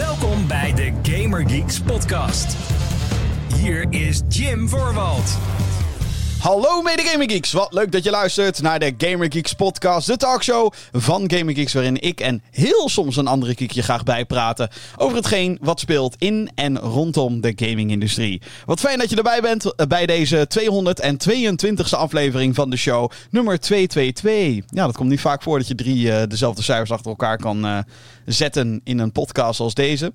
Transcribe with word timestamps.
Welkom 0.00 0.46
bij 0.46 0.74
de 0.74 0.92
Gamer 1.02 1.48
Geeks 1.50 1.80
podcast. 1.80 2.56
Hier 3.56 3.86
is 3.90 4.22
Jim 4.28 4.68
Voorwald. 4.68 5.38
Hallo 6.40 6.82
mede 6.82 7.02
Gamer 7.02 7.30
Geeks, 7.30 7.52
wat 7.52 7.72
leuk 7.72 7.92
dat 7.92 8.04
je 8.04 8.10
luistert 8.10 8.62
naar 8.62 8.78
de 8.78 8.94
Gamer 8.98 9.32
Geeks 9.32 9.52
podcast, 9.52 10.06
de 10.06 10.16
talkshow 10.16 10.72
van 10.92 11.30
Gamer 11.32 11.54
Geeks, 11.54 11.72
waarin 11.72 12.00
ik 12.00 12.20
en 12.20 12.42
heel 12.50 12.88
soms 12.88 13.16
een 13.16 13.26
andere 13.26 13.54
kiekje 13.54 13.82
graag 13.82 14.02
bijpraten 14.02 14.68
over 14.96 15.16
hetgeen 15.16 15.58
wat 15.60 15.80
speelt 15.80 16.14
in 16.18 16.50
en 16.54 16.78
rondom 16.78 17.40
de 17.40 17.52
gamingindustrie. 17.56 18.42
Wat 18.66 18.80
fijn 18.80 18.98
dat 18.98 19.10
je 19.10 19.16
erbij 19.16 19.40
bent 19.40 19.74
eh, 19.74 19.86
bij 19.86 20.06
deze 20.06 20.48
222e 20.60 21.90
aflevering 21.90 22.54
van 22.54 22.70
de 22.70 22.76
show, 22.76 23.10
nummer 23.30 23.60
222. 23.60 24.64
Ja, 24.76 24.86
dat 24.86 24.96
komt 24.96 25.10
niet 25.10 25.20
vaak 25.20 25.42
voor 25.42 25.58
dat 25.58 25.68
je 25.68 25.74
drie 25.74 26.06
uh, 26.06 26.22
dezelfde 26.28 26.62
cijfers 26.62 26.90
achter 26.90 27.10
elkaar 27.10 27.38
kan 27.38 27.66
uh, 27.66 27.78
zetten 28.26 28.80
in 28.84 28.98
een 28.98 29.12
podcast 29.12 29.60
als 29.60 29.74
deze. 29.74 30.12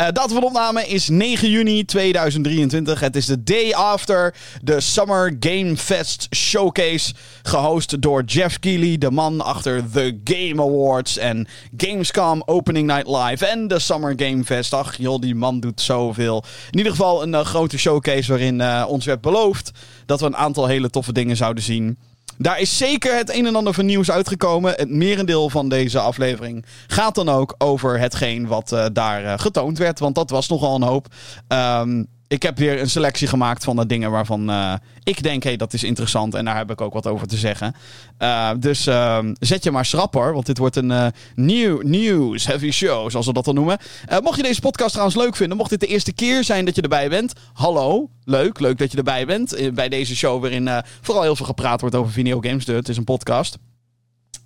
Uh, 0.00 0.06
datum 0.12 0.34
van 0.34 0.44
opname 0.44 0.86
is 0.86 1.08
9 1.08 1.50
juni 1.50 1.84
2023. 1.84 3.00
Het 3.00 3.16
is 3.16 3.26
de 3.26 3.42
day 3.42 3.72
after 3.72 4.34
de 4.62 4.80
Summer 4.80 5.36
Game 5.40 5.63
Fest 5.76 6.26
Showcase. 6.34 7.12
Gehost 7.42 8.02
door 8.02 8.22
Jeff 8.22 8.58
Keighley, 8.58 8.98
de 8.98 9.10
man 9.10 9.40
achter 9.40 9.90
The 9.92 10.20
Game 10.24 10.62
Awards 10.62 11.16
en 11.16 11.46
Gamescom 11.76 12.42
Opening 12.46 12.86
Night 12.86 13.08
Live 13.08 13.46
en 13.46 13.68
de 13.68 13.78
Summer 13.78 14.12
Game 14.16 14.44
Fest. 14.44 14.74
Ach 14.74 14.96
joh, 14.98 15.20
die 15.20 15.34
man 15.34 15.60
doet 15.60 15.80
zoveel. 15.80 16.44
In 16.70 16.78
ieder 16.78 16.92
geval 16.92 17.22
een 17.22 17.32
uh, 17.32 17.40
grote 17.40 17.78
showcase 17.78 18.28
waarin 18.28 18.60
uh, 18.60 18.84
ons 18.88 19.04
werd 19.04 19.20
beloofd 19.20 19.70
dat 20.06 20.20
we 20.20 20.26
een 20.26 20.36
aantal 20.36 20.66
hele 20.66 20.90
toffe 20.90 21.12
dingen 21.12 21.36
zouden 21.36 21.64
zien. 21.64 21.98
Daar 22.38 22.60
is 22.60 22.76
zeker 22.76 23.16
het 23.16 23.34
een 23.34 23.46
en 23.46 23.56
ander 23.56 23.74
van 23.74 23.86
nieuws 23.86 24.10
uitgekomen. 24.10 24.72
Het 24.76 24.90
merendeel 24.90 25.50
van 25.50 25.68
deze 25.68 25.98
aflevering 25.98 26.64
gaat 26.86 27.14
dan 27.14 27.28
ook 27.28 27.54
over 27.58 27.98
hetgeen 27.98 28.46
wat 28.46 28.72
uh, 28.72 28.86
daar 28.92 29.38
getoond 29.38 29.78
werd. 29.78 29.98
Want 29.98 30.14
dat 30.14 30.30
was 30.30 30.48
nogal 30.48 30.74
een 30.74 30.82
hoop. 30.82 31.06
Um, 31.48 32.06
ik 32.28 32.42
heb 32.42 32.58
weer 32.58 32.80
een 32.80 32.90
selectie 32.90 33.28
gemaakt 33.28 33.64
van 33.64 33.76
de 33.76 33.86
dingen 33.86 34.10
waarvan 34.10 34.50
uh, 34.50 34.74
ik 35.02 35.22
denk, 35.22 35.42
hé, 35.42 35.48
hey, 35.48 35.58
dat 35.58 35.72
is 35.72 35.84
interessant. 35.84 36.34
En 36.34 36.44
daar 36.44 36.56
heb 36.56 36.70
ik 36.70 36.80
ook 36.80 36.92
wat 36.92 37.06
over 37.06 37.26
te 37.26 37.36
zeggen. 37.36 37.74
Uh, 38.18 38.50
dus 38.58 38.86
uh, 38.86 39.18
zet 39.38 39.64
je 39.64 39.70
maar 39.70 39.84
schrapper, 39.84 40.32
want 40.32 40.46
dit 40.46 40.58
wordt 40.58 40.76
een 40.76 40.90
uh, 40.90 41.06
new 41.34 41.82
news 41.82 42.46
heavy 42.46 42.70
show, 42.70 43.10
zoals 43.10 43.26
we 43.26 43.32
dat 43.32 43.44
dan 43.44 43.54
noemen. 43.54 43.78
mocht 44.22 44.36
je 44.36 44.42
deze 44.42 44.60
podcast 44.60 44.90
trouwens 44.90 45.18
leuk 45.18 45.36
vinden, 45.36 45.56
mocht 45.56 45.70
dit 45.70 45.80
de 45.80 45.86
eerste 45.86 46.12
keer 46.12 46.44
zijn 46.44 46.64
dat 46.64 46.74
je 46.74 46.82
erbij 46.82 47.08
bent, 47.08 47.32
hallo, 47.52 48.08
leuk, 48.24 48.60
leuk 48.60 48.78
dat 48.78 48.90
je 48.90 48.96
erbij 48.96 49.26
bent. 49.26 49.74
bij 49.74 49.88
deze 49.88 50.16
show 50.16 50.40
waarin 50.40 50.82
vooral 51.00 51.22
heel 51.22 51.36
veel 51.36 51.46
gepraat 51.46 51.80
wordt 51.80 51.96
over 51.96 52.12
videogames. 52.12 52.66
Het 52.66 52.88
is 52.88 52.96
een 52.96 53.04
podcast. 53.04 53.58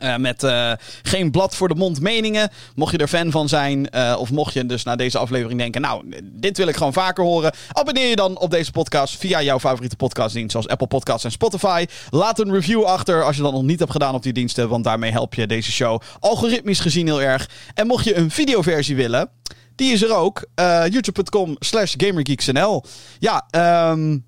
Uh, 0.03 0.17
met 0.17 0.43
uh, 0.43 0.73
geen 1.03 1.31
blad 1.31 1.55
voor 1.55 1.69
de 1.69 1.75
mond 1.75 2.01
meningen. 2.01 2.51
Mocht 2.75 2.93
je 2.93 2.99
er 2.99 3.09
fan 3.09 3.31
van 3.31 3.49
zijn, 3.49 3.89
uh, 3.95 4.17
of 4.19 4.31
mocht 4.31 4.55
je 4.55 4.67
dus 4.67 4.83
na 4.83 4.97
deze 4.97 5.19
aflevering 5.19 5.61
denken: 5.61 5.81
Nou, 5.81 6.21
dit 6.23 6.57
wil 6.57 6.69
ik 6.69 6.77
gewoon 6.77 6.93
vaker 6.93 7.25
horen. 7.25 7.53
Abonneer 7.73 8.09
je 8.09 8.17
dan 8.17 8.39
op 8.39 8.51
deze 8.51 8.71
podcast 8.71 9.17
via 9.17 9.43
jouw 9.43 9.59
favoriete 9.59 9.97
podcastdienst, 9.97 10.51
zoals 10.51 10.69
Apple 10.69 10.87
Podcasts 10.87 11.25
en 11.25 11.31
Spotify. 11.31 11.87
Laat 12.11 12.39
een 12.39 12.53
review 12.53 12.83
achter 12.83 13.25
als 13.25 13.37
je 13.37 13.43
dat 13.43 13.53
nog 13.53 13.63
niet 13.63 13.79
hebt 13.79 13.93
gedaan 13.93 14.15
op 14.15 14.23
die 14.23 14.33
diensten, 14.33 14.69
want 14.69 14.85
daarmee 14.85 15.11
help 15.11 15.35
je 15.35 15.47
deze 15.47 15.73
show 15.73 16.01
algoritmisch 16.21 16.81
gezien 16.81 17.07
heel 17.07 17.23
erg. 17.23 17.51
En 17.75 17.87
mocht 17.87 18.05
je 18.05 18.17
een 18.17 18.31
videoversie 18.31 18.97
willen, 18.97 19.31
die 19.75 19.93
is 19.93 20.03
er 20.03 20.15
ook. 20.15 20.47
YouTube.com 20.91 21.57
slash 21.59 21.95
GamerGeeksNL. 21.97 22.85
Ja, 23.19 23.47
um, 23.91 24.28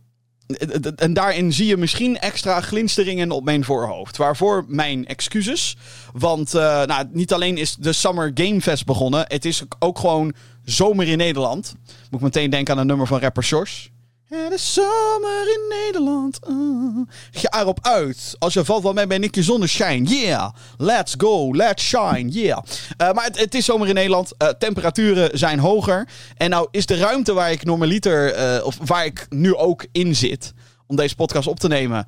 en 0.96 1.12
daarin 1.12 1.52
zie 1.52 1.66
je 1.66 1.76
misschien 1.76 2.18
extra 2.18 2.60
glinsteringen 2.60 3.30
op 3.30 3.44
mijn 3.44 3.64
voorhoofd. 3.64 4.16
Waarvoor 4.16 4.64
mijn 4.68 5.06
excuses. 5.06 5.76
Want 6.12 6.54
uh, 6.54 6.84
nou, 6.84 7.06
niet 7.12 7.32
alleen 7.32 7.56
is 7.56 7.76
de 7.76 7.92
Summer 7.92 8.30
Game 8.34 8.60
Fest 8.60 8.84
begonnen. 8.86 9.24
Het 9.28 9.44
is 9.44 9.62
ook 9.78 9.98
gewoon 9.98 10.34
zomer 10.64 11.08
in 11.08 11.18
Nederland. 11.18 11.74
Moet 11.86 12.20
ik 12.20 12.26
meteen 12.26 12.50
denken 12.50 12.74
aan 12.74 12.80
een 12.80 12.86
nummer 12.86 13.06
van 13.06 13.20
rapper 13.20 13.44
Sjors. 13.44 13.90
Het 14.30 14.52
is 14.52 14.72
zomer 14.72 15.42
in 15.54 15.68
Nederland. 15.68 16.38
Uh. 16.50 17.06
Ga 17.30 17.60
erop 17.60 17.78
uit. 17.82 18.36
Als 18.38 18.54
je 18.54 18.64
valt 18.64 18.82
wel 18.82 18.92
mee 18.92 19.06
bij 19.06 19.18
Nicky 19.18 19.42
Zonneschijn. 19.42 20.04
Yeah. 20.04 20.50
Let's 20.76 21.14
go. 21.18 21.54
Let's 21.56 21.84
shine. 21.84 22.28
Yeah. 22.28 22.62
Uh, 22.98 23.12
maar 23.12 23.24
het, 23.24 23.38
het, 23.38 23.54
is 23.54 23.64
zomer 23.64 23.88
in 23.88 23.94
Nederland. 23.94 24.32
Uh, 24.38 24.48
temperaturen 24.48 25.38
zijn 25.38 25.58
hoger. 25.58 26.08
En 26.36 26.50
nou 26.50 26.68
is 26.70 26.86
de 26.86 26.96
ruimte 26.96 27.32
waar 27.32 27.52
ik 27.52 27.64
normaliter... 27.64 28.64
of 28.64 28.78
waar 28.84 29.04
ik 29.04 29.26
nu 29.28 29.54
ook 29.54 29.86
in 29.92 30.16
zit... 30.16 30.52
om 30.86 30.96
deze 30.96 31.14
podcast 31.14 31.46
op 31.46 31.60
te 31.60 31.68
nemen... 31.68 32.06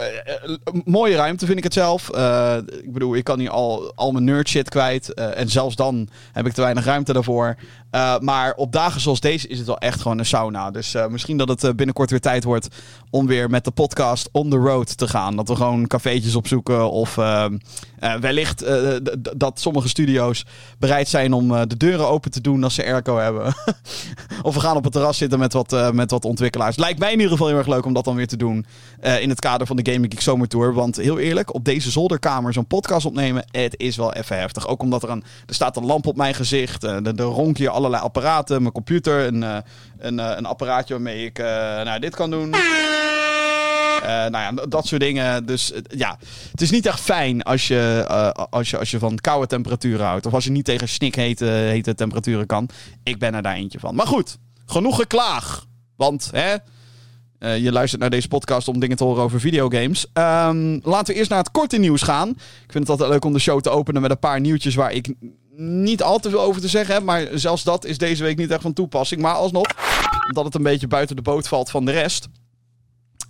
Uh, 0.00 0.56
mooie 0.84 1.16
ruimte 1.16 1.46
vind 1.46 1.58
ik 1.58 1.64
het 1.64 1.72
zelf. 1.72 2.10
Uh, 2.14 2.56
ik 2.82 2.92
bedoel, 2.92 3.16
ik 3.16 3.24
kan 3.24 3.38
hier 3.38 3.50
al, 3.50 3.92
al 3.94 4.12
mijn 4.12 4.24
nerd 4.24 4.48
shit 4.48 4.68
kwijt. 4.68 5.14
En 5.14 5.48
zelfs 5.48 5.76
dan 5.76 6.08
heb 6.32 6.46
ik 6.46 6.52
te 6.52 6.60
weinig 6.60 6.84
ruimte 6.84 7.12
daarvoor. 7.12 7.56
maar 8.20 8.54
op 8.54 8.72
dagen 8.72 9.00
zoals 9.00 9.20
deze 9.20 9.48
is 9.48 9.58
het 9.58 9.66
wel 9.66 9.78
echt 9.78 10.00
gewoon 10.00 10.18
een 10.18 10.26
sauna. 10.26 10.70
Dus 10.70 10.94
misschien 11.08 11.36
dat 11.36 11.48
het 11.48 11.76
binnenkort 11.76 12.10
weer 12.10 12.20
tijd 12.20 12.44
wordt 12.44 12.68
om 13.10 13.26
weer 13.26 13.50
met 13.50 13.64
de 13.64 13.70
podcast 13.70 14.28
on 14.32 14.50
the 14.50 14.56
road 14.56 14.98
te 14.98 15.08
gaan. 15.08 15.36
Dat 15.36 15.48
we 15.48 15.56
gewoon 15.56 15.86
cafeetjes 15.86 16.34
opzoeken. 16.34 16.90
Of 16.90 17.14
wellicht 18.20 18.64
dat 19.36 19.60
sommige 19.60 19.88
studio's 19.88 20.44
bereid 20.78 21.08
zijn 21.08 21.32
om 21.32 21.48
de 21.68 21.76
deuren 21.76 22.08
open 22.08 22.30
te 22.30 22.40
doen 22.40 22.64
als 22.64 22.74
ze 22.74 22.84
airco 22.84 23.16
hebben. 23.16 23.54
of 24.42 24.54
we 24.54 24.60
gaan 24.60 24.76
op 24.76 24.84
het 24.84 24.92
terras 24.92 25.18
zitten 25.18 25.38
met 25.38 25.52
wat, 25.52 25.92
met 25.92 26.10
wat 26.10 26.24
ontwikkelaars. 26.24 26.76
Lijkt 26.76 26.98
mij 26.98 27.12
in 27.12 27.16
ieder 27.16 27.32
geval 27.32 27.48
heel 27.48 27.58
erg 27.58 27.66
leuk 27.66 27.84
om 27.84 27.92
dat 27.92 28.04
dan 28.04 28.16
weer 28.16 28.28
te 28.28 28.36
doen. 28.36 28.66
in 29.20 29.28
het 29.28 29.40
kader 29.40 29.66
van 29.66 29.76
de 29.76 29.84
Gaming 29.92 30.12
Geek 30.12 30.20
Zomer 30.22 30.48
Tour. 30.48 30.74
Want 30.74 30.96
heel 30.96 31.18
eerlijk, 31.18 31.54
op 31.54 31.64
deze 31.64 31.90
zolderkamer 31.90 32.52
zo'n 32.52 32.66
podcast 32.66 33.06
opnemen, 33.06 33.44
het 33.50 33.74
is 33.76 33.96
wel 33.96 34.12
even 34.12 34.38
heftig. 34.38 34.68
Ook 34.68 34.82
omdat 34.82 35.02
er 35.02 35.10
een, 35.10 35.24
er 35.46 35.54
staat 35.54 35.76
een 35.76 35.86
lamp 35.86 36.06
op 36.06 36.16
mijn 36.16 36.34
gezicht. 36.34 36.82
Er, 36.82 37.06
er 37.06 37.22
ronk 37.22 37.58
hier 37.58 37.70
allerlei 37.70 38.02
apparaten, 38.02 38.60
mijn 38.60 38.72
computer, 38.72 39.26
een, 39.26 39.42
uh, 39.42 39.56
een, 39.98 40.18
uh, 40.18 40.32
een 40.36 40.46
apparaatje 40.46 40.94
waarmee 40.94 41.24
ik 41.24 41.38
nou, 41.38 42.00
dit 42.00 42.14
kan 42.14 42.30
doen. 42.30 42.54
Nou 44.06 44.38
ja, 44.38 44.52
dat 44.52 44.86
soort 44.86 45.00
dingen. 45.00 45.46
Dus 45.46 45.72
ja, 45.88 46.18
het 46.50 46.60
is 46.60 46.70
niet 46.70 46.86
echt 46.86 47.00
fijn 47.00 47.42
als 47.42 47.68
je, 47.68 48.04
als 48.50 48.70
je, 48.70 48.78
als 48.78 48.90
je 48.90 48.98
van 48.98 49.16
koude 49.16 49.46
temperaturen 49.46 50.06
houdt. 50.06 50.26
Of 50.26 50.34
als 50.34 50.44
je 50.44 50.50
niet 50.50 50.64
tegen 50.64 50.88
snikhete 50.88 51.44
hete 51.44 51.94
temperaturen 51.94 52.46
kan. 52.46 52.68
Ik 53.02 53.18
ben 53.18 53.34
er 53.34 53.42
daar 53.42 53.54
eentje 53.54 53.78
van. 53.78 53.94
Maar 53.94 54.06
goed, 54.06 54.38
genoeg 54.66 54.96
geklaag. 54.96 55.66
Want 55.96 56.28
hè, 56.32 56.54
uh, 57.38 57.58
je 57.58 57.72
luistert 57.72 58.00
naar 58.00 58.10
deze 58.10 58.28
podcast 58.28 58.68
om 58.68 58.80
dingen 58.80 58.96
te 58.96 59.04
horen 59.04 59.22
over 59.22 59.40
videogames. 59.40 60.06
Um, 60.14 60.80
laten 60.82 61.12
we 61.12 61.18
eerst 61.18 61.30
naar 61.30 61.38
het 61.38 61.50
korte 61.50 61.76
nieuws 61.76 62.02
gaan. 62.02 62.28
Ik 62.28 62.72
vind 62.72 62.88
het 62.88 62.88
altijd 62.88 63.10
leuk 63.10 63.24
om 63.24 63.32
de 63.32 63.38
show 63.38 63.60
te 63.60 63.70
openen 63.70 64.02
met 64.02 64.10
een 64.10 64.18
paar 64.18 64.40
nieuwtjes 64.40 64.74
waar 64.74 64.92
ik 64.92 65.14
niet 65.56 66.02
al 66.02 66.18
te 66.18 66.30
veel 66.30 66.40
over 66.40 66.60
te 66.60 66.68
zeggen 66.68 66.94
heb. 66.94 67.02
Maar 67.02 67.26
zelfs 67.34 67.64
dat 67.64 67.84
is 67.84 67.98
deze 67.98 68.22
week 68.22 68.36
niet 68.36 68.50
echt 68.50 68.62
van 68.62 68.72
toepassing. 68.72 69.20
Maar 69.20 69.34
alsnog, 69.34 69.66
omdat 70.28 70.44
het 70.44 70.54
een 70.54 70.62
beetje 70.62 70.88
buiten 70.88 71.16
de 71.16 71.22
boot 71.22 71.48
valt 71.48 71.70
van 71.70 71.84
de 71.84 71.92
rest. 71.92 72.28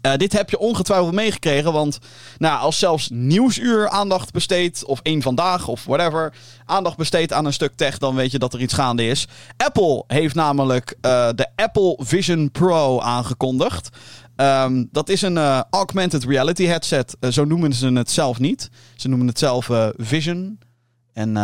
Uh, 0.06 0.16
dit 0.16 0.32
heb 0.32 0.50
je 0.50 0.58
ongetwijfeld 0.58 1.12
meegekregen, 1.12 1.72
want 1.72 1.98
nou, 2.38 2.60
als 2.60 2.78
zelfs 2.78 3.08
Nieuwsuur 3.12 3.88
aandacht 3.88 4.32
besteedt, 4.32 4.84
of 4.84 5.00
één 5.02 5.22
vandaag 5.22 5.68
of 5.68 5.84
whatever, 5.84 6.34
aandacht 6.64 6.96
besteedt 6.96 7.32
aan 7.32 7.44
een 7.44 7.52
stuk 7.52 7.74
tech, 7.74 7.98
dan 7.98 8.14
weet 8.14 8.30
je 8.30 8.38
dat 8.38 8.54
er 8.54 8.60
iets 8.60 8.74
gaande 8.74 9.06
is. 9.06 9.26
Apple 9.56 10.04
heeft 10.06 10.34
namelijk 10.34 10.90
uh, 10.90 11.28
de 11.34 11.46
Apple 11.56 11.96
Vision 11.98 12.50
Pro 12.50 13.00
aangekondigd. 13.00 13.88
Um, 14.36 14.88
dat 14.92 15.08
is 15.08 15.22
een 15.22 15.36
uh, 15.36 15.60
augmented 15.70 16.24
reality 16.24 16.64
headset. 16.64 17.16
zo 17.30 17.44
noemen 17.44 17.72
ze 17.72 17.92
het 17.92 18.10
zelf 18.10 18.38
niet. 18.38 18.70
Ze 18.96 19.08
noemen 19.08 19.26
het 19.26 19.38
zelf 19.38 19.68
Vision. 19.96 20.58
En 21.12 21.36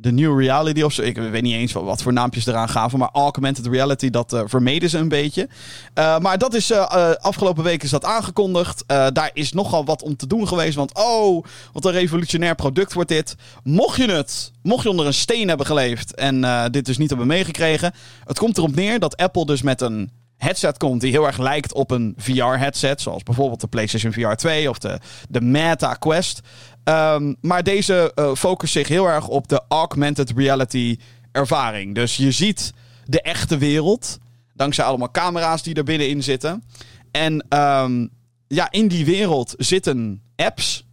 de 0.00 0.12
New 0.12 0.40
Reality 0.40 0.82
of 0.82 0.92
zo. 0.92 1.02
Ik 1.02 1.16
weet 1.16 1.42
niet 1.42 1.54
eens 1.54 1.72
wat, 1.72 2.02
voor 2.02 2.12
naampjes 2.12 2.46
eraan 2.46 2.68
gaven. 2.68 2.98
Maar 2.98 3.08
Augmented 3.12 3.66
Reality, 3.66 4.10
dat 4.10 4.32
uh, 4.32 4.40
vermeden 4.44 4.90
ze 4.90 4.98
een 4.98 5.08
beetje. 5.08 5.48
Uh, 5.94 6.18
maar 6.18 6.38
dat 6.38 6.54
is 6.54 6.70
uh, 6.70 7.12
afgelopen 7.20 7.64
week 7.64 7.82
is 7.82 7.90
dat 7.90 8.04
aangekondigd. 8.04 8.84
daar 8.86 9.30
is 9.32 9.52
nogal 9.52 9.84
wat 9.84 10.02
om 10.02 10.16
te 10.16 10.26
doen 10.26 10.48
geweest. 10.48 10.76
Want 10.76 10.94
oh, 10.94 11.44
wat 11.72 11.84
een 11.84 11.92
revolutionair 11.92 12.54
product 12.54 12.92
wordt 12.92 13.08
dit. 13.08 13.34
Mocht 13.62 13.96
je 13.96 14.10
het, 14.10 14.52
mocht 14.62 14.82
je 14.82 14.90
onder 14.90 15.06
een 15.06 15.14
steen 15.14 15.48
hebben 15.48 15.66
geleefd 15.66 16.14
en 16.14 16.70
dit 16.70 16.86
dus 16.86 16.98
niet 16.98 17.08
hebben 17.08 17.26
meegekregen. 17.26 17.92
Het 18.24 18.38
komt 18.38 18.58
erop 18.58 18.74
neer 18.74 18.98
dat 18.98 19.16
Apple 19.16 19.46
dus 19.46 19.62
met 19.62 19.80
een 19.80 20.10
headset 20.40 20.76
komt 20.76 21.00
die 21.00 21.10
heel 21.10 21.26
erg 21.26 21.38
lijkt 21.38 21.72
op 21.72 21.90
een 21.90 22.14
VR-headset. 22.16 23.00
Zoals 23.00 23.22
bijvoorbeeld 23.22 23.60
de 23.60 23.66
PlayStation 23.66 24.12
VR 24.12 24.34
2 24.34 24.70
of 24.70 24.78
de, 24.78 24.98
de 25.28 25.40
Meta 25.40 25.94
Quest. 25.94 26.40
Um, 26.84 27.36
maar 27.40 27.62
deze 27.62 28.12
uh, 28.14 28.34
focust 28.34 28.72
zich 28.72 28.88
heel 28.88 29.06
erg 29.06 29.28
op 29.28 29.48
de 29.48 29.62
augmented 29.68 30.32
reality 30.36 30.98
ervaring. 31.32 31.94
Dus 31.94 32.16
je 32.16 32.30
ziet 32.30 32.72
de 33.04 33.22
echte 33.22 33.58
wereld. 33.58 34.18
Dankzij 34.54 34.84
allemaal 34.84 35.10
camera's 35.10 35.62
die 35.62 35.74
er 35.74 35.84
binnenin 35.84 36.22
zitten. 36.22 36.64
En 37.10 37.46
um, 37.58 38.10
ja, 38.46 38.70
in 38.70 38.88
die 38.88 39.04
wereld 39.04 39.54
zitten 39.56 40.22
apps 40.36 40.84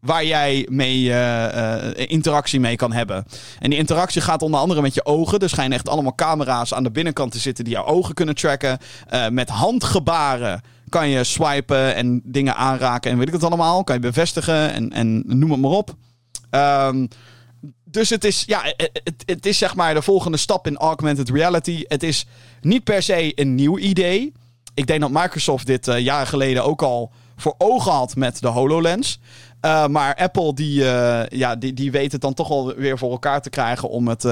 waar 0.00 0.24
jij 0.24 0.66
mee 0.70 1.02
uh, 1.02 1.44
uh, 1.44 1.90
interactie 1.96 2.60
mee 2.60 2.76
kan 2.76 2.92
hebben. 2.92 3.24
En 3.58 3.70
die 3.70 3.78
interactie 3.78 4.20
gaat 4.20 4.42
onder 4.42 4.60
andere 4.60 4.80
met 4.80 4.94
je 4.94 5.04
ogen. 5.04 5.38
Er 5.38 5.48
schijnen 5.48 5.78
echt 5.78 5.88
allemaal 5.88 6.14
camera's 6.14 6.74
aan 6.74 6.82
de 6.82 6.90
binnenkant 6.90 7.32
te 7.32 7.38
zitten 7.38 7.64
die 7.64 7.72
jouw 7.72 7.84
ogen 7.84 8.14
kunnen 8.14 8.34
tracken. 8.34 8.78
Met 9.30 9.48
handgebaren 9.48 10.60
kan 10.90 11.08
je 11.08 11.24
swipen 11.24 11.94
en 11.94 12.20
dingen 12.24 12.56
aanraken 12.56 13.10
en 13.10 13.18
weet 13.18 13.26
ik 13.26 13.32
het 13.32 13.44
allemaal. 13.44 13.84
Kan 13.84 13.94
je 13.94 14.00
bevestigen 14.00 14.72
en, 14.72 14.90
en 14.90 15.22
noem 15.26 15.50
het 15.50 15.60
maar 15.60 15.70
op. 15.70 15.94
Um, 16.50 17.08
dus 17.84 18.10
het 18.10 18.24
is, 18.24 18.42
ja, 18.46 18.62
het, 18.76 19.22
het 19.26 19.46
is 19.46 19.58
zeg 19.58 19.74
maar 19.74 19.94
de 19.94 20.02
volgende 20.02 20.36
stap 20.36 20.66
in 20.66 20.76
augmented 20.76 21.30
reality. 21.30 21.84
Het 21.88 22.02
is 22.02 22.26
niet 22.60 22.84
per 22.84 23.02
se 23.02 23.32
een 23.34 23.54
nieuw 23.54 23.78
idee. 23.78 24.32
Ik 24.74 24.86
denk 24.86 25.00
dat 25.00 25.10
Microsoft 25.10 25.66
dit 25.66 25.88
uh, 25.88 25.98
jaren 25.98 26.26
geleden 26.26 26.64
ook 26.64 26.82
al 26.82 27.12
voor 27.36 27.54
ogen 27.58 27.92
had 27.92 28.16
met 28.16 28.40
de 28.40 28.48
HoloLens. 28.48 29.20
Maar 29.88 30.14
Apple 30.14 30.54
die, 30.54 30.82
ja, 31.28 31.56
die, 31.56 31.72
die 31.72 31.90
weet 31.90 32.12
het 32.12 32.20
dan 32.20 32.34
toch 32.34 32.48
wel 32.48 32.74
weer 32.74 32.98
voor 32.98 33.10
elkaar 33.10 33.42
te 33.42 33.50
krijgen 33.50 33.88
om 33.88 34.08
het 34.08 34.26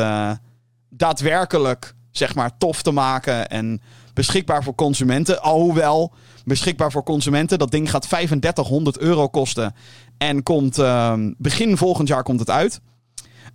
daadwerkelijk 0.90 1.94
zeg 2.10 2.34
maar 2.34 2.58
tof 2.58 2.82
te 2.82 2.90
maken 2.90 3.48
en 3.48 3.82
beschikbaar 4.18 4.62
voor 4.62 4.74
consumenten. 4.74 5.42
Alhoewel 5.42 6.12
beschikbaar 6.44 6.90
voor 6.90 7.02
consumenten, 7.02 7.58
dat 7.58 7.70
ding 7.70 7.90
gaat 7.90 8.08
3500 8.08 8.98
euro 8.98 9.28
kosten 9.28 9.74
en 10.16 10.42
komt 10.42 10.78
ehm, 10.78 11.32
begin 11.36 11.76
volgend 11.76 12.08
jaar 12.08 12.22
komt 12.22 12.40
het 12.40 12.50
uit. 12.50 12.80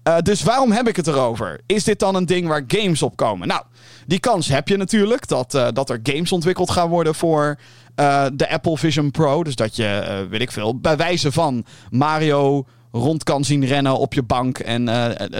Uh, 0.07 0.17
dus 0.17 0.43
waarom 0.43 0.71
heb 0.71 0.87
ik 0.87 0.95
het 0.95 1.07
erover? 1.07 1.61
Is 1.65 1.83
dit 1.83 1.99
dan 1.99 2.15
een 2.15 2.25
ding 2.25 2.47
waar 2.47 2.63
games 2.67 3.01
op 3.01 3.15
komen? 3.15 3.47
Nou, 3.47 3.61
die 4.07 4.19
kans 4.19 4.47
heb 4.47 4.67
je 4.67 4.77
natuurlijk 4.77 5.27
dat, 5.27 5.53
uh, 5.53 5.67
dat 5.73 5.89
er 5.89 5.99
games 6.03 6.31
ontwikkeld 6.31 6.71
gaan 6.71 6.89
worden 6.89 7.15
voor 7.15 7.59
uh, 7.99 8.25
de 8.33 8.49
Apple 8.49 8.77
Vision 8.77 9.11
Pro. 9.11 9.43
Dus 9.43 9.55
dat 9.55 9.75
je, 9.75 10.27
weet 10.29 10.41
ik 10.41 10.51
veel, 10.51 10.79
bij 10.79 10.97
wijze 10.97 11.31
van 11.31 11.65
Mario 11.89 12.65
rond 12.91 13.23
kan 13.23 13.43
zien 13.43 13.65
rennen 13.65 13.97
op 13.97 14.13
je 14.13 14.23
bank. 14.23 14.59
En 14.59 14.85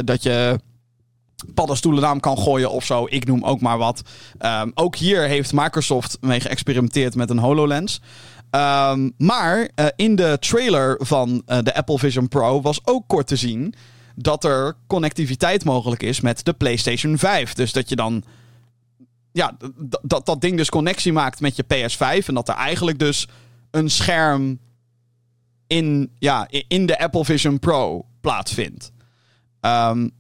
dat 0.06 0.24
je 0.24 0.60
paddenstoelen 1.54 2.02
naam 2.02 2.20
kan 2.20 2.38
gooien 2.38 2.72
of 2.72 2.86
zo. 2.86 3.06
Ik 3.10 3.26
noem 3.26 3.44
ook 3.44 3.62
maar 3.62 3.78
wat. 3.78 4.02
Um, 4.40 4.72
ook 4.76 4.96
hier 4.96 5.22
heeft 5.22 5.54
Microsoft 5.54 6.18
mee 6.22 6.40
geëxperimenteerd 6.40 7.16
met 7.16 7.30
een 7.30 7.40
HoloLens. 7.40 8.02
Um, 8.52 9.14
maar 9.18 9.70
in 9.96 10.16
de 10.16 10.38
trailer 10.40 11.00
van 11.00 11.44
de 11.46 11.76
Apple 11.76 12.00
Vision 12.00 12.28
Pro 12.28 12.62
was 12.62 12.80
ook 12.86 13.04
kort 13.08 13.28
te 13.28 13.36
zien 13.36 13.74
dat 14.16 14.44
er 14.44 14.78
connectiviteit 14.88 15.64
mogelijk 15.64 16.04
is 16.04 16.22
met 16.22 16.46
de 16.46 16.54
PlayStation 16.54 17.18
5. 17.18 17.54
Dus 17.54 17.72
dat 17.72 17.90
je 17.90 17.96
dan. 17.96 18.24
Ja, 19.32 19.58
dat 20.02 20.26
dat 20.26 20.42
ding 20.42 20.58
dus 20.58 20.70
connectie 20.70 21.14
maakt 21.14 21.40
met 21.40 21.56
je 21.56 21.64
PS5. 21.64 22.26
En 22.26 22.34
dat 22.34 22.50
er 22.50 22.56
eigenlijk 22.56 23.00
dus 23.00 23.28
een 23.72 23.90
scherm 23.90 24.60
in, 25.68 26.12
ja, 26.20 26.48
in 26.68 26.86
de 26.86 27.00
Apple 27.00 27.26
Vision 27.26 27.60
Pro 27.60 28.06
plaatsvindt. 28.22 28.92
Um, 29.62 30.12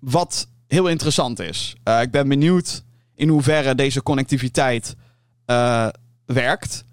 wat 0.00 0.48
heel 0.68 0.88
interessant 0.88 1.40
is. 1.40 1.74
Uh, 1.84 2.00
ik 2.00 2.10
ben 2.10 2.28
benieuwd 2.28 2.82
in 3.14 3.28
hoeverre 3.28 3.74
deze 3.74 4.02
connectiviteit 4.02 4.96
uh, 5.46 5.88
werkt. 6.26 6.84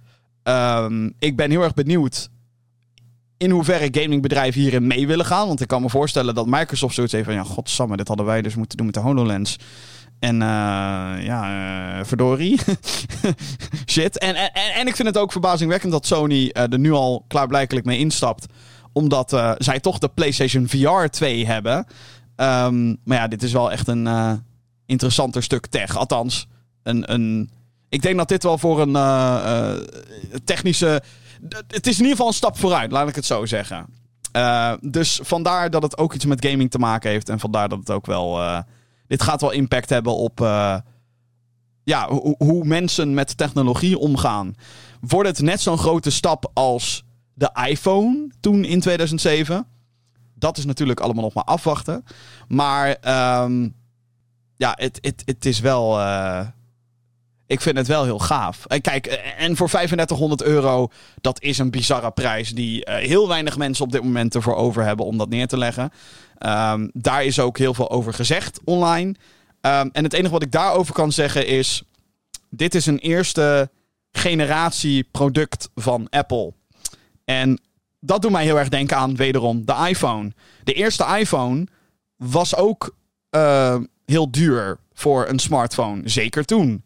Um, 0.44 1.14
ik 1.20 1.36
ben 1.36 1.50
heel 1.50 1.64
erg 1.64 1.74
benieuwd 1.74 2.30
in 3.38 3.50
hoeverre 3.50 3.88
gamingbedrijven 3.92 4.62
hierin 4.62 4.88
mee 4.88 5.08
willen 5.08 5.26
gaan. 5.26 5.48
Want 5.48 5.62
ik 5.62 5.68
kan 5.68 5.82
me 5.82 5.90
voorstellen 5.90 6.36
dat 6.36 6.46
Microsoft 6.48 6.96
zoiets 6.96 7.14
heeft 7.14 7.26
van... 7.26 7.34
Ja, 7.34 7.44
godsamme, 7.44 7.98
dit 7.98 8.08
hadden 8.08 8.26
wij 8.26 8.42
dus 8.42 8.56
moeten 8.56 8.78
doen 8.78 8.86
met 8.86 8.96
de 8.96 9.02
HoloLens. 9.02 9.56
En 10.20 10.36
uh, 10.36 11.26
ja, 11.26 12.06
verdorie. 12.06 12.60
Shit. 13.92 14.18
En, 14.20 14.36
en, 14.36 14.52
en 14.54 14.88
ik 14.88 14.96
vind 14.96 15.08
het 15.08 15.18
ook 15.18 15.32
verbazingwekkend 15.32 15.92
dat 15.92 16.06
Sony 16.06 16.50
er 16.50 16.80
nu 16.80 16.92
al 16.92 17.26
klaarblijkelijk 17.28 17.86
mee 17.86 17.98
instapt. 17.98 18.46
Omdat 18.94 19.56
zij 19.58 19.80
toch 19.80 20.00
de 20.00 20.10
PlayStation 20.10 20.68
VR 20.68 21.08
2 21.10 21.46
hebben. 21.46 21.86
Um, 22.36 22.98
maar 23.04 23.18
ja, 23.18 23.28
dit 23.28 23.44
is 23.44 23.52
wel 23.52 23.72
echt 23.72 23.88
een 23.88 24.08
interessanter 24.86 25.44
stuk 25.44 25.68
tech. 25.68 25.98
Althans, 25.98 26.48
een, 26.84 27.14
een, 27.14 27.50
ik 27.90 28.02
denk 28.02 28.18
dat 28.18 28.28
dit 28.28 28.44
wel 28.44 28.58
voor 28.58 28.82
een 28.82 28.96
technische 30.44 31.02
het 31.68 31.88
is 31.88 31.98
in 31.98 32.02
ieder 32.02 32.12
geval 32.12 32.28
een 32.28 32.34
stap 32.34 32.58
vooruit, 32.58 32.92
laat 32.92 33.08
ik 33.08 33.16
het 33.16 33.26
zo 33.26 33.46
zeggen. 33.46 33.86
Uh, 34.36 34.74
dus 34.82 35.20
vandaar 35.24 35.70
dat 35.70 35.84
het 35.84 35.98
ook 35.98 36.14
iets 36.14 36.26
met 36.26 36.46
gaming 36.46 36.72
te 36.72 36.80
maken 36.80 37.10
heeft. 37.10 37.30
En 37.30 37.40
vandaar 37.40 37.70
dat 37.70 37.80
het 37.80 37.92
ook 37.92 38.06
wel. 38.06 38.40
Uh, 38.40 38.60
dit 39.08 39.24
gaat 39.24 39.42
wel 39.42 39.52
impact 39.52 39.90
hebben 39.90 40.16
op. 40.16 40.42
Uh, 40.42 40.78
ja, 41.84 42.10
hoe 42.38 42.64
mensen 42.66 43.14
met 43.14 43.38
technologie 43.38 43.98
omgaan. 43.98 44.56
Wordt 45.00 45.30
het 45.30 45.42
net 45.42 45.62
zo'n 45.62 45.78
grote 45.78 46.12
stap 46.12 46.52
als 46.54 47.04
de 47.34 47.50
iPhone 47.68 48.28
toen 48.40 48.64
in 48.64 48.80
2007? 48.80 49.68
Dat 50.46 50.58
is 50.58 50.66
natuurlijk 50.66 51.00
allemaal 51.00 51.24
nog 51.24 51.34
maar 51.34 51.44
afwachten. 51.44 52.06
Maar 52.48 52.88
um, 53.44 53.76
ja, 54.56 54.74
het, 54.76 54.98
het, 55.02 55.22
het 55.26 55.46
is 55.46 55.60
wel 55.60 56.00
ik 57.48 57.62
vind 57.62 57.78
het 57.78 57.88
wel 57.88 58.04
heel 58.04 58.20
gaaf. 58.20 58.66
En 58.66 58.82
kijk, 58.82 59.06
en 59.38 59.56
voor 59.56 59.70
3500 59.70 60.44
euro, 60.44 60.88
dat 61.22 61.42
is 61.42 61.58
een 61.58 61.72
bizarre 61.72 62.12
prijs 62.12 62.50
die 62.50 62.82
heel 62.86 63.28
weinig 63.28 63.58
mensen 63.58 63.86
op 63.86 63.92
dit 63.92 64.04
moment 64.04 64.36
ervoor 64.36 64.56
over 64.56 64.84
hebben 64.84 65.06
om 65.06 65.18
dat 65.18 65.30
neer 65.30 65.48
te 65.48 65.58
leggen. 65.58 65.92
Um, 66.40 66.90
daar 66.94 67.24
is 67.24 67.40
ook 67.40 67.58
heel 67.58 67.74
veel 67.74 67.90
over 67.90 68.14
gezegd 68.14 68.60
online. 68.64 69.10
Um, 69.62 69.90
en 69.92 70.04
het 70.04 70.14
enige 70.14 70.32
wat 70.32 70.44
ik 70.44 70.52
daarover 70.52 70.94
kan 70.94 71.12
zeggen 71.12 71.48
is: 71.48 71.84
dit 72.50 72.76
is 72.76 72.86
een 72.86 73.00
eerste 73.00 73.70
generatie 74.12 75.08
product 75.12 75.70
van 75.76 76.10
Apple. 76.10 76.54
En 77.26 77.62
dat 78.06 78.22
doet 78.22 78.32
mij 78.32 78.44
heel 78.44 78.60
erg 78.60 78.70
denken 78.70 78.98
aan 78.98 79.16
wederom 79.16 79.66
de 79.66 79.86
iPhone. 79.88 80.32
De 80.64 80.74
eerste 80.74 81.06
iPhone 81.20 81.68
was 82.16 82.56
ook 82.56 82.96
uh, 83.36 83.78
heel 84.06 84.32
duur 84.32 84.78
voor 84.94 85.28
een 85.28 85.40
smartphone. 85.40 86.10
Zeker 86.10 86.46
toen. 86.46 86.84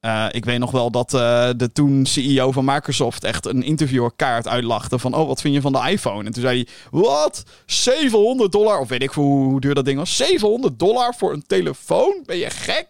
Uh, 0.00 0.26
ik 0.30 0.44
weet 0.44 0.58
nog 0.58 0.70
wel 0.70 0.90
dat 0.90 1.14
uh, 1.14 1.50
de 1.56 1.72
toen 1.72 2.06
CEO 2.06 2.52
van 2.52 2.64
Microsoft 2.64 3.24
echt 3.24 3.46
een 3.46 3.62
interviewer 3.62 4.12
kaart 4.16 4.48
uitlachte 4.48 4.98
van... 4.98 5.14
Oh, 5.14 5.26
wat 5.26 5.40
vind 5.40 5.54
je 5.54 5.60
van 5.60 5.72
de 5.72 5.90
iPhone? 5.90 6.24
En 6.24 6.32
toen 6.32 6.42
zei 6.42 6.56
hij, 6.56 7.00
wat? 7.00 7.42
700 7.66 8.52
dollar? 8.52 8.78
Of 8.78 8.88
weet 8.88 9.02
ik 9.02 9.10
hoe, 9.10 9.60
duur 9.60 9.74
dat 9.74 9.84
ding 9.84 9.98
was. 9.98 10.16
700 10.16 10.78
dollar 10.78 11.14
voor 11.14 11.32
een 11.32 11.46
telefoon? 11.46 12.22
Ben 12.24 12.36
je 12.36 12.50
gek? 12.50 12.88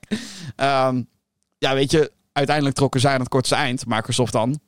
Um, 0.57 1.09
ja, 1.59 1.75
weet 1.75 1.91
je, 1.91 2.13
uiteindelijk 2.33 2.77
trokken 2.77 3.01
zij 3.01 3.13
aan 3.13 3.21
het 3.21 3.29
kortste 3.29 3.55
eind. 3.55 3.87
Microsoft 3.87 4.33
dan. 4.33 4.61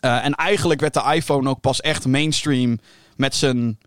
Uh, 0.00 0.24
en 0.24 0.34
eigenlijk 0.34 0.80
werd 0.80 0.94
de 0.94 1.12
iPhone 1.14 1.48
ook 1.48 1.60
pas 1.60 1.80
echt 1.80 2.06
mainstream 2.06 2.78
met 3.16 3.34
zijn 3.34 3.78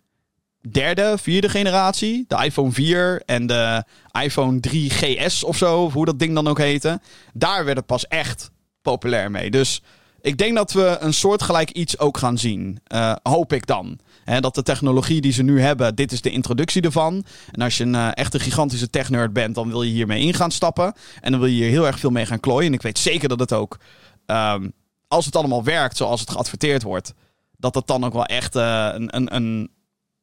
derde, 0.69 1.17
vierde 1.17 1.49
generatie. 1.49 2.25
De 2.27 2.43
iPhone 2.43 2.71
4 2.71 3.21
en 3.25 3.47
de 3.47 3.83
iPhone 4.21 4.59
3GS 4.69 5.39
of 5.45 5.57
zo, 5.57 5.83
of 5.83 5.93
hoe 5.93 6.05
dat 6.05 6.19
ding 6.19 6.33
dan 6.33 6.47
ook 6.47 6.57
heette. 6.57 6.99
Daar 7.33 7.65
werd 7.65 7.77
het 7.77 7.85
pas 7.85 8.07
echt 8.07 8.51
populair 8.81 9.31
mee. 9.31 9.51
Dus 9.51 9.81
ik 10.21 10.37
denk 10.37 10.55
dat 10.55 10.71
we 10.71 10.97
een 10.99 11.13
soortgelijk 11.13 11.71
iets 11.71 11.99
ook 11.99 12.17
gaan 12.17 12.37
zien. 12.37 12.79
Uh, 12.93 13.15
hoop 13.23 13.53
ik 13.53 13.67
dan. 13.67 13.99
dat 14.39 14.55
de 14.55 14.63
technologie 14.63 15.21
die 15.21 15.31
ze 15.31 15.43
nu 15.43 15.61
hebben, 15.61 15.95
dit 15.95 16.11
is 16.11 16.21
de 16.21 16.29
introductie 16.29 16.81
ervan. 16.81 17.25
En 17.51 17.61
als 17.61 17.77
je 17.77 17.83
een 17.83 17.93
uh, 17.93 18.09
echte 18.13 18.39
gigantische 18.39 18.89
tech-nerd 18.89 19.33
bent, 19.33 19.55
dan 19.55 19.69
wil 19.69 19.83
je 19.83 19.91
hiermee 19.91 20.21
in 20.21 20.33
gaan 20.33 20.51
stappen. 20.51 20.93
En 21.21 21.31
dan 21.31 21.39
wil 21.39 21.49
je 21.49 21.55
hier 21.55 21.69
heel 21.69 21.87
erg 21.87 21.99
veel 21.99 22.09
mee 22.09 22.25
gaan 22.25 22.39
klooien. 22.39 22.67
En 22.67 22.73
ik 22.73 22.81
weet 22.81 22.99
zeker 22.99 23.29
dat 23.29 23.39
het 23.39 23.53
ook, 23.53 23.77
um, 24.25 24.73
als 25.11 25.25
het 25.25 25.35
allemaal 25.35 25.63
werkt 25.63 25.97
zoals 25.97 26.19
het 26.19 26.29
geadverteerd 26.29 26.83
wordt, 26.83 27.13
dat 27.57 27.75
het 27.75 27.87
dan 27.87 28.03
ook 28.03 28.13
wel 28.13 28.25
echt 28.25 28.55
uh, 28.55 28.89
een, 28.93 29.15
een, 29.15 29.35
een 29.35 29.71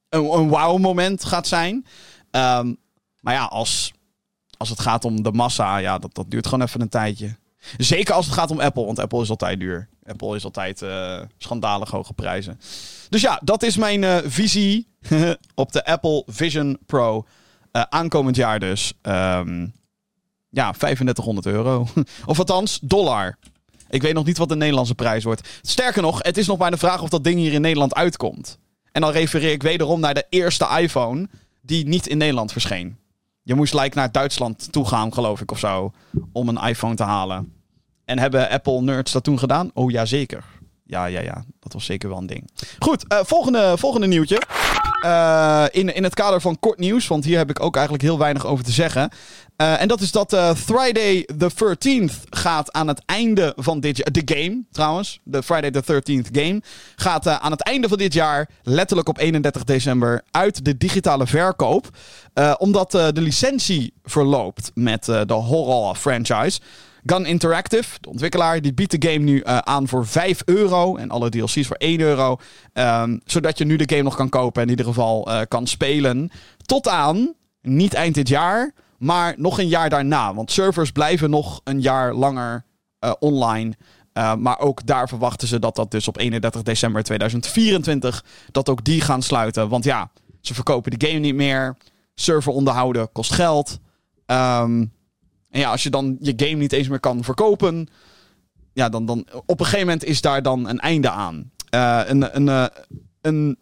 een, 0.09 0.49
wow-moment 0.49 1.25
gaat 1.25 1.47
zijn. 1.47 1.87
Um, 2.31 2.77
maar 3.21 3.35
ja, 3.35 3.45
als, 3.45 3.93
als 4.57 4.69
het 4.69 4.81
gaat 4.81 5.05
om 5.05 5.23
de 5.23 5.33
massa, 5.33 5.77
ja, 5.77 5.99
dat, 5.99 6.15
dat 6.15 6.31
duurt 6.31 6.47
gewoon 6.47 6.67
even 6.67 6.81
een 6.81 6.89
tijdje. 6.89 7.37
Zeker 7.77 8.15
als 8.15 8.27
het 8.27 8.35
gaat 8.35 8.51
om 8.51 8.61
Apple, 8.61 8.85
want 8.85 8.99
Apple 8.99 9.23
is 9.23 9.31
altijd 9.31 9.61
duur. 9.61 9.89
Apple 10.05 10.37
is 10.37 10.45
altijd 10.45 10.83
uh, 10.83 11.21
schandalig 11.39 11.91
hoge 11.91 12.13
prijzen. 12.13 12.61
Dus 13.09 13.21
ja, 13.21 13.41
dat 13.45 13.63
is 13.63 13.77
mijn 13.77 14.03
uh, 14.03 14.17
visie 14.25 14.89
op 15.55 15.73
de 15.73 15.85
Apple 15.85 16.23
Vision 16.27 16.79
Pro. 16.87 17.27
Aankomend 17.73 18.37
jaar 18.37 18.61
dus. 18.61 18.93
Um, 19.03 19.75
ja, 20.51 20.73
3500 20.73 21.47
euro. 21.47 21.87
of 22.27 22.39
althans, 22.39 22.79
dollar. 22.83 23.39
Ik 23.89 24.03
weet 24.03 24.15
nog 24.15 24.25
niet 24.25 24.39
wat 24.39 24.49
de 24.49 24.57
Nederlandse 24.57 24.95
prijs 24.95 25.25
wordt. 25.25 25.49
Sterker 25.63 26.03
nog, 26.03 26.19
het 26.23 26.37
is 26.37 26.47
nog 26.47 26.59
maar 26.59 26.71
de 26.71 26.77
vraag 26.77 27.03
of 27.03 27.09
dat 27.09 27.25
ding 27.25 27.39
hier 27.39 27.53
in 27.53 27.61
Nederland 27.61 27.95
uitkomt. 27.95 28.59
En 28.93 29.01
dan 29.01 29.11
refereer 29.11 29.53
ik 29.53 29.63
wederom 29.63 30.01
naar 30.01 30.15
de 30.15 30.27
eerste 30.29 30.69
iPhone 30.79 31.29
die 31.61 31.87
niet 31.87 32.07
in 32.07 32.19
Nederland 32.19 32.53
verscheen. 32.53 32.97
Je 33.43 33.55
moest 33.55 33.75
like 33.75 33.97
naar 33.97 34.13
Duitsland 34.13 34.73
toe 34.73 34.87
gaan, 34.87 35.13
geloof 35.13 35.41
ik, 35.41 35.51
of 35.51 35.59
zo, 35.59 35.93
om 36.33 36.49
een 36.49 36.69
iPhone 36.69 36.95
te 36.95 37.03
halen. 37.03 37.53
En 38.05 38.19
hebben 38.19 38.51
Apple 38.51 38.81
nerds 38.81 39.13
dat 39.13 39.25
toen 39.25 39.39
gedaan? 39.39 39.71
Oh 39.75 39.91
ja, 39.91 40.05
zeker. 40.05 40.45
Ja, 40.85 41.05
ja, 41.05 41.21
ja. 41.21 41.45
Dat 41.61 41.73
was 41.73 41.85
zeker 41.85 42.09
wel 42.09 42.19
een 42.19 42.27
ding. 42.27 42.51
Goed, 42.79 43.05
uh, 43.13 43.19
volgende, 43.23 43.75
volgende 43.79 44.07
nieuwtje. 44.07 44.43
Uh, 45.05 45.65
in, 45.71 45.95
in 45.95 46.03
het 46.03 46.15
kader 46.15 46.41
van 46.41 46.59
kort 46.59 46.79
nieuws, 46.79 47.07
want 47.07 47.25
hier 47.25 47.39
heb 47.39 47.51
ik 47.51 47.61
ook 47.61 47.75
eigenlijk 47.75 48.05
heel 48.05 48.19
weinig 48.19 48.47
over 48.47 48.65
te 48.65 48.73
zeggen. 48.73 49.11
Uh, 49.63 49.81
en 49.81 49.89
dat 49.89 50.01
is 50.01 50.13
dat 50.13 50.33
uh, 50.33 50.55
Friday 50.55 51.29
the 51.39 51.51
13th 51.51 52.29
gaat 52.31 52.73
aan 52.73 52.89
het 52.89 53.03
einde 53.07 53.53
van 53.57 53.81
dit 53.81 53.97
jaar. 53.97 54.13
De 54.13 54.35
game 54.35 54.63
trouwens. 54.71 55.21
De 55.25 55.43
Friday 55.43 55.71
the 55.71 55.83
13th 55.83 56.31
game. 56.33 56.63
Gaat 56.97 57.27
uh, 57.27 57.37
aan 57.37 57.51
het 57.51 57.63
einde 57.63 57.89
van 57.89 57.99
dit 57.99 58.13
jaar, 58.13 58.49
letterlijk 58.63 59.09
op 59.09 59.19
31 59.19 59.65
december, 59.65 60.23
uit 60.31 60.65
de 60.65 60.77
digitale 60.77 61.27
verkoop. 61.27 61.89
omdat 62.59 62.91
de 62.91 63.13
licentie 63.21 63.93
verloopt 64.05 64.71
met 64.75 65.05
de 65.05 65.33
horror 65.33 65.95
franchise. 65.95 66.61
Gun 67.07 67.27
Interactive, 67.27 67.99
de 68.01 68.09
ontwikkelaar, 68.09 68.61
die 68.61 68.75
biedt 68.75 69.01
de 69.01 69.09
game 69.09 69.25
nu 69.25 69.41
aan 69.45 69.89
voor 69.89 70.07
5 70.07 70.43
euro. 70.45 70.97
En 70.97 71.11
alle 71.11 71.31
DLC's 71.31 71.67
voor 71.67 71.77
1 71.77 72.01
euro. 72.01 72.37
Um, 72.73 73.21
zodat 73.25 73.59
je 73.59 73.65
nu 73.65 73.77
de 73.77 73.89
game 73.95 74.03
nog 74.03 74.17
kan 74.17 74.29
kopen 74.29 74.63
en 74.63 74.69
in 74.69 74.77
ieder 74.77 74.93
geval 74.93 75.29
kan 75.49 75.67
spelen. 75.67 76.31
Tot 76.67 76.89
aan, 76.89 77.35
niet 77.63 77.95
eind 77.95 78.15
dit 78.15 78.29
jaar, 78.29 78.73
maar 78.99 79.35
nog 79.37 79.59
een 79.59 79.69
jaar 79.69 79.91
daarna. 79.91 80.35
Want 80.35 80.51
servers 80.51 80.93
blijven 80.93 81.31
nog 81.31 81.61
een 81.65 81.81
jaar 81.81 82.15
langer 82.15 82.65
uh, 83.01 83.13
online. 83.19 83.75
Uh, 84.13 84.35
maar 84.35 84.59
ook 84.59 84.87
daar 84.87 85.09
verwachten 85.09 85.49
ze 85.49 85.59
dat 85.59 85.77
dat 85.77 85.91
dus 85.91 86.09
op 86.09 86.19
31 86.19 86.63
december 86.63 87.03
2024... 87.03 88.25
dat 88.51 88.69
ook 88.69 88.85
die 88.85 89.01
gaan 89.01 89.23
sluiten. 89.23 89.69
Want 89.69 89.85
ja, 89.85 90.11
ze 90.41 90.55
verkopen 90.55 90.99
de 90.99 91.07
game 91.07 91.19
niet 91.19 91.35
meer. 91.35 91.77
Server 92.15 92.53
onderhouden 92.53 93.13
kost 93.13 93.33
geld. 93.33 93.79
Um, 94.27 94.93
en 95.51 95.61
ja, 95.61 95.71
als 95.71 95.83
je 95.83 95.91
dan 95.91 96.17
je 96.21 96.33
game 96.37 96.55
niet 96.55 96.73
eens 96.73 96.89
meer 96.89 97.01
kan 97.01 97.25
verkopen... 97.25 97.89
Ja, 98.73 98.89
dan, 98.89 99.07
dan 99.07 99.27
op 99.47 99.61
een 99.61 99.67
gegeven 99.67 99.87
moment 99.87 100.05
is 100.05 100.21
daar 100.21 100.43
dan 100.43 100.69
een 100.69 100.79
einde 100.79 101.11
aan. 101.11 101.51
Uh, 101.75 102.01
een, 102.07 102.37
een, 102.37 102.71
een 103.21 103.59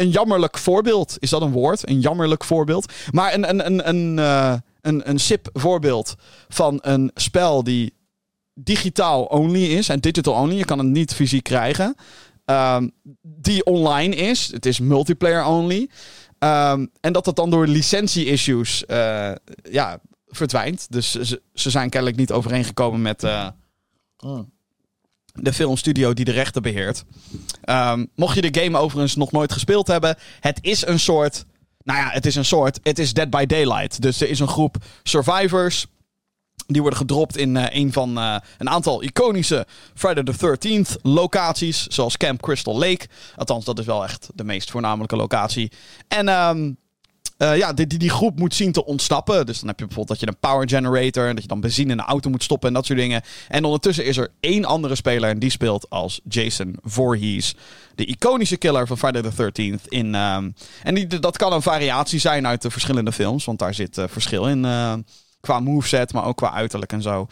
een 0.00 0.10
jammerlijk 0.10 0.58
voorbeeld. 0.58 1.16
Is 1.18 1.30
dat 1.30 1.42
een 1.42 1.52
woord? 1.52 1.88
Een 1.88 2.00
jammerlijk 2.00 2.44
voorbeeld. 2.44 2.92
Maar 3.10 3.34
een, 3.34 3.48
een, 3.48 3.66
een, 3.66 3.88
een, 3.88 4.16
uh, 4.16 4.54
een, 4.80 5.08
een 5.08 5.18
SIP 5.18 5.48
voorbeeld 5.52 6.14
van 6.48 6.78
een 6.82 7.10
spel 7.14 7.64
die 7.64 7.94
digitaal 8.54 9.24
only 9.24 9.64
is. 9.64 9.88
En 9.88 10.00
digital 10.00 10.34
only. 10.34 10.56
Je 10.56 10.64
kan 10.64 10.78
het 10.78 10.86
niet 10.86 11.14
fysiek 11.14 11.42
krijgen. 11.42 11.94
Um, 12.44 12.92
die 13.22 13.64
online 13.64 14.16
is. 14.16 14.52
Het 14.52 14.66
is 14.66 14.80
multiplayer 14.80 15.44
only. 15.44 15.88
Um, 16.38 16.90
en 17.00 17.12
dat 17.12 17.24
dat 17.24 17.36
dan 17.36 17.50
door 17.50 17.66
licentie-issues 17.66 18.84
uh, 18.86 19.32
ja, 19.70 20.00
verdwijnt. 20.26 20.86
Dus 20.90 21.10
ze, 21.10 21.42
ze 21.54 21.70
zijn 21.70 21.90
kennelijk 21.90 22.18
niet 22.18 22.32
overeengekomen 22.32 23.02
met... 23.02 23.22
Uh, 23.22 23.48
de 25.34 25.52
filmstudio 25.52 26.12
die 26.12 26.24
de 26.24 26.30
rechten 26.30 26.62
beheert. 26.62 27.04
Um, 27.64 28.08
mocht 28.14 28.34
je 28.34 28.50
de 28.50 28.60
game 28.60 28.78
overigens 28.78 29.16
nog 29.16 29.32
nooit 29.32 29.52
gespeeld 29.52 29.86
hebben, 29.86 30.16
het 30.40 30.58
is 30.60 30.86
een 30.86 31.00
soort. 31.00 31.44
Nou 31.82 31.98
ja, 31.98 32.08
het 32.10 32.26
is 32.26 32.34
een 32.34 32.44
soort. 32.44 32.80
Het 32.82 32.98
is 32.98 33.12
Dead 33.12 33.30
by 33.30 33.46
Daylight. 33.46 34.02
Dus 34.02 34.20
er 34.20 34.28
is 34.28 34.40
een 34.40 34.48
groep 34.48 34.76
survivors. 35.02 35.86
Die 36.66 36.80
worden 36.80 36.98
gedropt 36.98 37.36
in 37.36 37.54
uh, 37.54 37.64
een 37.68 37.92
van 37.92 38.18
uh, 38.18 38.36
een 38.58 38.70
aantal 38.70 39.02
iconische 39.02 39.66
Friday 39.94 40.22
the 40.22 40.56
13th 40.58 41.00
locaties. 41.02 41.86
Zoals 41.86 42.16
Camp 42.16 42.42
Crystal 42.42 42.78
Lake. 42.78 43.06
Althans, 43.36 43.64
dat 43.64 43.78
is 43.78 43.84
wel 43.84 44.04
echt 44.04 44.28
de 44.34 44.44
meest 44.44 44.70
voornamelijke 44.70 45.16
locatie. 45.16 45.72
En 46.08 46.28
um, 46.28 46.76
uh, 47.42 47.56
ja, 47.56 47.72
die, 47.72 47.86
die, 47.86 48.10
groep 48.10 48.38
moet 48.38 48.54
zien 48.54 48.72
te 48.72 48.84
ontsnappen. 48.84 49.46
Dus 49.46 49.58
dan 49.58 49.68
heb 49.68 49.78
je 49.78 49.86
bijvoorbeeld 49.86 50.20
dat 50.20 50.28
je 50.28 50.34
een 50.34 50.50
power 50.50 50.68
generator. 50.68 51.28
En 51.28 51.34
dat 51.34 51.42
je 51.42 51.48
dan 51.48 51.60
benzine 51.60 51.92
in 51.92 51.98
een 51.98 52.04
auto 52.04 52.30
moet 52.30 52.42
stoppen 52.42 52.68
en 52.68 52.74
dat 52.74 52.86
soort 52.86 52.98
dingen. 52.98 53.22
En 53.48 53.64
ondertussen 53.64 54.04
is 54.04 54.16
er 54.16 54.32
één 54.40 54.64
andere 54.64 54.94
speler. 54.94 55.30
En 55.30 55.38
die 55.38 55.50
speelt 55.50 55.90
als 55.90 56.20
Jason 56.28 56.76
Voorhees. 56.82 57.54
De 57.94 58.04
iconische 58.04 58.56
killer 58.56 58.86
van 58.86 58.98
Friday 58.98 59.22
the 59.22 59.32
13th. 59.32 59.88
In, 59.88 60.14
um, 60.14 60.54
en 60.82 60.94
die, 60.94 61.06
dat 61.06 61.36
kan 61.36 61.52
een 61.52 61.62
variatie 61.62 62.18
zijn 62.18 62.46
uit 62.46 62.62
de 62.62 62.70
verschillende 62.70 63.12
films. 63.12 63.44
Want 63.44 63.58
daar 63.58 63.74
zit 63.74 63.98
uh, 63.98 64.04
verschil 64.08 64.46
in. 64.46 64.64
Uh, 64.64 64.94
qua 65.40 65.60
moveset, 65.60 66.12
maar 66.12 66.24
ook 66.24 66.36
qua 66.36 66.52
uiterlijk 66.52 66.92
en 66.92 67.02
zo. 67.02 67.26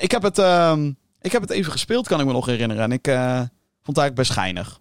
ik, 0.00 0.10
heb 0.10 0.22
het, 0.22 0.38
ehm, 0.38 0.92
ik 1.20 1.32
heb 1.32 1.42
het 1.42 1.50
even 1.50 1.72
gespeeld, 1.72 2.08
kan 2.08 2.20
ik 2.20 2.26
me 2.26 2.32
nog 2.32 2.46
herinneren. 2.46 2.82
En 2.82 2.92
ik 2.92 3.04
vond 3.04 3.96
het 3.96 3.98
eigenlijk 3.98 4.14
best 4.14 4.30
geinig. 4.30 4.80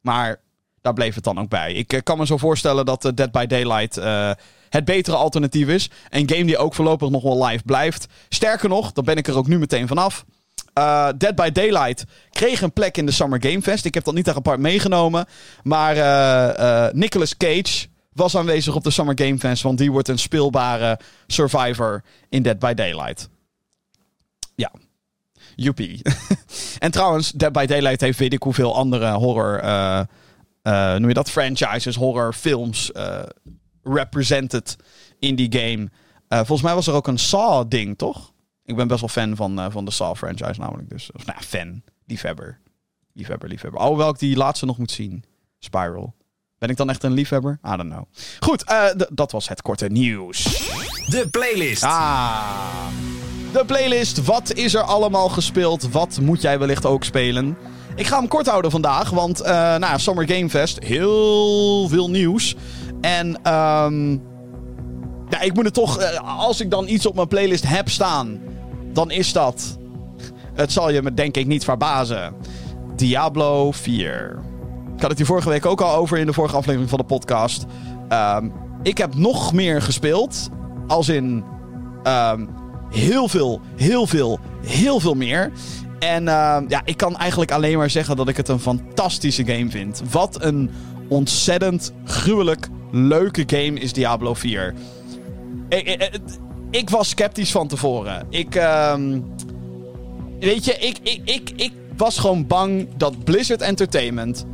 Maar 0.00 0.40
daar 0.80 0.92
bleef 0.92 1.14
het 1.14 1.24
dan 1.24 1.38
ook 1.38 1.48
bij. 1.48 1.72
Ik 1.72 1.92
eh, 1.92 2.00
kan 2.02 2.18
me 2.18 2.26
zo 2.26 2.36
voorstellen 2.36 2.84
dat 2.84 3.04
uh, 3.04 3.12
Dead 3.14 3.32
by 3.32 3.46
Daylight 3.46 3.98
uh, 3.98 4.30
het 4.68 4.84
betere 4.84 5.16
alternatief 5.16 5.68
is. 5.68 5.90
Een 6.10 6.30
game 6.30 6.44
die 6.44 6.58
ook 6.58 6.74
voorlopig 6.74 7.10
nog 7.10 7.22
wel 7.22 7.44
live 7.44 7.62
blijft. 7.64 8.06
Sterker 8.28 8.68
nog, 8.68 8.92
dan 8.92 9.04
ben 9.04 9.16
ik 9.16 9.26
er 9.26 9.36
ook 9.36 9.46
nu 9.46 9.58
meteen 9.58 9.88
vanaf. 9.88 10.24
Uh, 10.78 11.08
Dead 11.16 11.34
by 11.34 11.50
Daylight 11.50 12.04
kreeg 12.30 12.60
een 12.60 12.72
plek 12.72 12.96
in 12.96 13.06
de 13.06 13.12
Summer 13.12 13.42
Game 13.42 13.62
Fest. 13.62 13.84
Ik 13.84 13.94
heb 13.94 14.04
dat 14.04 14.14
niet 14.14 14.28
apart 14.28 14.60
meegenomen. 14.60 15.26
Maar 15.62 15.94
Nicolas 16.94 17.36
Cage 17.36 17.86
was 18.12 18.36
aanwezig 18.36 18.74
op 18.74 18.84
de 18.84 18.90
Summer 18.90 19.18
Game 19.18 19.38
Fest. 19.38 19.62
Want 19.62 19.78
die 19.78 19.92
wordt 19.92 20.08
een 20.08 20.18
speelbare 20.18 20.98
survivor 21.26 22.02
in 22.28 22.42
Dead 22.42 22.58
by 22.58 22.74
Daylight. 22.74 23.28
Ja. 24.54 24.72
Joepie. 25.54 26.02
en 26.78 26.90
trouwens, 26.90 27.32
Dead 27.32 27.52
by 27.52 27.66
Daylight 27.66 28.00
heeft 28.00 28.18
weet 28.18 28.32
ik 28.32 28.42
hoeveel 28.42 28.74
andere 28.74 29.12
horror 29.12 29.64
uh, 29.64 30.00
noem 30.70 31.08
je 31.08 31.14
dat, 31.14 31.30
franchises, 31.30 31.96
horrorfilms 31.96 32.90
uh, 32.96 33.22
represented 33.82 34.76
in 35.18 35.34
die 35.34 35.58
game. 35.58 35.88
Uh, 36.28 36.38
volgens 36.38 36.62
mij 36.62 36.74
was 36.74 36.86
er 36.86 36.94
ook 36.94 37.06
een 37.06 37.18
Saw-ding, 37.18 37.98
toch? 37.98 38.32
Ik 38.64 38.76
ben 38.76 38.88
best 38.88 39.00
wel 39.00 39.08
fan 39.08 39.36
van, 39.36 39.72
van 39.72 39.84
de 39.84 39.90
Saw-franchise 39.90 40.60
namelijk. 40.60 40.90
Dus, 40.90 41.12
of 41.12 41.26
nou 41.26 41.40
fan, 41.40 41.82
liefhebber. 42.06 42.60
Liefhebber, 43.12 43.48
liefhebber. 43.48 43.80
Alhoewel 43.80 44.08
ik 44.08 44.18
die 44.18 44.36
laatste 44.36 44.66
nog 44.66 44.78
moet 44.78 44.90
zien. 44.90 45.24
Spiral. 45.58 46.14
Ben 46.58 46.68
ik 46.68 46.76
dan 46.76 46.90
echt 46.90 47.02
een 47.02 47.12
liefhebber? 47.12 47.58
I 47.66 47.76
don't 47.76 47.90
know. 47.90 48.04
Goed, 48.40 48.64
dat 49.12 49.32
was 49.32 49.48
het 49.48 49.62
korte 49.62 49.86
nieuws. 49.86 50.42
De 51.06 51.28
playlist. 51.30 51.82
Ah. 51.82 52.86
De 53.52 53.64
playlist. 53.64 54.24
Wat 54.24 54.52
is 54.52 54.74
er 54.74 54.82
allemaal 54.82 55.28
gespeeld? 55.28 55.90
Wat 55.90 56.20
moet 56.20 56.40
jij 56.40 56.58
wellicht 56.58 56.86
ook 56.86 57.04
spelen? 57.04 57.56
Ik 57.98 58.06
ga 58.06 58.18
hem 58.18 58.28
kort 58.28 58.46
houden 58.46 58.70
vandaag, 58.70 59.10
want 59.10 59.42
uh, 59.42 59.48
nou, 59.76 59.98
Summer 59.98 60.28
Game 60.28 60.50
Fest, 60.50 60.84
heel 60.84 61.88
veel 61.88 62.10
nieuws. 62.10 62.56
En 63.00 63.26
um, 63.26 64.22
ja, 65.28 65.40
ik 65.40 65.54
moet 65.54 65.64
het 65.64 65.74
toch, 65.74 66.00
uh, 66.00 66.38
als 66.38 66.60
ik 66.60 66.70
dan 66.70 66.88
iets 66.88 67.06
op 67.06 67.14
mijn 67.14 67.28
playlist 67.28 67.68
heb 67.68 67.88
staan, 67.88 68.40
dan 68.92 69.10
is 69.10 69.32
dat, 69.32 69.78
het 70.54 70.72
zal 70.72 70.90
je 70.90 71.02
me 71.02 71.14
denk 71.14 71.36
ik 71.36 71.46
niet 71.46 71.64
verbazen, 71.64 72.34
Diablo 72.96 73.72
4. 73.72 74.38
Ik 74.94 75.00
had 75.00 75.10
het 75.10 75.18
hier 75.18 75.26
vorige 75.26 75.48
week 75.48 75.66
ook 75.66 75.80
al 75.80 75.94
over 75.94 76.18
in 76.18 76.26
de 76.26 76.32
vorige 76.32 76.56
aflevering 76.56 76.90
van 76.90 76.98
de 76.98 77.04
podcast. 77.04 77.64
Um, 78.12 78.52
ik 78.82 78.98
heb 78.98 79.14
nog 79.14 79.52
meer 79.52 79.82
gespeeld, 79.82 80.48
als 80.86 81.08
in 81.08 81.44
um, 82.04 82.48
heel 82.90 83.28
veel, 83.28 83.60
heel 83.76 84.06
veel, 84.06 84.38
heel 84.66 85.00
veel 85.00 85.14
meer. 85.14 85.52
En 85.98 86.22
uh, 86.22 86.58
ja, 86.68 86.82
ik 86.84 86.96
kan 86.96 87.16
eigenlijk 87.16 87.52
alleen 87.52 87.78
maar 87.78 87.90
zeggen 87.90 88.16
dat 88.16 88.28
ik 88.28 88.36
het 88.36 88.48
een 88.48 88.60
fantastische 88.60 89.44
game 89.44 89.70
vind. 89.70 90.02
Wat 90.10 90.42
een 90.42 90.70
ontzettend 91.08 91.92
gruwelijk 92.04 92.68
leuke 92.90 93.44
game 93.46 93.80
is 93.80 93.92
Diablo 93.92 94.34
4. 94.34 94.74
Ik, 95.68 95.86
ik, 95.88 96.10
ik 96.70 96.90
was 96.90 97.08
sceptisch 97.08 97.50
van 97.50 97.68
tevoren. 97.68 98.26
Ik, 98.30 98.54
uh, 98.54 98.94
weet 100.40 100.64
je, 100.64 100.72
ik, 100.78 100.98
ik, 101.02 101.20
ik, 101.24 101.50
ik 101.56 101.72
was 101.96 102.18
gewoon 102.18 102.46
bang 102.46 102.88
dat 102.96 103.24
Blizzard 103.24 103.60
Entertainment, 103.60 104.44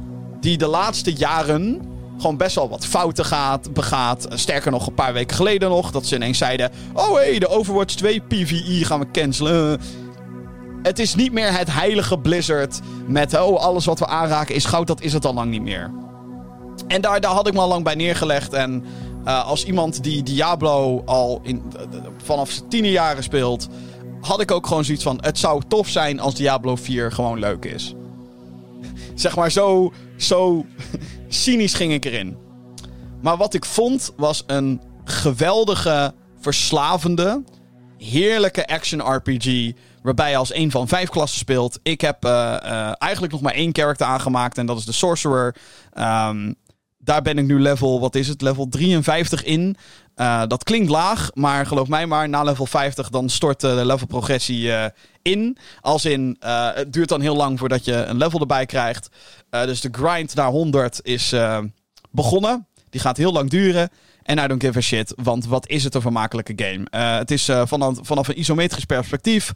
die 0.41 0.59
de 0.59 0.67
laatste 0.67 1.13
jaren 1.13 1.93
gewoon 2.17 2.37
best 2.37 2.55
wel 2.55 2.69
wat 2.69 2.87
fouten 2.87 3.25
gaat, 3.25 3.73
begaat. 3.73 4.27
Sterker 4.29 4.71
nog, 4.71 4.87
een 4.87 4.95
paar 4.95 5.13
weken 5.13 5.37
geleden 5.37 5.69
nog, 5.69 5.91
dat 5.91 6.07
ze 6.07 6.15
ineens 6.15 6.39
zeiden: 6.39 6.71
Oh 6.93 7.15
hé, 7.15 7.31
hey, 7.31 7.39
de 7.39 7.49
Overwatch 7.49 7.95
2 7.95 8.21
PvE 8.21 8.85
gaan 8.85 9.01
we 9.01 9.11
cancelen. 9.13 9.81
Het 10.85 10.99
is 10.99 11.15
niet 11.15 11.33
meer 11.33 11.59
het 11.59 11.73
heilige 11.73 12.19
Blizzard 12.19 12.81
met 13.07 13.41
oh, 13.41 13.61
alles 13.61 13.85
wat 13.85 13.99
we 13.99 14.07
aanraken 14.07 14.55
is 14.55 14.65
goud. 14.65 14.87
Dat 14.87 15.01
is 15.01 15.13
het 15.13 15.25
al 15.25 15.35
lang 15.35 15.51
niet 15.51 15.63
meer. 15.63 15.91
En 16.87 17.01
daar, 17.01 17.21
daar 17.21 17.33
had 17.33 17.47
ik 17.47 17.53
me 17.53 17.61
al 17.61 17.69
lang 17.69 17.85
bij 17.85 17.95
neergelegd. 17.95 18.53
En 18.53 18.85
uh, 19.25 19.47
als 19.47 19.65
iemand 19.65 20.03
die 20.03 20.23
Diablo 20.23 21.03
al 21.05 21.41
in, 21.43 21.63
uh, 21.77 22.01
vanaf 22.23 22.51
zijn 22.51 22.69
tiende 22.69 22.91
jaren 22.91 23.23
speelt, 23.23 23.69
had 24.21 24.41
ik 24.41 24.51
ook 24.51 24.67
gewoon 24.67 24.85
zoiets 24.85 25.03
van: 25.03 25.19
het 25.21 25.39
zou 25.39 25.63
tof 25.69 25.89
zijn 25.89 26.21
als 26.21 26.35
Diablo 26.35 26.77
4 26.77 27.13
gewoon 27.13 27.39
leuk 27.39 27.65
is. 27.65 27.95
zeg 29.15 29.37
maar 29.37 29.51
zo, 29.51 29.93
zo 30.17 30.67
cynisch 31.29 31.75
ging 31.75 31.93
ik 31.93 32.05
erin. 32.05 32.37
Maar 33.23 33.37
wat 33.37 33.55
ik 33.55 33.65
vond 33.65 34.13
was 34.17 34.43
een 34.47 34.81
geweldige, 35.05 36.15
verslavende, 36.41 37.43
heerlijke 37.99 38.67
action 38.67 39.01
RPG 39.01 39.73
Waarbij 40.05 40.31
je 40.31 40.37
als 40.37 40.55
een 40.55 40.71
van 40.71 40.89
vijf 40.89 41.09
klassen 41.09 41.39
speelt. 41.39 41.79
Ik 41.83 42.01
heb 42.01 42.25
uh, 42.25 42.31
uh, 42.31 42.93
eigenlijk 42.99 43.33
nog 43.33 43.41
maar 43.41 43.53
één 43.53 43.75
character 43.75 44.07
aangemaakt. 44.07 44.59
En 44.59 44.67
dat 44.67 44.79
is 44.79 44.85
de 44.85 44.93
Sorcerer. 44.93 45.55
Um, 45.99 46.55
daar 46.99 47.23
ben 47.23 47.39
ik 47.39 47.45
nu 47.45 47.61
level, 47.61 48.01
wat 48.01 48.15
is 48.15 48.29
het? 48.29 48.43
Level 48.43 48.69
53 48.69 49.45
in. 49.45 49.77
Uh, 50.17 50.43
dat 50.47 50.65
klinkt 50.65 50.91
laag, 50.91 51.31
maar 51.35 51.67
geloof 51.67 51.89
mij 51.89 52.07
maar, 52.07 52.29
na 52.29 52.43
level 52.43 52.67
50 52.67 53.09
dan 53.09 53.29
stort 53.29 53.61
de 53.61 53.87
level 53.87 54.07
progressie 54.07 54.71
in. 55.23 55.57
Als 55.81 56.05
in, 56.05 56.37
het 56.75 56.93
duurt 56.93 57.09
dan 57.09 57.21
heel 57.21 57.37
lang 57.37 57.59
voordat 57.59 57.85
je 57.85 57.95
een 57.95 58.17
level 58.17 58.41
erbij 58.41 58.67
krijgt. 58.67 59.09
dus 59.51 59.81
de 59.81 59.89
grind 59.93 60.35
naar 60.35 60.51
100 60.51 61.01
is 61.03 61.35
begonnen. 62.11 62.67
Die 62.91 63.01
gaat 63.01 63.17
heel 63.17 63.33
lang 63.33 63.51
duren. 63.51 63.89
En 64.23 64.39
I 64.39 64.47
don't 64.47 64.63
give 64.63 64.79
a 64.79 64.81
shit, 64.81 65.15
want 65.17 65.47
wat 65.47 65.69
is 65.69 65.85
het 65.85 65.95
een 65.95 66.01
vermakelijke 66.01 66.53
game. 66.57 66.87
het 67.19 67.31
is 67.31 67.51
vanaf, 67.65 67.99
vanaf 68.03 68.29
een 68.29 68.39
isometrisch 68.39 68.85
perspectief. 68.85 69.53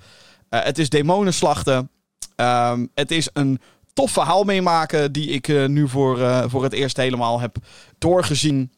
Uh, 0.50 0.62
het 0.62 0.78
is 0.78 0.88
demonen 0.88 1.34
slachten. 1.34 1.90
Um, 2.36 2.90
het 2.94 3.10
is 3.10 3.28
een 3.32 3.60
tof 3.92 4.10
verhaal 4.10 4.44
meemaken 4.44 5.12
die 5.12 5.28
ik 5.28 5.48
uh, 5.48 5.66
nu 5.66 5.88
voor, 5.88 6.18
uh, 6.18 6.44
voor 6.46 6.62
het 6.62 6.72
eerst 6.72 6.96
helemaal 6.96 7.40
heb 7.40 7.56
doorgezien. 7.98 8.72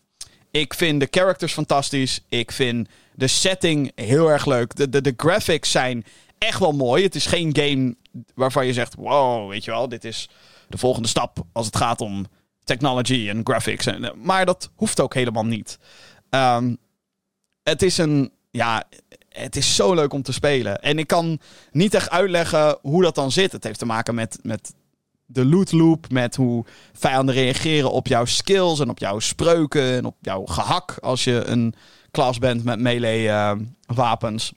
Ik 0.50 0.74
vind 0.74 1.00
de 1.00 1.08
characters 1.10 1.52
fantastisch. 1.52 2.20
Ik 2.28 2.52
vind 2.52 2.88
de 3.14 3.26
setting 3.26 3.92
heel 3.94 4.30
erg 4.30 4.46
leuk. 4.46 4.76
De, 4.76 4.88
de, 4.88 5.00
de 5.00 5.14
graphics 5.16 5.70
zijn 5.70 6.04
echt 6.38 6.58
wel 6.58 6.72
mooi. 6.72 7.02
Het 7.02 7.14
is 7.14 7.26
geen 7.26 7.56
game 7.56 7.96
waarvan 8.34 8.66
je 8.66 8.72
zegt: 8.72 8.94
wow, 8.94 9.50
weet 9.50 9.64
je 9.64 9.70
wel, 9.70 9.88
dit 9.88 10.04
is 10.04 10.28
de 10.68 10.78
volgende 10.78 11.08
stap 11.08 11.38
als 11.52 11.66
het 11.66 11.76
gaat 11.76 12.00
om 12.00 12.26
technology 12.64 13.28
en 13.28 13.40
graphics. 13.44 13.88
Maar 14.14 14.46
dat 14.46 14.70
hoeft 14.74 15.00
ook 15.00 15.14
helemaal 15.14 15.46
niet. 15.46 15.78
Ehm, 16.30 16.74
het 17.62 17.82
is 17.82 17.98
een. 17.98 18.32
Ja, 18.50 18.84
het 19.40 19.56
is 19.56 19.75
zo 19.75 19.94
leuk 19.94 20.12
om 20.12 20.23
te 20.23 20.32
spelen. 20.32 20.80
En 20.82 20.99
ik 20.99 21.06
kan 21.06 21.40
niet 21.70 21.94
echt 21.94 22.11
uitleggen 22.11 22.78
hoe 22.82 23.02
dat 23.02 23.14
dan 23.14 23.32
zit. 23.32 23.52
Het 23.52 23.64
heeft 23.64 23.78
te 23.78 23.87
maken 23.87 24.14
met, 24.14 24.38
met 24.42 24.75
de 25.26 25.44
loot 25.44 25.73
loop, 25.73 26.11
met 26.11 26.37
hoe 26.37 26.64
vijanden 26.92 27.35
reageren 27.35 27.90
op 27.90 28.06
jouw 28.06 28.25
skills 28.25 28.80
en 28.80 28.90
op 28.90 28.99
jouw 28.99 29.18
spreuken 29.18 29.97
en 29.97 30.04
op 30.04 30.16
jouw 30.20 30.44
gehak 30.44 30.97
als 31.00 31.25
je 31.25 31.44
een 31.44 31.75
klas 32.11 32.38
bent 32.38 32.64
met 32.64 32.80
melee 32.80 33.26
uh, 33.26 33.52
wapens. 33.87 34.52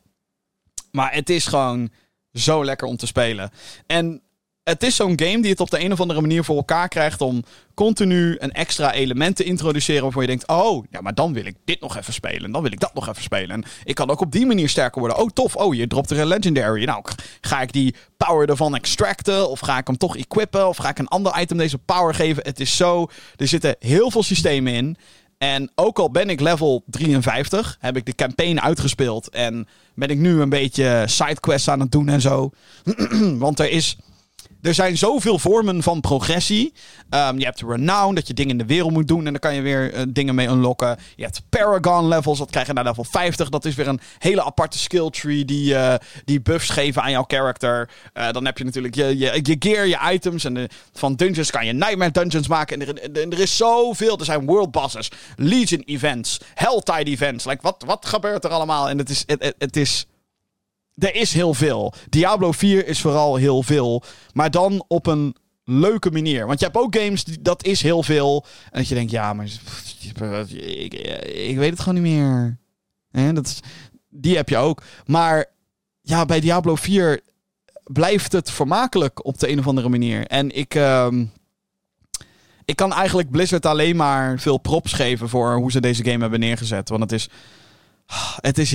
Maar 0.92 1.13
het 1.13 1.30
is 1.30 1.46
gewoon 1.46 1.90
zo 2.34 2.66
lekker 2.66 2.88
om 2.88 2.98
te 2.98 3.08
spelen. 3.08 3.52
En 3.86 4.23
het 4.63 4.84
is 4.84 4.96
zo'n 4.96 5.20
game 5.20 5.41
die 5.41 5.51
het 5.51 5.60
op 5.60 5.70
de 5.70 5.84
een 5.84 5.91
of 5.91 6.00
andere 6.00 6.22
manier 6.22 6.43
voor 6.43 6.55
elkaar 6.55 6.88
krijgt 6.88 7.22
om 7.22 7.43
continu 7.74 8.36
een 8.39 8.51
extra 8.51 8.93
element 8.93 9.36
te 9.36 9.43
introduceren 9.43 10.03
waarvan 10.03 10.22
je 10.22 10.27
denkt, 10.27 10.48
oh, 10.48 10.86
ja, 10.89 11.01
maar 11.01 11.13
dan 11.13 11.34
wil 11.34 11.46
ik 11.46 11.55
dit 11.65 11.82
nog 11.82 11.98
even 11.98 12.13
spelen. 12.13 12.43
En 12.43 12.51
dan 12.51 12.62
wil 12.62 12.72
ik 12.72 12.79
dat 12.79 12.93
nog 12.93 13.08
even 13.08 13.24
spelen. 13.24 13.50
En 13.50 13.63
ik 13.84 13.96
kan 13.96 14.10
ook 14.10 14.22
op 14.22 14.32
die 14.32 14.46
manier 14.46 14.70
sterker 14.70 15.00
worden. 15.00 15.17
Oh, 15.17 15.29
tof. 15.29 15.55
Oh, 15.55 15.75
je 15.75 15.88
dropt 15.88 16.12
er 16.12 16.20
een 16.20 16.27
legendary. 16.27 16.84
Nou, 16.84 17.03
ga 17.41 17.62
ik 17.62 17.72
die 17.72 17.96
power 18.17 18.50
ervan 18.50 18.75
extracten? 18.75 19.50
Of 19.50 19.60
ga 19.60 19.77
ik 19.77 19.88
hem 19.88 19.98
toch 19.98 20.17
equippen? 20.17 20.67
Of 20.67 20.77
ga 20.77 20.89
ik 20.89 21.00
een 21.00 21.08
ander 21.08 21.41
item 21.41 21.58
deze 21.58 21.77
power 21.77 22.13
geven? 22.13 22.43
Het 22.43 22.60
is 22.60 22.75
zo, 22.75 23.08
er 23.36 23.48
zitten 23.48 23.75
heel 23.79 24.12
veel 24.12 24.24
systemen 24.24 24.74
in. 24.74 24.98
En 25.38 25.72
ook 25.75 26.00
al 26.00 26.12
ben 26.12 26.29
ik 26.29 26.39
level 26.39 26.84
53, 26.86 27.77
heb 27.79 27.98
ik 27.98 28.05
de 28.05 28.15
campaign 28.15 28.60
uitgespeeld. 28.60 29.29
En 29.29 29.67
ben 29.96 30.10
ik 30.10 30.17
nu 30.17 30.41
een 30.41 30.50
beetje 30.50 31.03
sidequests 31.05 31.67
aan 31.67 31.79
het 31.79 31.91
doen 31.91 32.10
en 32.10 32.22
zo. 32.22 32.50
Want 33.38 33.60
er 33.60 33.70
is 33.70 33.98
er 34.63 34.74
zijn 34.74 34.98
zoveel 34.98 35.39
vormen 35.39 35.84
van 35.84 36.01
progressie. 36.01 36.74
Um, 37.10 37.39
je 37.39 37.46
hebt 37.46 37.62
Renown, 37.62 38.13
dat 38.13 38.27
je 38.27 38.34
dingen 38.34 38.51
in 38.51 38.58
de 38.58 38.65
wereld 38.65 38.91
moet 38.91 39.08
doen. 39.08 39.25
En 39.25 39.32
dan 39.32 39.39
kan 39.39 39.55
je 39.55 39.62
weer 39.62 39.93
uh, 39.93 40.01
dingen 40.08 40.36
mee 40.36 40.48
unlocken. 40.48 40.98
Je 41.15 41.24
hebt 41.24 41.41
Paragon 41.50 42.08
levels, 42.08 42.38
dat 42.38 42.50
krijg 42.50 42.67
je 42.67 42.74
naar 42.74 42.84
level 42.84 43.03
50. 43.03 43.50
Dat 43.50 43.65
is 43.65 43.75
weer 43.75 43.88
een 43.88 44.00
hele 44.17 44.43
aparte 44.43 44.79
skill 44.79 45.10
tree 45.10 45.46
die, 45.46 45.74
uh, 45.74 45.93
die 46.25 46.41
buffs 46.41 46.70
geven 46.70 47.01
aan 47.01 47.12
jouw 47.12 47.24
character. 47.27 47.89
Uh, 48.13 48.32
dan 48.32 48.46
heb 48.46 48.58
je 48.58 48.63
natuurlijk 48.63 48.96
je, 48.96 49.17
je, 49.17 49.39
je 49.41 49.55
gear, 49.60 49.88
je 49.88 50.00
items. 50.12 50.43
En 50.43 50.67
van 50.93 51.15
dungeons 51.15 51.51
kan 51.51 51.65
je 51.65 51.74
Nightmare 51.74 52.12
Dungeons 52.12 52.48
maken. 52.48 52.82
En 52.82 52.88
er, 52.88 53.32
er, 53.32 53.39
is 53.39 53.58
zoveel. 53.58 54.20
Er 54.20 54.25
zijn 54.25 54.46
world 54.46 54.72
bosses, 54.72 55.12
Legion 55.36 55.82
events, 55.86 56.39
Helltide 56.53 57.12
events. 57.12 57.46
Like, 57.46 57.62
wat, 57.62 57.84
wat 57.86 58.05
gebeurt 58.05 58.43
er 58.43 58.50
allemaal? 58.50 58.89
En 58.89 58.98
het 58.98 59.10
is... 59.10 59.24
Het 59.58 59.77
is 59.77 60.05
er 60.96 61.16
is 61.16 61.34
heel 61.34 61.54
veel. 61.54 61.94
Diablo 62.10 62.52
4 62.52 62.88
is 62.88 63.02
vooral 63.02 63.36
heel 63.36 63.64
veel. 63.64 64.04
Maar 64.34 64.52
dan 64.52 64.86
op 64.88 65.08
een 65.08 65.36
leuke 65.64 66.12
manier. 66.12 66.48
Want 66.48 66.60
je 66.60 66.66
hebt 66.66 66.78
ook 66.78 66.96
games, 66.96 67.24
die, 67.24 67.42
dat 67.42 67.66
is 67.66 67.82
heel 67.82 68.04
veel. 68.04 68.46
En 68.72 68.80
dat 68.80 68.88
je 68.88 68.96
denkt, 68.96 69.12
ja, 69.12 69.34
maar 69.34 69.48
ik, 70.50 70.94
ik 71.24 71.58
weet 71.58 71.70
het 71.70 71.80
gewoon 71.80 72.04
niet 72.04 72.14
meer. 72.14 72.58
He, 73.12 73.34
dat 73.34 73.46
is, 73.46 73.60
die 74.10 74.36
heb 74.36 74.50
je 74.50 74.58
ook. 74.58 74.84
Maar 75.06 75.46
ja, 76.02 76.26
bij 76.26 76.40
Diablo 76.40 76.76
4 76.76 77.22
blijft 77.84 78.32
het 78.32 78.52
vermakelijk 78.52 79.26
op 79.26 79.40
de 79.40 79.50
een 79.50 79.60
of 79.60 79.68
andere 79.68 79.90
manier. 79.90 80.28
En 80.28 80.56
ik... 80.56 80.76
Um, 80.76 81.32
ik 82.66 82.76
kan 82.76 82.94
eigenlijk 82.94 83.32
Blizzard 83.32 83.66
alleen 83.66 83.96
maar 83.96 84.40
veel 84.40 84.58
props 84.58 84.94
geven 84.94 85.30
voor 85.30 85.56
hoe 85.56 85.72
ze 85.72 85.82
deze 85.82 86.04
game 86.04 86.20
hebben 86.20 86.40
neergezet. 86.40 86.90
Want 86.90 87.02
het 87.02 87.12
is. 87.12 87.30
Het 88.42 88.58
is 88.58 88.72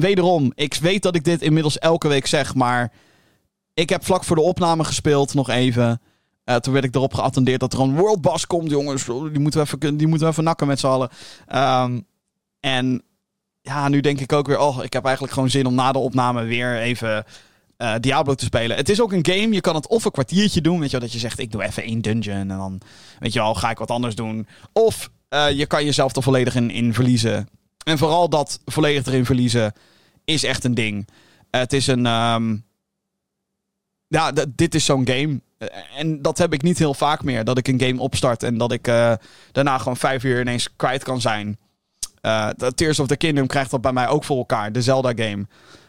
wederom, 0.00 0.52
ik 0.54 0.74
weet 0.74 1.02
dat 1.02 1.14
ik 1.14 1.24
dit 1.24 1.42
inmiddels 1.42 1.78
elke 1.78 2.08
week 2.08 2.26
zeg, 2.26 2.54
maar 2.54 2.92
ik 3.74 3.88
heb 3.88 4.04
vlak 4.04 4.24
voor 4.24 4.36
de 4.36 4.42
opname 4.42 4.84
gespeeld 4.84 5.34
nog 5.34 5.48
even. 5.48 6.00
Uh, 6.44 6.56
toen 6.56 6.72
werd 6.72 6.84
ik 6.84 6.94
erop 6.94 7.14
geattendeerd 7.14 7.60
dat 7.60 7.72
er 7.72 7.80
een 7.80 7.96
World 7.96 8.20
Boss 8.20 8.46
komt, 8.46 8.70
jongens. 8.70 9.04
Die 9.04 9.38
moeten 9.38 9.60
we 9.60 9.66
even, 9.66 9.96
die 9.96 10.06
moeten 10.06 10.26
we 10.26 10.32
even 10.32 10.44
nakken 10.44 10.66
met 10.66 10.80
z'n 10.80 10.86
allen. 10.86 11.10
Um, 11.54 12.06
en 12.60 13.02
ja, 13.60 13.88
nu 13.88 14.00
denk 14.00 14.20
ik 14.20 14.32
ook 14.32 14.46
weer, 14.46 14.58
oh, 14.58 14.84
ik 14.84 14.92
heb 14.92 15.04
eigenlijk 15.04 15.34
gewoon 15.34 15.50
zin 15.50 15.66
om 15.66 15.74
na 15.74 15.92
de 15.92 15.98
opname 15.98 16.44
weer 16.44 16.78
even 16.78 17.24
uh, 17.78 17.94
Diablo 18.00 18.34
te 18.34 18.44
spelen. 18.44 18.76
Het 18.76 18.88
is 18.88 19.00
ook 19.00 19.12
een 19.12 19.26
game, 19.26 19.54
je 19.54 19.60
kan 19.60 19.74
het 19.74 19.88
of 19.88 20.04
een 20.04 20.10
kwartiertje 20.10 20.60
doen, 20.60 20.80
weet 20.80 20.90
je 20.90 20.98
wel, 20.98 21.06
dat 21.06 21.12
je 21.12 21.18
zegt, 21.18 21.38
ik 21.38 21.52
doe 21.52 21.62
even 21.62 21.82
één 21.82 22.00
dungeon 22.00 22.36
en 22.36 22.48
dan, 22.48 22.80
weet 23.18 23.32
je 23.32 23.38
wel, 23.38 23.54
ga 23.54 23.70
ik 23.70 23.78
wat 23.78 23.90
anders 23.90 24.14
doen. 24.14 24.46
Of 24.72 25.10
uh, 25.30 25.50
je 25.50 25.66
kan 25.66 25.84
jezelf 25.84 26.16
er 26.16 26.22
volledig 26.22 26.54
in, 26.54 26.70
in 26.70 26.94
verliezen. 26.94 27.48
En 27.88 27.98
vooral 27.98 28.28
dat 28.28 28.60
volledig 28.64 29.06
erin 29.06 29.24
verliezen 29.24 29.72
is 30.24 30.44
echt 30.44 30.64
een 30.64 30.74
ding. 30.74 31.08
het 31.50 31.72
is 31.72 31.86
een. 31.86 32.06
Um, 32.06 32.64
ja, 34.06 34.32
dit 34.48 34.74
is 34.74 34.84
zo'n 34.84 35.08
game. 35.08 35.40
En 35.96 36.22
dat 36.22 36.38
heb 36.38 36.52
ik 36.52 36.62
niet 36.62 36.78
heel 36.78 36.94
vaak 36.94 37.22
meer. 37.22 37.44
Dat 37.44 37.58
ik 37.58 37.68
een 37.68 37.80
game 37.80 38.00
opstart 38.00 38.42
en 38.42 38.58
dat 38.58 38.72
ik 38.72 38.88
uh, 38.88 39.12
daarna 39.52 39.78
gewoon 39.78 39.96
vijf 39.96 40.24
uur 40.24 40.40
ineens 40.40 40.76
kwijt 40.76 41.02
kan 41.02 41.20
zijn. 41.20 41.58
Uh, 42.22 42.48
Tears 42.48 42.98
of 42.98 43.06
the 43.06 43.16
Kingdom 43.16 43.46
krijgt 43.46 43.70
dat 43.70 43.80
bij 43.80 43.92
mij 43.92 44.08
ook 44.08 44.24
voor 44.24 44.36
elkaar. 44.36 44.72
De 44.72 44.82
Zelda-game. 44.82 45.46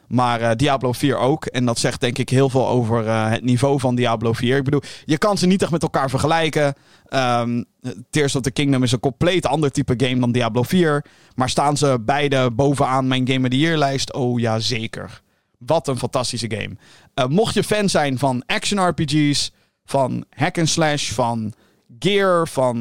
Maar 0.10 0.41
uh, 0.41 0.52
Diablo 0.56 0.91
4 0.91 1.17
ook. 1.17 1.45
En 1.45 1.65
dat 1.65 1.80
zegt 1.80 2.02
denk 2.02 2.17
ik 2.17 2.30
heel 2.30 2.50
veel 2.50 2.67
over 2.67 3.06
uh, 3.06 3.30
het 3.30 3.43
niveau 3.43 3.80
van 3.80 3.95
Diablo 3.95 4.34
4. 4.34 4.58
Ik 4.58 4.63
bedoel, 4.63 4.82
je 5.06 5.17
kan 5.17 5.38
ze 5.38 5.48
niet 5.48 5.62
echt 5.62 5.72
met 5.72 5.84
elkaar 5.84 6.10
vergelijken. 6.10 6.74
Um, 7.10 7.65
Tears 8.10 8.36
of 8.36 8.41
the 8.41 8.52
Kingdom 8.52 8.84
is 8.84 8.91
een 8.91 9.00
compleet 9.00 9.45
ander 9.45 9.72
type 9.72 9.93
game 9.98 10.19
dan 10.19 10.32
Diablo 10.32 10.63
4. 10.63 11.06
Maar 11.36 11.50
staan 11.50 11.78
ze 11.78 11.98
beide 12.02 12.52
bovenaan 12.52 13.08
mijn 13.08 13.28
Game 13.28 13.43
of 13.43 13.50
the 13.50 13.58
Year 13.58 13.78
lijst? 13.78 14.13
Oh 14.13 14.39
ja, 14.39 14.60
zeker. 14.60 15.22
Wat 15.58 15.88
een 15.88 15.98
fantastische 15.98 16.52
game. 16.52 16.76
Uh, 17.15 17.26
mocht 17.26 17.54
je 17.54 17.63
fan 17.63 17.89
zijn 17.89 18.17
van 18.17 18.43
action 18.45 18.88
RPG's, 18.88 19.52
van 19.86 20.26
hack 20.30 20.58
and 20.58 20.69
slash, 20.69 21.12
van 21.12 21.54
gear, 22.00 22.48
van... 22.48 22.78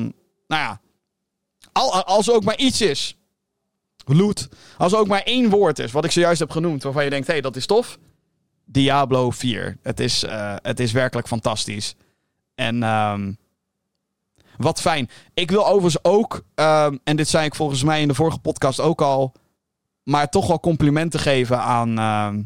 Nou 0.46 0.62
ja, 0.62 0.80
al, 1.72 2.04
als 2.04 2.28
er 2.28 2.34
ook 2.34 2.44
maar 2.44 2.58
iets 2.58 2.80
is 2.80 3.17
loot. 4.08 4.48
Als 4.76 4.94
ook 4.94 5.06
maar 5.06 5.22
één 5.22 5.50
woord 5.50 5.78
is, 5.78 5.92
wat 5.92 6.04
ik 6.04 6.10
zojuist 6.10 6.40
heb 6.40 6.50
genoemd, 6.50 6.82
waarvan 6.82 7.04
je 7.04 7.10
denkt, 7.10 7.26
hé, 7.26 7.32
hey, 7.32 7.42
dat 7.42 7.56
is 7.56 7.66
tof. 7.66 7.98
Diablo 8.64 9.30
4. 9.30 9.78
Het 9.82 10.00
is, 10.00 10.24
uh, 10.24 10.54
het 10.62 10.80
is 10.80 10.92
werkelijk 10.92 11.28
fantastisch. 11.28 11.94
En 12.54 12.82
um, 12.82 13.38
wat 14.56 14.80
fijn. 14.80 15.10
Ik 15.34 15.50
wil 15.50 15.66
overigens 15.66 16.04
ook, 16.04 16.34
um, 16.54 17.00
en 17.04 17.16
dit 17.16 17.28
zei 17.28 17.44
ik 17.44 17.54
volgens 17.54 17.82
mij 17.82 18.00
in 18.00 18.08
de 18.08 18.14
vorige 18.14 18.38
podcast 18.38 18.80
ook 18.80 19.02
al, 19.02 19.32
maar 20.02 20.30
toch 20.30 20.46
wel 20.46 20.60
complimenten 20.60 21.20
geven 21.20 21.60
aan, 21.60 21.90
uh, 21.98 22.44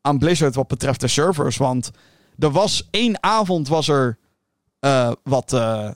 aan 0.00 0.18
Blizzard 0.18 0.54
wat 0.54 0.68
betreft 0.68 1.00
de 1.00 1.08
servers. 1.08 1.56
Want 1.56 1.90
er 2.38 2.50
was 2.50 2.88
één 2.90 3.22
avond 3.22 3.68
was 3.68 3.88
er 3.88 4.18
uh, 4.80 5.12
wat, 5.22 5.52
uh, 5.52 5.90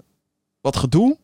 wat 0.60 0.76
gedoe. 0.76 1.18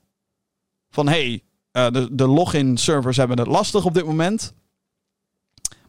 Van 0.90 1.09
hey, 1.09 1.42
uh, 1.73 1.91
de, 1.91 2.09
de 2.13 2.27
login 2.27 2.77
servers 2.77 3.17
hebben 3.17 3.39
het 3.39 3.47
lastig 3.47 3.85
op 3.85 3.95
dit 3.95 4.05
moment. 4.05 4.53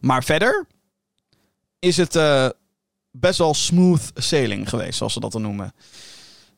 Maar 0.00 0.24
verder 0.24 0.66
is 1.78 1.96
het 1.96 2.14
uh, 2.14 2.48
best 3.10 3.38
wel 3.38 3.54
smooth 3.54 4.10
sailing 4.14 4.68
geweest, 4.68 4.98
zoals 4.98 5.12
ze 5.12 5.20
dat 5.20 5.32
dan 5.32 5.42
noemen. 5.42 5.74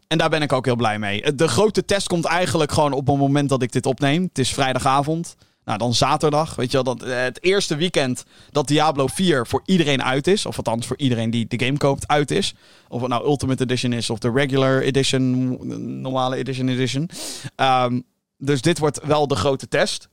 En 0.06 0.18
daar 0.18 0.30
ben 0.30 0.42
ik 0.42 0.52
ook 0.52 0.64
heel 0.64 0.76
blij 0.76 0.98
mee. 0.98 1.34
De 1.34 1.48
grote 1.48 1.84
test 1.84 2.06
komt 2.06 2.24
eigenlijk 2.24 2.72
gewoon 2.72 2.92
op 2.92 3.06
het 3.06 3.16
moment 3.16 3.48
dat 3.48 3.62
ik 3.62 3.72
dit 3.72 3.86
opneem. 3.86 4.22
Het 4.22 4.38
is 4.38 4.52
vrijdagavond. 4.52 5.36
Nou, 5.64 5.78
dan 5.78 5.94
zaterdag. 5.94 6.54
Weet 6.54 6.70
je 6.70 6.82
wel, 6.82 6.94
dat, 6.94 7.08
eh, 7.08 7.22
het 7.22 7.42
eerste 7.42 7.76
weekend 7.76 8.24
dat 8.50 8.68
Diablo 8.68 9.06
4 9.06 9.46
voor 9.46 9.62
iedereen 9.64 10.02
uit 10.02 10.26
is. 10.26 10.46
Of 10.46 10.56
althans 10.56 10.86
voor 10.86 10.98
iedereen 10.98 11.30
die 11.30 11.46
de 11.46 11.64
game 11.64 11.76
koopt 11.76 12.08
uit 12.08 12.30
is. 12.30 12.54
Of 12.88 13.00
het 13.00 13.10
nou 13.10 13.24
Ultimate 13.24 13.62
Edition 13.62 13.92
is 13.92 14.10
of 14.10 14.18
de 14.18 14.30
Regular 14.30 14.80
Edition, 14.80 16.00
normale 16.00 16.36
Edition 16.36 16.68
Edition. 16.68 17.10
Um, 17.56 18.04
dus 18.38 18.62
dit 18.62 18.78
wordt 18.78 19.04
wel 19.04 19.26
de 19.28 19.36
grote 19.36 19.68
test. 19.68 20.08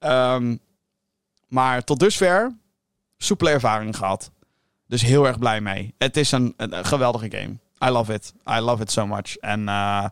Um, 0.00 0.60
maar 1.48 1.84
tot 1.84 2.00
dusver 2.00 2.56
soepele 3.16 3.50
ervaring 3.50 3.96
gehad. 3.96 4.30
Dus 4.86 5.02
heel 5.02 5.26
erg 5.26 5.38
blij 5.38 5.60
mee. 5.60 5.94
Het 5.98 6.16
is 6.16 6.32
een, 6.32 6.54
geweldige 6.70 7.30
game. 7.30 7.56
I 7.84 7.92
love 7.92 8.12
it. 8.12 8.32
I 8.50 8.58
love 8.58 8.82
it 8.82 8.90
so 8.90 9.06
much. 9.06 9.36
En 9.36 9.60
uh, 9.60 10.04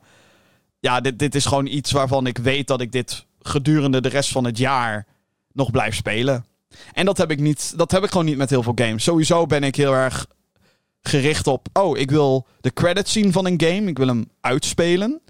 ja, 0.80 1.00
dit, 1.00 1.18
dit 1.18 1.34
is 1.34 1.44
gewoon 1.44 1.66
iets 1.66 1.92
waarvan 1.92 2.26
ik 2.26 2.38
weet 2.38 2.66
dat 2.66 2.80
ik 2.80 2.92
dit 2.92 3.26
gedurende 3.40 4.00
de 4.00 4.08
rest 4.08 4.30
van 4.30 4.44
het 4.44 4.58
jaar 4.58 5.06
nog 5.52 5.70
blijf 5.70 5.94
spelen. 5.94 6.46
En 6.92 7.04
dat 7.04 7.18
heb 7.18 7.30
ik 7.30 7.40
niet. 7.40 7.78
Dat 7.78 7.90
heb 7.90 8.04
ik 8.04 8.10
gewoon 8.10 8.26
niet 8.26 8.36
met 8.36 8.50
heel 8.50 8.62
veel 8.62 8.72
games. 8.74 9.04
Sowieso 9.04 9.46
ben 9.46 9.62
ik 9.62 9.76
heel 9.76 9.92
erg 9.92 10.26
gericht 11.00 11.46
op. 11.46 11.68
Oh, 11.72 11.98
ik 11.98 12.10
wil 12.10 12.46
de 12.60 12.72
credits 12.72 13.12
zien 13.12 13.32
van 13.32 13.46
een 13.46 13.60
game. 13.60 13.88
Ik 13.88 13.98
wil 13.98 14.06
hem 14.06 14.30
uitspelen. 14.40 15.20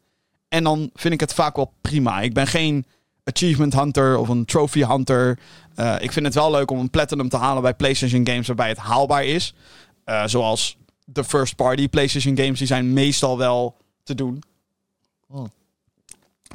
En 0.49 0.65
dan 0.65 0.91
vind 0.95 1.15
ik 1.15 1.21
het 1.21 1.35
vaak 1.35 1.57
wel 1.57 1.73
prima. 1.81 2.21
Ik 2.21 2.33
ben 2.33 2.47
geen 2.47 2.87
achievement 3.25 3.75
hunter 3.75 4.19
of 4.19 4.29
een 4.29 4.45
trophy 4.45 4.85
hunter. 4.85 5.39
Uh, 5.77 5.97
ik 6.01 6.13
vind 6.13 6.27
het 6.27 6.35
wel 6.35 6.51
leuk 6.51 6.71
om 6.71 6.79
een 6.79 6.91
platinum 6.91 7.29
te 7.29 7.37
halen 7.37 7.63
bij 7.63 7.75
PlayStation 7.75 8.27
games 8.27 8.47
waarbij 8.47 8.69
het 8.69 8.79
haalbaar 8.79 9.25
is. 9.25 9.55
Uh, 10.07 10.27
zoals 10.27 10.77
de 11.05 11.25
first 11.25 11.57
party 11.57 11.89
PlayStation 11.89 12.37
games, 12.37 12.59
die 12.59 12.67
zijn 12.67 12.93
meestal 12.93 13.39
wel 13.39 13.77
te 14.03 14.15
doen. 14.15 14.43
Oh. 15.29 15.45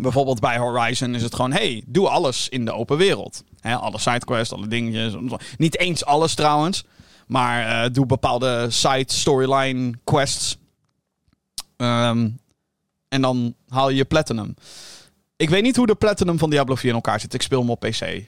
Bijvoorbeeld 0.01 0.39
bij 0.39 0.57
Horizon 0.57 1.15
is 1.15 1.21
het 1.21 1.35
gewoon, 1.35 1.51
hey, 1.51 1.83
doe 1.85 2.09
alles 2.09 2.49
in 2.49 2.65
de 2.65 2.73
open 2.73 2.97
wereld. 2.97 3.43
He, 3.59 3.75
alle 3.75 3.99
sidequests, 3.99 4.53
alle 4.53 4.67
dingetjes. 4.67 5.13
Niet 5.57 5.77
eens 5.77 6.05
alles 6.05 6.33
trouwens. 6.33 6.83
Maar 7.27 7.85
uh, 7.85 7.93
doe 7.93 8.05
bepaalde 8.05 8.67
side 8.69 9.13
storyline 9.13 9.93
quests. 10.03 10.57
Um, 11.77 12.39
En 13.11 13.21
dan 13.21 13.55
haal 13.67 13.89
je 13.89 14.05
Platinum. 14.05 14.53
Ik 15.35 15.49
weet 15.49 15.63
niet 15.63 15.75
hoe 15.75 15.87
de 15.87 15.95
Platinum 15.95 16.37
van 16.37 16.49
Diablo 16.49 16.75
4 16.75 16.89
in 16.89 16.95
elkaar 16.95 17.19
zit. 17.19 17.33
Ik 17.33 17.41
speel 17.41 17.59
hem 17.59 17.69
op 17.69 17.79
PC. 17.79 18.23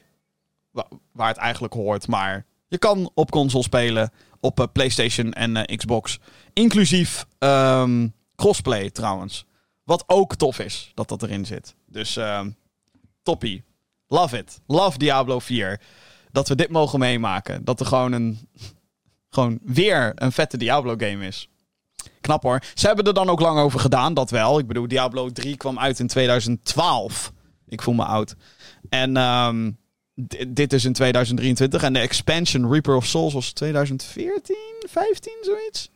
Waar 1.11 1.27
het 1.27 1.37
eigenlijk 1.37 1.73
hoort. 1.73 2.07
Maar 2.07 2.45
je 2.67 2.77
kan 2.77 3.11
op 3.13 3.31
console 3.31 3.63
spelen. 3.63 4.11
Op 4.39 4.59
uh, 4.59 4.65
PlayStation 4.73 5.33
en 5.33 5.55
uh, 5.55 5.77
Xbox. 5.77 6.19
Inclusief 6.53 7.25
um, 7.39 8.13
crossplay 8.35 8.89
trouwens. 8.89 9.45
Wat 9.83 10.03
ook 10.07 10.35
tof 10.35 10.59
is 10.59 10.91
dat 10.93 11.07
dat 11.07 11.23
erin 11.23 11.45
zit. 11.45 11.75
Dus 11.85 12.15
um, 12.15 12.55
toppie. 13.21 13.63
Love 14.07 14.37
it. 14.37 14.61
Love 14.67 14.97
Diablo 14.97 15.39
4. 15.39 15.81
Dat 16.31 16.47
we 16.47 16.55
dit 16.55 16.69
mogen 16.69 16.99
meemaken. 16.99 17.63
Dat 17.63 17.79
er 17.79 17.85
gewoon 17.85 18.11
een. 18.11 18.39
Gewoon 19.29 19.59
weer 19.63 20.11
een 20.15 20.31
vette 20.31 20.57
Diablo 20.57 20.95
game 20.97 21.25
is. 21.25 21.49
Knap 22.23 22.43
hoor. 22.43 22.63
Ze 22.73 22.87
hebben 22.87 23.05
er 23.05 23.13
dan 23.13 23.29
ook 23.29 23.39
lang 23.39 23.59
over 23.59 23.79
gedaan, 23.79 24.13
dat 24.13 24.29
wel. 24.29 24.59
Ik 24.59 24.67
bedoel, 24.67 24.87
Diablo 24.87 25.29
3 25.29 25.57
kwam 25.57 25.79
uit 25.79 25.99
in 25.99 26.07
2012. 26.07 27.31
Ik 27.67 27.81
voel 27.81 27.93
me 27.93 28.05
oud. 28.05 28.35
En 28.89 29.17
um, 29.17 29.77
dit 30.47 30.73
is 30.73 30.85
in 30.85 30.93
2023. 30.93 31.83
En 31.83 31.93
de 31.93 31.99
expansion 31.99 32.71
Reaper 32.71 32.95
of 32.95 33.05
Souls 33.05 33.33
was 33.33 33.51
2014, 33.51 34.55
15, 34.89 35.33
zoiets. 35.41 35.91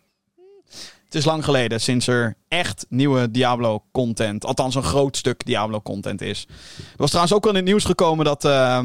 Het 1.04 1.16
is 1.16 1.26
lang 1.26 1.44
geleden 1.44 1.82
sinds 1.82 2.08
er 2.08 2.36
echt 2.48 2.86
nieuwe 2.90 3.32
Diablo-content, 3.32 4.46
althans 4.46 4.76
een 4.76 4.84
groot 4.84 5.18
stuk 5.18 5.46
Diablo-content 5.46 6.22
is. 6.22 6.46
Er 6.78 6.84
was 6.98 7.10
trouwens 7.10 7.36
ook 7.36 7.44
wel 7.44 7.52
in 7.52 7.60
het 7.60 7.68
nieuws 7.68 7.84
gekomen 7.84 8.26
dat 8.26 8.46
uh, 8.46 8.80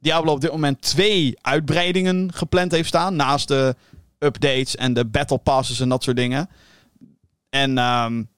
Diablo 0.00 0.32
op 0.32 0.40
dit 0.40 0.50
moment 0.50 0.80
twee 0.80 1.34
uitbreidingen 1.40 2.32
gepland 2.32 2.72
heeft 2.72 2.88
staan. 2.88 3.16
Naast 3.16 3.48
de 3.48 3.76
updates 4.18 4.76
en 4.76 4.94
de 4.94 5.04
battle 5.04 5.38
passes 5.38 5.80
en 5.80 5.88
dat 5.88 6.02
soort 6.02 6.16
dingen. 6.16 6.48
En 7.52 7.78
um, 7.78 8.28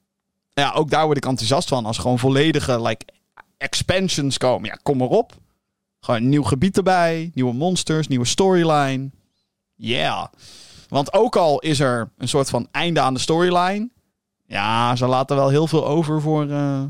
ja, 0.52 0.72
ook 0.72 0.90
daar 0.90 1.04
word 1.04 1.16
ik 1.16 1.26
enthousiast 1.26 1.68
van. 1.68 1.86
Als 1.86 1.98
gewoon 1.98 2.18
volledige 2.18 2.82
like, 2.82 3.04
expansions 3.56 4.38
komen. 4.38 4.68
Ja, 4.68 4.78
kom 4.82 5.00
erop. 5.00 5.32
Gewoon 6.00 6.20
een 6.20 6.28
nieuw 6.28 6.42
gebied 6.42 6.76
erbij. 6.76 7.30
Nieuwe 7.34 7.52
monsters, 7.52 8.08
nieuwe 8.08 8.24
storyline. 8.24 9.10
Yeah. 9.74 10.26
Want 10.88 11.12
ook 11.12 11.36
al 11.36 11.58
is 11.58 11.80
er 11.80 12.10
een 12.18 12.28
soort 12.28 12.50
van 12.50 12.68
einde 12.70 13.00
aan 13.00 13.14
de 13.14 13.20
storyline. 13.20 13.90
Ja, 14.46 14.96
ze 14.96 15.06
laten 15.06 15.36
wel 15.36 15.48
heel 15.48 15.66
veel 15.66 15.86
over 15.86 16.20
voor, 16.20 16.46
uh, 16.46 16.84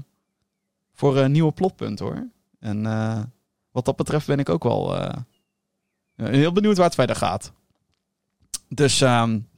voor 0.92 1.16
een 1.16 1.32
nieuwe 1.32 1.52
plotpunt 1.52 1.98
hoor. 1.98 2.28
En 2.60 2.84
uh, 2.84 3.22
wat 3.70 3.84
dat 3.84 3.96
betreft 3.96 4.26
ben 4.26 4.38
ik 4.38 4.48
ook 4.48 4.62
wel 4.62 4.96
heel 6.16 6.52
benieuwd 6.52 6.76
waar 6.76 6.86
het 6.86 6.94
verder 6.94 7.16
gaat. 7.16 7.52
Dus 8.68 9.00
um, 9.00 9.48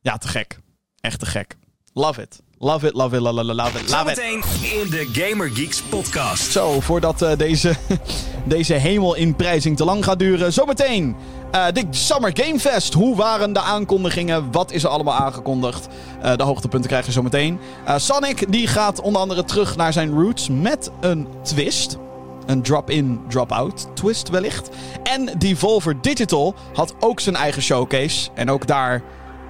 ja, 0.00 0.16
te 0.16 0.28
gek. 0.28 0.58
Echt 1.00 1.18
te 1.18 1.26
gek. 1.26 1.56
Love 1.96 2.22
it. 2.22 2.42
Love 2.58 2.86
it, 2.86 2.94
love 2.94 3.16
it, 3.16 3.22
love 3.22 3.40
it, 3.40 3.54
love 3.54 3.80
it. 3.80 3.90
Zometeen 3.90 4.42
in 4.62 4.90
de 4.90 5.08
Gamer 5.12 5.50
Geeks 5.50 5.82
podcast. 5.82 6.52
Zo, 6.52 6.80
voordat 6.80 7.22
uh, 7.22 7.36
deze, 7.36 7.74
deze 8.44 8.74
hemel 8.74 9.14
in 9.14 9.36
prijzing 9.36 9.76
te 9.76 9.84
lang 9.84 10.04
gaat 10.04 10.18
duren. 10.18 10.52
Zometeen 10.52 11.16
uh, 11.54 11.66
de 11.72 11.84
Summer 11.90 12.30
Game 12.34 12.60
Fest. 12.60 12.94
Hoe 12.94 13.16
waren 13.16 13.52
de 13.52 13.60
aankondigingen? 13.60 14.52
Wat 14.52 14.72
is 14.72 14.82
er 14.84 14.88
allemaal 14.88 15.14
aangekondigd? 15.14 15.88
Uh, 16.24 16.36
de 16.36 16.42
hoogtepunten 16.42 16.90
krijg 16.90 17.06
je 17.06 17.12
zometeen. 17.12 17.58
Sonic 17.96 18.52
die 18.52 18.66
gaat 18.66 19.00
onder 19.00 19.20
andere 19.20 19.44
terug 19.44 19.76
naar 19.76 19.92
zijn 19.92 20.10
roots 20.10 20.48
met 20.48 20.90
een 21.00 21.28
twist. 21.42 21.98
Een 22.46 22.62
drop-in, 22.62 23.20
drop-out 23.28 23.88
twist 23.94 24.28
wellicht. 24.28 24.68
En 25.02 25.38
Devolver 25.38 26.00
Digital 26.00 26.54
had 26.72 26.94
ook 27.00 27.20
zijn 27.20 27.36
eigen 27.36 27.62
showcase. 27.62 28.30
En 28.34 28.50
ook 28.50 28.66
daar 28.66 29.02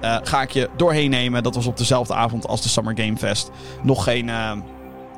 uh, 0.03 0.17
ga 0.23 0.41
ik 0.41 0.51
je 0.51 0.69
doorheen 0.77 1.09
nemen. 1.09 1.43
Dat 1.43 1.55
was 1.55 1.65
op 1.65 1.77
dezelfde 1.77 2.13
avond 2.13 2.47
als 2.47 2.61
de 2.61 2.69
Summer 2.69 2.97
Game 2.97 3.17
Fest. 3.17 3.51
Nog 3.83 4.03
geen 4.03 4.27
uh, 4.27 4.51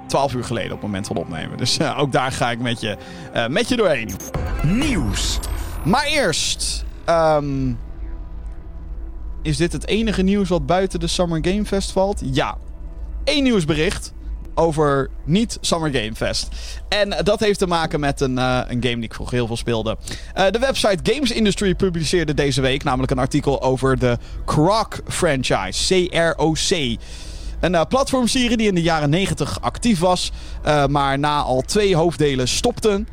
12 0.07 0.33
uur 0.33 0.43
geleden 0.43 0.71
op 0.71 0.77
het 0.77 0.87
moment 0.87 1.07
van 1.07 1.15
opnemen. 1.15 1.57
Dus 1.57 1.79
uh, 1.79 1.99
ook 1.99 2.11
daar 2.11 2.31
ga 2.31 2.51
ik 2.51 2.59
met 2.59 2.81
je, 2.81 2.97
uh, 3.35 3.47
met 3.47 3.69
je 3.69 3.75
doorheen. 3.75 4.11
Nieuws. 4.63 5.39
Maar 5.83 6.05
eerst. 6.05 6.85
Um, 7.09 7.79
is 9.41 9.57
dit 9.57 9.71
het 9.71 9.87
enige 9.87 10.21
nieuws 10.21 10.49
wat 10.49 10.65
buiten 10.65 10.99
de 10.99 11.07
Summer 11.07 11.39
Game 11.41 11.65
Fest 11.65 11.91
valt? 11.91 12.21
Ja. 12.31 12.57
Eén 13.23 13.43
nieuwsbericht 13.43 14.13
over 14.57 15.09
niet 15.25 15.57
Summer 15.61 15.93
Game 15.93 16.15
Fest. 16.15 16.47
En 16.89 17.15
dat 17.23 17.39
heeft 17.39 17.59
te 17.59 17.67
maken 17.67 17.99
met 17.99 18.21
een, 18.21 18.37
uh, 18.37 18.59
een 18.67 18.83
game 18.83 18.95
die 18.95 19.03
ik 19.03 19.13
vroeger 19.13 19.35
heel 19.35 19.47
veel 19.47 19.57
speelde. 19.57 19.97
Uh, 20.37 20.45
de 20.49 20.59
website 20.59 21.13
Games 21.13 21.31
Industry 21.31 21.75
publiceerde 21.75 22.33
deze 22.33 22.61
week 22.61 22.83
namelijk 22.83 23.11
een 23.11 23.19
artikel 23.19 23.61
over 23.61 23.99
de 23.99 24.17
Croc 24.45 24.99
franchise. 25.07 26.07
C-R-O-C. 26.07 26.97
Een 27.59 27.73
uh, 27.73 27.81
platformserie 27.89 28.57
die 28.57 28.67
in 28.67 28.75
de 28.75 28.81
jaren 28.81 29.09
90 29.09 29.61
actief 29.61 29.99
was, 29.99 30.31
maar 30.89 31.19
na 31.19 31.41
al 31.41 31.61
twee 31.61 31.95
hoofddelen 31.95 32.47
stopten. 32.47 33.07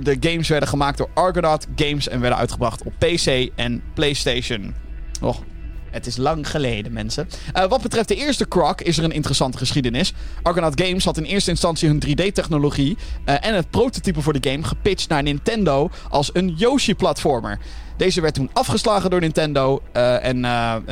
de 0.00 0.16
games 0.20 0.48
werden 0.48 0.68
gemaakt 0.68 0.98
door 0.98 1.10
Argonaut 1.14 1.66
Games 1.76 2.08
en 2.08 2.20
werden 2.20 2.38
uitgebracht 2.38 2.82
op 2.82 2.92
PC 2.98 3.50
en 3.56 3.82
PlayStation. 3.94 4.74
Oh, 5.20 5.36
het 5.90 6.06
is 6.06 6.16
lang 6.16 6.50
geleden, 6.50 6.92
mensen. 6.92 7.28
Uh, 7.56 7.64
wat 7.64 7.82
betreft 7.82 8.08
de 8.08 8.14
eerste 8.14 8.48
Croc 8.48 8.80
is 8.80 8.98
er 8.98 9.04
een 9.04 9.12
interessante 9.12 9.58
geschiedenis. 9.58 10.12
Argonaut 10.42 10.80
Games 10.80 11.04
had 11.04 11.16
in 11.16 11.24
eerste 11.24 11.50
instantie 11.50 11.88
hun 11.88 12.02
3D-technologie 12.06 12.96
uh, 13.26 13.46
en 13.46 13.54
het 13.54 13.70
prototype 13.70 14.22
voor 14.22 14.40
de 14.40 14.50
game 14.50 14.62
gepitcht 14.62 15.08
naar 15.08 15.22
Nintendo 15.22 15.90
als 16.08 16.30
een 16.32 16.54
Yoshi-platformer. 16.56 17.58
Deze 17.96 18.20
werd 18.20 18.34
toen 18.34 18.50
afgeslagen 18.52 19.10
door 19.10 19.20
Nintendo. 19.20 19.82
Uh, 19.96 20.24
en 20.24 20.38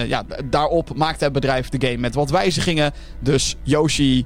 ja, 0.09 0.25
daarop 0.45 0.97
maakte 0.97 1.25
het 1.25 1.33
bedrijf 1.33 1.69
de 1.69 1.87
game 1.87 1.99
met 1.99 2.15
wat 2.15 2.31
wijzigingen. 2.31 2.93
Dus 3.21 3.57
Yoshi, 3.63 4.25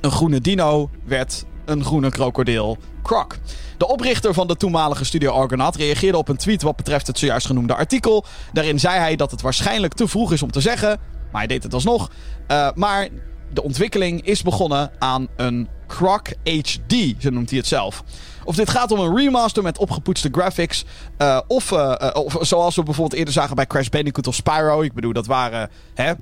een 0.00 0.10
groene 0.10 0.40
dino, 0.40 0.90
werd 1.04 1.44
een 1.64 1.84
groene 1.84 2.10
krokodil 2.10 2.78
Croc. 3.02 3.36
De 3.78 3.88
oprichter 3.88 4.34
van 4.34 4.46
de 4.46 4.56
toenmalige 4.56 5.04
studio 5.04 5.32
Argonaut 5.32 5.76
reageerde 5.76 6.18
op 6.18 6.28
een 6.28 6.36
tweet 6.36 6.62
wat 6.62 6.76
betreft 6.76 7.06
het 7.06 7.18
zojuist 7.18 7.46
genoemde 7.46 7.74
artikel. 7.74 8.24
Daarin 8.52 8.80
zei 8.80 8.98
hij 8.98 9.16
dat 9.16 9.30
het 9.30 9.40
waarschijnlijk 9.40 9.94
te 9.94 10.08
vroeg 10.08 10.32
is 10.32 10.42
om 10.42 10.50
te 10.50 10.60
zeggen, 10.60 11.00
maar 11.32 11.40
hij 11.40 11.46
deed 11.46 11.62
het 11.62 11.74
alsnog. 11.74 12.10
Uh, 12.48 12.68
maar 12.74 13.08
de 13.52 13.62
ontwikkeling 13.62 14.22
is 14.22 14.42
begonnen 14.42 14.90
aan 14.98 15.28
een 15.36 15.68
Croc 15.86 16.22
HD, 16.44 17.14
zo 17.18 17.30
noemt 17.30 17.50
hij 17.50 17.58
het 17.58 17.68
zelf. 17.68 18.02
Of 18.44 18.56
dit 18.56 18.70
gaat 18.70 18.90
om 18.90 19.00
een 19.00 19.16
remaster 19.16 19.62
met 19.62 19.78
opgepoetste 19.78 20.28
graphics. 20.32 20.84
Uh, 21.18 21.40
of, 21.46 21.70
uh, 21.70 22.10
of 22.12 22.36
zoals 22.40 22.76
we 22.76 22.82
bijvoorbeeld 22.82 23.18
eerder 23.18 23.34
zagen 23.34 23.56
bij 23.56 23.66
Crash 23.66 23.88
Bandicoot 23.88 24.26
of 24.26 24.34
Spyro. 24.34 24.82
Ik 24.82 24.92
bedoel, 24.92 25.12
dat 25.12 25.26
waren 25.26 25.70
hè, 25.94 26.12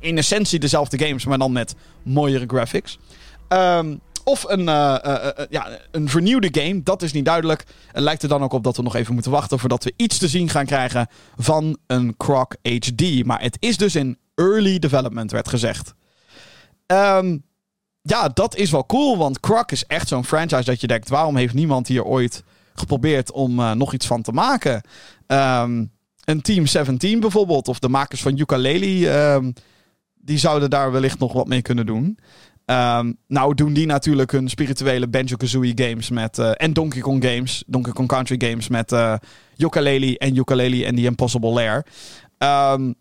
in 0.00 0.18
essentie 0.18 0.58
dezelfde 0.58 0.98
games, 0.98 1.24
maar 1.24 1.38
dan 1.38 1.52
met 1.52 1.74
mooiere 2.02 2.44
graphics. 2.46 2.98
Um, 3.48 4.00
of 4.24 4.44
een, 4.48 4.60
uh, 4.60 4.96
uh, 5.06 5.12
uh, 5.12 5.44
ja, 5.50 5.68
een 5.90 6.08
vernieuwde 6.08 6.60
game. 6.60 6.82
Dat 6.82 7.02
is 7.02 7.12
niet 7.12 7.24
duidelijk. 7.24 7.64
Het 7.92 8.02
lijkt 8.02 8.22
er 8.22 8.28
dan 8.28 8.42
ook 8.42 8.52
op 8.52 8.64
dat 8.64 8.76
we 8.76 8.82
nog 8.82 8.94
even 8.94 9.14
moeten 9.14 9.32
wachten 9.32 9.58
voordat 9.58 9.84
we 9.84 9.92
iets 9.96 10.18
te 10.18 10.28
zien 10.28 10.48
gaan 10.48 10.66
krijgen 10.66 11.08
van 11.36 11.76
een 11.86 12.16
Croc 12.16 12.54
HD. 12.62 13.24
Maar 13.24 13.42
het 13.42 13.56
is 13.60 13.76
dus 13.76 13.94
in 13.94 14.18
early 14.34 14.78
development, 14.78 15.30
werd 15.30 15.48
gezegd. 15.48 15.94
Um, 16.86 17.44
ja, 18.02 18.28
dat 18.28 18.56
is 18.56 18.70
wel 18.70 18.86
cool, 18.86 19.16
want 19.16 19.40
Croc 19.40 19.70
is 19.70 19.86
echt 19.86 20.08
zo'n 20.08 20.24
franchise 20.24 20.64
dat 20.64 20.80
je 20.80 20.86
denkt: 20.86 21.08
waarom 21.08 21.36
heeft 21.36 21.54
niemand 21.54 21.86
hier 21.88 22.04
ooit 22.04 22.42
geprobeerd 22.74 23.32
om 23.32 23.54
nog 23.76 23.92
iets 23.92 24.06
van 24.06 24.22
te 24.22 24.32
maken? 24.32 24.82
Um, 25.26 25.92
een 26.24 26.42
Team 26.42 26.66
17 26.66 27.20
bijvoorbeeld, 27.20 27.68
of 27.68 27.78
de 27.78 27.88
makers 27.88 28.22
van 28.22 28.38
Ukulele, 28.38 29.08
um, 29.10 29.52
die 30.14 30.38
zouden 30.38 30.70
daar 30.70 30.92
wellicht 30.92 31.18
nog 31.18 31.32
wat 31.32 31.48
mee 31.48 31.62
kunnen 31.62 31.86
doen. 31.86 32.18
Um, 32.66 33.16
nou 33.26 33.54
doen 33.54 33.72
die 33.72 33.86
natuurlijk 33.86 34.30
hun 34.30 34.48
spirituele 34.48 35.08
Banjo-Kazooie 35.08 35.72
games 35.74 36.10
met... 36.10 36.38
Uh, 36.38 36.50
en 36.54 36.72
Donkey 36.72 37.00
Kong 37.00 37.24
games, 37.24 37.64
Donkey 37.66 37.92
Kong 37.92 38.08
Country 38.08 38.48
games 38.48 38.68
met 38.68 38.92
uh, 38.92 39.14
Yooka-Laylee 39.54 40.18
en 40.18 40.34
Yooka-Laylee 40.34 40.84
en 40.84 40.94
The 40.94 41.02
Impossible 41.02 41.52
Lair. 41.52 41.86
Um, 42.38 42.94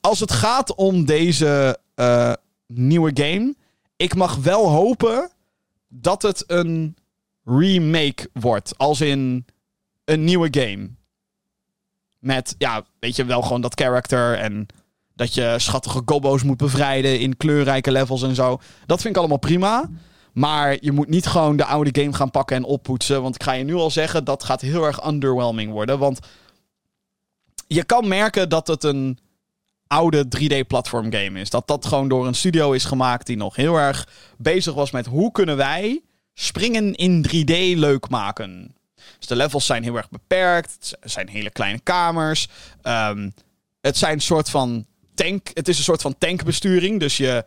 als 0.00 0.20
het 0.20 0.32
gaat 0.32 0.74
om 0.74 1.04
deze 1.04 1.78
uh, 1.96 2.32
nieuwe 2.66 3.10
game... 3.14 3.54
Ik 3.98 4.14
mag 4.14 4.36
wel 4.36 4.68
hopen 4.68 5.30
dat 5.88 6.22
het 6.22 6.44
een 6.46 6.96
remake 7.44 8.30
wordt. 8.32 8.78
Als 8.78 9.00
in 9.00 9.44
een 10.04 10.24
nieuwe 10.24 10.48
game. 10.50 10.90
Met, 12.18 12.54
ja, 12.58 12.84
weet 12.98 13.16
je, 13.16 13.24
wel 13.24 13.42
gewoon 13.42 13.60
dat 13.60 13.80
character 13.80 14.38
en 14.38 14.66
dat 15.16 15.34
je 15.34 15.54
schattige 15.58 16.02
gobbo's 16.04 16.42
moet 16.42 16.56
bevrijden 16.56 17.20
in 17.20 17.36
kleurrijke 17.36 17.92
levels 17.92 18.22
en 18.22 18.34
zo. 18.34 18.60
Dat 18.86 19.00
vind 19.00 19.14
ik 19.14 19.20
allemaal 19.20 19.38
prima. 19.38 19.90
Maar 20.32 20.76
je 20.80 20.92
moet 20.92 21.08
niet 21.08 21.26
gewoon 21.26 21.56
de 21.56 21.64
oude 21.64 22.00
game 22.00 22.12
gaan 22.12 22.30
pakken 22.30 22.56
en 22.56 22.64
oppoetsen. 22.64 23.22
Want 23.22 23.34
ik 23.34 23.42
ga 23.42 23.52
je 23.52 23.64
nu 23.64 23.74
al 23.74 23.90
zeggen, 23.90 24.24
dat 24.24 24.44
gaat 24.44 24.60
heel 24.60 24.84
erg 24.84 25.06
underwhelming 25.06 25.72
worden. 25.72 25.98
Want 25.98 26.18
je 27.66 27.84
kan 27.84 28.08
merken 28.08 28.48
dat 28.48 28.66
het 28.66 28.84
een 28.84 29.18
oude 29.86 30.26
3D-platform 30.38 31.12
game 31.12 31.40
is. 31.40 31.50
Dat 31.50 31.66
dat 31.66 31.86
gewoon 31.86 32.08
door 32.08 32.26
een 32.26 32.34
studio 32.34 32.72
is 32.72 32.84
gemaakt 32.84 33.26
die 33.26 33.36
nog 33.36 33.56
heel 33.56 33.76
erg 33.76 34.08
bezig 34.36 34.74
was 34.74 34.90
met 34.90 35.06
hoe 35.06 35.32
kunnen 35.32 35.56
wij 35.56 36.02
springen 36.34 36.94
in 36.94 37.26
3D 37.28 37.78
leuk 37.78 38.08
maken. 38.08 38.74
Dus 39.18 39.26
de 39.26 39.36
levels 39.36 39.66
zijn 39.66 39.82
heel 39.82 39.96
erg 39.96 40.08
beperkt. 40.08 40.96
Het 41.00 41.12
zijn 41.12 41.28
hele 41.28 41.50
kleine 41.50 41.80
kamers. 41.80 42.48
Um, 42.82 43.34
het 43.80 43.96
zijn 43.96 44.12
een 44.12 44.20
soort 44.20 44.50
van 44.50 44.86
tank. 45.16 45.50
Het 45.54 45.68
is 45.68 45.78
een 45.78 45.84
soort 45.84 46.02
van 46.02 46.18
tankbesturing. 46.18 47.00
Dus 47.00 47.16
je, 47.16 47.44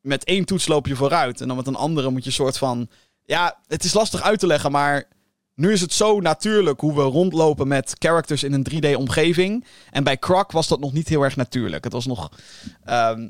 met 0.00 0.24
één 0.24 0.44
toets 0.44 0.66
loop 0.66 0.86
je 0.86 0.96
vooruit. 0.96 1.40
En 1.40 1.46
dan 1.48 1.56
met 1.56 1.66
een 1.66 1.76
andere 1.76 2.10
moet 2.10 2.24
je 2.24 2.30
soort 2.30 2.58
van. 2.58 2.88
Ja, 3.24 3.58
het 3.66 3.84
is 3.84 3.92
lastig 3.92 4.22
uit 4.22 4.38
te 4.38 4.46
leggen, 4.46 4.70
maar. 4.70 5.10
Nu 5.54 5.72
is 5.72 5.80
het 5.80 5.92
zo 5.92 6.20
natuurlijk 6.20 6.80
hoe 6.80 6.94
we 6.94 7.02
rondlopen 7.02 7.68
met 7.68 7.94
characters 7.98 8.42
in 8.42 8.52
een 8.52 8.66
3D-omgeving. 8.72 9.64
En 9.90 10.04
bij 10.04 10.18
Croc 10.18 10.52
was 10.52 10.68
dat 10.68 10.80
nog 10.80 10.92
niet 10.92 11.08
heel 11.08 11.22
erg 11.22 11.36
natuurlijk. 11.36 11.84
Het 11.84 11.92
was 11.92 12.06
nog 12.06 12.30
ehm, 12.84 13.28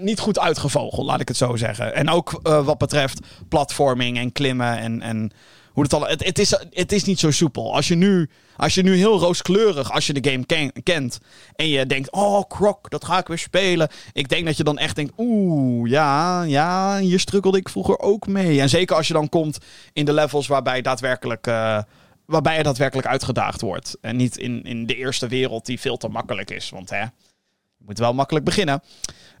niet 0.00 0.20
goed 0.20 0.38
uitgevogeld, 0.38 1.06
laat 1.06 1.20
ik 1.20 1.28
het 1.28 1.36
zo 1.36 1.56
zeggen. 1.56 1.94
En 1.94 2.10
ook 2.10 2.40
uh, 2.42 2.64
wat 2.64 2.78
betreft 2.78 3.26
platforming 3.48 4.18
en 4.18 4.32
klimmen 4.32 4.78
en, 4.78 5.02
en 5.02 5.32
hoe 5.76 5.84
het 5.84 5.92
al. 5.92 6.06
Het, 6.06 6.38
is, 6.38 6.50
het 6.70 6.92
is 6.92 7.04
niet 7.04 7.18
zo 7.18 7.30
soepel. 7.30 7.74
Als 7.74 7.88
je 7.88 7.94
nu, 7.94 8.30
als 8.56 8.74
je 8.74 8.82
nu 8.82 8.96
heel 8.96 9.18
rooskleurig, 9.18 9.92
als 9.92 10.06
je 10.06 10.12
de 10.12 10.30
game 10.30 10.46
ken, 10.46 10.72
kent. 10.82 11.18
en 11.54 11.68
je 11.68 11.86
denkt: 11.86 12.12
oh, 12.12 12.42
Croc, 12.48 12.90
dat 12.90 13.04
ga 13.04 13.18
ik 13.18 13.26
weer 13.26 13.38
spelen. 13.38 13.88
Ik 14.12 14.28
denk 14.28 14.46
dat 14.46 14.56
je 14.56 14.64
dan 14.64 14.78
echt 14.78 14.96
denkt: 14.96 15.12
oeh, 15.16 15.90
ja, 15.90 16.42
ja, 16.42 16.98
hier 16.98 17.20
struggelde 17.20 17.58
ik 17.58 17.68
vroeger 17.68 17.98
ook 17.98 18.26
mee. 18.26 18.60
En 18.60 18.68
zeker 18.68 18.96
als 18.96 19.06
je 19.06 19.12
dan 19.12 19.28
komt 19.28 19.58
in 19.92 20.04
de 20.04 20.12
levels 20.12 20.46
waarbij 20.46 20.82
daadwerkelijk. 20.82 21.46
Uh, 21.46 21.82
waarbij 22.26 22.56
je 22.56 22.62
daadwerkelijk 22.62 23.08
uitgedaagd 23.08 23.60
wordt. 23.60 23.96
En 24.00 24.16
niet 24.16 24.36
in, 24.36 24.62
in 24.62 24.86
de 24.86 24.96
eerste 24.96 25.28
wereld 25.28 25.66
die 25.66 25.80
veel 25.80 25.96
te 25.96 26.08
makkelijk 26.08 26.50
is. 26.50 26.70
Want 26.70 26.90
hè, 26.90 27.00
je 27.00 27.84
moet 27.84 27.98
wel 27.98 28.14
makkelijk 28.14 28.44
beginnen. 28.44 28.82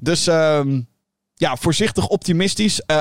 Dus 0.00 0.26
um, 0.26 0.88
ja, 1.34 1.56
voorzichtig 1.56 2.08
optimistisch. 2.08 2.82
Uh, 2.90 3.00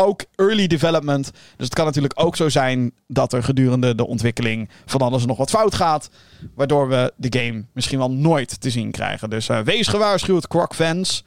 ook 0.00 0.24
early 0.34 0.66
development. 0.66 1.30
Dus 1.56 1.66
het 1.66 1.74
kan 1.74 1.84
natuurlijk 1.84 2.12
ook 2.16 2.36
zo 2.36 2.48
zijn 2.48 2.92
dat 3.06 3.32
er 3.32 3.42
gedurende 3.42 3.94
de 3.94 4.06
ontwikkeling 4.06 4.68
van 4.86 5.00
alles 5.00 5.26
nog 5.26 5.36
wat 5.36 5.50
fout 5.50 5.74
gaat. 5.74 6.10
Waardoor 6.54 6.88
we 6.88 7.12
de 7.16 7.38
game 7.38 7.64
misschien 7.72 7.98
wel 7.98 8.10
nooit 8.10 8.60
te 8.60 8.70
zien 8.70 8.90
krijgen. 8.90 9.30
Dus 9.30 9.48
uh, 9.48 9.60
wees 9.60 9.88
gewaarschuwd, 9.88 10.48
Croc 10.48 10.74
fans. 10.74 11.24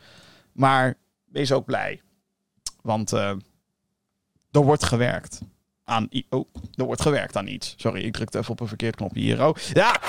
Maar 0.52 0.98
wees 1.26 1.52
ook 1.52 1.66
blij. 1.66 2.02
Want 2.82 3.14
uh, 3.14 3.30
er 4.52 4.64
wordt 4.64 4.84
gewerkt. 4.84 5.42
Aan 5.86 6.10
oh, 6.30 6.48
er 6.76 6.86
wordt 6.86 7.02
gewerkt 7.02 7.38
aan 7.38 7.48
iets. 7.48 7.74
Sorry, 7.78 8.02
ik 8.02 8.14
drukte 8.14 8.38
even 8.38 8.52
op 8.52 8.60
een 8.60 8.68
verkeerd 8.68 8.96
knopje 8.96 9.22
hier. 9.22 9.48
Oh. 9.48 9.56
Ja! 9.74 10.00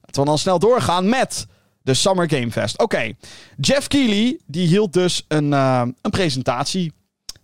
Laten 0.00 0.22
we 0.22 0.24
dan 0.24 0.38
snel 0.38 0.58
doorgaan 0.58 1.08
met 1.08 1.46
de 1.82 1.94
Summer 1.94 2.30
Game 2.30 2.50
Fest. 2.50 2.78
Oké, 2.78 3.12
Jeff 3.56 3.86
Keighley 3.88 4.38
die 4.46 4.66
hield 4.66 4.92
dus 4.92 5.24
een, 5.28 5.52
uh, 5.52 5.82
een 6.00 6.10
presentatie 6.10 6.92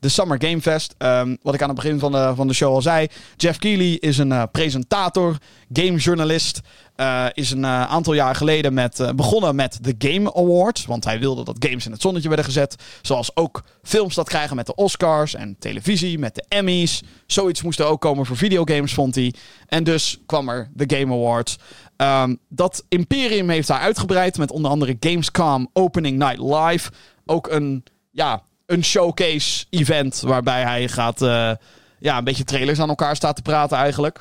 de 0.00 0.08
Summer 0.08 0.42
Game 0.42 0.60
Fest. 0.60 0.94
Um, 0.98 1.38
wat 1.42 1.54
ik 1.54 1.62
aan 1.62 1.68
het 1.68 1.76
begin 1.76 1.98
van 1.98 2.12
de, 2.12 2.32
van 2.34 2.46
de 2.46 2.54
show 2.54 2.74
al 2.74 2.82
zei. 2.82 3.06
Jeff 3.36 3.58
Keighley 3.58 3.92
is 3.92 4.18
een 4.18 4.30
uh, 4.30 4.42
presentator, 4.52 5.36
gamejournalist. 5.72 6.60
Uh, 6.96 7.26
is 7.32 7.50
een 7.50 7.62
uh, 7.62 7.82
aantal 7.82 8.12
jaar 8.12 8.34
geleden 8.34 8.74
met, 8.74 9.12
begonnen 9.16 9.54
met 9.54 9.78
de 9.82 9.94
Game 9.98 10.34
Awards. 10.34 10.86
Want 10.86 11.04
hij 11.04 11.18
wilde 11.18 11.44
dat 11.44 11.56
games 11.58 11.86
in 11.86 11.92
het 11.92 12.00
zonnetje 12.00 12.28
werden 12.28 12.46
gezet. 12.46 12.82
Zoals 13.02 13.36
ook 13.36 13.62
films 13.82 14.14
dat 14.14 14.28
krijgen 14.28 14.56
met 14.56 14.66
de 14.66 14.74
Oscars. 14.74 15.34
En 15.34 15.56
televisie 15.58 16.18
met 16.18 16.34
de 16.34 16.44
Emmys. 16.48 17.02
Zoiets 17.26 17.62
moest 17.62 17.78
er 17.78 17.86
ook 17.86 18.00
komen 18.00 18.26
voor 18.26 18.36
videogames, 18.36 18.94
vond 18.94 19.14
hij. 19.14 19.34
En 19.66 19.84
dus 19.84 20.18
kwam 20.26 20.48
er 20.48 20.70
de 20.74 20.96
Game 20.96 21.14
Awards. 21.14 21.56
Um, 21.96 22.38
dat 22.48 22.84
imperium 22.88 23.48
heeft 23.48 23.68
hij 23.68 23.78
uitgebreid. 23.78 24.38
Met 24.38 24.50
onder 24.50 24.70
andere 24.70 24.96
Gamescom 25.00 25.68
Opening 25.72 26.18
Night 26.18 26.38
Live. 26.38 26.90
Ook 27.26 27.50
een 27.50 27.84
ja, 28.10 28.42
een 28.68 28.84
showcase 28.84 29.66
event 29.70 30.20
waarbij 30.20 30.62
hij 30.62 30.88
gaat 30.88 31.22
uh, 31.22 31.50
ja, 31.98 32.18
een 32.18 32.24
beetje 32.24 32.44
trailers 32.44 32.80
aan 32.80 32.88
elkaar 32.88 33.16
staat 33.16 33.36
te 33.36 33.42
praten 33.42 33.76
eigenlijk. 33.76 34.20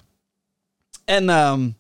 En 1.06 1.30
um, 1.30 1.78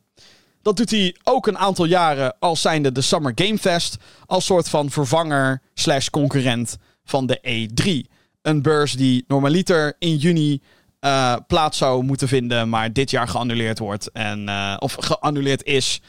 dat 0.62 0.77
doet 0.77 0.91
hij 0.91 1.15
ook 1.23 1.47
een 1.47 1.58
aantal 1.58 1.86
jaren 1.86 2.36
als 2.39 2.62
zijnde 2.62 2.91
de 2.91 3.01
Summer 3.01 3.32
Game 3.36 3.58
Fest. 3.58 3.97
Als 4.25 4.45
soort 4.45 4.69
van 4.69 4.89
vervanger 4.89 5.62
slash 5.73 6.10
concurrent 6.10 6.77
van 7.03 7.25
de 7.25 7.39
E3. 7.41 8.12
Een 8.41 8.62
beurs 8.62 8.91
die 8.91 9.23
normaliter 9.27 9.95
in 9.99 10.15
juni 10.15 10.62
uh, 11.01 11.36
plaats 11.47 11.77
zou 11.77 12.03
moeten 12.03 12.27
vinden, 12.27 12.69
maar 12.69 12.93
dit 12.93 13.12
jaar 13.12 13.27
geannuleerd 13.27 13.80
wordt. 13.80 14.12
En, 14.12 14.47
uh, 14.47 14.75
of 14.80 14.95
geannuleerd 14.99 15.63
is 15.63 16.01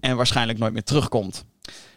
en 0.00 0.16
waarschijnlijk 0.16 0.58
nooit 0.58 0.72
meer 0.72 0.84
terugkomt. 0.84 1.44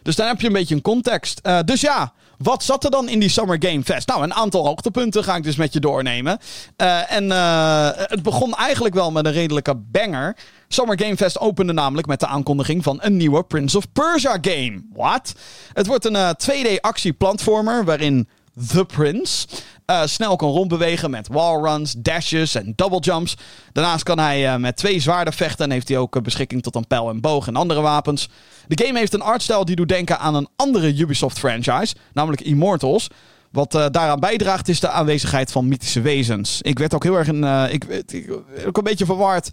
Dus 0.02 0.16
daar 0.16 0.28
heb 0.28 0.40
je 0.40 0.46
een 0.46 0.52
beetje 0.52 0.74
een 0.74 0.82
context. 0.82 1.40
Dus 1.64 1.80
ja, 1.80 2.12
wat 2.42 2.62
zat 2.62 2.84
er 2.84 2.90
dan 2.90 3.08
in 3.08 3.20
die 3.20 3.28
Summer 3.28 3.56
Game 3.58 3.82
Fest? 3.82 4.08
Nou, 4.08 4.22
een 4.22 4.34
aantal 4.34 4.66
hoogtepunten 4.66 5.24
ga 5.24 5.36
ik 5.36 5.42
dus 5.42 5.56
met 5.56 5.72
je 5.72 5.80
doornemen. 5.80 6.38
Uh, 6.76 7.12
en 7.12 7.24
uh, 7.24 7.88
het 7.94 8.22
begon 8.22 8.54
eigenlijk 8.54 8.94
wel 8.94 9.10
met 9.10 9.26
een 9.26 9.32
redelijke 9.32 9.74
banger. 9.76 10.36
Summer 10.68 11.00
Game 11.00 11.16
Fest 11.16 11.38
opende 11.38 11.72
namelijk 11.72 12.06
met 12.06 12.20
de 12.20 12.26
aankondiging 12.26 12.82
van 12.82 12.98
een 13.00 13.16
nieuwe 13.16 13.42
Prince 13.42 13.76
of 13.76 13.92
Persia 13.92 14.38
game. 14.40 14.82
What? 14.92 15.34
Het 15.72 15.86
wordt 15.86 16.04
een 16.04 16.36
2D 16.50 16.80
actie-platformer 16.80 17.84
waarin 17.84 18.28
The 18.68 18.84
Prince 18.84 19.46
uh, 19.90 20.02
snel 20.04 20.36
kan 20.36 20.50
rondbewegen 20.50 21.10
met 21.10 21.28
wallruns, 21.28 21.94
dashes 21.98 22.54
en 22.54 22.72
double 22.76 22.98
jumps. 22.98 23.36
Daarnaast 23.72 24.02
kan 24.02 24.18
hij 24.18 24.42
uh, 24.42 24.56
met 24.56 24.76
twee 24.76 25.00
zwaarden 25.00 25.32
vechten 25.34 25.64
en 25.64 25.70
heeft 25.70 25.88
hij 25.88 25.98
ook 25.98 26.22
beschikking 26.22 26.62
tot 26.62 26.74
een 26.74 26.86
pijl 26.86 27.08
en 27.08 27.20
boog 27.20 27.46
en 27.46 27.56
andere 27.56 27.80
wapens. 27.80 28.28
De 28.66 28.84
game 28.84 28.98
heeft 28.98 29.14
een 29.14 29.22
artstijl 29.22 29.64
die 29.64 29.76
doet 29.76 29.88
denken 29.88 30.18
aan 30.18 30.34
een 30.34 30.48
andere 30.56 30.94
Ubisoft 30.94 31.38
franchise, 31.38 31.94
namelijk 32.12 32.42
Immortals. 32.42 33.08
Wat 33.50 33.72
daaraan 33.72 34.20
bijdraagt 34.20 34.68
is 34.68 34.80
de 34.80 34.88
aanwezigheid 34.88 35.52
van 35.52 35.68
mythische 35.68 36.00
wezens. 36.00 36.62
Ik 36.62 36.78
werd 36.78 36.94
ook 36.94 37.02
heel 37.02 37.16
erg 37.16 37.28
een, 37.28 37.72
ik, 37.72 37.84
ik, 37.84 38.32
ook 38.66 38.76
een 38.76 38.84
beetje 38.84 39.04
verward 39.04 39.50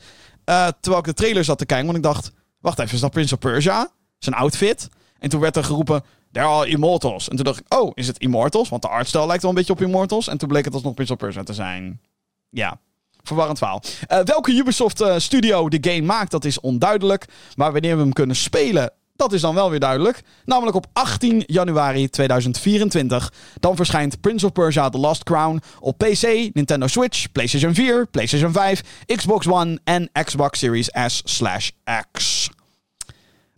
terwijl 0.80 0.98
ik 0.98 1.04
de 1.04 1.14
trailer 1.14 1.44
zat 1.44 1.58
te 1.58 1.66
kijken, 1.66 1.86
want 1.86 1.98
ik 1.98 2.04
dacht, 2.04 2.32
wacht 2.60 2.80
even, 2.80 2.94
is 2.94 3.00
dat 3.00 3.12
Prince 3.12 3.34
of 3.34 3.40
Persia? 3.40 3.90
Zijn 4.20 4.36
outfit? 4.36 4.90
En 5.20 5.30
toen 5.30 5.40
werd 5.40 5.56
er 5.56 5.64
geroepen, 5.64 6.04
There 6.32 6.46
are 6.46 6.68
Immortals. 6.68 7.30
En 7.30 7.36
toen 7.36 7.46
dacht 7.46 7.60
ik, 7.60 7.74
oh, 7.74 7.92
is 7.94 8.08
het 8.08 8.18
Immortals? 8.18 8.70
Want 8.70 8.82
de 8.82 8.88
artstyle 8.88 9.26
lijkt 9.26 9.42
wel 9.42 9.52
een 9.52 9.58
beetje 9.58 9.74
op 9.74 9.82
Immortals. 9.82 10.28
En 10.28 10.38
toen 10.38 10.48
bleek 10.48 10.66
het 10.66 10.74
alsnog 10.74 10.94
Prince 10.94 11.14
of 11.14 11.20
Persia 11.20 11.44
te 11.44 11.54
zijn. 11.54 12.02
Ja, 12.50 12.80
verwarrend 13.24 13.58
verhaal. 13.58 13.82
Uh, 14.08 14.20
welke 14.20 14.52
Ubisoft 14.52 15.02
uh, 15.02 15.18
studio 15.18 15.70
de 15.70 15.92
game 15.92 16.02
maakt, 16.02 16.32
dat 16.32 16.46
is 16.46 16.60
onduidelijk. 16.60 17.26
Maar 17.56 17.72
wanneer 17.72 17.96
we 17.96 18.02
hem 18.02 18.14
kunnen 18.14 18.36
spelen, 18.36 18.92
dat 19.18 19.34
is 19.34 19.42
dan 19.42 19.56
wel 19.56 19.70
weer 19.70 19.80
duidelijk. 19.80 20.22
Namelijk 20.46 20.78
op 20.78 20.86
18 20.94 21.44
januari 21.46 22.10
2024. 22.10 23.34
Dan 23.60 23.76
verschijnt 23.76 24.22
Prince 24.22 24.46
of 24.46 24.52
Persia 24.52 24.90
The 24.90 24.98
Lost 24.98 25.24
Crown 25.24 25.62
op 25.80 25.98
PC, 25.98 26.50
Nintendo 26.54 26.88
Switch, 26.88 27.32
PlayStation 27.32 27.74
4, 27.74 28.08
PlayStation 28.08 28.52
5, 28.52 28.84
Xbox 29.06 29.48
One 29.48 29.80
en 29.84 30.10
Xbox 30.24 30.60
Series 30.60 30.90
S/X. 31.06 32.50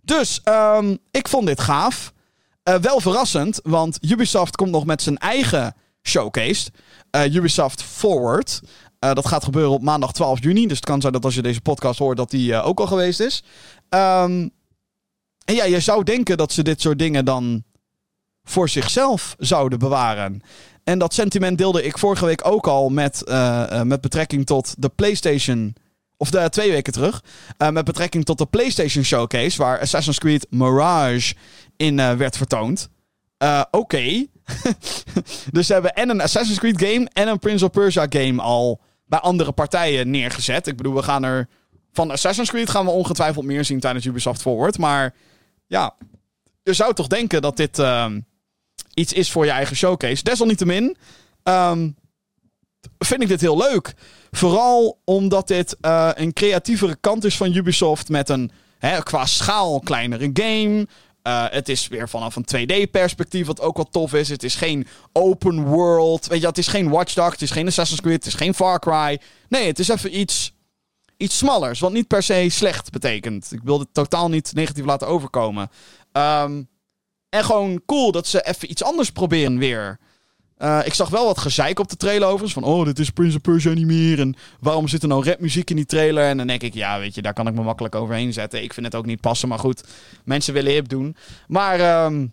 Dus 0.02 0.40
um, 0.44 0.98
ik 1.10 1.28
vond 1.28 1.46
dit 1.46 1.60
gaaf. 1.60 2.12
Uh, 2.70 2.76
wel 2.76 3.00
verrassend, 3.00 3.60
want 3.62 3.98
Ubisoft 4.00 4.56
komt 4.56 4.70
nog 4.70 4.84
met 4.84 5.02
zijn 5.02 5.18
eigen 5.18 5.74
showcase. 6.02 6.70
Uh, 7.16 7.34
Ubisoft 7.34 7.82
Forward. 7.82 8.60
Uh, 9.00 9.12
dat 9.12 9.26
gaat 9.26 9.44
gebeuren 9.44 9.72
op 9.72 9.82
maandag 9.82 10.12
12 10.12 10.42
juni. 10.42 10.66
Dus 10.66 10.76
het 10.76 10.86
kan 10.86 11.00
zijn 11.00 11.12
dat 11.12 11.24
als 11.24 11.34
je 11.34 11.42
deze 11.42 11.60
podcast 11.60 11.98
hoort, 11.98 12.16
dat 12.16 12.30
die 12.30 12.62
ook 12.62 12.80
al 12.80 12.86
geweest 12.86 13.20
is. 13.20 13.42
Um, 13.88 14.50
en 15.44 15.54
ja, 15.54 15.64
je 15.64 15.80
zou 15.80 16.04
denken 16.04 16.36
dat 16.36 16.52
ze 16.52 16.62
dit 16.62 16.80
soort 16.80 16.98
dingen 16.98 17.24
dan 17.24 17.64
voor 18.44 18.68
zichzelf 18.68 19.34
zouden 19.38 19.78
bewaren. 19.78 20.40
En 20.84 20.98
dat 20.98 21.14
sentiment 21.14 21.58
deelde 21.58 21.84
ik 21.84 21.98
vorige 21.98 22.26
week 22.26 22.46
ook 22.46 22.66
al 22.66 22.88
met, 22.88 23.22
met 23.84 24.00
betrekking 24.00 24.46
tot 24.46 24.74
de 24.78 24.88
PlayStation 24.88 25.74
of 26.16 26.30
de, 26.30 26.48
twee 26.48 26.70
weken 26.70 26.92
terug. 26.92 27.22
Met 27.72 27.84
betrekking 27.84 28.24
tot 28.24 28.38
de 28.38 28.46
PlayStation 28.46 29.04
Showcase. 29.04 29.58
Waar 29.58 29.80
Assassin's 29.80 30.18
Creed 30.18 30.46
Mirage 30.50 31.34
in 31.80 31.98
uh, 31.98 32.12
werd 32.12 32.36
vertoond. 32.36 32.88
Uh, 33.42 33.62
Oké. 33.70 34.02
Dus 35.52 35.66
ze 35.66 35.72
hebben 35.72 35.94
en 35.94 36.08
een 36.08 36.20
Assassin's 36.20 36.58
Creed 36.58 36.82
game 36.82 37.08
en 37.12 37.28
een 37.28 37.38
Prince 37.38 37.64
of 37.64 37.70
Persia 37.70 38.06
game 38.08 38.42
al 38.42 38.80
bij 39.06 39.18
andere 39.18 39.52
partijen 39.52 40.10
neergezet. 40.10 40.66
Ik 40.66 40.76
bedoel, 40.76 40.94
we 40.94 41.02
gaan 41.02 41.24
er. 41.24 41.48
Van 41.92 42.10
Assassin's 42.10 42.48
Creed 42.48 42.70
gaan 42.70 42.84
we 42.84 42.90
ongetwijfeld 42.90 43.44
meer 43.44 43.64
zien 43.64 43.80
tijdens 43.80 44.04
Ubisoft 44.04 44.42
Forward. 44.42 44.78
Maar 44.78 45.14
ja, 45.66 45.94
je 46.62 46.72
zou 46.72 46.94
toch 46.94 47.06
denken 47.06 47.42
dat 47.42 47.56
dit 47.56 47.78
um, 47.78 48.26
iets 48.94 49.12
is 49.12 49.30
voor 49.30 49.44
je 49.44 49.50
eigen 49.50 49.76
showcase. 49.76 50.22
Desalniettemin 50.22 50.96
um, 51.44 51.96
vind 52.98 53.22
ik 53.22 53.28
dit 53.28 53.40
heel 53.40 53.56
leuk. 53.56 53.94
Vooral 54.30 55.00
omdat 55.04 55.48
dit 55.48 55.76
uh, 55.80 56.10
een 56.14 56.32
creatievere 56.32 56.96
kant 57.00 57.24
is 57.24 57.36
van 57.36 57.54
Ubisoft 57.54 58.08
met 58.08 58.28
een 58.28 58.50
hè, 58.78 59.02
qua 59.02 59.26
schaal 59.26 59.80
kleinere 59.80 60.30
game. 60.32 60.86
Uh, 61.22 61.44
het 61.50 61.68
is 61.68 61.88
weer 61.88 62.08
vanaf 62.08 62.36
een 62.36 62.46
2D-perspectief, 62.56 63.46
wat 63.46 63.60
ook 63.60 63.76
wel 63.76 63.88
tof 63.88 64.12
is. 64.12 64.28
Het 64.28 64.42
is 64.42 64.54
geen 64.54 64.86
open 65.12 65.64
world. 65.64 66.26
Weet 66.26 66.40
je, 66.40 66.46
het 66.46 66.58
is 66.58 66.66
geen 66.66 66.88
Watch 66.88 67.14
Dogs, 67.14 67.32
het 67.32 67.42
is 67.42 67.50
geen 67.50 67.66
Assassin's 67.66 68.00
Creed, 68.00 68.14
het 68.14 68.26
is 68.26 68.34
geen 68.34 68.54
Far 68.54 68.78
Cry. 68.78 69.20
Nee, 69.48 69.66
het 69.66 69.78
is 69.78 69.88
even 69.88 70.18
iets, 70.18 70.52
iets 71.16 71.38
smallers, 71.38 71.80
wat 71.80 71.92
niet 71.92 72.06
per 72.06 72.22
se 72.22 72.46
slecht 72.48 72.90
betekent. 72.90 73.52
Ik 73.52 73.60
wil 73.62 73.78
het 73.78 73.88
totaal 73.94 74.28
niet 74.28 74.54
negatief 74.54 74.84
laten 74.84 75.08
overkomen. 75.08 75.70
Um, 76.12 76.68
en 77.28 77.44
gewoon 77.44 77.82
cool 77.86 78.12
dat 78.12 78.26
ze 78.26 78.42
even 78.42 78.70
iets 78.70 78.82
anders 78.82 79.10
proberen 79.10 79.58
weer. 79.58 79.98
Uh, 80.62 80.80
ik 80.84 80.94
zag 80.94 81.08
wel 81.08 81.24
wat 81.24 81.38
gezeik 81.38 81.78
op 81.78 81.88
de 81.88 81.96
trailer. 81.96 82.48
Van, 82.48 82.62
oh, 82.62 82.84
dit 82.84 82.98
is 82.98 83.10
Prince 83.10 83.36
of 83.36 83.42
Persia 83.42 83.72
niet 83.72 83.86
meer. 83.86 84.20
En 84.20 84.36
waarom 84.60 84.88
zit 84.88 85.02
er 85.02 85.08
nou 85.08 85.24
rapmuziek 85.24 85.70
in 85.70 85.76
die 85.76 85.86
trailer? 85.86 86.24
En 86.24 86.36
dan 86.36 86.46
denk 86.46 86.62
ik, 86.62 86.74
ja, 86.74 86.98
weet 86.98 87.14
je, 87.14 87.22
daar 87.22 87.32
kan 87.32 87.46
ik 87.46 87.54
me 87.54 87.62
makkelijk 87.62 87.94
overheen 87.94 88.32
zetten. 88.32 88.62
Ik 88.62 88.74
vind 88.74 88.86
het 88.86 88.94
ook 88.94 89.06
niet 89.06 89.20
passen, 89.20 89.48
maar 89.48 89.58
goed. 89.58 89.84
Mensen 90.24 90.54
willen 90.54 90.72
hip 90.72 90.88
doen. 90.88 91.16
Maar 91.46 92.04
um, 92.04 92.32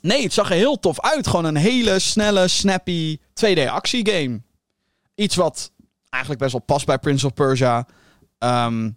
Nee, 0.00 0.22
het 0.22 0.32
zag 0.32 0.50
er 0.50 0.56
heel 0.56 0.78
tof 0.78 1.00
uit. 1.00 1.26
Gewoon 1.26 1.44
een 1.44 1.56
hele 1.56 1.98
snelle, 1.98 2.48
snappy 2.48 3.18
2D 3.18 3.68
actiegame. 3.68 4.40
Iets 5.14 5.34
wat 5.34 5.72
eigenlijk 6.08 6.42
best 6.42 6.52
wel 6.52 6.62
past 6.62 6.86
bij 6.86 6.98
Prince 6.98 7.26
of 7.26 7.34
Persia. 7.34 7.86
Ehm, 8.38 8.90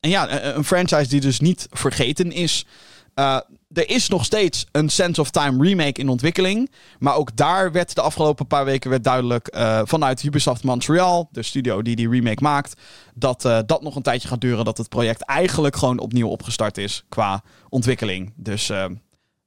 en 0.00 0.10
ja, 0.10 0.44
een 0.54 0.64
franchise 0.64 1.08
die 1.08 1.20
dus 1.20 1.40
niet 1.40 1.66
vergeten 1.70 2.32
is. 2.32 2.66
Uh, 3.14 3.40
er 3.76 3.88
is 3.90 4.08
nog 4.08 4.24
steeds 4.24 4.66
een 4.72 4.88
Sense 4.88 5.20
of 5.20 5.30
Time 5.30 5.64
remake 5.64 6.00
in 6.00 6.08
ontwikkeling. 6.08 6.70
Maar 6.98 7.14
ook 7.14 7.36
daar 7.36 7.72
werd 7.72 7.94
de 7.94 8.00
afgelopen 8.00 8.46
paar 8.46 8.64
weken 8.64 8.90
werd 8.90 9.04
duidelijk 9.04 9.56
uh, 9.56 9.80
vanuit 9.84 10.22
Ubisoft 10.22 10.64
Montreal, 10.64 11.28
de 11.30 11.42
studio 11.42 11.82
die 11.82 11.96
die 11.96 12.08
remake 12.08 12.42
maakt, 12.42 12.80
dat 13.14 13.44
uh, 13.44 13.58
dat 13.66 13.82
nog 13.82 13.96
een 13.96 14.02
tijdje 14.02 14.28
gaat 14.28 14.40
duren. 14.40 14.64
Dat 14.64 14.78
het 14.78 14.88
project 14.88 15.22
eigenlijk 15.22 15.76
gewoon 15.76 15.98
opnieuw 15.98 16.28
opgestart 16.28 16.78
is 16.78 17.04
qua 17.08 17.42
ontwikkeling. 17.68 18.32
Dus 18.36 18.72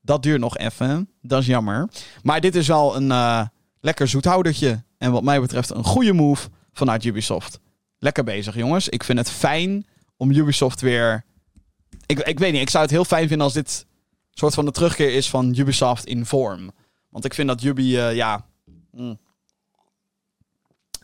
dat 0.01 0.23
duurt 0.23 0.39
nog 0.39 0.57
even. 0.57 1.09
Dat 1.21 1.41
is 1.41 1.47
jammer. 1.47 1.89
Maar 2.23 2.41
dit 2.41 2.55
is 2.55 2.67
wel 2.67 2.95
een 2.95 3.49
lekker 3.79 4.07
zoethoudertje. 4.07 4.83
En 4.97 5.11
wat 5.11 5.23
mij 5.23 5.39
betreft 5.39 5.69
een 5.69 5.83
goede 5.83 6.13
move 6.13 6.49
vanuit 6.73 7.03
Ubisoft. 7.03 7.59
Lekker 7.99 8.23
bezig, 8.23 8.55
jongens. 8.55 8.89
Ik 8.89 9.03
vind 9.03 9.17
het 9.17 9.29
fijn 9.29 9.85
om 10.17 10.31
Ubisoft 10.31 10.81
weer. 10.81 11.25
Ik, 12.05 12.19
ik 12.19 12.39
weet 12.39 12.51
niet, 12.51 12.61
ik 12.61 12.69
zou 12.69 12.83
het 12.83 12.91
heel 12.93 13.05
fijn 13.05 13.27
vinden 13.27 13.45
als 13.45 13.53
dit 13.53 13.85
soort 14.39 14.53
van 14.53 14.65
de 14.65 14.71
terugkeer 14.71 15.13
is 15.13 15.29
van 15.29 15.55
Ubisoft 15.57 16.05
in 16.05 16.25
vorm. 16.25 16.71
Want 17.09 17.25
ik 17.25 17.33
vind 17.33 17.47
dat 17.47 17.63
Ubi, 17.63 17.97
uh, 17.97 18.15
ja. 18.15 18.45
Mm. 18.91 19.19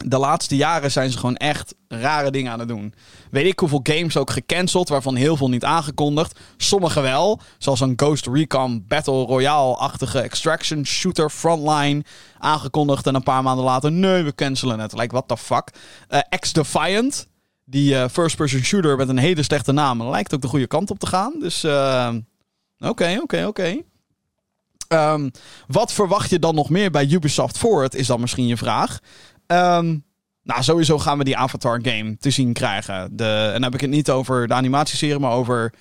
De 0.05 0.17
laatste 0.17 0.55
jaren 0.55 0.91
zijn 0.91 1.11
ze 1.11 1.17
gewoon 1.17 1.35
echt 1.35 1.75
rare 1.87 2.31
dingen 2.31 2.51
aan 2.51 2.59
het 2.59 2.67
doen. 2.67 2.93
Weet 3.31 3.45
ik 3.45 3.59
hoeveel 3.59 3.79
games 3.83 4.17
ook 4.17 4.29
gecanceld, 4.29 4.89
waarvan 4.89 5.15
heel 5.15 5.37
veel 5.37 5.49
niet 5.49 5.63
aangekondigd. 5.63 6.39
Sommige 6.57 7.01
wel, 7.01 7.39
zoals 7.57 7.79
een 7.79 7.93
Ghost 7.95 8.27
Recon 8.27 8.85
Battle 8.87 9.25
Royale-achtige 9.25 10.19
extraction 10.19 10.85
shooter 10.85 11.29
frontline. 11.29 12.03
Aangekondigd 12.37 13.07
en 13.07 13.15
een 13.15 13.23
paar 13.23 13.43
maanden 13.43 13.65
later, 13.65 13.91
nee, 13.91 14.23
we 14.23 14.35
cancelen 14.35 14.79
het. 14.79 14.93
Like, 14.93 15.11
what 15.15 15.27
the 15.27 15.37
fuck. 15.37 15.69
Uh, 16.09 16.19
X-Defiant, 16.39 17.27
die 17.65 17.93
uh, 17.93 18.07
first-person 18.11 18.63
shooter 18.63 18.97
met 18.97 19.09
een 19.09 19.17
hele 19.17 19.43
slechte 19.43 19.71
naam, 19.71 20.03
lijkt 20.03 20.33
ook 20.33 20.41
de 20.41 20.47
goede 20.47 20.67
kant 20.67 20.91
op 20.91 20.99
te 20.99 21.07
gaan. 21.07 21.33
Dus 21.39 21.63
Oké, 22.79 23.19
oké, 23.21 23.45
oké. 23.45 23.81
Ehm, 24.87 25.29
wat 25.67 25.93
verwacht 25.93 26.29
je 26.29 26.39
dan 26.39 26.55
nog 26.55 26.69
meer 26.69 26.91
bij 26.91 27.07
Ubisoft 27.09 27.57
Forward, 27.57 27.95
is 27.95 28.07
dan 28.07 28.19
misschien 28.19 28.47
je 28.47 28.57
vraag. 28.57 28.99
Um, 29.47 30.05
nou, 30.43 30.63
sowieso 30.63 30.99
gaan 30.99 31.17
we 31.17 31.23
die 31.23 31.37
Avatar 31.37 31.79
game 31.81 32.17
te 32.17 32.29
zien 32.29 32.53
krijgen. 32.53 33.15
De, 33.15 33.43
en 33.45 33.53
dan 33.53 33.63
heb 33.63 33.73
ik 33.73 33.81
het 33.81 33.89
niet 33.89 34.09
over 34.09 34.47
de 34.47 34.53
animatieserie, 34.53 35.19
maar 35.19 35.31
over 35.31 35.73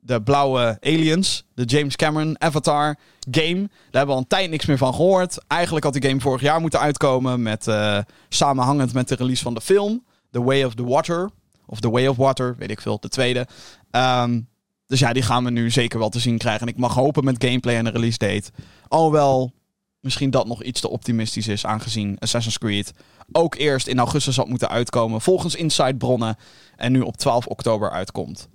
de 0.00 0.22
blauwe 0.22 0.76
aliens. 0.80 1.44
De 1.54 1.64
James 1.64 1.96
Cameron 1.96 2.40
Avatar 2.40 2.96
game. 3.30 3.60
Daar 3.60 3.68
hebben 3.90 4.06
we 4.06 4.12
al 4.12 4.18
een 4.18 4.26
tijd 4.26 4.50
niks 4.50 4.66
meer 4.66 4.78
van 4.78 4.94
gehoord. 4.94 5.38
Eigenlijk 5.46 5.84
had 5.84 5.92
die 5.92 6.08
game 6.08 6.20
vorig 6.20 6.40
jaar 6.40 6.60
moeten 6.60 6.80
uitkomen. 6.80 7.42
Met, 7.42 7.66
uh, 7.66 7.98
samenhangend 8.28 8.92
met 8.92 9.08
de 9.08 9.14
release 9.14 9.42
van 9.42 9.54
de 9.54 9.60
film. 9.60 10.04
The 10.30 10.42
Way 10.42 10.62
of 10.62 10.74
the 10.74 10.84
Water. 10.84 11.30
Of 11.66 11.80
The 11.80 11.90
Way 11.90 12.06
of 12.06 12.16
Water, 12.16 12.56
weet 12.58 12.70
ik 12.70 12.80
veel, 12.80 13.00
de 13.00 13.08
tweede. 13.08 13.46
Um, 13.90 14.48
dus 14.92 15.00
ja, 15.00 15.12
die 15.12 15.22
gaan 15.22 15.44
we 15.44 15.50
nu 15.50 15.70
zeker 15.70 15.98
wel 15.98 16.08
te 16.08 16.18
zien 16.18 16.38
krijgen. 16.38 16.66
En 16.66 16.72
ik 16.72 16.78
mag 16.78 16.94
hopen 16.94 17.24
met 17.24 17.44
gameplay 17.44 17.76
en 17.76 17.86
een 17.86 17.92
release 17.92 18.18
date. 18.18 18.50
Alhoewel 18.88 19.52
misschien 20.00 20.30
dat 20.30 20.46
nog 20.46 20.62
iets 20.62 20.80
te 20.80 20.88
optimistisch 20.88 21.48
is, 21.48 21.66
aangezien 21.66 22.16
Assassin's 22.18 22.58
Creed 22.58 22.92
ook 23.32 23.54
eerst 23.54 23.86
in 23.86 23.98
augustus 23.98 24.36
had 24.36 24.48
moeten 24.48 24.68
uitkomen. 24.68 25.20
Volgens 25.20 25.54
Inside 25.54 25.96
bronnen. 25.96 26.36
En 26.76 26.92
nu 26.92 27.00
op 27.00 27.16
12 27.16 27.46
oktober 27.46 27.90
uitkomt. 27.90 28.48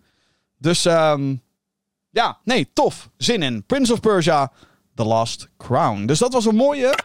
Dus 0.57 0.85
um, 0.85 1.41
ja, 2.09 2.37
nee, 2.43 2.69
tof. 2.73 3.09
Zin 3.17 3.43
in. 3.43 3.63
Prince 3.65 3.93
of 3.93 3.99
Persia, 3.99 4.51
The 4.95 5.03
Last 5.03 5.49
Crown. 5.57 6.05
Dus 6.05 6.19
dat 6.19 6.33
was 6.33 6.45
een 6.45 6.55
mooie, 6.55 6.99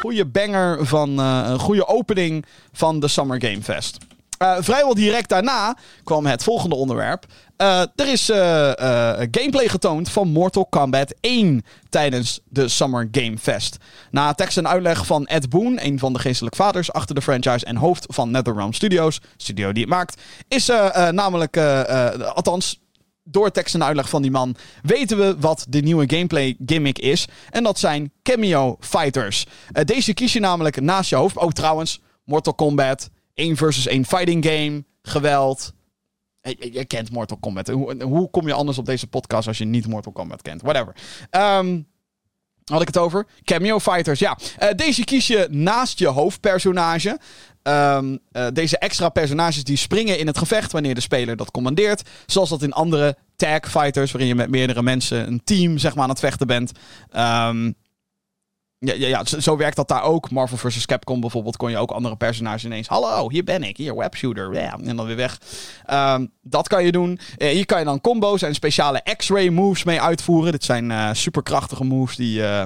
goede 0.00 0.26
banger 0.26 0.86
van 0.86 1.20
uh, 1.20 1.42
een 1.44 1.58
goede 1.58 1.86
opening 1.86 2.44
van 2.72 3.00
de 3.00 3.08
Summer 3.08 3.42
Game 3.42 3.62
Fest. 3.62 3.98
Uh, 4.42 4.56
vrijwel 4.60 4.94
direct 4.94 5.28
daarna 5.28 5.76
kwam 6.04 6.26
het 6.26 6.42
volgende 6.42 6.74
onderwerp. 6.74 7.26
Uh, 7.58 7.80
er 7.80 8.08
is 8.08 8.30
uh, 8.30 8.36
gameplay 9.30 9.68
getoond 9.68 10.10
van 10.10 10.28
Mortal 10.28 10.66
Kombat 10.66 11.14
1 11.20 11.62
tijdens 11.88 12.40
de 12.48 12.68
Summer 12.68 13.08
Game 13.10 13.38
Fest. 13.38 13.76
Na 14.10 14.34
tekst 14.34 14.56
en 14.56 14.68
uitleg 14.68 15.06
van 15.06 15.26
Ed 15.26 15.48
Boon, 15.48 15.78
een 15.80 15.98
van 15.98 16.12
de 16.12 16.18
geestelijk 16.18 16.56
vaders 16.56 16.92
achter 16.92 17.14
de 17.14 17.22
franchise 17.22 17.64
en 17.64 17.76
hoofd 17.76 18.06
van 18.08 18.30
NetherRealm 18.30 18.72
Studios, 18.72 19.20
studio 19.36 19.72
die 19.72 19.82
het 19.82 19.92
maakt, 19.92 20.20
is 20.48 20.66
namelijk, 21.10 21.56
althans 22.34 22.80
door 23.24 23.50
tekst 23.50 23.74
en 23.74 23.84
uitleg 23.84 24.08
van 24.08 24.22
die 24.22 24.30
man, 24.30 24.56
weten 24.82 25.18
we 25.18 25.36
wat 25.38 25.66
de 25.68 25.80
nieuwe 25.80 26.04
gameplay 26.06 26.56
gimmick 26.66 26.98
is. 26.98 27.26
En 27.50 27.62
dat 27.62 27.78
zijn 27.78 28.12
cameo 28.22 28.76
fighters. 28.80 29.46
deze 29.84 30.14
kies 30.14 30.32
je 30.32 30.40
namelijk 30.40 30.80
naast 30.80 31.10
je 31.10 31.16
hoofd. 31.16 31.36
Oh, 31.36 31.50
trouwens, 31.50 32.00
Mortal 32.24 32.54
Kombat 32.54 33.10
1 33.34 33.56
versus 33.56 33.86
1 33.86 34.04
fighting 34.04 34.44
game, 34.44 34.84
geweld. 35.02 35.72
Je, 36.42 36.84
kent 36.84 37.10
Mortal 37.10 37.36
Kombat. 37.36 37.68
Hoe, 37.68 38.02
hoe, 38.02 38.30
kom 38.30 38.46
je 38.46 38.52
anders 38.52 38.78
op 38.78 38.86
deze 38.86 39.06
podcast 39.06 39.48
als 39.48 39.58
je 39.58 39.64
niet 39.64 39.86
Mortal 39.86 40.12
Kombat 40.12 40.42
kent? 40.42 40.62
Whatever. 40.62 40.94
Um, 41.30 41.88
had 42.64 42.80
ik 42.80 42.86
het 42.86 42.98
over? 42.98 43.26
Cameo 43.44 43.78
Fighters, 43.78 44.18
ja. 44.18 44.38
Uh, 44.62 44.68
deze 44.76 45.04
kies 45.04 45.26
je 45.26 45.46
naast 45.50 45.98
je 45.98 46.06
hoofdpersonage. 46.06 47.18
Um, 47.62 48.18
deze 48.52 48.78
extra 48.78 49.08
personages 49.08 49.64
die 49.64 49.76
springen 49.76 50.18
in 50.18 50.26
het 50.26 50.38
gevecht 50.38 50.72
wanneer 50.72 50.94
de 50.94 51.00
speler 51.00 51.36
dat 51.36 51.50
commandeert. 51.50 52.02
Zoals 52.26 52.48
dat 52.48 52.62
in 52.62 52.72
andere 52.72 53.16
tag 53.36 53.70
fighters, 53.70 54.10
waarin 54.12 54.28
je 54.28 54.34
met 54.34 54.50
meerdere 54.50 54.82
mensen 54.82 55.26
een 55.26 55.40
team 55.44 55.78
zeg 55.78 55.94
maar, 55.94 56.02
aan 56.02 56.10
het 56.10 56.18
vechten 56.18 56.46
bent. 56.46 56.72
Um, 57.16 57.74
ja, 58.80 58.94
ja, 58.94 59.06
ja, 59.06 59.24
zo 59.24 59.56
werkt 59.56 59.76
dat 59.76 59.88
daar 59.88 60.02
ook. 60.02 60.30
Marvel 60.30 60.56
vs. 60.56 60.86
Capcom 60.86 61.20
bijvoorbeeld 61.20 61.56
kon 61.56 61.70
je 61.70 61.76
ook 61.76 61.90
andere 61.90 62.16
personages 62.16 62.64
ineens... 62.64 62.88
Hallo, 62.88 63.30
hier 63.30 63.44
ben 63.44 63.62
ik. 63.62 63.76
Hier, 63.76 63.96
webshooter. 63.96 64.54
Ja, 64.54 64.78
en 64.84 64.96
dan 64.96 65.06
weer 65.06 65.16
weg. 65.16 65.40
Um, 65.90 66.32
dat 66.42 66.68
kan 66.68 66.84
je 66.84 66.92
doen. 66.92 67.18
Uh, 67.38 67.48
hier 67.48 67.66
kan 67.66 67.78
je 67.78 67.84
dan 67.84 68.00
combo's 68.00 68.42
en 68.42 68.54
speciale 68.54 69.02
X-ray 69.16 69.48
moves 69.48 69.84
mee 69.84 70.00
uitvoeren. 70.00 70.52
Dit 70.52 70.64
zijn 70.64 70.90
uh, 70.90 71.12
superkrachtige 71.12 71.84
moves 71.84 72.16
die 72.16 72.38
uh, 72.38 72.64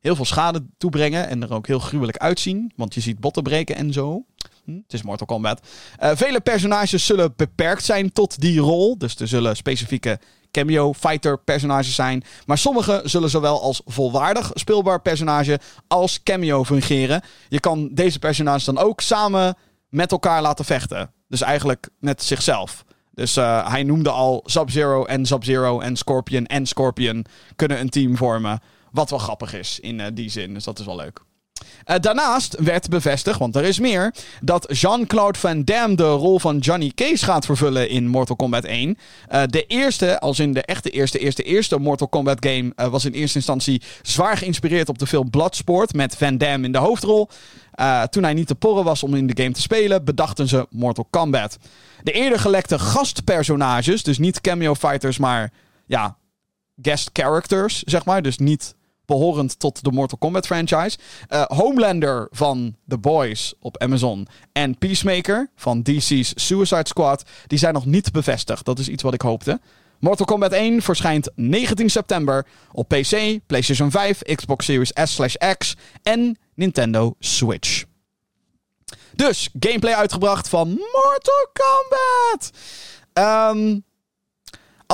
heel 0.00 0.16
veel 0.16 0.24
schade 0.24 0.66
toebrengen. 0.78 1.28
En 1.28 1.42
er 1.42 1.52
ook 1.52 1.66
heel 1.66 1.78
gruwelijk 1.78 2.18
uitzien. 2.18 2.72
Want 2.76 2.94
je 2.94 3.00
ziet 3.00 3.20
botten 3.20 3.42
breken 3.42 3.76
en 3.76 3.92
zo. 3.92 4.24
Hm, 4.64 4.76
het 4.76 4.92
is 4.92 5.02
Mortal 5.02 5.26
Kombat. 5.26 5.66
vele 5.98 6.40
personages 6.40 7.06
zullen 7.06 7.32
beperkt 7.36 7.84
zijn 7.84 8.12
tot 8.12 8.40
die 8.40 8.60
rol. 8.60 8.98
Dus 8.98 9.16
er 9.16 9.28
zullen 9.28 9.56
specifieke 9.56 10.18
cameo 10.54 10.92
fighter 10.92 11.38
personages 11.38 11.94
zijn. 11.94 12.24
Maar 12.46 12.58
sommige 12.58 13.00
zullen 13.04 13.30
zowel 13.30 13.62
als 13.62 13.82
volwaardig 13.84 14.50
speelbaar 14.54 15.00
personage 15.00 15.60
als 15.86 16.22
cameo 16.22 16.64
fungeren. 16.64 17.22
Je 17.48 17.60
kan 17.60 17.88
deze 17.92 18.18
personages 18.18 18.64
dan 18.64 18.78
ook 18.78 19.00
samen 19.00 19.56
met 19.88 20.12
elkaar 20.12 20.42
laten 20.42 20.64
vechten. 20.64 21.10
Dus 21.28 21.40
eigenlijk 21.40 21.88
met 21.98 22.22
zichzelf. 22.22 22.84
Dus 23.10 23.36
uh, 23.36 23.70
hij 23.70 23.82
noemde 23.82 24.10
al 24.10 24.42
Sub-Zero 24.44 25.04
en 25.04 25.26
Sub-Zero 25.26 25.80
en 25.80 25.96
Scorpion 25.96 26.46
en 26.46 26.66
Scorpion 26.66 27.26
kunnen 27.56 27.80
een 27.80 27.90
team 27.90 28.16
vormen. 28.16 28.60
Wat 28.90 29.10
wel 29.10 29.18
grappig 29.18 29.54
is 29.54 29.80
in 29.80 29.98
uh, 29.98 30.06
die 30.12 30.30
zin. 30.30 30.54
Dus 30.54 30.64
dat 30.64 30.78
is 30.78 30.86
wel 30.86 30.96
leuk. 30.96 31.20
Uh, 31.86 31.96
daarnaast 32.00 32.56
werd 32.58 32.88
bevestigd, 32.88 33.38
want 33.38 33.56
er 33.56 33.64
is 33.64 33.78
meer, 33.78 34.14
dat 34.40 34.66
Jean-Claude 34.68 35.38
Van 35.38 35.64
Damme 35.64 35.96
de 35.96 36.10
rol 36.10 36.38
van 36.38 36.58
Johnny 36.58 36.92
Case 36.94 37.24
gaat 37.24 37.44
vervullen 37.44 37.88
in 37.88 38.08
Mortal 38.08 38.36
Kombat 38.36 38.64
1. 38.64 38.98
Uh, 39.32 39.42
de 39.46 39.66
eerste, 39.66 40.20
als 40.20 40.38
in 40.38 40.52
de 40.52 40.62
echte 40.62 40.90
eerste, 40.90 41.18
eerste, 41.18 41.42
eerste 41.42 41.78
Mortal 41.78 42.08
Kombat 42.08 42.46
game, 42.46 42.72
uh, 42.76 42.86
was 42.86 43.04
in 43.04 43.12
eerste 43.12 43.36
instantie 43.36 43.82
zwaar 44.02 44.36
geïnspireerd 44.36 44.88
op 44.88 44.98
de 44.98 45.06
film 45.06 45.30
Bloodsport 45.30 45.94
met 45.94 46.16
Van 46.16 46.38
Damme 46.38 46.66
in 46.66 46.72
de 46.72 46.78
hoofdrol. 46.78 47.28
toen 48.10 48.22
hij 48.22 48.34
niet 48.34 48.46
te 48.46 48.54
porren 48.54 48.84
was 48.84 49.02
om 49.02 49.14
in 49.14 49.26
de 49.26 49.42
game 49.42 49.54
te 49.54 49.60
spelen, 49.60 50.04
bedachten 50.04 50.48
ze 50.48 50.66
Mortal 50.70 51.06
Kombat. 51.10 51.56
De 52.02 52.12
eerder 52.12 52.38
gelekte 52.38 52.78
gastpersonages, 52.78 54.02
dus 54.02 54.18
niet 54.18 54.40
cameo 54.40 54.74
fighters, 54.74 55.18
maar 55.18 55.52
ja, 55.86 56.16
guest 56.82 57.10
characters, 57.12 57.82
zeg 57.82 58.04
maar. 58.04 58.22
Dus 58.22 58.38
niet 58.38 58.74
behorend 59.06 59.58
tot 59.58 59.84
de 59.84 59.90
Mortal 59.90 60.18
Kombat 60.18 60.46
franchise. 60.46 60.98
Uh, 61.28 61.42
Homelander 61.42 62.28
van 62.30 62.76
The 62.88 62.98
Boys 62.98 63.54
op 63.60 63.78
Amazon. 63.78 64.26
En 64.52 64.78
Peacemaker 64.78 65.50
van 65.56 65.82
DC's 65.82 66.32
Suicide 66.34 66.86
Squad. 66.86 67.22
Die 67.46 67.58
zijn 67.58 67.74
nog 67.74 67.86
niet 67.86 68.12
bevestigd. 68.12 68.64
Dat 68.64 68.78
is 68.78 68.88
iets 68.88 69.02
wat 69.02 69.14
ik 69.14 69.20
hoopte. 69.20 69.60
Mortal 70.00 70.26
Kombat 70.26 70.52
1 70.52 70.82
verschijnt 70.82 71.30
19 71.34 71.90
september 71.90 72.46
op 72.72 72.88
PC, 72.88 73.38
PlayStation 73.46 73.90
5, 73.90 74.22
Xbox 74.22 74.64
Series 74.64 74.92
S/X 75.04 75.76
en 76.02 76.38
Nintendo 76.54 77.14
Switch. 77.18 77.84
Dus 79.14 79.48
gameplay 79.60 79.94
uitgebracht 79.94 80.48
van 80.48 80.68
Mortal 80.68 81.48
Kombat. 81.52 82.50
Um, 83.54 83.84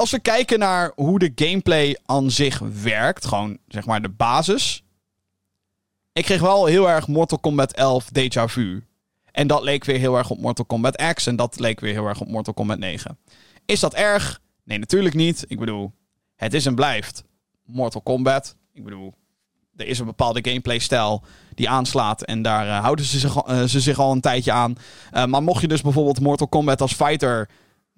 als 0.01 0.11
we 0.11 0.18
kijken 0.20 0.59
naar 0.59 0.92
hoe 0.94 1.18
de 1.18 1.32
gameplay 1.34 1.98
aan 2.05 2.30
zich 2.30 2.59
werkt, 2.82 3.26
gewoon 3.26 3.59
zeg 3.68 3.86
maar 3.86 4.03
de 4.03 4.09
basis. 4.09 4.82
Ik 6.12 6.24
kreeg 6.24 6.40
wel 6.40 6.64
heel 6.64 6.88
erg 6.88 7.09
Mortal 7.09 7.38
Kombat 7.38 7.72
11 7.72 8.09
déjà 8.18 8.44
vu. 8.44 8.84
En 9.32 9.46
dat 9.46 9.62
leek 9.62 9.84
weer 9.84 9.98
heel 9.98 10.16
erg 10.16 10.30
op 10.30 10.38
Mortal 10.38 10.64
Kombat 10.64 11.12
X 11.14 11.26
en 11.26 11.36
dat 11.36 11.59
leek 11.59 11.80
weer 11.80 11.92
heel 11.92 12.07
erg 12.07 12.20
op 12.20 12.28
Mortal 12.28 12.55
Kombat 12.55 12.78
9. 12.78 13.18
Is 13.66 13.80
dat 13.80 13.94
erg? 13.94 14.40
Nee, 14.64 14.78
natuurlijk 14.78 15.14
niet. 15.14 15.44
Ik 15.48 15.59
bedoel, 15.59 15.92
het 16.36 16.55
is 16.55 16.66
en 16.66 16.74
blijft 16.74 17.24
Mortal 17.64 18.03
Kombat. 18.03 18.57
Ik 18.72 18.84
bedoel, 18.84 19.14
er 19.76 19.86
is 19.86 19.98
een 19.98 20.07
bepaalde 20.07 20.48
gameplay-stijl 20.48 21.22
die 21.55 21.68
aanslaat. 21.68 22.22
En 22.22 22.42
daar 22.42 22.66
uh, 22.66 22.80
houden 22.80 23.05
ze 23.05 23.18
zich, 23.18 23.46
uh, 23.46 23.62
ze 23.62 23.80
zich 23.80 23.98
al 23.98 24.12
een 24.12 24.20
tijdje 24.20 24.53
aan. 24.53 24.74
Uh, 25.12 25.24
maar 25.24 25.42
mocht 25.42 25.61
je 25.61 25.68
dus 25.68 25.82
bijvoorbeeld 25.82 26.20
Mortal 26.20 26.48
Kombat 26.48 26.80
als 26.80 26.92
fighter 26.92 27.48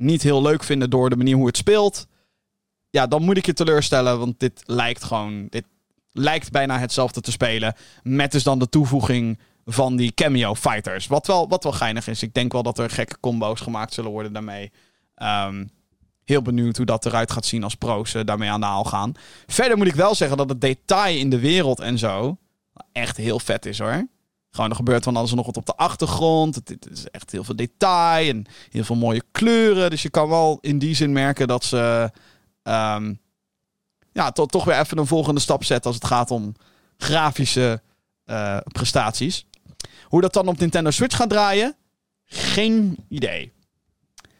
niet 0.03 0.22
heel 0.22 0.42
leuk 0.42 0.62
vinden 0.62 0.90
door 0.90 1.11
de 1.11 1.16
manier 1.16 1.36
hoe 1.36 1.46
het 1.46 1.57
speelt. 1.57 2.07
Ja, 2.90 3.07
dan 3.07 3.22
moet 3.22 3.36
ik 3.36 3.46
je 3.46 3.53
teleurstellen. 3.53 4.18
Want 4.18 4.40
dit 4.40 4.62
lijkt 4.66 5.05
gewoon. 5.05 5.46
Dit 5.48 5.64
lijkt 6.11 6.50
bijna 6.50 6.78
hetzelfde 6.78 7.20
te 7.20 7.30
spelen. 7.30 7.74
Met 8.03 8.32
dus 8.32 8.42
dan 8.42 8.59
de 8.59 8.68
toevoeging 8.68 9.38
van 9.64 9.96
die 9.96 10.14
cameo 10.14 10.55
fighters. 10.55 11.07
Wat 11.07 11.26
wel, 11.26 11.48
wat 11.48 11.62
wel 11.62 11.72
geinig 11.72 12.07
is. 12.07 12.22
Ik 12.22 12.34
denk 12.34 12.53
wel 12.53 12.62
dat 12.62 12.78
er 12.78 12.90
gekke 12.90 13.20
combo's 13.20 13.61
gemaakt 13.61 13.92
zullen 13.92 14.11
worden 14.11 14.32
daarmee. 14.32 14.72
Um, 15.16 15.70
heel 16.24 16.42
benieuwd 16.42 16.76
hoe 16.76 16.86
dat 16.86 17.07
eruit 17.07 17.32
gaat 17.32 17.46
zien 17.46 17.64
als 17.64 17.74
pro's 17.74 18.12
daarmee 18.24 18.50
aan 18.50 18.61
de 18.61 18.66
haal 18.66 18.84
gaan. 18.84 19.12
Verder 19.46 19.76
moet 19.76 19.86
ik 19.86 19.94
wel 19.94 20.14
zeggen 20.14 20.36
dat 20.36 20.48
het 20.48 20.61
detail 20.61 21.18
in 21.18 21.30
de 21.30 21.38
wereld 21.38 21.80
en 21.80 21.98
zo 21.98 22.36
echt 22.92 23.16
heel 23.16 23.38
vet 23.38 23.66
is 23.66 23.78
hoor. 23.78 24.07
Gewoon, 24.53 24.70
er 24.70 24.76
gebeurt 24.76 25.05
van 25.05 25.16
alles 25.16 25.32
nog 25.32 25.46
wat 25.46 25.57
op 25.57 25.66
de 25.66 25.76
achtergrond. 25.76 26.55
Het, 26.55 26.90
is 26.90 27.11
echt 27.11 27.30
heel 27.30 27.44
veel 27.44 27.57
detail 27.57 28.28
en 28.28 28.46
heel 28.70 28.84
veel 28.84 28.96
mooie 28.96 29.22
kleuren. 29.32 29.90
Dus 29.90 30.03
je 30.03 30.11
kan 30.11 30.28
wel 30.28 30.59
in 30.61 30.78
die 30.78 30.94
zin 30.94 31.12
merken 31.12 31.48
dat 31.48 31.64
ze 31.64 32.11
um, 32.62 33.20
ja, 34.12 34.30
to 34.30 34.46
toch 34.46 34.64
weer 34.64 34.78
even 34.78 34.98
een 34.98 35.07
volgende 35.07 35.40
stap 35.40 35.64
zetten 35.64 35.86
als 35.86 35.94
het 35.94 36.07
gaat 36.07 36.30
om 36.30 36.55
grafische 36.96 37.82
uh, 38.26 38.57
prestaties. 38.72 39.46
Hoe 40.05 40.20
dat 40.20 40.32
dan 40.32 40.48
op 40.48 40.59
Nintendo 40.59 40.90
Switch 40.90 41.16
gaat 41.16 41.28
draaien, 41.28 41.76
geen 42.24 42.96
idee. 43.09 43.53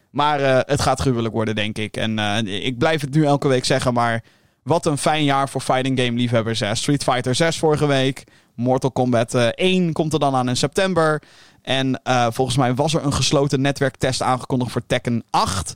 Maar 0.09 0.41
uh, 0.41 0.59
het 0.61 0.81
gaat 0.81 0.99
gruwelijk 0.99 1.33
worden, 1.33 1.55
denk 1.55 1.77
ik. 1.77 1.97
En 1.97 2.17
uh, 2.17 2.65
ik 2.65 2.77
blijf 2.77 3.01
het 3.01 3.13
nu 3.13 3.25
elke 3.25 3.47
week 3.47 3.65
zeggen, 3.65 3.93
maar 3.93 4.23
wat 4.63 4.85
een 4.85 4.97
fijn 4.97 5.23
jaar 5.23 5.49
voor 5.49 5.61
fighting 5.61 5.99
game 5.99 6.17
liefhebbers. 6.17 6.59
Hè. 6.59 6.75
Street 6.75 7.03
Fighter 7.03 7.35
6 7.35 7.57
vorige 7.57 7.85
week. 7.85 8.23
Mortal 8.55 8.91
Kombat 8.91 9.33
1 9.33 9.93
komt 9.93 10.13
er 10.13 10.19
dan 10.19 10.35
aan 10.35 10.49
in 10.49 10.57
september. 10.57 11.21
En 11.61 12.01
uh, 12.03 12.27
volgens 12.31 12.57
mij 12.57 12.75
was 12.75 12.93
er 12.93 13.03
een 13.03 13.13
gesloten 13.13 13.61
netwerktest 13.61 14.21
aangekondigd 14.21 14.71
voor 14.71 14.85
Tekken 14.87 15.23
8. 15.29 15.75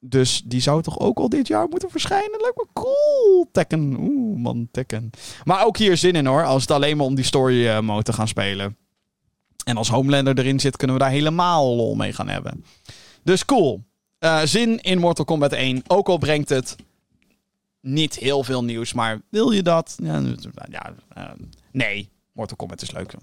Dus 0.00 0.42
die 0.44 0.60
zou 0.60 0.82
toch 0.82 0.98
ook 0.98 1.18
al 1.18 1.28
dit 1.28 1.46
jaar 1.46 1.68
moeten 1.68 1.90
verschijnen? 1.90 2.40
Lijkt 2.40 2.56
me 2.56 2.66
cool. 2.72 3.48
Tekken. 3.52 3.96
Oeh, 4.00 4.38
man, 4.38 4.68
Tekken. 4.70 5.10
Maar 5.44 5.66
ook 5.66 5.76
hier 5.76 5.96
zin 5.96 6.14
in 6.14 6.26
hoor. 6.26 6.44
Als 6.44 6.62
het 6.62 6.70
alleen 6.70 6.96
maar 6.96 7.06
om 7.06 7.14
die 7.14 7.24
story 7.24 7.78
mode 7.78 8.02
te 8.02 8.12
gaan 8.12 8.28
spelen. 8.28 8.76
En 9.64 9.76
als 9.76 9.88
Homelander 9.88 10.38
erin 10.38 10.60
zit, 10.60 10.76
kunnen 10.76 10.96
we 10.96 11.02
daar 11.02 11.12
helemaal 11.12 11.76
lol 11.76 11.94
mee 11.94 12.12
gaan 12.12 12.28
hebben. 12.28 12.64
Dus 13.22 13.44
cool. 13.44 13.84
Zin 14.44 14.80
in 14.80 14.98
Mortal 14.98 15.24
Kombat 15.24 15.52
1. 15.52 15.82
Ook 15.86 16.08
al 16.08 16.18
brengt 16.18 16.48
het 16.48 16.76
niet 17.80 18.14
heel 18.14 18.44
veel 18.44 18.64
nieuws. 18.64 18.92
Maar 18.92 19.20
wil 19.30 19.50
je 19.50 19.62
dat? 19.62 19.96
Ja, 20.02 20.22
ja 20.70 20.94
uh, 21.18 21.30
nee. 21.72 22.10
Mortal 22.32 22.56
Kombat 22.56 22.82
is 22.82 22.90
leuk. 22.90 23.14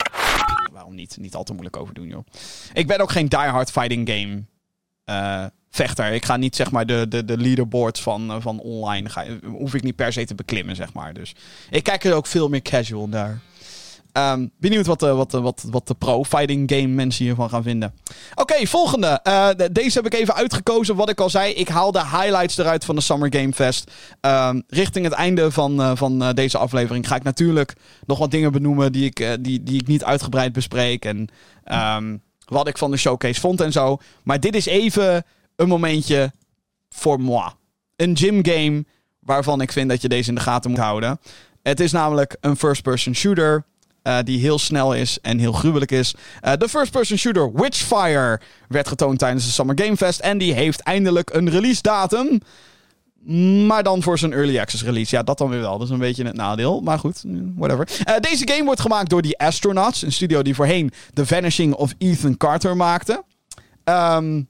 Waarom 0.72 0.96
niet? 0.96 1.18
Niet 1.20 1.36
al 1.36 1.44
te 1.44 1.52
moeilijk 1.52 1.78
over 1.78 1.94
doen, 1.94 2.08
joh. 2.08 2.26
Ik 2.74 2.88
ben 2.88 3.00
ook 3.00 3.12
geen 3.12 3.30
diehard 3.30 3.72
fighting 3.72 4.10
game 4.10 4.44
uh, 5.06 5.46
vechter. 5.70 6.12
Ik 6.12 6.26
ga 6.26 6.38
niet 6.38 6.56
zeg 6.56 6.72
maar 6.72 6.86
de, 6.86 7.06
de, 7.10 7.26
de 7.26 7.38
leaderboards 7.38 8.02
van, 8.02 8.42
van 8.42 8.60
online. 8.60 9.10
Ga, 9.10 9.26
hoef 9.46 9.74
ik 9.74 9.84
niet 9.84 9.96
per 9.96 10.14
se 10.14 10.26
te 10.26 10.36
beklimmen, 10.36 10.76
zeg 10.76 10.94
maar. 10.94 11.14
Dus 11.14 11.36
ik 11.70 11.84
kijk 11.84 12.04
er 12.04 12.14
ook 12.14 12.28
veel 12.28 12.50
meer 12.50 12.62
casual 12.62 13.08
naar. 13.08 13.42
Um, 14.18 14.52
benieuwd 14.60 14.86
wat 14.86 15.00
de, 15.00 15.14
wat, 15.14 15.32
de, 15.32 15.42
wat, 15.42 15.66
wat 15.70 15.88
de 15.88 15.94
pro-fighting 15.94 16.72
game 16.72 16.88
mensen 16.88 17.26
hiervan 17.26 17.50
gaan 17.50 17.64
vinden. 17.64 17.94
Oké, 18.36 18.68
volgende. 18.68 19.20
Uh, 19.24 19.50
deze 19.72 19.98
heb 19.98 20.06
ik 20.06 20.20
even 20.20 20.34
uitgekozen. 20.36 20.96
Wat 20.96 21.10
ik 21.10 21.20
al 21.20 21.30
zei, 21.30 21.54
ik 21.54 21.68
haal 21.68 21.92
de 21.92 22.00
highlights 22.00 22.58
eruit 22.58 22.86
van 22.86 22.96
de 22.96 23.02
Summer 23.02 23.34
Game 23.34 23.54
Fest. 23.54 23.92
Um, 24.22 24.64
richting 24.68 25.06
het 25.06 25.14
einde 25.14 25.52
van, 25.52 25.98
van 25.98 26.32
deze 26.34 26.58
aflevering 26.58 27.08
ga 27.08 27.16
ik 27.16 27.24
natuurlijk 27.24 27.74
nog 28.06 28.18
wat 28.18 28.32
dingen 28.32 28.52
benoemen 28.52 28.92
die 28.92 29.06
ik, 29.06 29.38
die, 29.40 29.64
die 29.64 29.80
ik 29.80 29.88
niet 29.88 30.04
uitgebreid 30.04 30.54
bespreek. 30.54 31.06
En 31.06 31.28
um, 31.98 32.22
wat 32.46 32.68
ik 32.68 32.78
van 32.78 32.92
de 32.92 32.98
showcase 32.98 33.40
vond 33.40 33.62
en 33.62 33.72
zo. 33.72 33.98
Maar 34.24 34.40
dit 34.40 34.56
is 34.56 34.66
even 34.66 35.26
een 35.56 35.68
momentje 35.68 36.32
voor 36.90 37.20
moi. 37.20 37.52
Een 37.96 38.18
gym 38.18 38.46
game 38.46 38.86
waarvan 39.20 39.62
ik 39.62 39.72
vind 39.72 39.90
dat 39.90 40.02
je 40.02 40.08
deze 40.08 40.30
in 40.30 40.36
de 40.36 40.42
gaten 40.42 40.70
moet 40.70 40.80
houden. 40.80 41.20
Het 41.62 41.80
is 41.80 41.92
namelijk 41.92 42.38
een 42.42 42.58
first-person 42.58 43.16
shooter. 43.16 43.66
Uh, 44.08 44.18
die 44.24 44.40
heel 44.40 44.60
snel 44.60 44.94
is 44.94 45.18
en 45.22 45.40
heel 45.40 45.52
gruwelijk 45.52 45.92
is. 45.92 46.16
Uh, 46.46 46.54
de 46.58 46.70
first-person 46.70 47.18
shooter 47.18 47.54
Witchfire 47.54 48.40
werd 48.68 48.88
getoond 48.88 49.20
tijdens 49.20 49.46
de 49.46 49.52
Summer 49.52 49.80
Game 49.82 49.98
Fest. 49.98 50.20
En 50.20 50.38
die 50.38 50.54
heeft 50.54 50.80
eindelijk 50.80 51.34
een 51.34 51.50
release 51.50 51.82
datum. 51.82 52.40
Maar 53.68 53.84
dan 53.84 54.04
voor 54.04 54.18
zijn 54.20 54.34
early 54.34 54.60
access 54.60 54.84
release. 54.84 55.16
Ja, 55.16 55.24
dat 55.24 55.38
dan 55.38 55.50
weer 55.50 55.60
wel. 55.60 55.78
Dat 55.78 55.88
is 55.88 55.94
een 55.94 56.00
beetje 56.00 56.26
het 56.26 56.36
nadeel. 56.36 56.82
Maar 56.82 57.00
goed, 57.00 57.24
whatever. 57.56 57.90
Uh, 58.10 58.16
deze 58.20 58.48
game 58.48 58.64
wordt 58.64 58.82
gemaakt 58.82 59.10
door 59.10 59.22
die 59.22 59.40
Astronauts. 59.40 60.02
Een 60.02 60.12
studio 60.12 60.42
die 60.42 60.56
voorheen 60.56 60.92
The 61.14 61.26
Vanishing 61.26 61.74
of 61.74 61.94
Ethan 61.98 62.38
Carter 62.38 62.76
maakte. 62.76 63.24
Um, 63.84 64.48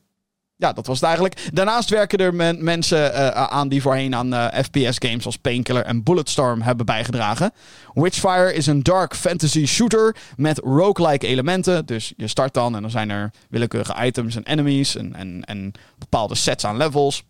ja, 0.58 0.74
dat 0.74 0.88
was 0.88 0.96
het 0.96 1.06
eigenlijk. 1.06 1.50
Daarnaast 1.54 1.90
werken 1.90 2.18
er 2.18 2.36
men 2.36 2.64
mensen 2.64 3.12
uh, 3.12 3.28
aan 3.30 3.70
die 3.70 3.82
voorheen 3.82 4.16
aan 4.16 4.34
uh, 4.34 4.48
FPS-games 4.64 5.26
als 5.26 5.38
Painkiller 5.38 5.84
en 5.84 6.04
Bulletstorm 6.04 6.62
hebben 6.62 6.86
bijgedragen. 6.86 7.52
Witchfire 7.94 8.54
is 8.54 8.68
een 8.68 8.84
dark 8.84 9.16
fantasy 9.16 9.66
shooter 9.66 10.16
met 10.36 10.58
roguelike 10.58 11.28
elementen. 11.28 11.86
Dus 11.86 12.14
je 12.18 12.28
start 12.28 12.54
dan 12.54 12.76
en 12.76 12.82
dan 12.82 12.92
zijn 12.92 13.10
er 13.10 13.32
willekeurige 13.50 14.06
items 14.06 14.36
en 14.36 14.44
enemies 14.44 14.96
en, 14.96 15.16
en, 15.16 15.44
en 15.46 15.72
bepaalde 15.98 16.36
sets 16.36 16.66
aan 16.66 16.78
levels. 16.78 17.24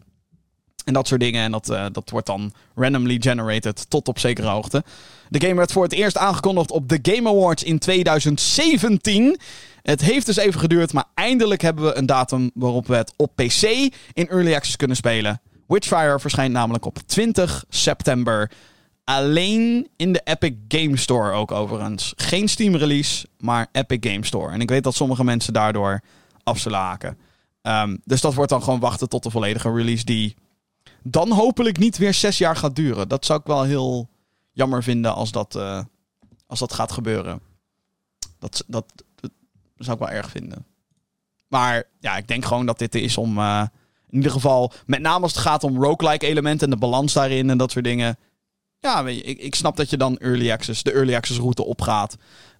En 0.87 0.93
dat 0.93 1.07
soort 1.07 1.21
dingen. 1.21 1.43
En 1.43 1.51
dat, 1.51 1.69
uh, 1.69 1.85
dat 1.91 2.09
wordt 2.09 2.27
dan 2.27 2.53
randomly 2.75 3.17
generated 3.19 3.89
tot 3.89 4.07
op 4.07 4.19
zekere 4.19 4.47
hoogte. 4.47 4.83
De 5.29 5.41
game 5.41 5.55
werd 5.55 5.71
voor 5.71 5.83
het 5.83 5.93
eerst 5.93 6.17
aangekondigd 6.17 6.71
op 6.71 6.89
de 6.89 6.99
Game 7.01 7.29
Awards 7.29 7.63
in 7.63 7.79
2017. 7.79 9.39
Het 9.81 10.01
heeft 10.01 10.25
dus 10.25 10.37
even 10.37 10.59
geduurd, 10.59 10.93
maar 10.93 11.05
eindelijk 11.13 11.61
hebben 11.61 11.85
we 11.85 11.97
een 11.97 12.05
datum 12.05 12.51
waarop 12.53 12.87
we 12.87 12.95
het 12.95 13.13
op 13.15 13.35
PC 13.35 13.61
in 14.13 14.27
Early 14.29 14.53
Access 14.53 14.75
kunnen 14.75 14.97
spelen. 14.97 15.41
Witchfire 15.67 16.19
verschijnt 16.19 16.53
namelijk 16.53 16.85
op 16.85 16.97
20 17.05 17.65
september. 17.69 18.51
Alleen 19.03 19.87
in 19.95 20.13
de 20.13 20.21
Epic 20.23 20.53
Game 20.67 20.97
Store 20.97 21.31
ook 21.31 21.51
overigens. 21.51 22.13
Geen 22.15 22.47
Steam 22.47 22.75
release, 22.75 23.27
maar 23.39 23.67
Epic 23.71 24.11
Game 24.11 24.25
Store. 24.25 24.51
En 24.51 24.61
ik 24.61 24.69
weet 24.69 24.83
dat 24.83 24.95
sommige 24.95 25.23
mensen 25.23 25.53
daardoor 25.53 26.01
af 26.43 26.59
zullen 26.59 26.79
haken. 26.79 27.17
Um, 27.61 28.01
dus 28.05 28.21
dat 28.21 28.33
wordt 28.33 28.49
dan 28.49 28.63
gewoon 28.63 28.79
wachten 28.79 29.09
tot 29.09 29.23
de 29.23 29.29
volledige 29.29 29.73
release 29.73 30.05
die 30.05 30.35
dan 31.03 31.31
hopelijk 31.31 31.77
niet 31.77 31.97
weer 31.97 32.13
zes 32.13 32.37
jaar 32.37 32.55
gaat 32.55 32.75
duren. 32.75 33.07
Dat 33.07 33.25
zou 33.25 33.39
ik 33.39 33.45
wel 33.45 33.63
heel 33.63 34.09
jammer 34.51 34.83
vinden 34.83 35.13
als 35.13 35.31
dat, 35.31 35.55
uh, 35.55 35.83
als 36.47 36.59
dat 36.59 36.73
gaat 36.73 36.91
gebeuren. 36.91 37.39
Dat, 38.39 38.63
dat, 38.67 38.85
zou 39.77 39.97
ik 39.97 40.07
wel 40.07 40.15
erg 40.15 40.29
vinden. 40.29 40.65
Maar 41.47 41.83
ja, 41.99 42.17
ik 42.17 42.27
denk 42.27 42.45
gewoon 42.45 42.65
dat 42.65 42.79
dit 42.79 42.95
is 42.95 43.17
om. 43.17 43.37
Uh, 43.37 43.63
in 44.09 44.17
ieder 44.17 44.31
geval, 44.31 44.71
met 44.85 45.01
name 45.01 45.23
als 45.23 45.31
het 45.31 45.41
gaat 45.41 45.63
om 45.63 45.83
roguelike 45.83 46.27
elementen 46.27 46.67
en 46.67 46.73
de 46.73 46.79
balans 46.79 47.13
daarin 47.13 47.49
en 47.49 47.57
dat 47.57 47.71
soort 47.71 47.85
dingen. 47.85 48.17
Ja, 48.79 49.07
ik, 49.07 49.39
ik 49.39 49.55
snap 49.55 49.75
dat 49.75 49.89
je 49.89 49.97
dan 49.97 50.17
early 50.17 50.51
access, 50.51 50.83
de 50.83 50.91
early 50.91 51.15
access 51.15 51.39
route 51.39 51.63
opgaat. 51.63 52.17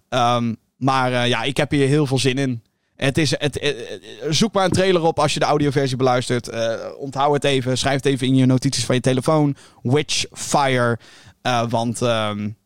Um, 0.10 0.58
maar 0.78 1.12
uh, 1.12 1.28
ja, 1.28 1.44
ik 1.44 1.58
heb 1.58 1.72
hier 1.72 1.88
heel 1.88 2.06
veel 2.06 2.18
zin 2.20 2.38
in. 2.38 2.64
Het 2.98 3.18
is, 3.18 3.30
het, 3.30 3.60
het, 3.62 4.02
zoek 4.30 4.54
maar 4.54 4.66
een 4.66 4.72
trailer 4.72 5.04
op 5.04 5.20
als 5.20 5.34
je 5.34 5.40
de 5.40 5.46
audioversie 5.46 5.98
beluistert. 5.98 6.54
Uh, 6.54 6.74
onthoud 6.98 7.34
het 7.34 7.44
even. 7.44 7.78
Schrijf 7.78 7.96
het 7.96 8.06
even 8.06 8.28
in 8.28 8.36
je 8.36 8.46
notities 8.46 8.86
van 8.86 8.96
je 8.96 9.02
telefoon. 9.02 9.56
Witchfire. 9.82 11.00
Uh, 11.44 11.70
want 11.70 12.02
um, 12.02 12.58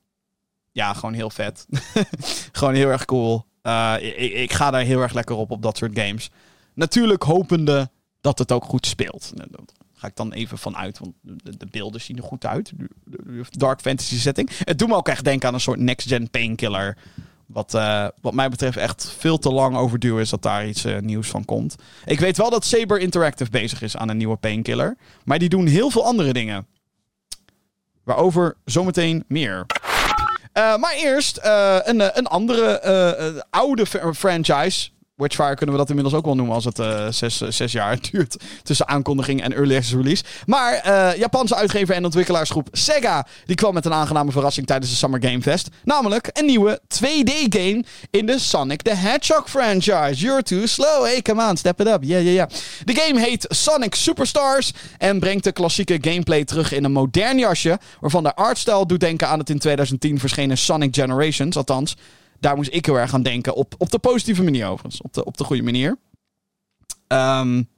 ja, 0.71 0.93
gewoon 0.93 1.13
heel 1.13 1.29
vet. 1.29 1.65
gewoon 2.51 2.73
heel 2.73 2.89
erg 2.89 3.05
cool. 3.05 3.45
Ik, 4.17 4.53
ga 4.53 4.71
daar 4.71 4.82
heel 4.82 5.01
erg 5.01 5.13
lekker 5.13 5.36
op, 5.36 5.51
op 5.51 5.61
dat 5.61 5.77
soort 5.77 5.99
games. 5.99 6.29
Natuurlijk 6.73 7.23
hopende 7.23 7.89
dat 8.21 8.39
het 8.39 8.51
ook 8.51 8.65
goed 8.65 8.86
speelt. 8.86 9.32
Daar 9.36 9.47
ga 9.93 10.07
ik 10.07 10.15
dan 10.15 10.32
even 10.32 10.57
van 10.57 10.77
uit, 10.77 10.99
want 10.99 11.13
de, 11.21 11.57
de 11.57 11.67
beelden 11.71 12.01
zien 12.01 12.17
er 12.17 12.23
goed 12.23 12.45
uit. 12.45 12.71
Dark 13.49 13.82
fantasy 13.82 14.19
setting. 14.19 14.49
Het 14.63 14.79
doet 14.79 14.88
me 14.88 14.95
ook 14.95 15.07
echt 15.07 15.23
denken 15.23 15.47
aan 15.47 15.53
een 15.53 15.59
soort 15.59 15.79
next-gen 15.79 16.29
painkiller. 16.29 16.97
Wat, 17.54 17.74
uh, 17.74 18.08
wat 18.22 18.34
mij 18.34 18.49
betreft 18.49 18.78
echt 18.78 19.14
veel 19.18 19.38
te 19.38 19.52
lang 19.52 19.78
overdue 19.78 20.22
is 20.22 20.30
dat 20.30 20.41
daar 20.41 20.68
iets 20.68 20.86
uh, 20.86 20.97
nieuws 20.97 21.28
van 21.28 21.45
komt. 21.45 21.76
Ik 22.06 22.20
weet 22.20 22.38
wel 22.38 22.49
dat 22.49 22.66
Saber 22.66 22.99
Interactive 22.99 23.52
bezig 23.52 23.82
is 23.82 23.97
aan 23.97 24.10
een 24.10 24.18
nieuwe 24.18 24.36
painkiller. 24.36 24.97
Maar 25.24 25.39
die 25.39 25.49
doen 25.49 25.68
heel 25.68 25.89
veel 25.89 26.06
andere 26.06 26.34
dingen. 26.34 26.68
Waarover 28.04 28.58
zometeen 28.66 29.24
meer. 29.28 29.66
Uh, 30.54 30.78
maar 30.78 30.93
eerst 30.93 31.39
een, 31.84 32.18
een 32.18 32.28
andere 32.28 33.43
oude 33.49 33.86
franchise. 34.16 34.89
Witchfire 35.16 35.55
kunnen 35.55 35.76
we 35.76 35.82
dat 35.82 35.89
inmiddels 35.89 36.16
ook 36.16 36.26
wel 36.26 36.36
noemen 36.36 36.55
als 36.55 36.66
het 36.66 36.80
uh, 36.80 37.07
zes, 37.09 37.38
zes 37.38 37.72
jaar 37.72 37.97
duurt 38.12 38.36
tussen 38.64 38.88
aankondiging 38.88 39.41
en 39.41 39.53
early 39.53 39.76
access 39.76 39.95
release. 39.95 40.24
Maar 40.45 40.84
uh, 40.88 41.18
Japanse 41.18 41.55
uitgever 41.55 41.95
en 41.95 42.05
ontwikkelaarsgroep 42.05 42.68
Sega 42.72 43.28
die 43.45 43.55
kwam 43.55 43.74
met 43.74 43.86
een 43.86 43.93
aangename 43.93 44.32
verrassing 44.32 44.68
tijdens 44.68 44.91
de 44.91 44.97
Summer 44.97 45.24
Game 45.24 45.41
Fest. 45.41 45.70
Namelijk 45.84 46.30
een 46.34 46.45
nieuwe 46.45 46.82
2D-game 46.95 47.84
in 48.09 48.26
de 48.26 48.39
Sonic 48.39 48.82
the 48.82 48.95
Hedgehog 48.95 49.49
franchise. 49.49 50.26
You're 50.26 50.43
too 50.43 50.66
slow. 50.66 51.03
Hey, 51.03 51.22
come 51.22 51.49
on, 51.49 51.57
step 51.57 51.80
it 51.82 51.88
up. 51.88 52.03
Yeah, 52.03 52.24
yeah, 52.24 52.34
yeah. 52.34 52.49
De 52.84 52.95
game 52.95 53.20
heet 53.20 53.45
Sonic 53.49 53.95
Superstars 53.95 54.74
en 54.97 55.20
brengt 55.20 55.43
de 55.43 55.51
klassieke 55.51 55.97
gameplay 56.01 56.43
terug 56.43 56.72
in 56.72 56.84
een 56.84 56.91
modern 56.91 57.38
jasje, 57.38 57.80
waarvan 57.99 58.24
de 58.24 58.36
artstyle 58.36 58.86
doet 58.86 58.99
denken 58.99 59.28
aan 59.28 59.39
het 59.39 59.49
in 59.49 59.59
2010 59.59 60.20
verschenen 60.20 60.57
Sonic 60.57 60.95
Generations. 60.95 61.57
Althans, 61.57 61.95
daar 62.41 62.55
moest 62.55 62.73
ik 62.73 62.85
heel 62.85 62.99
erg 62.99 63.13
aan 63.13 63.23
denken. 63.23 63.55
Op, 63.55 63.73
op 63.77 63.89
de 63.89 63.99
positieve 63.99 64.43
manier 64.43 64.67
overigens. 64.67 65.01
Op 65.01 65.13
de, 65.13 65.25
op 65.25 65.37
de 65.37 65.43
goede 65.43 65.63
manier. 65.63 65.97
Um, 67.07 67.69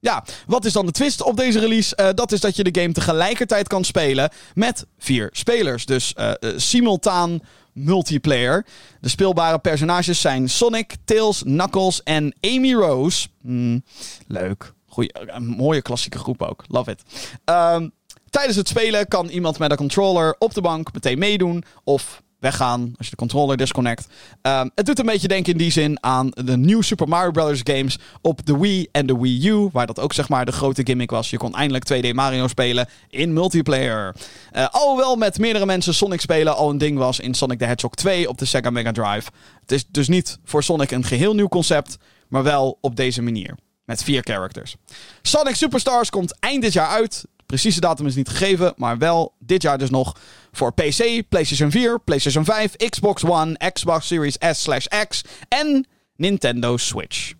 ja, 0.00 0.24
wat 0.46 0.64
is 0.64 0.72
dan 0.72 0.86
de 0.86 0.92
twist 0.92 1.22
op 1.22 1.36
deze 1.36 1.58
release? 1.58 1.98
Uh, 2.00 2.08
dat 2.14 2.32
is 2.32 2.40
dat 2.40 2.56
je 2.56 2.64
de 2.64 2.80
game 2.80 2.92
tegelijkertijd 2.92 3.68
kan 3.68 3.84
spelen 3.84 4.30
met 4.54 4.86
vier 4.98 5.28
spelers. 5.32 5.86
Dus 5.86 6.14
uh, 6.18 6.30
uh, 6.40 6.52
simultaan 6.56 7.40
multiplayer. 7.72 8.66
De 9.00 9.08
speelbare 9.08 9.58
personages 9.58 10.20
zijn 10.20 10.48
Sonic, 10.48 10.96
Tails, 11.04 11.42
Knuckles 11.42 12.02
en 12.02 12.34
Amy 12.40 12.74
Rose. 12.74 13.28
Mm, 13.42 13.84
leuk. 14.26 14.72
Goeie, 14.86 15.40
mooie 15.40 15.82
klassieke 15.82 16.18
groep 16.18 16.42
ook. 16.42 16.64
Love 16.68 16.90
it. 16.90 17.02
Um, 17.44 17.92
tijdens 18.30 18.56
het 18.56 18.68
spelen 18.68 19.08
kan 19.08 19.28
iemand 19.28 19.58
met 19.58 19.70
een 19.70 19.76
controller 19.76 20.36
op 20.38 20.54
de 20.54 20.60
bank 20.60 20.92
meteen 20.92 21.18
meedoen. 21.18 21.64
Of 21.84 22.22
weggaan 22.38 22.80
als 22.96 23.06
je 23.06 23.10
de 23.10 23.16
controller 23.16 23.56
disconnect. 23.56 24.06
Um, 24.42 24.70
het 24.74 24.86
doet 24.86 24.98
een 24.98 25.06
beetje 25.06 25.28
denken 25.28 25.52
in 25.52 25.58
die 25.58 25.72
zin 25.72 26.02
aan 26.02 26.30
de 26.30 26.56
nieuwe 26.56 26.84
Super 26.84 27.08
Mario 27.08 27.30
Bros. 27.30 27.60
games 27.64 27.98
op 28.20 28.46
de 28.46 28.58
Wii 28.58 28.88
en 28.92 29.06
de 29.06 29.18
Wii 29.18 29.48
U. 29.48 29.68
Waar 29.72 29.86
dat 29.86 30.00
ook 30.00 30.12
zeg 30.12 30.28
maar 30.28 30.46
de 30.46 30.52
grote 30.52 30.82
gimmick 30.84 31.10
was. 31.10 31.30
Je 31.30 31.36
kon 31.36 31.54
eindelijk 31.54 31.92
2D 31.92 32.14
Mario 32.14 32.48
spelen 32.48 32.88
in 33.08 33.32
multiplayer. 33.32 34.16
Uh, 34.52 34.66
alhoewel 34.70 35.16
met 35.16 35.38
meerdere 35.38 35.66
mensen 35.66 35.94
Sonic 35.94 36.20
spelen 36.20 36.56
al 36.56 36.70
een 36.70 36.78
ding 36.78 36.98
was 36.98 37.20
in 37.20 37.34
Sonic 37.34 37.58
the 37.58 37.64
Hedgehog 37.64 37.94
2 37.94 38.28
op 38.28 38.38
de 38.38 38.44
Sega 38.44 38.70
Mega 38.70 38.92
Drive. 38.92 39.30
Het 39.60 39.72
is 39.72 39.86
dus 39.90 40.08
niet 40.08 40.38
voor 40.44 40.62
Sonic 40.62 40.90
een 40.90 41.04
geheel 41.04 41.34
nieuw 41.34 41.48
concept, 41.48 41.96
maar 42.28 42.42
wel 42.42 42.78
op 42.80 42.96
deze 42.96 43.22
manier. 43.22 43.56
Met 43.84 44.02
vier 44.02 44.22
characters. 44.22 44.76
Sonic 45.22 45.54
Superstars 45.54 46.10
komt 46.10 46.36
eind 46.40 46.62
dit 46.62 46.72
jaar 46.72 46.88
uit. 46.88 47.24
Precieze 47.46 47.80
datum 47.80 48.06
is 48.06 48.14
niet 48.14 48.28
gegeven, 48.28 48.72
maar 48.76 48.98
wel 48.98 49.34
dit 49.38 49.62
jaar 49.62 49.78
dus 49.78 49.90
nog 49.90 50.16
voor 50.58 50.72
PC, 50.72 51.28
PlayStation 51.28 51.70
4, 51.70 52.00
PlayStation 52.00 52.44
5, 52.44 52.76
Xbox 52.76 53.24
One, 53.24 53.70
Xbox 53.72 54.06
Series 54.06 54.36
S/X 54.40 55.22
en 55.48 55.86
Nintendo 56.16 56.76
Switch. 56.76 57.32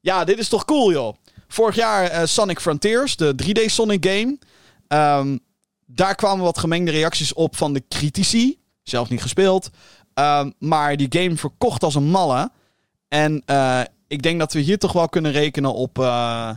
Ja, 0.00 0.24
dit 0.24 0.38
is 0.38 0.48
toch 0.48 0.64
cool, 0.64 0.92
joh. 0.92 1.14
Vorig 1.48 1.74
jaar 1.74 2.12
uh, 2.12 2.24
Sonic 2.24 2.60
Frontiers, 2.60 3.16
de 3.16 3.34
3D 3.42 3.64
Sonic 3.64 4.06
game. 4.06 4.38
Um, 5.18 5.40
daar 5.86 6.14
kwamen 6.14 6.44
wat 6.44 6.58
gemengde 6.58 6.90
reacties 6.90 7.32
op 7.32 7.56
van 7.56 7.72
de 7.72 7.82
critici. 7.88 8.58
Zelf 8.82 9.08
niet 9.08 9.22
gespeeld. 9.22 9.70
Um, 10.14 10.52
maar 10.58 10.96
die 10.96 11.06
game 11.10 11.36
verkocht 11.36 11.82
als 11.82 11.94
een 11.94 12.10
malle. 12.10 12.50
En 13.08 13.42
uh, 13.46 13.80
ik 14.08 14.22
denk 14.22 14.38
dat 14.38 14.52
we 14.52 14.60
hier 14.60 14.78
toch 14.78 14.92
wel 14.92 15.08
kunnen 15.08 15.32
rekenen 15.32 15.74
op... 15.74 15.98
Uh, 15.98 16.50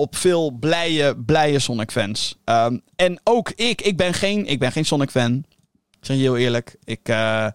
op 0.00 0.16
veel 0.16 0.50
blije, 0.50 1.16
blije 1.16 1.58
Sonic-fans. 1.58 2.36
Um, 2.44 2.82
en 2.96 3.20
ook 3.24 3.50
ik, 3.50 3.82
ik 3.82 3.96
ben 3.96 4.14
geen, 4.14 4.46
ik 4.46 4.58
ben 4.58 4.72
geen 4.72 4.84
Sonic-fan. 4.84 5.44
Ik 5.90 6.06
zeg 6.06 6.16
je 6.16 6.22
heel 6.22 6.36
eerlijk. 6.36 6.76
Ik, 6.84 7.08
uh, 7.08 7.46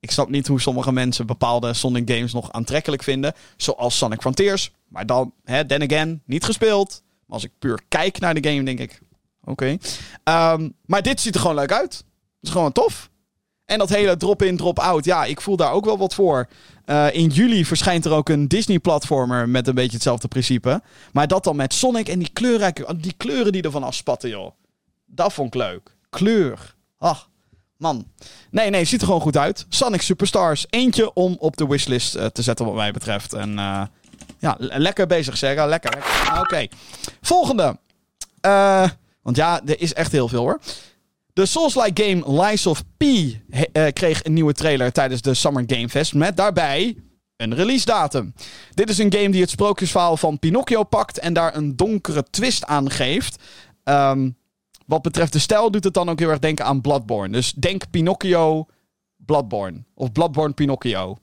ik 0.00 0.10
snap 0.10 0.30
niet 0.30 0.46
hoe 0.46 0.60
sommige 0.60 0.92
mensen 0.92 1.26
bepaalde 1.26 1.72
Sonic-games 1.72 2.32
nog 2.32 2.52
aantrekkelijk 2.52 3.02
vinden. 3.02 3.34
Zoals 3.56 3.96
Sonic 3.98 4.20
Frontiers. 4.20 4.70
Maar 4.88 5.06
dan, 5.06 5.32
hè, 5.44 5.66
then 5.66 5.82
again, 5.82 6.22
niet 6.26 6.44
gespeeld. 6.44 7.02
Maar 7.26 7.34
als 7.36 7.44
ik 7.44 7.58
puur 7.58 7.80
kijk 7.88 8.18
naar 8.18 8.34
de 8.34 8.50
game, 8.50 8.62
denk 8.62 8.78
ik... 8.78 9.00
Oké. 9.44 9.76
Um, 10.24 10.74
maar 10.86 11.02
dit 11.02 11.20
ziet 11.20 11.34
er 11.34 11.40
gewoon 11.40 11.56
leuk 11.56 11.72
uit. 11.72 11.92
Het 11.92 12.04
is 12.40 12.50
gewoon 12.50 12.72
tof. 12.72 13.10
En 13.72 13.78
dat 13.78 13.88
hele 13.88 14.16
drop-in, 14.16 14.56
drop-out, 14.56 15.04
ja, 15.04 15.24
ik 15.24 15.40
voel 15.40 15.56
daar 15.56 15.72
ook 15.72 15.84
wel 15.84 15.98
wat 15.98 16.14
voor. 16.14 16.48
Uh, 16.86 17.14
in 17.14 17.28
juli 17.28 17.64
verschijnt 17.64 18.04
er 18.04 18.12
ook 18.12 18.28
een 18.28 18.48
Disney-platformer 18.48 19.48
met 19.48 19.66
een 19.66 19.74
beetje 19.74 19.92
hetzelfde 19.92 20.28
principe. 20.28 20.82
Maar 21.12 21.28
dat 21.28 21.44
dan 21.44 21.56
met 21.56 21.74
Sonic 21.74 22.08
en 22.08 22.18
die 22.18 22.30
kleurrijke... 22.32 22.96
Die 22.96 23.14
kleuren 23.16 23.52
die 23.52 23.62
ervan 23.62 23.82
afspatten, 23.82 24.30
joh. 24.30 24.50
Dat 25.06 25.32
vond 25.32 25.54
ik 25.54 25.60
leuk. 25.60 25.96
Kleur. 26.10 26.74
Ach, 26.98 27.28
man. 27.76 28.06
Nee, 28.50 28.70
nee, 28.70 28.84
ziet 28.84 29.00
er 29.00 29.06
gewoon 29.06 29.20
goed 29.20 29.36
uit. 29.36 29.66
Sonic 29.68 30.02
Superstars. 30.02 30.66
Eentje 30.70 31.12
om 31.12 31.36
op 31.38 31.56
de 31.56 31.66
wishlist 31.66 32.16
uh, 32.16 32.26
te 32.26 32.42
zetten 32.42 32.66
wat 32.66 32.74
mij 32.74 32.92
betreft. 32.92 33.32
En 33.32 33.50
uh, 33.50 33.82
ja, 34.38 34.56
lekker 34.58 35.06
bezig, 35.06 35.36
zeggen. 35.36 35.68
Lekker. 35.68 35.90
lekker. 35.90 36.40
Oké. 36.40 36.66
Volgende. 37.20 37.78
want 39.22 39.36
ja, 39.36 39.60
er 39.66 39.80
is 39.80 39.94
echt 39.94 40.12
heel 40.12 40.28
veel, 40.28 40.40
hoor. 40.40 40.60
De 41.32 41.46
Souls-like 41.46 42.04
game 42.04 42.42
Lies 42.42 42.66
of 42.66 42.82
P 42.96 43.02
uh, 43.02 43.36
kreeg 43.92 44.24
een 44.24 44.32
nieuwe 44.32 44.52
trailer 44.52 44.92
tijdens 44.92 45.20
de 45.20 45.34
Summer 45.34 45.64
Game 45.66 45.88
Fest. 45.88 46.14
Met 46.14 46.36
daarbij 46.36 46.96
een 47.36 47.54
release 47.54 47.84
datum. 47.84 48.34
Dit 48.74 48.88
is 48.88 48.98
een 48.98 49.12
game 49.12 49.30
die 49.30 49.40
het 49.40 49.50
sprookjesverhaal 49.50 50.16
van 50.16 50.38
Pinocchio 50.38 50.82
pakt 50.82 51.18
en 51.18 51.32
daar 51.32 51.56
een 51.56 51.76
donkere 51.76 52.24
twist 52.30 52.64
aan 52.64 52.90
geeft. 52.90 53.42
Um, 53.84 54.36
wat 54.86 55.02
betreft 55.02 55.32
de 55.32 55.38
stijl 55.38 55.70
doet 55.70 55.84
het 55.84 55.94
dan 55.94 56.08
ook 56.08 56.18
heel 56.18 56.30
erg 56.30 56.38
denken 56.38 56.64
aan 56.64 56.80
Bloodborne. 56.80 57.32
Dus 57.32 57.52
denk 57.52 57.90
Pinocchio, 57.90 58.66
Bloodborne. 59.16 59.84
Of 59.94 60.12
Bloodborne 60.12 60.54
Pinocchio. 60.54 61.16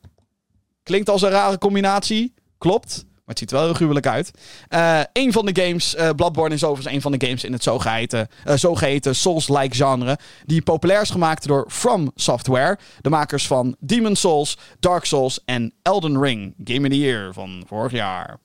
Klinkt 0.83 1.09
als 1.09 1.21
een 1.21 1.29
rare 1.29 1.57
combinatie. 1.57 2.33
Klopt. 2.57 3.05
Maar 3.29 3.37
het 3.37 3.47
ziet 3.49 3.51
er 3.51 3.57
wel 3.57 3.65
heel 3.65 3.75
gruwelijk 3.75 4.07
uit. 4.07 4.31
Uh, 4.69 5.01
een 5.13 5.31
van 5.31 5.45
de 5.45 5.61
games, 5.61 5.95
uh, 5.95 6.09
Bloodborne 6.15 6.55
is 6.55 6.63
overigens 6.63 6.95
een 6.95 7.01
van 7.01 7.11
de 7.11 7.25
games 7.25 7.43
in 7.43 7.53
het 7.53 7.63
zogeheten, 7.63 8.27
uh, 8.47 8.53
zogeheten 8.55 9.15
Souls-like 9.15 9.75
genre. 9.75 10.17
Die 10.45 10.61
populair 10.61 11.01
is 11.01 11.09
gemaakt 11.09 11.47
door 11.47 11.65
From 11.67 12.11
Software. 12.15 12.77
De 13.01 13.09
makers 13.09 13.47
van 13.47 13.75
Demon 13.79 14.15
Souls, 14.15 14.57
Dark 14.79 15.05
Souls 15.05 15.39
en 15.45 15.73
Elden 15.81 16.21
Ring. 16.21 16.53
Game 16.63 16.81
of 16.81 16.89
the 16.89 16.97
Year 16.97 17.33
van 17.33 17.63
vorig 17.67 17.91
jaar. 17.91 18.39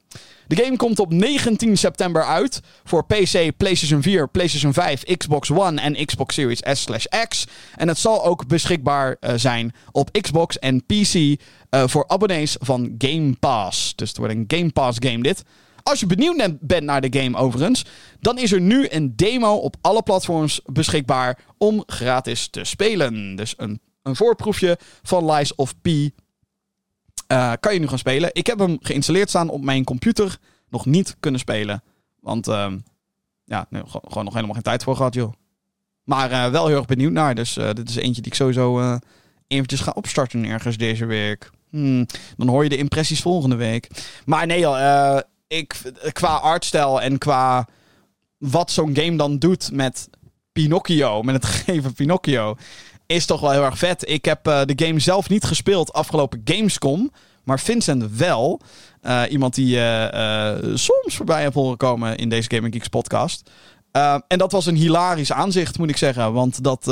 De 0.47 0.57
game 0.57 0.77
komt 0.77 0.99
op 0.99 1.12
19 1.12 1.77
september 1.77 2.25
uit 2.25 2.61
voor 2.85 3.07
PC, 3.07 3.57
PlayStation 3.57 4.03
4, 4.03 4.29
PlayStation 4.29 4.73
5, 4.73 5.03
Xbox 5.17 5.51
One 5.51 5.81
en 5.81 6.07
Xbox 6.07 6.35
Series 6.35 6.61
S/X. 6.73 7.47
En 7.77 7.89
het 7.89 7.99
zal 7.99 8.25
ook 8.25 8.47
beschikbaar 8.47 9.17
uh, 9.21 9.33
zijn 9.37 9.75
op 9.93 10.19
Xbox 10.21 10.59
en 10.59 10.85
PC 10.87 11.15
uh, 11.15 11.37
voor 11.71 12.05
abonnees 12.07 12.57
van 12.61 12.95
Game 12.99 13.35
Pass. 13.41 13.95
Dus 13.95 14.09
het 14.09 14.19
wordt 14.19 14.35
een 14.35 14.45
Game 14.47 14.71
Pass 14.71 14.99
game 15.01 15.23
dit. 15.23 15.43
Als 15.83 16.01
je 16.01 16.07
benieuwd 16.07 16.57
bent 16.61 16.85
naar 16.85 17.01
de 17.01 17.21
game 17.21 17.39
overigens, 17.39 17.85
dan 18.21 18.39
is 18.39 18.53
er 18.53 18.61
nu 18.61 18.87
een 18.89 19.17
demo 19.17 19.55
op 19.55 19.77
alle 19.81 20.03
platforms 20.03 20.61
beschikbaar 20.65 21.39
om 21.59 21.83
gratis 21.87 22.49
te 22.49 22.65
spelen. 22.65 23.37
Dus 23.37 23.55
een, 23.57 23.81
een 24.03 24.17
voorproefje 24.17 24.79
van 25.03 25.31
Lies 25.33 25.55
of 25.55 25.75
P 25.81 25.89
uh, 27.29 27.53
kan 27.61 27.75
je 27.75 27.81
nu 27.81 27.89
gaan 27.89 27.99
spelen. 27.99 28.31
Ik 28.33 28.47
heb 28.47 28.59
hem 28.59 28.79
geïnstalleerd 28.81 29.29
staan 29.29 29.49
op 29.49 29.62
mijn 29.62 29.85
computer. 29.85 30.39
Nog 30.68 30.87
niet 30.87 31.16
kunnen 31.20 31.41
spelen. 31.41 31.83
Want 32.20 32.49
uh, 32.49 32.72
ja, 33.45 33.66
gewoon 33.70 34.25
nog 34.25 34.35
helemaal 34.35 34.55
geen 34.55 34.62
tijd 34.62 34.83
voor 34.83 34.97
gehad, 34.97 35.14
joh. 35.14 35.33
Maar 36.05 36.31
uh, 36.31 36.51
wel 36.51 36.66
heel 36.66 36.77
erg 36.77 36.87
benieuwd 36.87 37.12
naar. 37.12 37.35
Dus 37.35 37.57
uh, 37.57 37.70
dit 37.72 37.89
is 37.89 37.97
eentje 37.97 38.22
die 38.22 38.31
ik 38.31 38.39
sowieso 38.39 38.99
eventjes 39.47 39.81
ga 39.81 39.93
opstarten 39.95 40.45
ergens 40.45 40.77
deze 40.77 41.07
week. 41.07 41.51
Hmm, 41.70 42.07
dan 42.37 42.49
hoor 42.49 42.62
je 42.62 42.68
de 42.68 42.77
impressies 42.77 43.22
volgende 43.22 43.57
week. 43.57 43.89
Maar 44.25 44.47
nee, 44.47 44.61
joh, 44.61 45.18
ik, 45.47 45.93
qua 46.12 46.35
artstijl 46.35 47.01
en 47.01 47.18
qua 47.18 47.68
wat 48.39 48.70
zo'n 48.70 48.97
game 48.97 49.16
dan 49.16 49.39
doet 49.39 49.72
met 49.72 50.09
Pinocchio, 50.53 51.22
met 51.22 51.35
het 51.35 51.45
gegeven 51.55 51.93
Pinocchio 51.93 52.57
is 53.07 53.27
toch 53.27 53.41
wel 53.41 53.51
heel 53.51 53.65
erg 53.65 53.79
vet. 53.79 54.09
Ik 54.09 54.25
heb 54.25 54.49
uh, 54.49 54.63
de 54.65 54.85
game 54.87 54.99
zelf 54.99 55.29
niet 55.29 55.45
gespeeld 55.45 55.93
afgelopen 55.93 56.41
Gamescom. 56.45 57.13
Maar 57.45 57.61
Vincent 57.61 58.17
wel. 58.17 58.61
Uh, 59.03 59.23
iemand 59.29 59.55
die 59.55 59.77
uh, 59.77 60.57
soms 60.75 61.17
voorbij 61.17 61.43
heeft 61.43 61.55
horen 61.55 61.77
komen 61.77 62.17
in 62.17 62.29
deze 62.29 62.51
Gaming 62.51 62.75
Geeks 62.75 62.89
podcast. 62.89 63.51
en 64.29 64.39
dat 64.39 64.53
was 64.53 64.67
een 64.67 64.77
hilarisch 64.77 65.33
aanzicht, 65.33 65.79
moet 65.79 65.91
ik 65.91 65.97
zeggen. 65.97 66.33
Want 66.33 66.65
dat, 66.65 66.85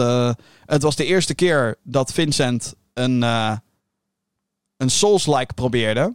het 0.66 0.82
was 0.82 0.96
de 0.96 1.04
eerste 1.04 1.34
keer 1.34 1.78
dat 1.82 2.12
Vincent 2.12 2.74
een, 2.94 3.22
een 4.76 4.90
Souls-like 4.90 5.54
probeerde. 5.54 6.14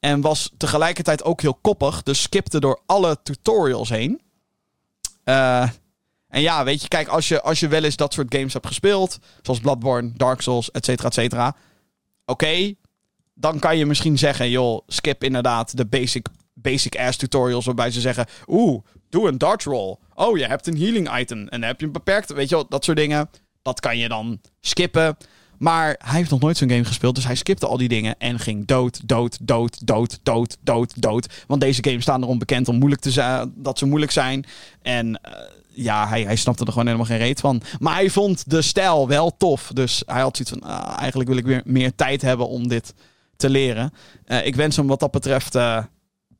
En 0.00 0.20
was 0.20 0.50
tegelijkertijd 0.56 1.24
ook 1.24 1.40
heel 1.40 1.58
koppig. 1.60 2.02
Dus 2.02 2.22
skipte 2.22 2.60
door 2.60 2.80
alle 2.86 3.18
tutorials 3.22 3.88
heen. 3.88 4.20
En 6.30 6.40
ja, 6.40 6.64
weet 6.64 6.82
je, 6.82 6.88
kijk, 6.88 7.08
als 7.08 7.28
je, 7.28 7.42
als 7.42 7.60
je 7.60 7.68
wel 7.68 7.84
eens 7.84 7.96
dat 7.96 8.12
soort 8.12 8.34
games 8.34 8.52
hebt 8.52 8.66
gespeeld, 8.66 9.18
zoals 9.42 9.60
Bloodborne, 9.60 10.12
Dark 10.16 10.40
Souls, 10.40 10.70
et 10.70 10.84
cetera, 10.84 11.08
et 11.08 11.14
cetera. 11.14 11.56
Oké, 12.24 12.74
dan 13.34 13.58
kan 13.58 13.78
je 13.78 13.86
misschien 13.86 14.18
zeggen, 14.18 14.50
joh, 14.50 14.80
skip 14.86 15.24
inderdaad 15.24 15.76
de 15.76 15.86
basic, 15.86 16.26
basic 16.54 16.96
ass 16.96 17.18
tutorials 17.18 17.64
waarbij 17.64 17.90
ze 17.90 18.00
zeggen, 18.00 18.26
oeh, 18.46 18.82
doe 19.08 19.28
een 19.28 19.38
dart 19.38 19.62
roll. 19.62 19.96
Oh, 20.14 20.38
je 20.38 20.46
hebt 20.46 20.66
een 20.66 20.78
healing 20.78 21.18
item 21.18 21.38
en 21.38 21.60
dan 21.60 21.68
heb 21.68 21.80
je 21.80 21.86
een 21.86 21.92
beperkte, 21.92 22.34
weet 22.34 22.48
je 22.48 22.54
wel, 22.54 22.66
dat 22.68 22.84
soort 22.84 22.96
dingen. 22.96 23.30
Dat 23.62 23.80
kan 23.80 23.98
je 23.98 24.08
dan 24.08 24.40
skippen. 24.60 25.16
Maar 25.58 25.96
hij 26.04 26.18
heeft 26.18 26.30
nog 26.30 26.40
nooit 26.40 26.56
zo'n 26.56 26.70
game 26.70 26.84
gespeeld. 26.84 27.14
Dus 27.14 27.24
hij 27.24 27.34
skipte 27.34 27.66
al 27.66 27.76
die 27.76 27.88
dingen 27.88 28.14
en 28.18 28.38
ging 28.38 28.66
dood, 28.66 29.08
dood, 29.08 29.38
dood, 29.42 29.86
dood, 29.86 30.18
dood, 30.22 30.56
dood, 30.60 31.02
dood. 31.02 31.44
Want 31.46 31.60
deze 31.60 31.84
games 31.84 32.02
staan 32.02 32.22
erom 32.22 32.38
bekend 32.38 32.68
om 32.68 32.78
moeilijk 32.78 33.02
te 33.02 33.10
zijn, 33.10 33.52
dat 33.56 33.78
ze 33.78 33.86
moeilijk 33.86 34.12
zijn. 34.12 34.44
En 34.82 35.06
uh, 35.08 35.32
ja, 35.82 36.08
hij, 36.08 36.22
hij 36.22 36.36
snapte 36.36 36.64
er 36.64 36.70
gewoon 36.70 36.86
helemaal 36.86 37.06
geen 37.06 37.18
reet 37.18 37.40
van. 37.40 37.62
Maar 37.78 37.94
hij 37.94 38.10
vond 38.10 38.50
de 38.50 38.62
stijl 38.62 39.08
wel 39.08 39.36
tof. 39.36 39.70
Dus 39.74 40.02
hij 40.06 40.20
had 40.20 40.36
zoiets 40.36 40.58
van, 40.58 40.70
uh, 40.70 40.98
eigenlijk 40.98 41.28
wil 41.28 41.38
ik 41.38 41.44
weer 41.44 41.62
meer 41.64 41.94
tijd 41.94 42.22
hebben 42.22 42.48
om 42.48 42.68
dit 42.68 42.94
te 43.36 43.50
leren. 43.50 43.92
Uh, 44.26 44.46
ik 44.46 44.56
wens 44.56 44.76
hem 44.76 44.86
wat 44.86 45.00
dat 45.00 45.10
betreft 45.10 45.58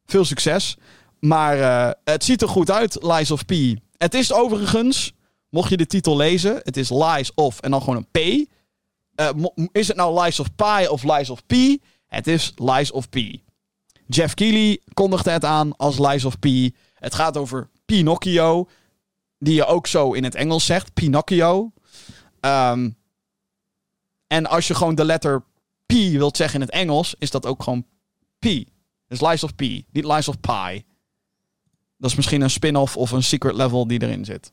veel 0.07 0.24
succes. 0.24 0.76
Maar 1.20 1.57
het 2.05 2.24
ziet 2.24 2.43
er 2.43 2.49
goed 2.49 2.70
uit, 2.70 3.03
Lies 3.03 3.30
of 3.30 3.45
P. 3.45 3.53
Het 3.97 4.14
is 4.14 4.32
overigens, 4.32 5.12
mocht 5.49 5.70
je 5.70 5.76
de 5.76 5.86
titel 5.86 6.16
lezen, 6.16 6.61
het 6.62 6.76
is 6.76 6.91
Lies 6.91 7.34
of 7.34 7.61
en 7.61 7.70
dan 7.70 7.80
gewoon 7.82 7.97
een 7.97 8.11
P. 8.11 8.49
Is 9.72 9.88
het 9.88 9.97
nou 9.97 10.22
Lies 10.22 10.41
of 10.41 10.55
Pi 10.55 10.88
of 10.88 11.03
Lies 11.03 11.30
of 11.30 11.47
P? 11.47 11.55
Het 12.07 12.26
is 12.26 12.53
Lies 12.57 12.91
of 12.91 13.09
P. 13.09 13.16
Jeff 14.07 14.34
Keighley 14.34 14.80
kondigde 14.95 15.30
het 15.30 15.45
aan 15.45 15.76
als 15.76 15.99
Lies 15.99 16.24
of 16.24 16.38
P. 16.38 16.47
Het 16.95 17.14
gaat 17.14 17.36
over 17.36 17.68
Pinocchio, 17.84 18.68
die 19.41 19.55
je 19.55 19.66
ook 19.66 19.86
zo 19.86 20.12
in 20.12 20.24
het 20.24 20.34
Engels 20.34 20.66
zegt, 20.66 20.95
Pinocchio. 20.95 21.72
Um, 22.41 22.97
en 24.26 24.47
als 24.47 24.68
je 24.68 24.74
gewoon 24.74 24.95
de 24.95 25.05
letter 25.05 25.43
P 25.86 25.93
wilt 25.93 26.36
zeggen 26.36 26.61
in 26.61 26.66
het 26.66 26.74
Engels, 26.74 27.14
is 27.18 27.30
dat 27.30 27.47
ook 27.47 27.62
gewoon 27.62 27.86
P. 28.38 28.45
Dus 29.07 29.20
Lies 29.20 29.45
of 29.45 29.55
P, 29.55 29.61
niet 29.61 30.05
Lies 30.05 30.28
of 30.28 30.41
Pi. 30.41 30.84
Dat 31.97 32.11
is 32.11 32.16
misschien 32.16 32.41
een 32.41 32.51
spin-off 32.51 32.97
of 32.97 33.11
een 33.11 33.22
secret 33.22 33.55
level 33.55 33.86
die 33.86 34.03
erin 34.03 34.24
zit. 34.24 34.53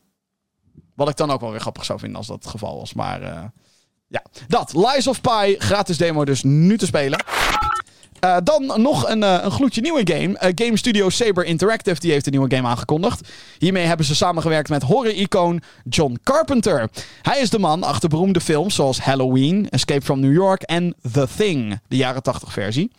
Wat 0.94 1.08
ik 1.08 1.16
dan 1.16 1.30
ook 1.30 1.40
wel 1.40 1.50
weer 1.50 1.60
grappig 1.60 1.84
zou 1.84 1.98
vinden 1.98 2.18
als 2.18 2.26
dat 2.26 2.42
het 2.42 2.50
geval 2.52 2.78
was. 2.78 2.94
Maar 2.94 3.22
uh, 3.22 3.44
ja, 4.06 4.24
dat. 4.48 4.74
Lies 4.74 5.06
of 5.06 5.20
Pi, 5.20 5.54
gratis 5.58 5.96
demo 5.96 6.24
dus 6.24 6.42
nu 6.42 6.78
te 6.78 6.86
spelen. 6.86 7.24
Uh, 8.24 8.36
dan 8.44 8.82
nog 8.82 9.08
een, 9.08 9.22
uh, 9.22 9.38
een 9.42 9.50
gloedje 9.50 9.80
nieuwe 9.80 10.00
game. 10.04 10.28
Uh, 10.28 10.66
game 10.66 10.76
Studio 10.76 11.08
Saber 11.08 11.44
Interactive 11.44 12.00
die 12.00 12.12
heeft 12.12 12.26
een 12.26 12.32
nieuwe 12.32 12.54
game 12.54 12.68
aangekondigd. 12.68 13.28
Hiermee 13.58 13.84
hebben 13.84 14.06
ze 14.06 14.14
samengewerkt 14.14 14.68
met 14.68 14.82
horror-icoon 14.82 15.62
John 15.88 16.18
Carpenter. 16.22 16.88
Hij 17.22 17.40
is 17.40 17.50
de 17.50 17.58
man 17.58 17.82
achter 17.82 18.08
beroemde 18.08 18.40
films 18.40 18.74
zoals 18.74 19.00
Halloween, 19.00 19.68
Escape 19.70 20.04
from 20.04 20.20
New 20.20 20.32
York 20.32 20.62
en 20.62 20.94
The 21.12 21.26
Thing, 21.36 21.80
de 21.88 21.96
jaren 21.96 22.22
80 22.22 22.52
versie. 22.52 22.90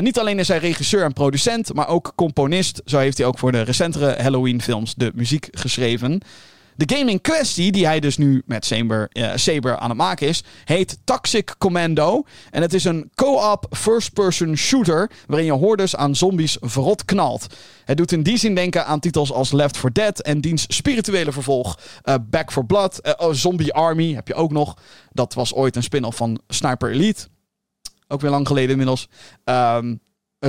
niet 0.00 0.18
alleen 0.18 0.38
is 0.38 0.48
hij 0.48 0.58
regisseur 0.58 1.04
en 1.04 1.12
producent, 1.12 1.74
maar 1.74 1.88
ook 1.88 2.12
componist. 2.14 2.82
Zo 2.84 2.98
heeft 2.98 3.18
hij 3.18 3.26
ook 3.26 3.38
voor 3.38 3.52
de 3.52 3.60
recentere 3.60 4.22
Halloween-films 4.22 4.94
de 4.94 5.12
muziek 5.14 5.48
geschreven. 5.50 6.20
De 6.76 6.96
game 6.96 7.10
in 7.10 7.20
kwestie, 7.20 7.72
die 7.72 7.86
hij 7.86 8.00
dus 8.00 8.16
nu 8.16 8.42
met 8.46 8.64
Saber, 8.64 9.08
uh, 9.12 9.30
Saber 9.34 9.76
aan 9.76 9.88
het 9.88 9.98
maken 9.98 10.28
is, 10.28 10.44
heet 10.64 10.98
Toxic 11.04 11.54
Commando. 11.58 12.24
En 12.50 12.62
het 12.62 12.74
is 12.74 12.84
een 12.84 13.10
co-op 13.14 13.66
first-person 13.70 14.56
shooter 14.56 15.10
waarin 15.26 15.46
je 15.46 15.52
hordes 15.52 15.96
aan 15.96 16.16
zombies 16.16 16.56
verrot 16.60 17.04
knalt. 17.04 17.46
Het 17.84 17.96
doet 17.96 18.12
in 18.12 18.22
die 18.22 18.38
zin 18.38 18.54
denken 18.54 18.86
aan 18.86 19.00
titels 19.00 19.32
als 19.32 19.52
Left 19.52 19.76
4 19.76 19.92
Dead 19.92 20.20
en 20.20 20.40
diens 20.40 20.64
spirituele 20.68 21.32
vervolg 21.32 21.78
uh, 22.04 22.14
Back 22.22 22.52
4 22.52 22.64
Blood. 22.64 23.00
Uh, 23.02 23.32
Zombie 23.32 23.74
Army 23.74 24.14
heb 24.14 24.28
je 24.28 24.34
ook 24.34 24.52
nog. 24.52 24.76
Dat 25.12 25.34
was 25.34 25.54
ooit 25.54 25.76
een 25.76 25.82
spin-off 25.82 26.16
van 26.16 26.40
Sniper 26.48 26.90
Elite. 26.90 27.28
Ook 28.08 28.20
weer 28.20 28.30
lang 28.30 28.46
geleden 28.46 28.70
inmiddels. 28.70 29.08
Um, 29.44 30.00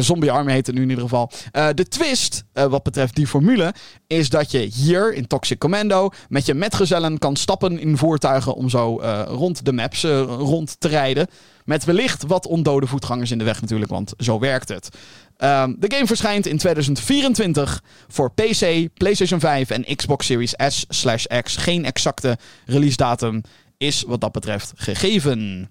Zombie 0.04 0.32
Army 0.32 0.52
heet 0.52 0.66
het 0.66 0.76
nu 0.76 0.82
in 0.82 0.90
ieder 0.90 1.04
geval. 1.04 1.32
Uh, 1.52 1.68
de 1.74 1.88
twist, 1.88 2.44
uh, 2.54 2.66
wat 2.66 2.84
betreft 2.84 3.16
die 3.16 3.28
formule, 3.28 3.74
is 4.08 4.30
dat 4.30 4.52
je 4.52 4.60
hier 4.60 5.14
in 5.14 5.28
Toxic 5.28 5.60
Commando 5.60 6.10
met 6.30 6.46
je 6.46 6.54
metgezellen 6.54 7.18
kan 7.18 7.36
stappen 7.36 7.80
in 7.80 7.98
voertuigen 7.98 8.56
om 8.56 8.70
zo 8.70 9.02
uh, 9.02 9.22
rond 9.26 9.66
de 9.66 9.74
maps 9.74 10.04
rond 10.28 10.80
te 10.80 10.88
rijden. 10.88 11.28
Met 11.66 11.86
wellicht 11.86 12.24
wat 12.28 12.48
ondode 12.48 12.88
voetgangers 12.88 13.32
in 13.32 13.38
de 13.38 13.44
weg 13.44 13.62
natuurlijk, 13.62 13.92
want 13.92 14.14
zo 14.18 14.40
werkt 14.40 14.70
het. 14.70 14.90
Um, 15.38 15.76
de 15.80 15.92
game 15.94 16.08
verschijnt 16.08 16.46
in 16.46 16.58
2024 16.58 17.84
voor 18.08 18.32
PC, 18.34 18.88
PlayStation 18.94 19.40
5 19.40 19.70
en 19.70 19.96
Xbox 19.96 20.26
Series 20.26 20.54
S/X. 20.68 21.58
Geen 21.58 21.86
exacte 21.86 22.38
release 22.66 22.98
datum 22.98 23.42
is 23.78 24.04
wat 24.08 24.22
dat 24.22 24.32
betreft 24.32 24.74
gegeven. 24.76 25.70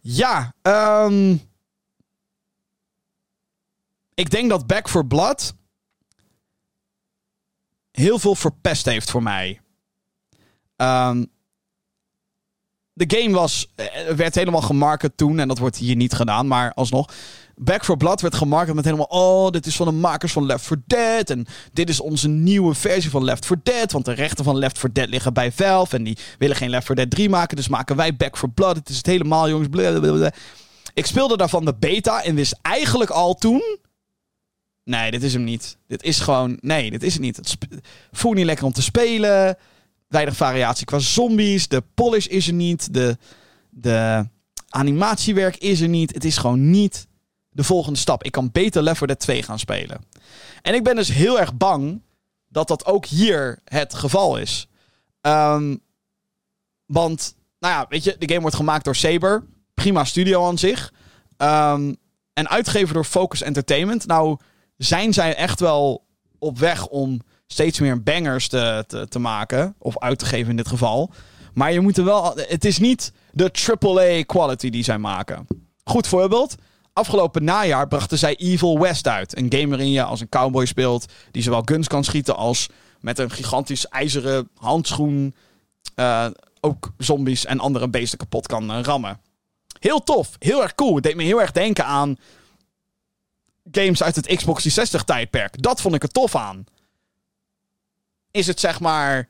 Ja, 0.00 0.54
um, 0.62 1.40
ik 4.16 4.30
denk 4.30 4.50
dat 4.50 4.66
Back 4.66 4.88
for 4.88 5.06
Blood 5.06 5.54
heel 7.90 8.18
veel 8.18 8.34
verpest 8.34 8.84
heeft 8.84 9.10
voor 9.10 9.22
mij. 9.22 9.60
Um, 10.76 11.30
de 12.92 13.18
game 13.18 13.34
was, 13.34 13.72
eh, 13.74 13.86
werd 14.14 14.34
helemaal 14.34 14.60
gemarket 14.60 15.16
toen. 15.16 15.38
En 15.38 15.48
dat 15.48 15.58
wordt 15.58 15.76
hier 15.76 15.96
niet 15.96 16.12
gedaan, 16.12 16.46
maar 16.46 16.72
alsnog. 16.72 17.12
Back 17.54 17.84
for 17.84 17.96
Blood 17.96 18.20
werd 18.20 18.34
gemarket 18.34 18.74
met 18.74 18.84
helemaal... 18.84 19.06
Oh, 19.06 19.50
dit 19.50 19.66
is 19.66 19.76
van 19.76 19.86
de 19.86 19.92
makers 19.92 20.32
van 20.32 20.46
Left 20.46 20.66
4 20.66 20.82
Dead. 20.86 21.30
En 21.30 21.46
dit 21.72 21.88
is 21.88 22.00
onze 22.00 22.28
nieuwe 22.28 22.74
versie 22.74 23.10
van 23.10 23.24
Left 23.24 23.46
4 23.46 23.60
Dead. 23.62 23.92
Want 23.92 24.04
de 24.04 24.12
rechten 24.12 24.44
van 24.44 24.56
Left 24.56 24.78
4 24.78 24.92
Dead 24.92 25.08
liggen 25.08 25.32
bij 25.32 25.52
Valve. 25.52 25.96
En 25.96 26.04
die 26.04 26.18
willen 26.38 26.56
geen 26.56 26.70
Left 26.70 26.86
4 26.86 26.96
Dead 26.96 27.10
3 27.10 27.28
maken. 27.28 27.56
Dus 27.56 27.68
maken 27.68 27.96
wij 27.96 28.16
Back 28.16 28.36
for 28.36 28.50
Blood. 28.50 28.76
Het 28.76 28.88
is 28.88 28.96
het 28.96 29.06
helemaal, 29.06 29.48
jongens. 29.48 30.30
Ik 30.94 31.06
speelde 31.06 31.36
daarvan 31.36 31.64
de 31.64 31.74
beta 31.74 32.22
en 32.22 32.34
wist 32.34 32.58
eigenlijk 32.62 33.10
al 33.10 33.34
toen 33.34 33.78
Nee, 34.86 35.10
dit 35.10 35.22
is 35.22 35.32
hem 35.32 35.44
niet. 35.44 35.76
Dit 35.86 36.02
is 36.02 36.20
gewoon. 36.20 36.58
Nee, 36.60 36.90
dit 36.90 37.02
is 37.02 37.12
het 37.12 37.22
niet. 37.22 37.36
Het 37.36 37.56
voelt 38.12 38.34
niet 38.34 38.44
lekker 38.44 38.64
om 38.64 38.72
te 38.72 38.82
spelen. 38.82 39.56
Weinig 40.08 40.36
variatie 40.36 40.86
qua 40.86 40.98
zombies. 40.98 41.68
De 41.68 41.82
polish 41.94 42.26
is 42.26 42.46
er 42.46 42.52
niet. 42.52 42.94
De, 42.94 43.16
de 43.70 44.28
animatiewerk 44.68 45.56
is 45.56 45.80
er 45.80 45.88
niet. 45.88 46.14
Het 46.14 46.24
is 46.24 46.36
gewoon 46.36 46.70
niet 46.70 47.06
de 47.50 47.64
volgende 47.64 47.98
stap. 47.98 48.24
Ik 48.24 48.32
kan 48.32 48.50
beter 48.52 48.82
Left 48.82 48.98
4 48.98 49.06
Dead 49.06 49.20
2 49.20 49.42
gaan 49.42 49.58
spelen. 49.58 50.04
En 50.62 50.74
ik 50.74 50.84
ben 50.84 50.96
dus 50.96 51.08
heel 51.08 51.40
erg 51.40 51.56
bang 51.56 52.02
dat 52.48 52.68
dat 52.68 52.86
ook 52.86 53.06
hier 53.06 53.58
het 53.64 53.94
geval 53.94 54.38
is. 54.38 54.68
Um, 55.20 55.80
want, 56.86 57.34
nou 57.58 57.74
ja, 57.74 57.86
weet 57.88 58.04
je, 58.04 58.16
de 58.18 58.28
game 58.28 58.40
wordt 58.40 58.56
gemaakt 58.56 58.84
door 58.84 58.96
Saber. 58.96 59.44
Prima 59.74 60.04
studio 60.04 60.46
aan 60.46 60.58
zich. 60.58 60.92
Um, 61.36 61.96
en 62.32 62.48
uitgegeven 62.48 62.94
door 62.94 63.04
Focus 63.04 63.42
Entertainment. 63.42 64.06
Nou 64.06 64.38
zijn 64.76 65.12
zij 65.12 65.34
echt 65.34 65.60
wel 65.60 66.04
op 66.38 66.58
weg 66.58 66.86
om 66.86 67.20
steeds 67.46 67.80
meer 67.80 68.02
bangers 68.02 68.48
te, 68.48 68.84
te, 69.08 69.18
maken. 69.18 69.74
Of 69.78 69.98
uit 69.98 70.18
te 70.18 70.26
geven 70.26 70.50
in 70.50 70.56
dit 70.56 70.68
geval. 70.68 71.10
Maar 71.54 71.72
je 71.72 71.80
moet 71.80 71.98
er 71.98 72.04
wel. 72.04 72.36
Het 72.36 72.64
is 72.64 72.78
niet 72.78 73.12
de 73.32 73.50
AAA 73.80 74.22
quality 74.24 74.70
die 74.70 74.84
zij 74.84 74.98
maken. 74.98 75.46
Goed 75.84 76.06
voorbeeld. 76.06 76.54
Afgelopen 76.92 77.44
najaar 77.44 77.88
brachten 77.88 78.18
zij 78.18 78.36
Evil 78.36 78.78
West 78.78 79.08
uit. 79.08 79.36
Een 79.36 79.52
game 79.52 79.68
waarin 79.68 79.90
je 79.90 80.02
als 80.02 80.20
een 80.20 80.28
cowboy 80.28 80.66
speelt. 80.66 81.12
Die 81.30 81.42
zowel 81.42 81.62
guns 81.64 81.86
kan 81.86 82.04
schieten 82.04 82.36
als 82.36 82.68
met 83.00 83.18
een 83.18 83.30
gigantisch 83.30 83.88
ijzeren 83.88 84.48
handschoen. 84.54 85.34
Uh, 85.96 86.26
ook 86.60 86.92
zombies 86.98 87.44
en 87.44 87.60
andere 87.60 87.88
beesten 87.88 88.18
kapot 88.18 88.46
kan 88.46 88.70
uh, 88.70 88.80
rammen. 88.82 89.20
Heel 89.78 90.02
tof. 90.02 90.30
Heel 90.38 90.62
erg 90.62 90.74
cool. 90.74 90.94
Het 90.94 91.02
deed 91.02 91.16
me 91.16 91.22
heel 91.22 91.40
erg 91.40 91.52
denken 91.52 91.84
aan 91.84 92.16
games 93.70 94.02
uit 94.02 94.16
het 94.16 94.26
Xbox 94.26 94.62
360 94.62 95.04
tijdperk. 95.04 95.62
Dat 95.62 95.80
vond 95.80 95.94
ik 95.94 96.02
er 96.02 96.08
tof 96.08 96.36
aan. 96.36 96.64
Is 98.30 98.46
het 98.46 98.60
zeg 98.60 98.80
maar 98.80 99.28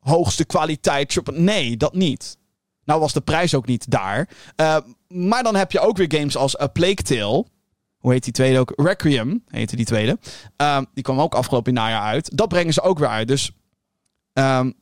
hoogste 0.00 0.44
kwaliteit? 0.44 1.16
Nee, 1.32 1.76
dat 1.76 1.94
niet. 1.94 2.38
Nou 2.84 3.00
was 3.00 3.12
de 3.12 3.20
prijs 3.20 3.54
ook 3.54 3.66
niet 3.66 3.90
daar. 3.90 4.28
Uh, 4.56 4.76
maar 5.08 5.42
dan 5.42 5.54
heb 5.54 5.72
je 5.72 5.80
ook 5.80 5.96
weer 5.96 6.14
games 6.18 6.36
als 6.36 6.60
A 6.60 6.66
Plague 6.66 6.94
Tale. 6.94 7.44
Hoe 7.98 8.12
heet 8.12 8.24
die 8.24 8.32
tweede 8.32 8.58
ook? 8.58 8.72
Requiem 8.76 9.44
heette 9.46 9.76
die 9.76 9.84
tweede. 9.84 10.18
Uh, 10.62 10.80
die 10.94 11.02
kwam 11.02 11.20
ook 11.20 11.34
afgelopen 11.34 11.74
najaar 11.74 12.02
uit. 12.02 12.36
Dat 12.36 12.48
brengen 12.48 12.72
ze 12.72 12.80
ook 12.80 12.98
weer 12.98 13.08
uit. 13.08 13.28
Dus 13.28 13.50
um, 14.32 14.74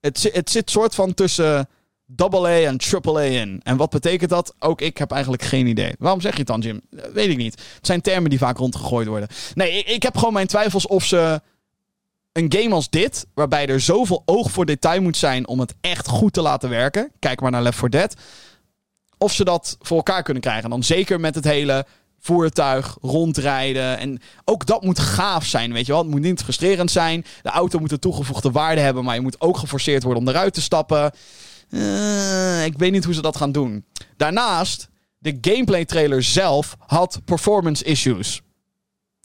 het, 0.00 0.30
het 0.32 0.50
zit 0.50 0.70
soort 0.70 0.94
van 0.94 1.14
tussen 1.14 1.68
double 2.16 2.46
A 2.46 2.68
en 2.68 2.78
triple 2.78 3.18
A 3.18 3.22
in. 3.22 3.60
En 3.62 3.76
wat 3.76 3.90
betekent 3.90 4.30
dat? 4.30 4.54
Ook 4.58 4.80
ik 4.80 4.98
heb 4.98 5.10
eigenlijk 5.10 5.42
geen 5.42 5.66
idee. 5.66 5.94
Waarom 5.98 6.20
zeg 6.20 6.32
je 6.32 6.38
het 6.38 6.46
dan, 6.46 6.60
Jim? 6.60 6.80
Weet 7.12 7.28
ik 7.28 7.36
niet. 7.36 7.54
Het 7.54 7.86
zijn 7.86 8.00
termen 8.00 8.30
die 8.30 8.38
vaak 8.38 8.58
rondgegooid 8.58 9.06
worden. 9.06 9.28
Nee, 9.54 9.82
ik, 9.82 10.02
heb 10.02 10.16
gewoon 10.16 10.32
mijn 10.32 10.46
twijfels 10.46 10.86
of 10.86 11.04
ze 11.04 11.40
een 12.32 12.52
game 12.52 12.74
als 12.74 12.90
dit, 12.90 13.26
waarbij 13.34 13.66
er 13.66 13.80
zoveel 13.80 14.22
oog 14.24 14.50
voor 14.50 14.64
detail 14.64 15.02
moet 15.02 15.16
zijn 15.16 15.48
om 15.48 15.60
het 15.60 15.74
echt 15.80 16.08
goed 16.08 16.32
te 16.32 16.40
laten 16.40 16.68
werken. 16.68 17.10
Kijk 17.18 17.40
maar 17.40 17.50
naar 17.50 17.62
Left 17.62 17.78
4 17.78 17.90
Dead. 17.90 18.14
Of 19.18 19.32
ze 19.32 19.44
dat 19.44 19.76
voor 19.80 19.96
elkaar 19.96 20.22
kunnen 20.22 20.42
krijgen. 20.42 20.64
En 20.64 20.70
dan 20.70 20.82
zeker 20.82 21.20
met 21.20 21.34
het 21.34 21.44
hele 21.44 21.86
voertuig, 22.24 22.96
rondrijden. 23.00 23.98
En 23.98 24.20
ook 24.44 24.66
dat 24.66 24.82
moet 24.82 24.98
gaaf 24.98 25.44
zijn, 25.44 25.72
weet 25.72 25.86
je 25.86 25.92
wel. 25.92 26.02
Het 26.02 26.10
moet 26.10 26.20
niet 26.20 26.42
frustrerend 26.42 26.90
zijn. 26.90 27.24
De 27.42 27.50
auto 27.50 27.78
moet 27.78 27.92
een 27.92 27.98
toegevoegde 27.98 28.50
waarde 28.50 28.80
hebben, 28.80 29.04
maar 29.04 29.14
je 29.14 29.20
moet 29.20 29.40
ook 29.40 29.56
geforceerd 29.56 30.02
worden 30.02 30.22
om 30.22 30.28
eruit 30.28 30.54
te 30.54 30.62
stappen. 30.62 31.12
Uh, 31.74 32.64
ik 32.64 32.78
weet 32.78 32.92
niet 32.92 33.04
hoe 33.04 33.14
ze 33.14 33.22
dat 33.22 33.36
gaan 33.36 33.52
doen. 33.52 33.84
Daarnaast, 34.16 34.88
de 35.18 35.38
gameplay 35.40 35.84
trailer 35.84 36.22
zelf 36.22 36.76
had 36.78 37.20
performance 37.24 37.84
issues. 37.84 38.42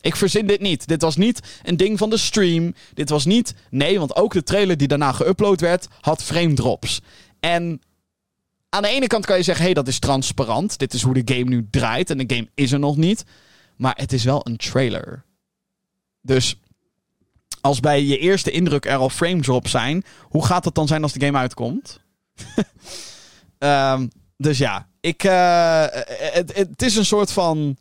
Ik 0.02 0.16
verzin 0.16 0.48
dit 0.48 0.62
niet. 0.62 0.88
Dit 0.88 1.02
was 1.02 1.16
niet 1.16 1.60
een 1.64 1.78
ding 1.78 1.98
van 1.98 2.10
de 2.10 2.18
stream. 2.18 2.74
Dit 2.94 3.10
was 3.10 3.26
niet. 3.26 3.54
Nee, 3.70 4.00
want 4.00 4.16
ook 4.16 4.34
de 4.34 4.44
trailer 4.44 4.78
die 4.78 4.88
daarna 4.88 5.14
geüpload 5.14 5.60
werd, 5.60 5.88
had 6.02 6.24
frame 6.24 6.54
drops. 6.54 7.02
En 7.40 7.82
aan 8.70 8.82
de 8.82 8.88
ene 8.88 9.08
kant 9.08 9.26
kan 9.26 9.38
je 9.38 9.44
zeggen: 9.44 9.66
hey, 9.66 9.74
dat 9.74 9.88
is 9.88 10.00
transparant. 10.00 10.78
Dit 10.78 10.94
is 10.94 11.02
hoe 11.02 11.24
de 11.24 11.36
game 11.36 11.50
nu 11.50 11.68
draait. 11.72 12.10
En 12.10 12.18
de 12.18 12.36
game 12.36 12.50
is 12.56 12.72
er 12.72 12.80
nog 12.80 12.98
niet. 12.98 13.24
Maar 13.76 13.94
het 13.98 14.14
is 14.14 14.24
wel 14.24 14.48
een 14.48 14.58
trailer. 14.58 15.24
Dus 16.22 16.60
als 17.62 17.80
bij 17.80 18.04
je 18.04 18.18
eerste 18.18 18.52
indruk 18.52 18.86
er 18.86 18.98
al 18.98 19.10
frame 19.10 19.42
drops 19.42 19.72
zijn, 19.72 20.04
hoe 20.22 20.46
gaat 20.46 20.66
het 20.66 20.76
dan 20.76 20.88
zijn 20.88 21.04
als 21.04 21.14
de 21.14 21.26
game 21.26 21.38
uitkomt? 21.38 22.02
Um, 23.60 24.10
dus 24.38 24.58
ja, 24.58 24.88
ik, 25.00 25.24
uh, 25.24 25.86
het, 26.34 26.56
het 26.56 26.82
is 26.82 26.96
een 26.96 27.06
soort 27.06 27.32
van 27.32 27.78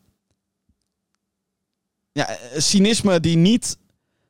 ja, 2.12 2.38
cynisme 2.56 3.20
die 3.20 3.36
niet 3.36 3.78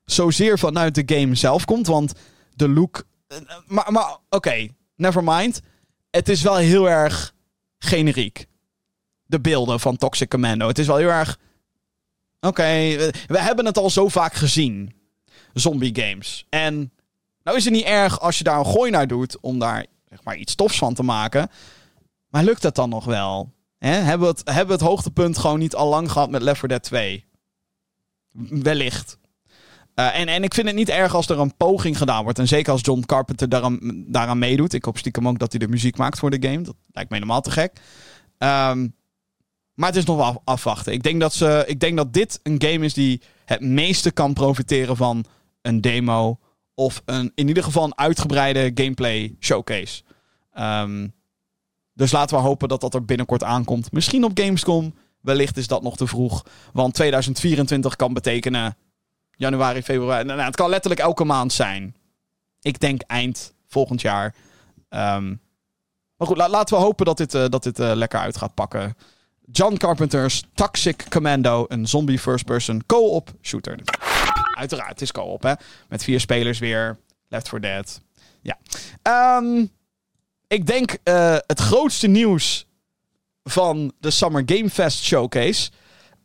zozeer 0.04 0.58
vanuit 0.58 0.94
de 0.94 1.16
game 1.16 1.34
zelf 1.34 1.64
komt. 1.64 1.86
Want 1.86 2.12
de 2.54 2.68
look. 2.68 3.06
Maar, 3.66 3.92
maar 3.92 4.16
oké, 4.28 4.68
never 4.96 5.24
mind. 5.24 5.60
Het 6.10 6.28
is 6.28 6.42
wel 6.42 6.56
heel 6.56 6.90
erg 6.90 7.34
generiek. 7.78 8.46
De 9.26 9.40
beelden 9.40 9.80
van 9.80 9.96
Toxic 9.96 10.28
Commando. 10.30 10.68
Het 10.68 10.78
is 10.78 10.86
wel 10.86 10.96
heel 10.96 11.08
erg. 11.08 11.38
Oké, 12.40 12.96
we 13.26 13.38
hebben 13.38 13.66
het 13.66 13.78
al 13.78 13.90
zo 13.90 14.08
vaak 14.08 14.34
gezien. 14.34 14.92
Zombie 15.52 16.00
games. 16.02 16.46
En 16.48 16.92
nou 17.42 17.56
is 17.56 17.64
het 17.64 17.72
niet 17.72 17.84
erg 17.84 18.20
als 18.20 18.38
je 18.38 18.44
daar 18.44 18.58
een 18.58 18.66
gooi 18.66 18.90
naar 18.90 19.06
doet 19.06 19.40
om 19.40 19.58
daar 19.58 19.86
maar, 20.22 20.36
iets 20.36 20.54
tofs 20.54 20.78
van 20.78 20.94
te 20.94 21.02
maken. 21.02 21.48
Maar 22.28 22.44
lukt 22.44 22.62
dat 22.62 22.74
dan 22.74 22.88
nog 22.88 23.04
wel? 23.04 23.52
He? 23.78 23.90
Hebben, 23.90 24.28
we 24.28 24.34
het, 24.34 24.54
hebben 24.54 24.76
het 24.76 24.86
hoogtepunt 24.86 25.38
gewoon 25.38 25.58
niet 25.58 25.74
al 25.74 25.88
lang 25.88 26.10
gehad 26.10 26.30
met 26.30 26.42
Left 26.42 26.58
4 26.58 26.68
Dead 26.68 26.82
2? 26.82 27.24
Wellicht. 28.62 29.18
Uh, 29.94 30.18
en, 30.18 30.28
en 30.28 30.42
ik 30.42 30.54
vind 30.54 30.66
het 30.66 30.76
niet 30.76 30.88
erg 30.88 31.14
als 31.14 31.28
er 31.28 31.38
een 31.38 31.56
poging 31.56 31.98
gedaan 31.98 32.22
wordt. 32.22 32.38
En 32.38 32.48
zeker 32.48 32.72
als 32.72 32.80
John 32.84 33.02
Carpenter 33.06 33.48
daaraan, 33.48 34.04
daaraan 34.06 34.38
meedoet. 34.38 34.72
Ik 34.72 34.84
hoop 34.84 34.98
stiekem 34.98 35.28
ook 35.28 35.38
dat 35.38 35.52
hij 35.52 35.58
de 35.58 35.68
muziek 35.68 35.96
maakt 35.96 36.18
voor 36.18 36.30
de 36.30 36.48
game. 36.48 36.62
Dat 36.62 36.76
lijkt 36.92 37.10
me 37.10 37.16
helemaal 37.16 37.40
te 37.40 37.50
gek. 37.50 37.72
Um, 38.38 38.96
maar 39.78 39.88
het 39.88 39.96
is 39.96 40.04
nog 40.04 40.16
wel 40.16 40.42
afwachten. 40.44 40.92
Ik 40.92 41.02
denk, 41.02 41.20
dat 41.20 41.34
ze, 41.34 41.64
ik 41.66 41.80
denk 41.80 41.96
dat 41.96 42.12
dit 42.12 42.40
een 42.42 42.62
game 42.62 42.84
is 42.84 42.94
die 42.94 43.20
het 43.44 43.60
meeste 43.60 44.10
kan 44.10 44.32
profiteren 44.32 44.96
van 44.96 45.24
een 45.62 45.80
demo. 45.80 46.38
Of 46.74 47.02
een, 47.04 47.32
in 47.34 47.48
ieder 47.48 47.62
geval 47.62 47.84
een 47.84 47.98
uitgebreide 47.98 48.70
gameplay 48.74 49.36
showcase. 49.40 50.02
Um, 50.60 51.14
dus 51.94 52.12
laten 52.12 52.36
we 52.36 52.42
hopen 52.42 52.68
dat 52.68 52.80
dat 52.80 52.94
er 52.94 53.04
binnenkort 53.04 53.42
aankomt. 53.42 53.92
Misschien 53.92 54.24
op 54.24 54.38
Gamescom. 54.38 54.94
Wellicht 55.20 55.56
is 55.56 55.66
dat 55.66 55.82
nog 55.82 55.96
te 55.96 56.06
vroeg. 56.06 56.46
Want 56.72 56.94
2024 56.94 57.96
kan 57.96 58.12
betekenen 58.12 58.76
januari, 59.30 59.82
februari. 59.82 60.24
Nou, 60.24 60.40
het 60.40 60.56
kan 60.56 60.70
letterlijk 60.70 61.00
elke 61.00 61.24
maand 61.24 61.52
zijn. 61.52 61.96
Ik 62.60 62.80
denk 62.80 63.02
eind 63.02 63.54
volgend 63.66 64.00
jaar. 64.00 64.34
Um, 64.88 65.40
maar 66.16 66.26
goed, 66.26 66.36
laten 66.36 66.76
we 66.76 66.82
hopen 66.82 67.04
dat 67.04 67.16
dit, 67.16 67.34
uh, 67.34 67.44
dat 67.48 67.62
dit 67.62 67.78
uh, 67.78 67.92
lekker 67.94 68.20
uit 68.20 68.36
gaat 68.36 68.54
pakken. 68.54 68.96
John 69.50 69.76
Carpenter's 69.76 70.44
Toxic 70.54 71.06
Commando, 71.08 71.64
een 71.68 71.86
zombie 71.86 72.18
first-person 72.18 72.86
co-op 72.86 73.30
shooter. 73.42 73.78
Uiteraard, 74.54 74.90
het 74.90 75.00
is 75.00 75.12
co-op, 75.12 75.42
hè? 75.42 75.52
Met 75.88 76.04
vier 76.04 76.20
spelers 76.20 76.58
weer. 76.58 76.98
Left 77.28 77.48
4 77.48 77.60
Dead. 77.60 78.00
Ja. 78.40 78.58
Um, 79.36 79.70
ik 80.48 80.66
denk 80.66 80.96
uh, 81.04 81.36
het 81.46 81.60
grootste 81.60 82.06
nieuws 82.06 82.66
van 83.44 83.92
de 84.00 84.10
Summer 84.10 84.42
Game 84.46 84.70
Fest 84.70 85.04
Showcase. 85.04 85.70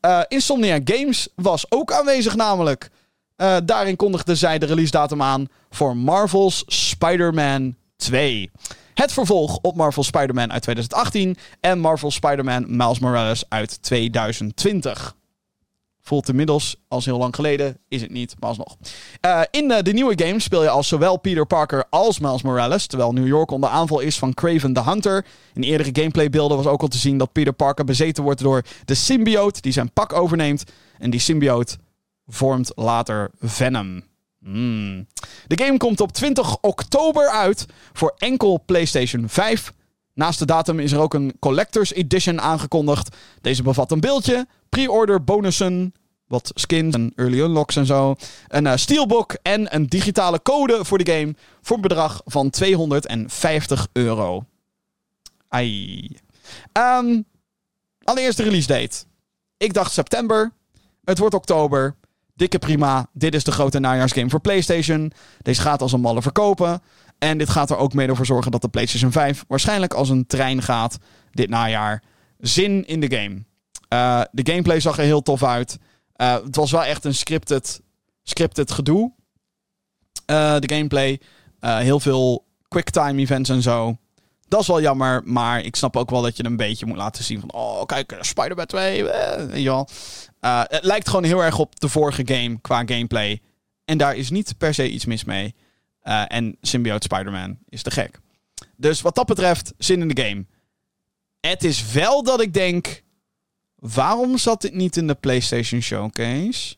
Uh, 0.05 0.21
Insomnia 0.27 0.79
Games 0.83 1.27
was 1.35 1.65
ook 1.69 1.91
aanwezig 1.91 2.35
namelijk. 2.35 2.89
Uh, 3.37 3.57
daarin 3.65 3.95
kondigde 3.95 4.35
zij 4.35 4.59
de 4.59 4.65
release 4.65 4.91
datum 4.91 5.21
aan 5.21 5.47
voor 5.69 5.97
Marvel's 5.97 6.63
Spider-Man 6.67 7.75
2. 7.95 8.51
Het 8.93 9.13
vervolg 9.13 9.57
op 9.61 9.75
Marvel 9.75 10.03
Spider-Man 10.03 10.51
uit 10.51 10.61
2018 10.61 11.37
en 11.59 11.79
Marvel 11.79 12.11
Spider-Man 12.11 12.65
Miles 12.77 12.99
Morales 12.99 13.43
uit 13.49 13.81
2020. 13.81 15.15
Voelt 16.05 16.29
inmiddels 16.29 16.75
als 16.87 17.05
heel 17.05 17.17
lang 17.17 17.35
geleden. 17.35 17.77
Is 17.87 18.01
het 18.01 18.11
niet, 18.11 18.35
maar 18.39 18.49
alsnog. 18.49 18.77
Uh, 19.25 19.41
in 19.51 19.67
de, 19.67 19.83
de, 19.83 19.93
nieuwe 19.93 20.23
game 20.23 20.39
speel 20.39 20.63
je 20.63 20.69
als 20.69 20.87
zowel 20.87 21.17
Peter 21.17 21.45
Parker 21.45 21.85
als 21.89 22.19
Miles 22.19 22.41
Morales. 22.41 22.87
Terwijl 22.87 23.11
New 23.13 23.27
York 23.27 23.51
onder 23.51 23.69
aanval 23.69 23.99
is 23.99 24.17
van 24.17 24.33
Craven 24.33 24.73
the 24.73 24.83
Hunter. 24.83 25.25
In 25.53 25.63
eerdere 25.63 25.89
gameplaybeelden 25.93 26.57
was 26.57 26.65
ook 26.65 26.81
al 26.81 26.87
te 26.87 26.97
zien 26.97 27.17
dat 27.17 27.31
Peter 27.31 27.53
Parker 27.53 27.85
bezeten 27.85 28.23
wordt 28.23 28.41
door 28.41 28.63
de 28.85 28.93
symbiote 28.93 29.61
die 29.61 29.71
zijn 29.71 29.93
pak 29.93 30.13
overneemt. 30.13 30.63
En 30.97 31.09
die 31.09 31.19
symbiote 31.19 31.77
vormt 32.27 32.71
later 32.75 33.31
Venom. 33.39 34.03
Mm. 34.39 35.07
De 35.47 35.63
game 35.63 35.77
komt 35.77 36.01
op 36.01 36.11
20 36.11 36.57
oktober 36.61 37.27
uit 37.29 37.65
voor 37.93 38.13
enkel 38.17 38.63
PlayStation 38.65 39.29
5. 39.29 39.73
Naast 40.13 40.39
de 40.39 40.45
datum 40.45 40.79
is 40.79 40.91
er 40.91 40.99
ook 40.99 41.13
een 41.13 41.33
Collector's 41.39 41.93
Edition 41.93 42.41
aangekondigd. 42.41 43.15
Deze 43.41 43.63
bevat 43.63 43.91
een 43.91 43.99
beeldje, 43.99 44.47
pre-order 44.73 45.23
bonussen, 45.23 45.93
wat 46.27 46.51
skins 46.55 46.95
en 46.95 47.11
early 47.15 47.39
unlocks 47.39 47.75
en 47.75 47.85
zo. 47.85 48.15
Een 48.47 48.65
uh, 48.65 48.75
steelbook 48.75 49.37
en 49.41 49.75
een 49.75 49.85
digitale 49.85 50.41
code 50.41 50.85
voor 50.85 50.97
de 50.97 51.11
game 51.11 51.35
voor 51.61 51.75
een 51.75 51.81
bedrag 51.81 52.21
van 52.25 52.49
250 52.49 53.87
euro. 53.91 54.45
Ai. 55.47 56.17
Um, 56.77 57.25
allereerst 58.03 58.37
de 58.37 58.43
release 58.43 58.67
date. 58.67 59.03
Ik 59.57 59.73
dacht 59.73 59.91
september. 59.91 60.51
Het 61.03 61.17
wordt 61.17 61.35
oktober. 61.35 61.95
Dikke 62.35 62.59
prima. 62.59 63.07
Dit 63.13 63.35
is 63.35 63.43
de 63.43 63.51
grote 63.51 63.79
najaarsgame 63.79 64.29
voor 64.29 64.41
PlayStation. 64.41 65.11
Deze 65.41 65.61
gaat 65.61 65.81
als 65.81 65.91
een 65.91 66.01
malle 66.01 66.21
verkopen. 66.21 66.81
En 67.17 67.37
dit 67.37 67.49
gaat 67.49 67.69
er 67.69 67.77
ook 67.77 67.93
mee 67.93 68.13
voor 68.13 68.25
zorgen 68.25 68.51
dat 68.51 68.61
de 68.61 68.67
PlayStation 68.67 69.11
5 69.11 69.45
waarschijnlijk 69.47 69.93
als 69.93 70.09
een 70.09 70.27
trein 70.27 70.61
gaat 70.61 70.97
dit 71.31 71.49
najaar. 71.49 72.03
Zin 72.37 72.87
in 72.87 72.99
de 72.99 73.15
game. 73.15 73.43
Uh, 73.93 74.21
de 74.31 74.51
gameplay 74.51 74.79
zag 74.79 74.97
er 74.97 75.03
heel 75.03 75.21
tof 75.21 75.43
uit. 75.43 75.77
Uh, 76.17 76.33
het 76.33 76.55
was 76.55 76.71
wel 76.71 76.83
echt 76.83 77.05
een 77.05 77.15
scripted, 77.15 77.81
scripted 78.23 78.71
gedoe. 78.71 79.11
Uh, 80.27 80.59
de 80.59 80.75
gameplay. 80.75 81.19
heel 81.59 81.99
veel 81.99 82.45
quicktime 82.67 83.21
events 83.21 83.49
en 83.49 83.61
zo. 83.61 83.97
Dat 84.47 84.61
is 84.61 84.67
wel 84.67 84.81
jammer, 84.81 85.21
maar 85.25 85.61
ik 85.61 85.75
snap 85.75 85.95
ook 85.97 86.09
wel 86.09 86.21
dat 86.21 86.37
je 86.37 86.43
een 86.43 86.57
beetje 86.57 86.85
moet 86.85 86.97
laten 86.97 87.23
zien 87.23 87.39
van... 87.39 87.53
Oh, 87.53 87.85
kijk, 87.85 88.17
Spider-Man 88.19 88.65
2, 88.65 89.09
eh, 89.09 89.63
wel. 89.63 89.89
het 90.39 90.83
lijkt 90.83 91.07
gewoon 91.07 91.23
heel 91.23 91.43
erg 91.43 91.59
op 91.59 91.79
de 91.79 91.89
vorige 91.89 92.21
game 92.25 92.61
qua 92.61 92.77
gameplay. 92.85 93.41
En 93.85 93.97
daar 93.97 94.15
is 94.15 94.29
niet 94.29 94.57
per 94.57 94.73
se 94.73 94.89
iets 94.89 95.05
mis 95.05 95.23
mee. 95.23 95.55
En 96.27 96.57
Symbiote 96.61 97.03
Spider-Man 97.03 97.57
is 97.69 97.83
te 97.83 97.91
gek. 97.91 98.19
Dus 98.77 99.01
wat 99.01 99.15
dat 99.15 99.25
betreft, 99.25 99.73
zin 99.77 100.01
in 100.01 100.07
de 100.07 100.23
game. 100.23 100.45
Het 101.39 101.63
is 101.63 101.91
wel 101.91 102.23
dat 102.23 102.41
ik 102.41 102.53
denk... 102.53 103.02
Waarom 103.83 104.37
zat 104.37 104.61
dit 104.61 104.73
niet 104.73 104.97
in 104.97 105.07
de 105.07 105.13
PlayStation 105.13 105.81
Showcase? 105.81 106.75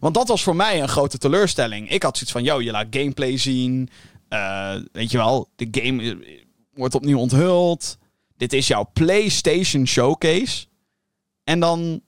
Want 0.00 0.14
dat 0.14 0.28
was 0.28 0.42
voor 0.42 0.56
mij 0.56 0.82
een 0.82 0.88
grote 0.88 1.18
teleurstelling. 1.18 1.90
Ik 1.90 2.02
had 2.02 2.16
zoiets 2.16 2.32
van, 2.32 2.42
yo, 2.42 2.60
je 2.60 2.70
laat 2.70 2.86
gameplay 2.90 3.36
zien. 3.36 3.88
Uh, 4.28 4.76
weet 4.92 5.10
je 5.10 5.16
wel, 5.16 5.48
de 5.56 5.68
game 5.70 6.24
wordt 6.72 6.94
opnieuw 6.94 7.18
onthuld. 7.18 7.98
Dit 8.36 8.52
is 8.52 8.66
jouw 8.66 8.90
PlayStation 8.92 9.86
Showcase. 9.86 10.66
En 11.44 11.60
dan 11.60 12.02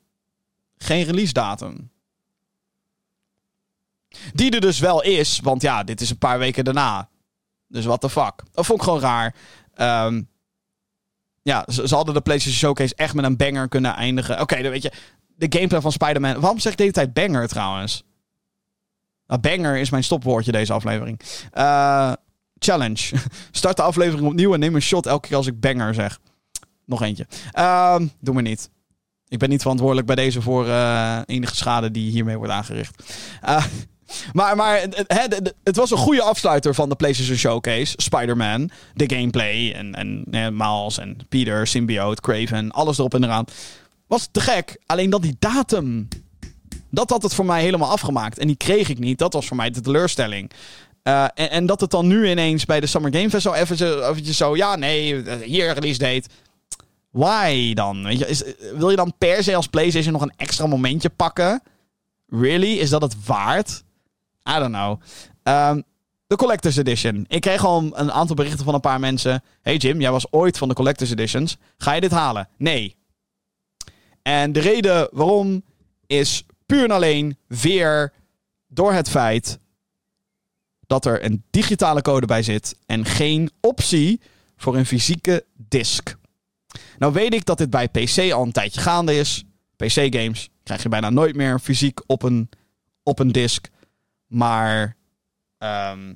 geen 0.76 1.04
release 1.04 1.32
datum. 1.32 1.90
Die 4.32 4.50
er 4.50 4.60
dus 4.60 4.78
wel 4.78 5.02
is, 5.02 5.40
want 5.40 5.62
ja, 5.62 5.84
dit 5.84 6.00
is 6.00 6.10
een 6.10 6.18
paar 6.18 6.38
weken 6.38 6.64
daarna. 6.64 7.08
Dus 7.68 7.84
what 7.84 8.00
the 8.00 8.10
fuck. 8.10 8.42
Dat 8.52 8.66
vond 8.66 8.78
ik 8.78 8.84
gewoon 8.84 9.00
raar. 9.00 9.34
Um, 10.06 10.30
ja, 11.42 11.64
ze, 11.72 11.94
hadden 11.94 12.14
de 12.14 12.20
PlayStation 12.20 12.58
Showcase 12.58 12.94
echt 12.94 13.14
met 13.14 13.24
een 13.24 13.36
banger 13.36 13.68
kunnen 13.68 13.94
eindigen. 13.94 14.40
Oké, 14.40 14.62
dan 14.62 14.70
weet 14.70 14.82
je, 14.82 14.92
de 15.36 15.46
gameplay 15.58 15.80
van 15.80 15.92
Spider-Man. 15.92 16.40
Waarom 16.40 16.58
zeg 16.58 16.72
ik 16.72 16.78
de 16.78 16.84
hele 16.84 16.94
tijd 16.94 17.12
banger 17.12 17.48
trouwens? 17.48 18.02
Nou, 19.26 19.40
banger 19.40 19.76
is 19.76 19.90
mijn 19.90 20.04
stopwoordje 20.04 20.52
deze 20.52 20.72
aflevering. 20.72 21.20
Uh, 21.54 22.12
challenge. 22.58 23.16
Start 23.50 23.76
de 23.76 23.82
aflevering 23.82 24.26
opnieuw 24.26 24.54
en 24.54 24.60
neem 24.60 24.74
een 24.74 24.82
shot 24.82 25.06
elke 25.06 25.28
keer 25.28 25.36
als 25.36 25.46
ik 25.46 25.60
banger 25.60 25.94
zeg. 25.94 26.18
Nog 26.84 27.02
eentje. 27.02 27.26
Uh, 27.58 28.00
doe 28.20 28.34
me 28.34 28.42
niet. 28.42 28.70
Ik 29.28 29.38
ben 29.38 29.48
niet 29.48 29.60
verantwoordelijk 29.60 30.06
bij 30.06 30.16
deze 30.16 30.42
voor 30.42 30.66
uh, 30.66 31.20
enige 31.26 31.56
schade 31.56 31.90
die 31.90 32.10
hiermee 32.10 32.36
wordt 32.36 32.52
aangericht. 32.52 33.02
Maar, 34.32 34.56
maar 34.56 34.80
het, 34.80 35.54
het, 35.62 35.76
was 35.76 35.90
een 35.90 35.96
goede 35.96 36.22
afsluiter 36.22 36.74
van 36.74 36.88
de 36.88 36.94
PlayStation 36.94 37.36
Showcase. 37.36 37.94
Spider-Man, 37.96 38.70
de 38.94 39.14
gameplay 39.16 39.72
en, 39.72 39.94
en 39.94 40.24
ja, 40.30 40.50
Miles 40.50 40.98
en 40.98 41.16
Peter, 41.28 41.66
Symbiote, 41.66 42.20
Craven, 42.20 42.70
alles 42.70 42.98
erop 42.98 43.14
en 43.14 43.24
eraan. 43.24 43.44
Was 44.06 44.28
te 44.30 44.40
gek. 44.40 44.76
Alleen 44.86 45.10
dat 45.10 45.22
die 45.22 45.36
datum. 45.38 46.08
Dat 46.90 47.10
had 47.10 47.22
het 47.22 47.34
voor 47.34 47.44
mij 47.44 47.62
helemaal 47.62 47.90
afgemaakt. 47.90 48.38
En 48.38 48.46
die 48.46 48.56
kreeg 48.56 48.88
ik 48.88 48.98
niet. 48.98 49.18
Dat 49.18 49.32
was 49.32 49.46
voor 49.46 49.56
mij 49.56 49.70
de 49.70 49.80
teleurstelling. 49.80 50.50
Uh, 51.04 51.22
en, 51.22 51.50
en, 51.50 51.66
dat 51.66 51.80
het 51.80 51.90
dan 51.90 52.06
nu 52.06 52.30
ineens 52.30 52.64
bij 52.64 52.80
de 52.80 52.86
Summer 52.86 53.14
Game 53.14 53.30
Fest 53.30 53.42
zo 53.42 53.52
even 53.52 54.08
eventjes 54.08 54.36
zo... 54.36 54.56
Ja, 54.56 54.76
nee, 54.76 55.22
hier 55.44 55.72
release 55.72 55.98
date. 55.98 56.28
Why 57.10 57.74
dan? 57.74 58.04
Weet 58.04 58.18
je, 58.18 58.26
is, 58.26 58.42
wil 58.74 58.90
je 58.90 58.96
dan 58.96 59.14
per 59.18 59.42
se 59.42 59.56
als 59.56 59.66
PlayStation 59.66 60.12
nog 60.12 60.22
een 60.22 60.32
extra 60.36 60.66
momentje 60.66 61.10
pakken? 61.10 61.62
Really? 62.26 62.78
Is 62.78 62.90
dat 62.90 63.02
het 63.02 63.26
waard? 63.26 63.82
I 64.48 64.58
don't 64.58 64.72
know. 64.72 65.00
Um, 65.42 65.84
de 66.26 66.36
Collector's 66.36 66.76
Edition. 66.76 67.24
Ik 67.28 67.40
kreeg 67.40 67.64
al 67.64 67.90
een 67.92 68.12
aantal 68.12 68.36
berichten 68.36 68.64
van 68.64 68.74
een 68.74 68.80
paar 68.80 69.00
mensen. 69.00 69.42
Hey 69.62 69.76
Jim, 69.76 70.00
jij 70.00 70.10
was 70.10 70.32
ooit 70.32 70.58
van 70.58 70.68
de 70.68 70.74
Collector's 70.74 71.10
Editions. 71.10 71.56
Ga 71.76 71.92
je 71.92 72.00
dit 72.00 72.10
halen? 72.10 72.48
Nee. 72.56 72.96
En 74.22 74.52
de 74.52 74.60
reden 74.60 75.08
waarom 75.12 75.62
is 76.06 76.44
puur 76.66 76.84
en 76.84 76.90
alleen 76.90 77.36
weer 77.46 78.12
door 78.68 78.92
het 78.92 79.08
feit 79.08 79.58
dat 80.86 81.04
er 81.04 81.24
een 81.24 81.44
digitale 81.50 82.02
code 82.02 82.26
bij 82.26 82.42
zit 82.42 82.76
en 82.86 83.04
geen 83.04 83.50
optie 83.60 84.20
voor 84.56 84.76
een 84.76 84.86
fysieke 84.86 85.44
disc. 85.54 86.14
Nou 86.98 87.12
weet 87.12 87.34
ik 87.34 87.44
dat 87.44 87.58
dit 87.58 87.70
bij 87.70 87.88
PC 87.88 88.32
al 88.32 88.42
een 88.42 88.52
tijdje 88.52 88.80
gaande 88.80 89.16
is. 89.16 89.44
PC-games 89.76 90.48
krijg 90.62 90.82
je 90.82 90.88
bijna 90.88 91.10
nooit 91.10 91.36
meer 91.36 91.58
fysiek 91.58 92.00
op 92.06 92.22
een, 92.22 92.48
op 93.02 93.18
een 93.18 93.32
disc. 93.32 93.66
Maar 94.32 94.96
ehm, 95.58 96.14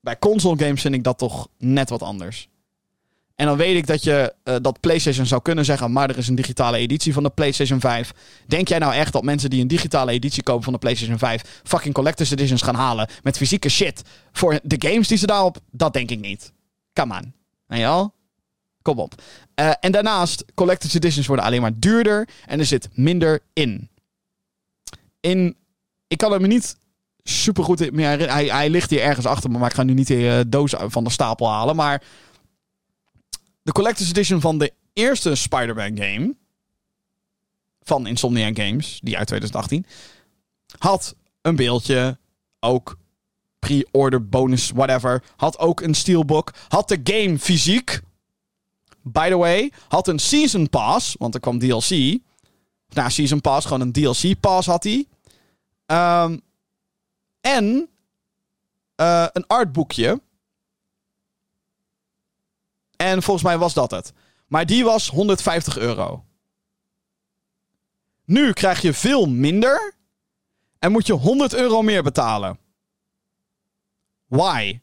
bij 0.00 0.18
console 0.18 0.58
games 0.58 0.80
vind 0.80 0.94
ik 0.94 1.04
dat 1.04 1.18
toch 1.18 1.48
net 1.58 1.90
wat 1.90 2.02
anders. 2.02 2.48
En 3.34 3.46
dan 3.46 3.56
weet 3.56 3.76
ik 3.76 3.86
dat 3.86 4.02
je 4.02 4.34
uh, 4.44 4.56
dat 4.62 4.80
PlayStation 4.80 5.26
zou 5.26 5.42
kunnen 5.42 5.64
zeggen, 5.64 5.92
maar 5.92 6.10
er 6.10 6.18
is 6.18 6.28
een 6.28 6.34
digitale 6.34 6.76
editie 6.76 7.12
van 7.12 7.22
de 7.22 7.30
PlayStation 7.30 7.80
5. 7.80 8.12
Denk 8.46 8.68
jij 8.68 8.78
nou 8.78 8.94
echt 8.94 9.12
dat 9.12 9.22
mensen 9.22 9.50
die 9.50 9.60
een 9.60 9.68
digitale 9.68 10.12
editie 10.12 10.42
kopen 10.42 10.64
van 10.64 10.72
de 10.72 10.78
PlayStation 10.78 11.18
5 11.18 11.60
fucking 11.62 11.94
collector's 11.94 12.30
editions 12.30 12.62
gaan 12.62 12.74
halen 12.74 13.08
met 13.22 13.36
fysieke 13.36 13.68
shit 13.68 14.02
voor 14.32 14.60
de 14.62 14.88
games 14.88 15.08
die 15.08 15.18
ze 15.18 15.26
daarop? 15.26 15.58
Dat 15.70 15.92
denk 15.92 16.10
ik 16.10 16.20
niet. 16.20 16.52
Come 16.92 17.14
on. 17.14 17.34
En 17.66 17.78
je 17.78 18.10
Kom 18.82 18.98
op. 18.98 19.22
Uh, 19.60 19.72
en 19.80 19.92
daarnaast, 19.92 20.44
collector's 20.54 20.94
editions 20.94 21.26
worden 21.26 21.44
alleen 21.44 21.60
maar 21.60 21.78
duurder 21.78 22.28
en 22.46 22.58
er 22.58 22.66
zit 22.66 22.88
minder 22.92 23.40
in. 23.52 23.88
In, 25.20 25.56
ik 26.06 26.18
kan 26.18 26.32
het 26.32 26.40
me 26.40 26.46
niet 26.46 26.76
super 27.22 27.64
goed 27.64 27.78
meer 27.78 28.08
herinneren. 28.08 28.34
Hij, 28.34 28.46
hij 28.46 28.70
ligt 28.70 28.90
hier 28.90 29.02
ergens 29.02 29.26
achter 29.26 29.50
me, 29.50 29.58
maar 29.58 29.70
ik 29.70 29.76
ga 29.76 29.82
nu 29.82 29.94
niet 29.94 30.06
de 30.06 30.20
uh, 30.20 30.40
doos 30.46 30.74
van 30.78 31.04
de 31.04 31.10
stapel 31.10 31.50
halen. 31.50 31.76
Maar 31.76 32.02
de 33.62 33.72
Collector's 33.72 34.08
Edition 34.08 34.40
van 34.40 34.58
de 34.58 34.72
eerste 34.92 35.34
Spider-Man 35.34 35.96
game. 35.96 36.34
Van 37.82 38.06
Insomniac 38.06 38.56
Games, 38.58 39.00
die 39.02 39.18
uit 39.18 39.26
2018. 39.26 39.86
Had 40.78 41.14
een 41.42 41.56
beeldje. 41.56 42.18
Ook 42.60 42.98
pre-order 43.58 44.28
bonus, 44.28 44.70
whatever. 44.70 45.22
Had 45.36 45.58
ook 45.58 45.80
een 45.80 45.94
steelbook. 45.94 46.52
Had 46.68 46.88
de 46.88 47.00
game 47.04 47.38
fysiek. 47.38 48.00
By 49.02 49.28
the 49.28 49.36
way, 49.36 49.72
had 49.88 50.08
een 50.08 50.18
season 50.18 50.68
pass, 50.68 51.14
want 51.18 51.34
er 51.34 51.40
kwam 51.40 51.58
DLC. 51.58 52.18
Nou, 52.88 53.10
season 53.10 53.40
pass, 53.40 53.66
gewoon 53.66 53.80
een 53.80 53.92
DLC 53.92 54.40
pass 54.40 54.66
had 54.66 54.84
hij. 54.84 55.06
Um, 55.86 56.40
en 57.40 57.88
uh, 58.96 59.26
een 59.32 59.46
artboekje 59.46 60.20
en 62.96 63.22
volgens 63.22 63.44
mij 63.46 63.58
was 63.58 63.74
dat 63.74 63.90
het. 63.90 64.12
Maar 64.46 64.66
die 64.66 64.84
was 64.84 65.08
150 65.08 65.78
euro. 65.78 66.24
Nu 68.24 68.52
krijg 68.52 68.80
je 68.80 68.94
veel 68.94 69.26
minder. 69.26 69.94
En 70.78 70.92
moet 70.92 71.06
je 71.06 71.12
100 71.12 71.54
euro 71.54 71.82
meer 71.82 72.02
betalen. 72.02 72.58
Why? 74.26 74.80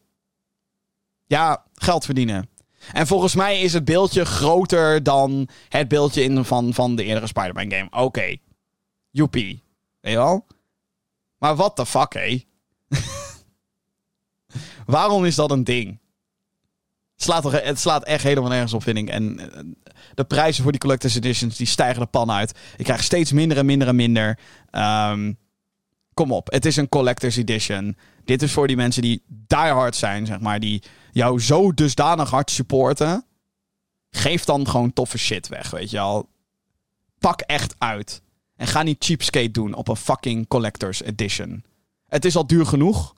Ja, 1.25 1.65
geld 1.73 2.05
verdienen. 2.05 2.49
En 2.93 3.07
volgens 3.07 3.35
mij 3.35 3.61
is 3.61 3.73
het 3.73 3.85
beeldje 3.85 4.25
groter 4.25 5.03
dan 5.03 5.49
het 5.69 5.87
beeldje 5.87 6.23
in 6.23 6.45
van, 6.45 6.73
van 6.73 6.95
de 6.95 7.03
eerdere 7.03 7.27
Spider-Man 7.27 7.71
game. 7.71 7.85
Oké. 7.85 7.99
Okay. 8.01 8.41
Joepie. 9.11 9.63
Weet 9.99 10.11
je 10.11 10.17
wel? 10.17 10.45
Maar 11.41 11.55
what 11.55 11.75
the 11.75 11.85
fuck, 11.85 12.13
hé? 12.13 12.45
Waarom 14.85 15.25
is 15.25 15.35
dat 15.35 15.51
een 15.51 15.63
ding? 15.63 15.99
slaat 17.15 17.41
toch, 17.41 17.61
het 17.63 17.79
slaat 17.79 18.03
echt 18.03 18.23
helemaal 18.23 18.49
nergens 18.49 18.73
op, 18.73 18.83
vind 18.83 18.97
ik. 18.97 19.09
En 19.09 19.39
eh, 19.39 19.63
de 20.13 20.23
prijzen 20.23 20.63
voor 20.63 20.71
die 20.71 20.81
collector's 20.81 21.15
editions, 21.15 21.57
die 21.57 21.67
stijgen 21.67 22.01
de 22.01 22.07
pan 22.07 22.31
uit. 22.31 22.59
Ik 22.77 22.85
krijg 22.85 23.03
steeds 23.03 23.31
minder 23.31 23.57
en 23.57 23.65
minder 23.65 23.87
en 23.87 23.95
minder. 23.95 24.39
Um, 24.71 25.37
kom 26.13 26.31
op, 26.31 26.51
het 26.51 26.65
is 26.65 26.75
een 26.75 26.89
collector's 26.89 27.37
edition. 27.37 27.97
Dit 28.25 28.41
is 28.41 28.51
voor 28.51 28.67
die 28.67 28.75
mensen 28.75 29.01
die 29.01 29.23
diehard 29.27 29.95
zijn, 29.95 30.25
zeg 30.25 30.39
maar. 30.39 30.59
Die 30.59 30.83
jou 31.11 31.39
zo 31.39 31.73
dusdanig 31.73 32.29
hard 32.29 32.51
supporten. 32.51 33.25
Geef 34.11 34.43
dan 34.43 34.67
gewoon 34.67 34.93
toffe 34.93 35.17
shit 35.17 35.47
weg, 35.47 35.69
weet 35.69 35.89
je 35.89 35.99
al. 35.99 36.29
Pak 37.19 37.41
echt 37.41 37.75
uit. 37.77 38.21
En 38.61 38.67
ga 38.67 38.83
niet 38.83 39.03
cheapskate 39.03 39.51
doen 39.51 39.73
op 39.73 39.87
een 39.87 39.95
fucking 39.95 40.47
collector's 40.47 41.01
edition. 41.01 41.63
Het 42.07 42.25
is 42.25 42.35
al 42.35 42.47
duur 42.47 42.65
genoeg. 42.65 43.13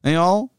Je 0.00 0.18
al? 0.18 0.52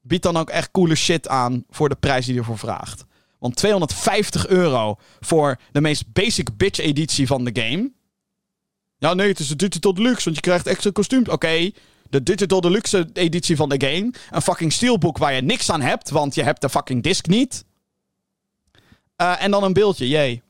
bied 0.00 0.22
dan 0.22 0.36
ook 0.36 0.50
echt 0.50 0.70
coole 0.70 0.94
shit 0.94 1.28
aan 1.28 1.64
voor 1.70 1.88
de 1.88 1.94
prijs 1.94 2.24
die 2.24 2.34
je 2.34 2.40
ervoor 2.40 2.58
vraagt. 2.58 3.04
Want 3.38 3.56
250 3.56 4.46
euro 4.46 4.98
voor 5.20 5.60
de 5.72 5.80
meest 5.80 6.12
basic 6.12 6.56
bitch 6.56 6.78
editie 6.78 7.26
van 7.26 7.44
de 7.44 7.60
game. 7.62 7.92
Ja, 8.98 9.14
nee, 9.14 9.28
het 9.28 9.38
is 9.38 9.48
de 9.48 9.56
Digital 9.56 9.94
Deluxe, 9.94 10.24
want 10.24 10.36
je 10.36 10.42
krijgt 10.42 10.66
extra 10.66 10.90
kostuums. 10.90 11.28
Oké, 11.28 11.70
de 12.10 12.22
Digital 12.22 12.60
Deluxe 12.60 13.10
editie 13.12 13.56
van 13.56 13.68
de 13.68 13.86
game. 13.86 14.12
Een 14.30 14.42
fucking 14.42 14.72
steelbook 14.72 15.18
waar 15.18 15.32
je 15.32 15.42
niks 15.42 15.70
aan 15.70 15.80
hebt, 15.80 16.10
want 16.10 16.34
je 16.34 16.42
hebt 16.42 16.60
de 16.60 16.70
fucking 16.70 17.02
disc 17.02 17.26
niet. 17.26 17.64
Uh, 19.16 19.42
en 19.42 19.50
dan 19.50 19.64
een 19.64 19.72
beeldje, 19.72 20.08
jee. 20.08 20.42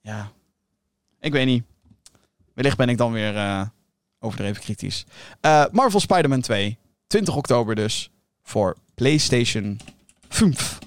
Ja, 0.00 0.32
ik 1.20 1.32
weet 1.32 1.46
niet. 1.46 1.64
Wellicht 2.54 2.76
ben 2.76 2.88
ik 2.88 2.96
dan 2.96 3.12
weer 3.12 3.34
uh, 3.34 3.62
overdreven 4.18 4.62
kritisch. 4.62 5.04
Uh, 5.42 5.64
Marvel 5.72 6.00
Spider-Man 6.00 6.40
2. 6.40 6.78
20 7.06 7.36
oktober 7.36 7.74
dus 7.74 8.10
voor 8.42 8.76
PlayStation 8.94 9.80
5. 10.28 10.78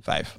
5. 0.00 0.38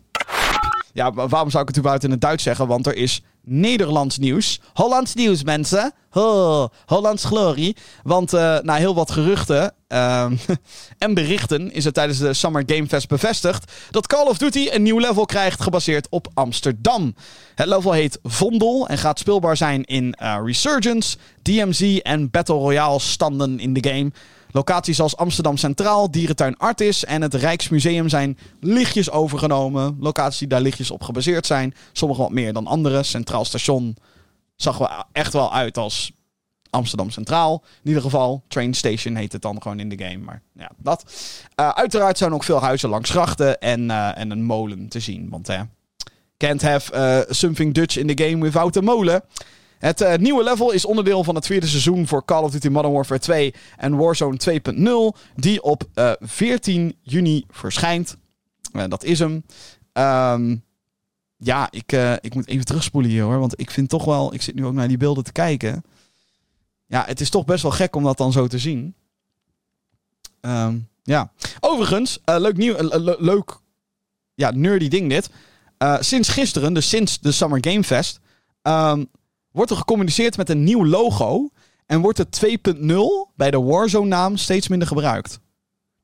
Ja, 0.93 1.13
waarom 1.13 1.49
zou 1.49 1.61
ik 1.61 1.67
het 1.67 1.77
überhaupt 1.77 2.03
in 2.03 2.11
het 2.11 2.21
Duits 2.21 2.43
zeggen? 2.43 2.67
Want 2.67 2.87
er 2.87 2.95
is 2.95 3.21
Nederlands 3.45 4.17
nieuws. 4.17 4.59
Hollands 4.73 5.13
nieuws, 5.13 5.43
mensen. 5.43 5.93
Oh, 6.11 6.65
Hollands 6.85 7.23
glorie. 7.23 7.75
Want 8.03 8.33
uh, 8.33 8.59
na 8.59 8.75
heel 8.75 8.95
wat 8.95 9.11
geruchten 9.11 9.73
uh, 9.89 10.25
en 10.97 11.13
berichten 11.13 11.71
is 11.71 11.85
het 11.85 11.93
tijdens 11.93 12.19
de 12.19 12.33
Summer 12.33 12.63
Game 12.65 12.87
Fest 12.87 13.07
bevestigd 13.07 13.71
dat 13.91 14.07
Call 14.07 14.25
of 14.27 14.37
Duty 14.37 14.67
een 14.71 14.81
nieuw 14.81 14.99
level 14.99 15.25
krijgt 15.25 15.61
gebaseerd 15.61 16.07
op 16.09 16.27
Amsterdam. 16.33 17.15
Het 17.55 17.67
level 17.67 17.91
heet 17.91 18.19
Vondel 18.23 18.87
en 18.87 18.97
gaat 18.97 19.19
speelbaar 19.19 19.57
zijn 19.57 19.83
in 19.83 20.15
uh, 20.21 20.37
Resurgence, 20.45 21.17
DMZ 21.41 21.97
en 21.97 22.29
Battle 22.29 22.55
Royale 22.55 22.99
standen 22.99 23.59
in 23.59 23.73
de 23.73 23.89
game. 23.89 24.11
Locaties 24.53 24.99
als 24.99 25.17
Amsterdam 25.17 25.57
Centraal, 25.57 26.11
Dierentuin 26.11 26.57
Artis 26.57 27.05
en 27.05 27.21
het 27.21 27.33
Rijksmuseum 27.33 28.09
zijn 28.09 28.37
lichtjes 28.59 29.11
overgenomen. 29.11 29.97
Locaties 29.99 30.39
die 30.39 30.47
daar 30.47 30.61
lichtjes 30.61 30.91
op 30.91 31.03
gebaseerd 31.03 31.45
zijn. 31.45 31.75
Sommige 31.91 32.21
wat 32.21 32.31
meer 32.31 32.53
dan 32.53 32.67
andere. 32.67 33.03
Centraal 33.03 33.45
Station 33.45 33.97
zag 34.55 34.77
wel 34.77 34.89
echt 35.11 35.33
wel 35.33 35.53
uit 35.53 35.77
als 35.77 36.11
Amsterdam 36.69 37.09
Centraal. 37.09 37.63
In 37.81 37.87
ieder 37.87 38.01
geval, 38.01 38.43
Train 38.47 38.73
Station 38.73 39.15
heet 39.15 39.31
het 39.31 39.41
dan 39.41 39.61
gewoon 39.61 39.79
in 39.79 39.89
de 39.89 40.03
game. 40.03 40.17
Maar 40.17 40.41
ja, 40.53 40.71
dat. 40.77 41.03
Uh, 41.59 41.69
uiteraard 41.69 42.17
zijn 42.17 42.33
ook 42.33 42.43
veel 42.43 42.61
huizen 42.61 42.89
langs 42.89 43.09
grachten 43.09 43.59
en, 43.59 43.81
uh, 43.81 44.17
en 44.17 44.31
een 44.31 44.43
molen 44.43 44.87
te 44.87 44.99
zien. 44.99 45.29
Want 45.29 45.47
hè, 45.47 45.61
can't 46.37 46.61
have 46.61 46.93
uh, 46.95 47.33
something 47.33 47.73
Dutch 47.73 47.97
in 47.97 48.15
the 48.15 48.23
game 48.23 48.43
without 48.43 48.77
a 48.77 48.81
molen. 48.81 49.23
Het 49.84 50.01
uh, 50.01 50.15
nieuwe 50.15 50.43
level 50.43 50.71
is 50.71 50.86
onderdeel 50.86 51.23
van 51.23 51.36
het 51.36 51.45
vierde 51.45 51.67
seizoen 51.67 52.07
voor 52.07 52.25
Call 52.25 52.43
of 52.43 52.51
Duty 52.51 52.67
Modern 52.67 52.93
Warfare 52.93 53.19
2 53.19 53.53
en 53.77 53.97
Warzone 53.97 54.39
2.0, 55.15 55.19
die 55.36 55.63
op 55.63 55.84
uh, 55.95 56.11
eh, 56.11 56.17
14 56.21 56.95
juni 57.01 57.45
verschijnt. 57.49 58.17
Uh, 58.73 58.84
dat 58.88 59.03
is 59.03 59.19
hem. 59.19 59.43
Um, 59.93 60.63
ja, 61.38 61.67
ik, 61.71 61.91
ik 62.21 62.34
moet 62.34 62.47
even 62.47 62.65
terugspoelen 62.65 63.11
hier 63.11 63.23
hoor, 63.23 63.39
want 63.39 63.59
ik 63.59 63.71
vind 63.71 63.89
toch 63.89 64.05
wel, 64.05 64.34
ik 64.34 64.41
zit 64.41 64.55
nu 64.55 64.65
ook 64.65 64.73
naar 64.73 64.88
die 64.88 64.97
beelden 64.97 65.23
te 65.23 65.31
kijken. 65.31 65.84
Ja, 66.86 67.03
het 67.05 67.21
is 67.21 67.29
toch 67.29 67.45
best 67.45 67.61
wel 67.61 67.71
gek 67.71 67.95
om 67.95 68.03
dat 68.03 68.17
dan 68.17 68.31
zo 68.31 68.47
te 68.47 68.59
zien. 68.59 68.95
Um, 70.41 70.88
ja. 71.03 71.31
Overigens, 71.59 72.19
leuk 72.25 72.57
nieuw, 72.57 72.75
leuk, 73.19 73.57
ja, 74.36 74.51
nerdy 74.51 74.88
ding 74.88 75.09
dit. 75.09 75.29
sinds 75.99 76.29
gisteren, 76.29 76.73
dus 76.73 76.89
sinds 76.89 77.19
de 77.19 77.31
Summer 77.31 77.59
Game 77.61 77.84
Fest, 77.84 78.19
um, 78.61 79.09
wordt 79.53 79.71
er 79.71 79.77
gecommuniceerd 79.77 80.37
met 80.37 80.49
een 80.49 80.63
nieuw 80.63 80.85
logo. 80.85 81.49
En 81.85 82.01
wordt 82.01 82.17
het 82.17 82.45
2.0 82.45 82.93
bij 83.35 83.51
de 83.51 83.61
Warzone-naam 83.61 84.37
steeds 84.37 84.67
minder 84.67 84.87
gebruikt. 84.87 85.39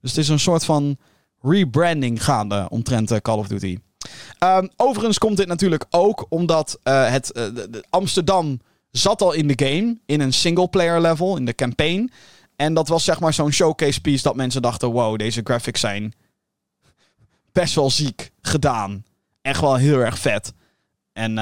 Dus 0.02 0.10
het 0.10 0.20
is 0.20 0.30
een 0.30 0.40
soort 0.40 0.66
van 0.66 0.98
rebranding 1.42 2.24
gaande 2.24 2.68
omtrent 2.70 3.12
uh, 3.12 3.18
Call 3.18 3.38
of 3.38 3.48
Duty. 3.48 3.78
Um, 4.44 4.70
overigens 4.76 5.18
komt 5.18 5.38
dit 5.38 5.48
natuurlijk 5.48 5.86
ook 5.90 6.26
omdat 6.30 6.80
uh, 6.84 7.10
het, 7.10 7.28
de 7.34 7.84
Amsterdam 7.90 8.60
zat 8.92 9.22
al 9.22 9.34
in 9.34 9.48
de 9.48 9.66
game. 9.66 9.98
In 10.06 10.22
een 10.22 10.34
single-player 10.34 11.02
level, 11.02 11.38
in 11.38 11.46
de 11.46 11.56
campaign. 11.56 12.12
En 12.56 12.74
dat 12.74 12.88
was 12.88 13.04
zeg 13.04 13.20
maar 13.20 13.34
zo'n 13.34 13.52
showcase 13.52 14.02
piece 14.02 14.24
dat 14.24 14.36
mensen 14.36 14.62
dachten... 14.62 14.92
Wow, 14.92 15.18
deze 15.18 15.42
graphics 15.44 15.80
zijn 15.80 16.14
best 17.52 17.76
wel 17.76 17.90
ziek 17.90 18.32
gedaan. 18.42 19.04
Echt 19.42 19.62
wel 19.62 19.76
heel 19.76 20.00
erg 20.00 20.20
vet. 20.20 20.54
En 21.14 21.38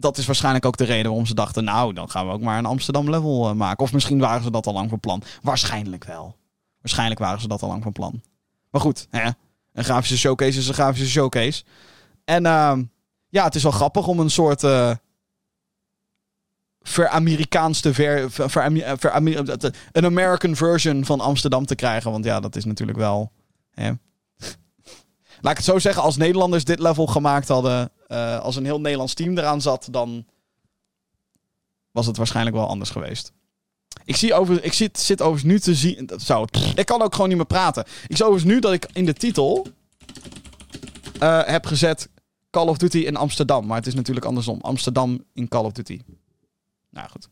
dat 0.00 0.18
is 0.18 0.26
waarschijnlijk 0.26 0.64
ook 0.64 0.76
de 0.76 0.84
reden 0.84 1.06
waarom 1.06 1.26
ze 1.26 1.34
dachten... 1.34 1.64
nou, 1.64 1.92
dan 1.92 2.10
gaan 2.10 2.26
we 2.26 2.32
ook 2.32 2.40
maar 2.40 2.58
een 2.58 2.66
Amsterdam 2.66 3.10
level 3.10 3.48
eh, 3.48 3.54
maken. 3.54 3.84
Of 3.84 3.92
misschien 3.92 4.18
waren 4.18 4.42
ze 4.42 4.50
dat 4.50 4.66
al 4.66 4.72
lang 4.72 4.88
van 4.88 5.00
plan. 5.00 5.22
Waarschijnlijk 5.42 6.04
wel. 6.04 6.36
Waarschijnlijk 6.80 7.20
waren 7.20 7.40
ze 7.40 7.48
dat 7.48 7.62
al 7.62 7.68
lang 7.68 7.82
van 7.82 7.92
plan. 7.92 8.22
Maar 8.70 8.80
goed, 8.80 9.06
hè? 9.10 9.30
een 9.72 9.84
grafische 9.84 10.18
showcase 10.18 10.58
is 10.58 10.68
een 10.68 10.74
grafische 10.74 11.08
showcase. 11.08 11.64
En 12.24 12.46
ehm, 12.46 12.84
ja, 13.28 13.44
het 13.44 13.54
is 13.54 13.62
wel 13.62 13.72
grappig 13.72 14.06
om 14.06 14.20
een 14.20 14.30
soort... 14.30 14.62
Uh, 14.62 14.90
ver-Amerikaanste 16.82 17.94
ver, 17.94 18.30
ver, 18.30 18.50
ver, 18.50 19.14
een 19.92 20.04
American 20.04 20.56
version 20.56 21.04
van 21.04 21.20
Amsterdam 21.20 21.66
te 21.66 21.74
krijgen. 21.74 22.10
Want 22.10 22.24
ja, 22.24 22.40
dat 22.40 22.56
is 22.56 22.64
natuurlijk 22.64 22.98
wel. 22.98 23.32
Hè. 23.70 23.92
Laat 25.40 25.52
ik 25.52 25.56
het 25.56 25.66
zo 25.66 25.78
zeggen, 25.78 26.02
als 26.02 26.16
Nederlanders 26.16 26.64
dit 26.64 26.78
level 26.78 27.06
gemaakt 27.06 27.48
hadden, 27.48 27.90
uh, 28.12 28.40
als 28.40 28.56
een 28.56 28.64
heel 28.64 28.80
Nederlands 28.80 29.14
team 29.14 29.38
eraan 29.38 29.60
zat, 29.60 29.88
dan 29.90 30.26
was 31.90 32.06
het 32.06 32.16
waarschijnlijk 32.16 32.56
wel 32.56 32.68
anders 32.68 32.90
geweest. 32.90 33.32
Ik, 34.04 34.16
zie 34.16 34.34
over, 34.34 34.64
ik 34.64 34.72
zit, 34.72 34.98
zit 34.98 35.22
overigens 35.22 35.52
nu 35.52 35.60
te 35.60 35.74
zien. 35.74 36.06
Dat 36.06 36.22
zou, 36.22 36.48
ik 36.74 36.86
kan 36.86 37.02
ook 37.02 37.12
gewoon 37.12 37.28
niet 37.28 37.36
meer 37.36 37.46
praten. 37.46 37.84
Ik 38.06 38.16
zie 38.16 38.24
overigens 38.24 38.52
nu 38.52 38.60
dat 38.60 38.72
ik 38.72 38.86
in 38.92 39.04
de 39.04 39.12
titel 39.12 39.66
uh, 41.22 41.44
heb 41.44 41.66
gezet 41.66 42.08
Call 42.50 42.66
of 42.66 42.78
Duty 42.78 42.98
in 42.98 43.16
Amsterdam. 43.16 43.66
Maar 43.66 43.76
het 43.76 43.86
is 43.86 43.94
natuurlijk 43.94 44.26
andersom. 44.26 44.60
Amsterdam 44.60 45.24
in 45.32 45.48
Call 45.48 45.64
of 45.64 45.72
Duty. 45.72 46.00
Nou 46.90 47.08
goed. 47.08 47.28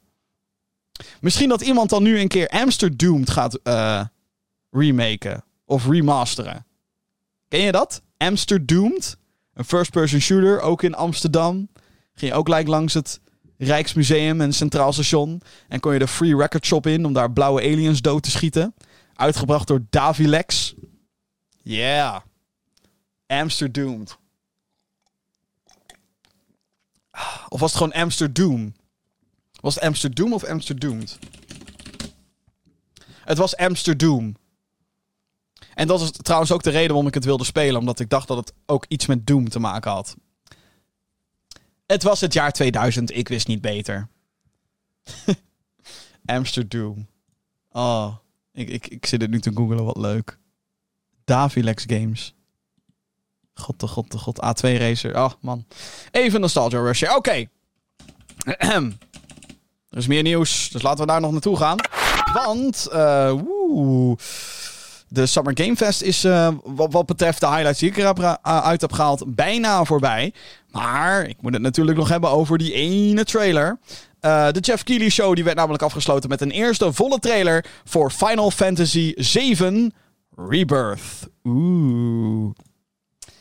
Misschien 1.20 1.48
dat 1.48 1.60
iemand 1.60 1.90
dan 1.90 2.02
nu 2.02 2.20
een 2.20 2.28
keer 2.28 2.48
Amsterdam 2.48 3.26
gaat 3.26 3.58
uh, 3.64 4.04
remaken. 4.70 5.44
Of 5.64 5.86
remasteren. 5.86 6.66
Ken 7.48 7.60
je 7.60 7.72
dat? 7.72 8.02
Amsterdam. 8.16 8.98
Een 9.58 9.64
first-person 9.64 10.20
shooter, 10.20 10.60
ook 10.60 10.82
in 10.82 10.94
Amsterdam. 10.94 11.68
Ging 12.14 12.32
je 12.32 12.38
ook 12.38 12.46
gelijk 12.46 12.68
langs 12.68 12.94
het 12.94 13.20
Rijksmuseum 13.56 14.40
en 14.40 14.52
Centraal 14.52 14.92
Station. 14.92 15.42
En 15.68 15.80
kon 15.80 15.92
je 15.92 15.98
de 15.98 16.08
Free 16.08 16.36
Record 16.36 16.66
Shop 16.66 16.86
in 16.86 17.04
om 17.04 17.12
daar 17.12 17.32
blauwe 17.32 17.60
aliens 17.60 18.00
dood 18.00 18.22
te 18.22 18.30
schieten. 18.30 18.74
Uitgebracht 19.14 19.66
door 19.66 19.80
Davilex. 19.90 20.74
Yeah. 21.62 22.20
Amsterdam. 23.26 24.04
Of 27.48 27.60
was 27.60 27.72
het 27.72 27.82
gewoon 27.82 28.02
Amsterdam? 28.02 28.74
Was 29.60 29.74
het 29.74 29.84
Amsterdam 29.84 30.32
of 30.32 30.44
Amsterdam? 30.44 31.02
Het 33.24 33.38
was 33.38 33.56
Amsterdam. 33.56 34.36
En 35.78 35.86
dat 35.86 36.00
is 36.00 36.10
trouwens 36.10 36.52
ook 36.52 36.62
de 36.62 36.70
reden 36.70 36.88
waarom 36.88 37.06
ik 37.06 37.14
het 37.14 37.24
wilde 37.24 37.44
spelen. 37.44 37.80
Omdat 37.80 38.00
ik 38.00 38.10
dacht 38.10 38.28
dat 38.28 38.36
het 38.36 38.52
ook 38.66 38.84
iets 38.88 39.06
met 39.06 39.26
Doom 39.26 39.48
te 39.48 39.58
maken 39.58 39.90
had. 39.90 40.16
Het 41.86 42.02
was 42.02 42.20
het 42.20 42.32
jaar 42.32 42.52
2000. 42.52 43.16
Ik 43.16 43.28
wist 43.28 43.46
niet 43.46 43.60
beter. 43.60 44.08
Amsterdam. 46.24 47.06
Oh, 47.70 48.14
ik, 48.52 48.68
ik, 48.68 48.86
ik 48.86 49.06
zit 49.06 49.20
het 49.20 49.30
nu 49.30 49.40
te 49.40 49.50
googlen. 49.54 49.84
Wat 49.84 49.96
leuk. 49.96 50.38
Davilex 51.24 51.84
Games. 51.86 52.34
God, 53.54 53.80
de 53.80 53.86
god, 53.86 54.10
de 54.10 54.18
god. 54.18 54.36
A2 54.36 54.78
Racer. 54.78 55.16
Oh, 55.16 55.32
man. 55.40 55.66
Even 56.10 56.40
Nostalgia 56.40 56.80
Rush. 56.80 57.02
Oké. 57.02 57.46
Er 59.88 59.98
is 59.98 60.06
meer 60.06 60.22
nieuws. 60.22 60.68
Dus 60.68 60.82
laten 60.82 61.00
we 61.00 61.06
daar 61.06 61.20
nog 61.20 61.32
naartoe 61.32 61.56
gaan. 61.56 61.76
Want... 62.32 62.88
Uh, 62.92 63.30
woe, 63.30 64.16
de 65.08 65.26
Summer 65.26 65.52
Game 65.54 65.76
Fest 65.76 66.02
is 66.02 66.24
uh, 66.24 66.48
wat, 66.64 67.06
betreft 67.06 67.40
de 67.40 67.46
highlights 67.46 67.78
die 67.78 67.90
ik 67.90 67.96
eruit 67.96 68.80
heb 68.80 68.92
gehaald 68.92 69.34
bijna 69.34 69.84
voorbij. 69.84 70.32
Maar 70.70 71.28
ik 71.28 71.36
moet 71.40 71.52
het 71.52 71.62
natuurlijk 71.62 71.98
nog 71.98 72.08
hebben 72.08 72.30
over 72.30 72.58
die 72.58 72.72
ene 72.72 73.24
trailer. 73.24 73.78
Uh, 74.20 74.50
de 74.50 74.60
Jeff 74.60 74.82
Keighley 74.82 75.08
Show 75.08 75.34
die 75.34 75.44
werd 75.44 75.56
namelijk 75.56 75.82
afgesloten 75.82 76.28
met 76.28 76.40
een 76.40 76.50
eerste 76.50 76.92
volle 76.92 77.18
trailer 77.18 77.64
voor 77.84 78.10
Final 78.10 78.50
Fantasy 78.50 79.12
VII 79.16 79.90
Rebirth. 80.36 81.28
Oeh. 81.44 82.50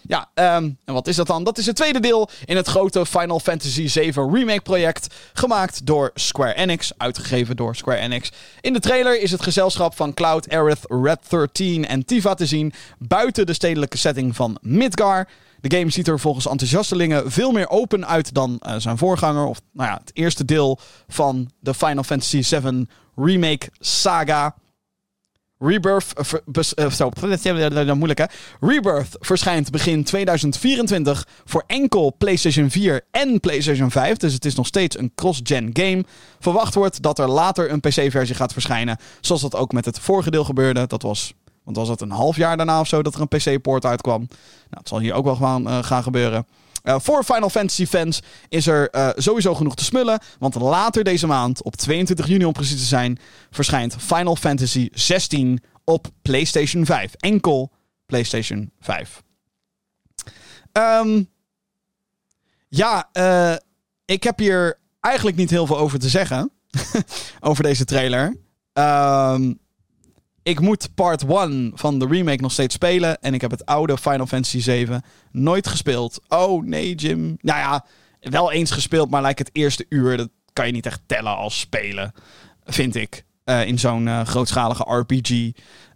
Ja, 0.07 0.29
um, 0.55 0.77
en 0.85 0.93
wat 0.93 1.07
is 1.07 1.15
dat 1.15 1.27
dan? 1.27 1.43
Dat 1.43 1.57
is 1.57 1.65
het 1.65 1.75
tweede 1.75 1.99
deel 1.99 2.29
in 2.45 2.55
het 2.55 2.67
grote 2.67 3.05
Final 3.05 3.39
Fantasy 3.39 3.89
VII 3.89 4.11
Remake 4.11 4.61
project. 4.61 5.15
Gemaakt 5.33 5.85
door 5.85 6.11
Square 6.13 6.53
Enix, 6.53 6.91
uitgegeven 6.97 7.55
door 7.55 7.75
Square 7.75 7.99
Enix. 7.99 8.31
In 8.61 8.73
de 8.73 8.79
trailer 8.79 9.21
is 9.21 9.31
het 9.31 9.43
gezelschap 9.43 9.95
van 9.95 10.13
Cloud, 10.13 10.49
Aerith, 10.49 10.79
Red 10.87 11.19
13 11.29 11.87
en 11.87 12.05
Tifa 12.05 12.33
te 12.33 12.45
zien. 12.45 12.73
Buiten 12.99 13.45
de 13.45 13.53
stedelijke 13.53 13.97
setting 13.97 14.35
van 14.35 14.57
Midgar. 14.61 15.27
De 15.61 15.77
game 15.77 15.89
ziet 15.89 16.07
er 16.07 16.19
volgens 16.19 16.47
enthousiastelingen 16.47 17.31
veel 17.31 17.51
meer 17.51 17.69
open 17.69 18.07
uit 18.07 18.33
dan 18.33 18.59
uh, 18.67 18.75
zijn 18.77 18.97
voorganger. 18.97 19.45
Of 19.45 19.61
nou 19.73 19.89
ja, 19.89 19.97
het 19.97 20.11
eerste 20.13 20.45
deel 20.45 20.79
van 21.07 21.49
de 21.59 21.73
Final 21.73 22.03
Fantasy 22.03 22.43
VII 22.43 22.87
Remake 23.15 23.69
saga. 23.79 24.55
Rebirth, 25.59 26.13
uh, 26.79 26.89
zo, 26.89 27.09
moeilijk 27.95 28.19
hè. 28.19 28.25
Rebirth 28.59 29.15
verschijnt 29.19 29.71
begin 29.71 30.03
2024 30.03 31.27
voor 31.45 31.63
enkel 31.67 32.15
PlayStation 32.17 32.69
4 32.69 33.01
en 33.11 33.39
PlayStation 33.39 33.91
5. 33.91 34.17
Dus 34.17 34.33
het 34.33 34.45
is 34.45 34.55
nog 34.55 34.65
steeds 34.65 34.97
een 34.97 35.11
cross-gen 35.15 35.69
game. 35.73 36.03
Verwacht 36.39 36.73
wordt 36.73 37.01
dat 37.01 37.19
er 37.19 37.29
later 37.29 37.71
een 37.71 37.79
PC-versie 37.79 38.35
gaat 38.35 38.53
verschijnen. 38.53 38.97
Zoals 39.21 39.41
dat 39.41 39.55
ook 39.55 39.71
met 39.71 39.85
het 39.85 39.99
vorige 39.99 40.31
deel 40.31 40.43
gebeurde. 40.43 40.87
Dat 40.87 41.01
was, 41.01 41.33
want 41.63 41.77
was 41.77 41.89
het 41.89 42.01
een 42.01 42.11
half 42.11 42.35
jaar 42.35 42.57
daarna 42.57 42.79
of 42.79 42.87
zo 42.87 43.01
dat 43.01 43.15
er 43.15 43.21
een 43.21 43.57
PC-poort 43.57 43.85
uitkwam. 43.85 44.19
Nou, 44.19 44.29
het 44.69 44.87
zal 44.87 44.99
hier 44.99 45.13
ook 45.13 45.25
wel 45.25 45.35
uh, 45.67 45.83
gaan 45.83 46.03
gebeuren. 46.03 46.45
Uh, 46.87 46.95
voor 46.99 47.23
Final 47.23 47.49
Fantasy 47.49 47.85
fans 47.85 48.21
is 48.49 48.67
er 48.67 48.95
uh, 48.95 49.09
sowieso 49.15 49.55
genoeg 49.55 49.75
te 49.75 49.83
smullen. 49.83 50.19
Want 50.39 50.55
later 50.55 51.03
deze 51.03 51.27
maand, 51.27 51.63
op 51.63 51.75
22 51.75 52.27
juni 52.27 52.45
om 52.45 52.53
precies 52.53 52.79
te 52.79 52.85
zijn, 52.85 53.19
verschijnt 53.51 53.95
Final 53.99 54.35
Fantasy 54.35 54.89
16 54.93 55.63
op 55.83 56.07
PlayStation 56.21 56.85
5. 56.85 57.13
Enkel 57.13 57.71
PlayStation 58.05 58.71
5. 58.79 59.23
Um, 60.71 61.29
ja, 62.67 63.09
uh, 63.13 63.55
ik 64.05 64.23
heb 64.23 64.39
hier 64.39 64.79
eigenlijk 64.99 65.37
niet 65.37 65.49
heel 65.49 65.65
veel 65.65 65.77
over 65.77 65.99
te 65.99 66.09
zeggen. 66.09 66.51
over 67.39 67.63
deze 67.63 67.85
trailer. 67.85 68.37
Um, 68.73 69.59
ik 70.47 70.59
moet 70.59 70.89
part 70.95 71.23
1 71.23 71.71
van 71.75 71.99
de 71.99 72.07
remake 72.07 72.41
nog 72.41 72.51
steeds 72.51 72.75
spelen. 72.75 73.21
En 73.21 73.33
ik 73.33 73.41
heb 73.41 73.51
het 73.51 73.65
oude 73.65 73.97
Final 73.97 74.27
Fantasy 74.27 74.59
7 74.59 75.03
nooit 75.31 75.67
gespeeld. 75.67 76.19
Oh 76.27 76.63
nee, 76.63 76.95
Jim. 76.95 77.37
Nou 77.41 77.59
ja, 77.59 77.85
wel 78.19 78.51
eens 78.51 78.71
gespeeld, 78.71 79.09
maar 79.09 79.21
lijkt 79.21 79.39
het 79.39 79.49
eerste 79.51 79.85
uur. 79.89 80.17
Dat 80.17 80.29
kan 80.53 80.65
je 80.65 80.71
niet 80.71 80.85
echt 80.85 81.01
tellen 81.05 81.35
als 81.35 81.59
spelen, 81.59 82.13
vind 82.65 82.95
ik. 82.95 83.25
Uh, 83.45 83.65
in 83.65 83.79
zo'n 83.79 84.05
uh, 84.05 84.25
grootschalige 84.25 84.83
RPG. 84.83 85.51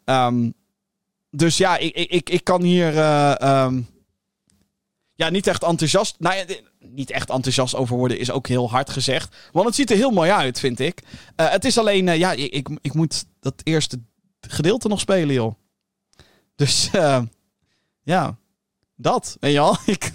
Ehm, 0.06 0.50
dus 1.30 1.58
ja, 1.58 1.78
ik, 1.78 1.96
ik, 1.96 2.30
ik 2.30 2.44
kan 2.44 2.62
hier. 2.62 2.94
Uh, 2.94 3.36
um, 3.40 3.88
ja, 5.14 5.30
niet 5.30 5.48
echt 5.48 5.64
enthousiast. 5.64 6.16
Nou 6.20 6.36
ja, 6.36 6.46
niet 6.80 7.12
echt 7.12 7.30
enthousiast 7.30 7.76
over 7.76 7.96
worden 7.98 8.20
is 8.20 8.32
ook 8.32 8.48
heel 8.48 8.70
hard 8.70 8.90
gezegd. 8.90 9.36
Want 9.52 9.66
het 9.66 9.76
ziet 9.76 9.92
er 9.92 9.98
heel 9.98 10.12
mooi 10.12 10.32
uit, 10.32 10.60
vind 10.60 10.80
ik. 10.80 11.02
het 11.36 11.66
is 11.66 11.78
alleen, 11.78 12.18
ja, 12.18 12.32
ik, 12.32 12.70
ik 12.82 12.94
moet 12.94 13.26
dat 13.40 13.62
eerste 13.64 14.00
gedeelte 14.50 14.88
nog 14.88 15.00
spelen, 15.00 15.34
joh. 15.34 15.56
Dus 16.56 16.90
uh, 16.96 17.22
ja, 18.14 18.38
dat. 18.96 19.38
Je 19.40 19.60
al? 19.60 19.78
Ik, 19.86 20.12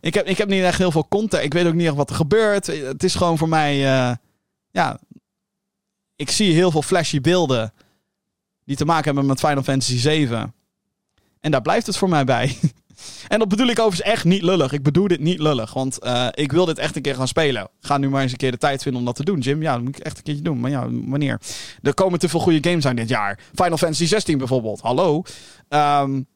ik, 0.00 0.14
heb, 0.14 0.26
ik 0.26 0.38
heb 0.38 0.48
niet 0.48 0.62
echt 0.62 0.78
heel 0.78 0.90
veel 0.90 1.08
content. 1.08 1.44
Ik 1.44 1.52
weet 1.52 1.66
ook 1.66 1.74
niet 1.74 1.86
echt 1.86 1.96
wat 1.96 2.10
er 2.10 2.16
gebeurt. 2.16 2.66
Het 2.66 3.04
is 3.04 3.14
gewoon 3.14 3.38
voor 3.38 3.48
mij, 3.48 3.76
uh, 3.76 4.16
ja, 4.70 5.00
ik 6.16 6.30
zie 6.30 6.52
heel 6.52 6.70
veel 6.70 6.82
flashy 6.82 7.20
beelden 7.20 7.72
die 8.64 8.76
te 8.76 8.84
maken 8.84 9.04
hebben 9.04 9.26
met 9.26 9.38
Final 9.40 9.62
Fantasy 9.62 9.98
7. 9.98 10.54
En 11.40 11.50
daar 11.50 11.62
blijft 11.62 11.86
het 11.86 11.96
voor 11.96 12.08
mij 12.08 12.24
bij. 12.24 12.58
En 13.28 13.38
dat 13.38 13.48
bedoel 13.48 13.66
ik 13.66 13.78
overigens 13.78 14.08
echt 14.08 14.24
niet 14.24 14.42
lullig. 14.42 14.72
Ik 14.72 14.82
bedoel 14.82 15.08
dit 15.08 15.20
niet 15.20 15.38
lullig. 15.38 15.72
Want 15.72 16.04
uh, 16.04 16.26
ik 16.30 16.52
wil 16.52 16.64
dit 16.64 16.78
echt 16.78 16.96
een 16.96 17.02
keer 17.02 17.14
gaan 17.14 17.28
spelen. 17.28 17.68
Ga 17.80 17.98
nu 17.98 18.08
maar 18.08 18.22
eens 18.22 18.32
een 18.32 18.38
keer 18.38 18.50
de 18.50 18.58
tijd 18.58 18.82
vinden 18.82 19.00
om 19.00 19.06
dat 19.06 19.16
te 19.16 19.24
doen, 19.24 19.38
Jim. 19.38 19.62
Ja, 19.62 19.74
dat 19.74 19.82
moet 19.82 19.98
ik 19.98 20.04
echt 20.04 20.16
een 20.16 20.22
keertje 20.22 20.44
doen. 20.44 20.60
Maar 20.60 20.70
ja, 20.70 20.86
wanneer? 20.90 21.40
Er 21.82 21.94
komen 21.94 22.18
te 22.18 22.28
veel 22.28 22.40
goede 22.40 22.70
games 22.70 22.86
aan 22.86 22.96
dit 22.96 23.08
jaar. 23.08 23.38
Final 23.54 23.76
Fantasy 23.76 24.06
16 24.06 24.38
bijvoorbeeld. 24.38 24.80
Hallo. 24.80 25.22
Um, 25.68 26.26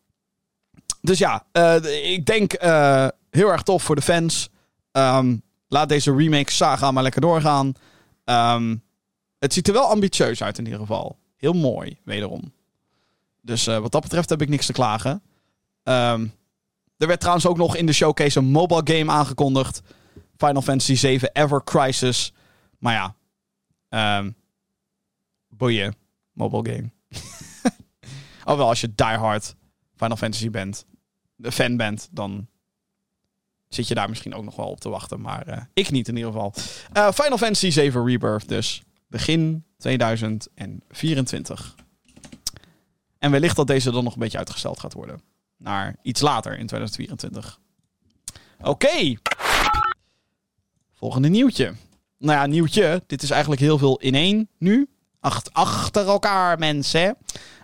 dus 1.01 1.19
ja, 1.19 1.47
uh, 1.53 2.13
ik 2.13 2.27
denk 2.27 2.63
uh, 2.63 3.09
heel 3.31 3.53
erg 3.53 3.63
tof 3.63 3.83
voor 3.83 3.95
de 3.95 4.03
fans. 4.03 4.49
Um, 4.93 5.43
laat 5.69 5.89
deze 5.89 6.15
remake 6.17 6.53
saga 6.53 6.91
maar 6.91 7.03
lekker 7.03 7.21
doorgaan. 7.21 7.73
Um, 8.25 8.83
het 9.39 9.53
ziet 9.53 9.69
er 9.69 9.75
wel 9.75 9.91
ambitieus 9.91 10.43
uit 10.43 10.59
in 10.59 10.65
ieder 10.65 10.81
geval. 10.81 11.19
Heel 11.37 11.53
mooi, 11.53 11.99
wederom. 12.05 12.53
Dus 13.43 13.65
wat 13.65 13.93
dat 13.93 14.03
betreft 14.03 14.29
heb 14.29 14.43
ik 14.43 14.49
niks 14.49 14.67
te 14.67 14.73
klagen. 14.73 15.23
Um, 15.83 16.33
er 16.97 17.07
werd 17.07 17.21
trouwens 17.21 17.47
ook 17.47 17.57
nog 17.57 17.77
in 17.77 17.87
de 17.87 17.93
showcase 17.93 18.39
een 18.39 18.45
mobile 18.45 18.99
game 18.99 19.13
aangekondigd. 19.13 19.83
Final 20.37 20.63
Fantasy 20.63 20.95
7 20.95 21.33
Ever 21.33 21.65
Crisis. 21.65 22.33
Maar 22.79 23.15
ja, 23.91 24.19
um, 24.19 24.37
boeien. 25.49 25.95
Mobile 26.33 26.73
game. 26.73 26.91
Alhoewel, 28.45 28.69
als 28.69 28.81
je 28.81 28.95
diehard 28.95 29.55
Final 29.97 30.17
Fantasy 30.17 30.51
bent, 30.51 30.87
de 31.37 31.53
fan 31.53 31.77
bent, 31.77 32.09
dan 32.11 32.49
zit 33.69 33.89
je 33.89 33.95
daar 33.95 34.09
misschien 34.09 34.35
ook 34.35 34.45
nog 34.45 34.57
wel 34.57 34.69
op 34.69 34.81
te 34.81 34.89
wachten. 34.89 35.21
Maar 35.21 35.49
uh, 35.49 35.57
ik 35.73 35.91
niet 35.91 36.09
in 36.09 36.17
ieder 36.17 36.33
geval. 36.33 36.55
Uh, 36.97 37.13
Final 37.13 37.39
Fantasy 37.39 37.71
7 37.71 38.05
Rebirth 38.05 38.49
dus. 38.49 38.83
Begin 39.09 39.65
2024. 39.79 41.75
En 43.19 43.31
wellicht 43.31 43.57
dat 43.57 43.67
deze 43.67 43.91
dan 43.91 44.05
nog 44.05 44.13
een 44.13 44.19
beetje 44.19 44.39
uitgesteld 44.39 44.81
gaat 44.81 44.93
worden. 44.93 45.21
Naar 45.57 45.97
iets 46.03 46.21
later 46.21 46.59
in 46.59 46.67
2024. 46.67 47.59
Oké. 48.63 49.15
Volgende 50.95 51.29
nieuwtje. 51.29 51.75
Nou 52.19 52.39
ja, 52.39 52.47
nieuwtje. 52.47 53.03
Dit 53.07 53.23
is 53.23 53.31
eigenlijk 53.31 53.61
heel 53.61 53.79
veel 53.79 53.99
in 53.99 54.15
één 54.15 54.49
nu. 54.59 54.89
Acht, 55.21 55.53
achter 55.53 56.07
elkaar, 56.07 56.59
mensen. 56.59 57.17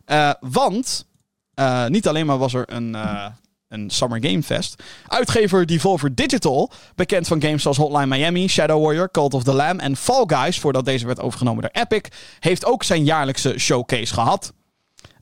Uh, 0.07 0.33
want 0.41 1.07
uh, 1.55 1.87
niet 1.87 2.09
alleen 2.09 2.27
maar 2.27 2.39
was 2.39 2.55
er 2.55 2.73
een, 2.73 2.95
uh, 2.95 3.27
een 3.69 3.91
Summer 3.91 4.25
Game 4.25 4.43
Fest. 4.43 4.83
Uitgever 5.07 5.67
Devolver 5.67 6.15
Digital, 6.15 6.71
bekend 6.95 7.27
van 7.27 7.43
games 7.43 7.63
zoals 7.63 7.77
Hotline 7.77 8.07
Miami, 8.07 8.49
Shadow 8.49 8.85
Warrior, 8.85 9.11
Cult 9.11 9.35
of 9.35 9.43
the 9.43 9.53
Lamb 9.53 9.81
en 9.81 9.97
Fall 9.97 10.25
Guys, 10.27 10.59
voordat 10.59 10.85
deze 10.85 11.07
werd 11.07 11.21
overgenomen 11.21 11.63
door 11.63 11.83
Epic, 11.83 12.11
heeft 12.39 12.65
ook 12.65 12.83
zijn 12.83 13.05
jaarlijkse 13.05 13.59
showcase 13.59 14.15
gehad. 14.15 14.53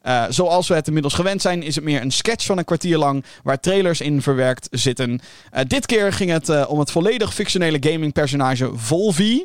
Uh, 0.06 0.24
zoals 0.28 0.68
we 0.68 0.74
het 0.74 0.86
inmiddels 0.86 1.14
gewend 1.14 1.42
zijn, 1.42 1.62
is 1.62 1.74
het 1.74 1.84
meer 1.84 2.00
een 2.00 2.10
sketch 2.10 2.46
van 2.46 2.58
een 2.58 2.64
kwartier 2.64 2.98
lang 2.98 3.24
waar 3.42 3.60
trailers 3.60 4.00
in 4.00 4.22
verwerkt 4.22 4.68
zitten. 4.70 5.10
Uh, 5.10 5.60
dit 5.66 5.86
keer 5.86 6.12
ging 6.12 6.30
het 6.30 6.48
uh, 6.48 6.64
om 6.68 6.78
het 6.78 6.90
volledig 6.90 7.34
fictionele 7.34 7.78
gaming-personage 7.80 8.70
Volvi. 8.74 9.44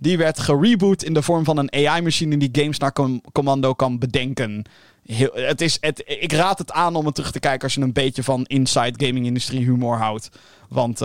Die 0.00 0.18
werd 0.18 0.38
gereboot 0.38 1.02
in 1.02 1.14
de 1.14 1.22
vorm 1.22 1.44
van 1.44 1.56
een 1.56 1.72
AI-machine 1.72 2.36
die 2.36 2.48
games 2.52 2.78
naar 2.78 2.92
com 2.92 3.20
commando 3.32 3.74
kan 3.74 3.98
bedenken. 3.98 4.64
Heel, 5.06 5.30
het 5.32 5.60
is, 5.60 5.76
het, 5.80 6.02
ik 6.06 6.32
raad 6.32 6.58
het 6.58 6.72
aan 6.72 6.96
om 6.96 7.06
het 7.06 7.14
terug 7.14 7.32
te 7.32 7.40
kijken 7.40 7.62
als 7.62 7.74
je 7.74 7.80
een 7.80 7.92
beetje 7.92 8.22
van 8.22 8.44
inside 8.44 9.06
gaming-industrie 9.06 9.64
humor 9.64 9.96
houdt. 9.96 10.28
Want 10.68 11.00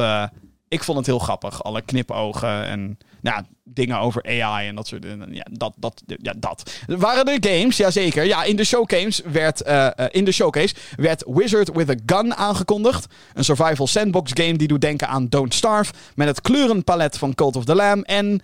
ik 0.68 0.84
vond 0.84 0.98
het 0.98 1.08
heel 1.08 1.20
grappig. 1.20 1.64
Alle 1.64 1.82
knipogen 1.82 2.66
en 2.66 2.98
nou, 3.22 3.44
dingen 3.74 4.00
over 4.00 4.24
AI 4.26 4.68
en 4.68 4.76
dat 4.76 4.88
soort 4.88 5.02
dingen. 5.02 5.34
Ja, 5.34 5.46
dat, 5.52 5.74
dat, 5.78 6.04
ja, 6.06 6.34
dat. 6.38 6.72
Waren 6.88 7.26
er 7.26 7.52
games? 7.52 7.78
Jazeker. 7.78 8.24
Ja, 8.24 8.44
in 8.44 8.56
de 8.56 8.64
showcase 8.64 9.24
werd, 9.32 9.68
uh, 9.68 9.88
uh, 10.00 10.06
in 10.12 10.26
de 10.26 10.32
showcase 10.32 10.76
werd 10.96 11.24
Wizard 11.28 11.72
with 11.74 11.90
a 11.90 11.96
Gun 12.06 12.36
aangekondigd. 12.36 13.08
Een 13.34 13.44
survival 13.44 13.88
sandbox 13.88 14.32
game 14.34 14.58
die 14.58 14.68
doet 14.68 14.82
denken 14.82 15.08
aan 15.08 15.28
Don't 15.28 15.54
Starve. 15.54 15.94
Met 16.16 16.28
het 16.28 16.42
kleurenpalet 16.42 17.18
van 17.18 17.36
Cult 17.36 17.56
of 17.56 17.66
the 17.66 17.76
Lamb 17.76 18.04
en 18.04 18.42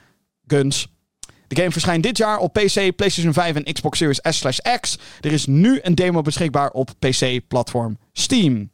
guns. 0.48 0.88
De 1.48 1.56
game 1.56 1.72
verschijnt 1.72 2.04
dit 2.04 2.18
jaar 2.18 2.38
op 2.38 2.54
PC, 2.54 2.96
PlayStation 2.96 3.34
5 3.34 3.56
en 3.56 3.74
Xbox 3.74 3.98
Series 3.98 4.20
S/X. 4.22 4.98
Er 5.22 5.32
is 5.32 5.46
nu 5.46 5.80
een 5.82 5.96
demo 5.96 6.22
beschikbaar 6.22 6.70
op 6.70 6.90
PC-platform 7.00 7.98
Steam. 8.14 8.70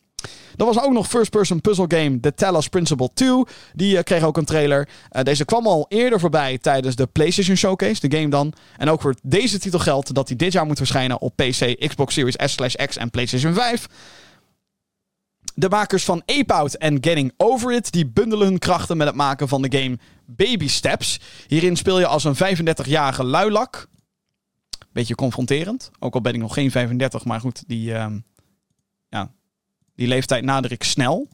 Er 0.58 0.66
was 0.66 0.82
ook 0.82 0.92
nog 0.92 1.08
first-person 1.08 1.62
puzzle 1.62 1.86
game 1.88 2.20
The 2.20 2.34
Talos 2.34 2.68
Principle 2.68 3.10
2. 3.14 3.44
Die 3.74 3.96
uh, 3.96 4.02
kreeg 4.04 4.24
ook 4.24 4.38
een 4.38 4.46
trailer. 4.46 4.90
Uh, 5.12 5.24
deze 5.24 5.46
kwam 5.46 5.68
al 5.68 5.86
eerder 5.90 6.20
voorbij 6.20 6.58
tijdens 6.58 6.96
de 6.96 7.08
PlayStation 7.08 7.56
Showcase, 7.56 8.08
de 8.08 8.18
game 8.18 8.30
dan. 8.30 8.54
En 8.78 8.90
ook 8.90 9.02
voor 9.02 9.16
deze 9.24 9.60
titel 9.60 9.80
geldt 9.80 10.14
dat 10.14 10.28
hij 10.28 10.38
dit 10.38 10.54
jaar 10.54 10.66
moet 10.66 10.78
verschijnen 10.78 11.22
op 11.22 11.36
PC, 11.36 11.88
Xbox 11.88 12.14
Series 12.14 12.52
S/X 12.52 12.98
en 12.98 13.10
PlayStation 13.10 13.54
5. 13.54 13.88
De 15.56 15.70
makers 15.70 16.04
van 16.04 16.24
Ape 16.26 16.54
Out 16.54 16.74
en 16.74 16.98
Getting 17.02 17.34
Over 17.38 17.74
It 17.74 17.92
die 17.92 18.08
bundelen 18.08 18.48
hun 18.48 18.60
krachten 18.60 18.98
met 18.98 19.08
het 19.08 19.16
maken 19.16 19.48
van 19.48 19.62
de 19.62 19.80
game 19.80 19.98
Baby 20.26 20.68
Steps. 20.68 21.20
Hierin 21.48 21.76
speel 21.76 22.00
je 22.00 22.08
als 22.08 22.24
een 22.24 22.36
35-jarige 22.36 23.24
luilak. 23.24 23.88
Beetje 24.92 25.16
confronterend. 25.16 25.92
Ook 26.00 26.14
al 26.14 26.22
ben 26.22 26.34
ik 26.34 26.40
nog 26.40 26.54
geen 26.54 26.72
35, 26.72 27.26
maar 27.26 27.40
goed, 27.40 27.64
die, 27.68 27.90
uh, 27.92 28.06
ja, 29.10 29.32
die 30.02 30.10
leeftijd 30.10 30.44
nader 30.44 30.72
ik 30.72 30.84
snel. 30.84 31.28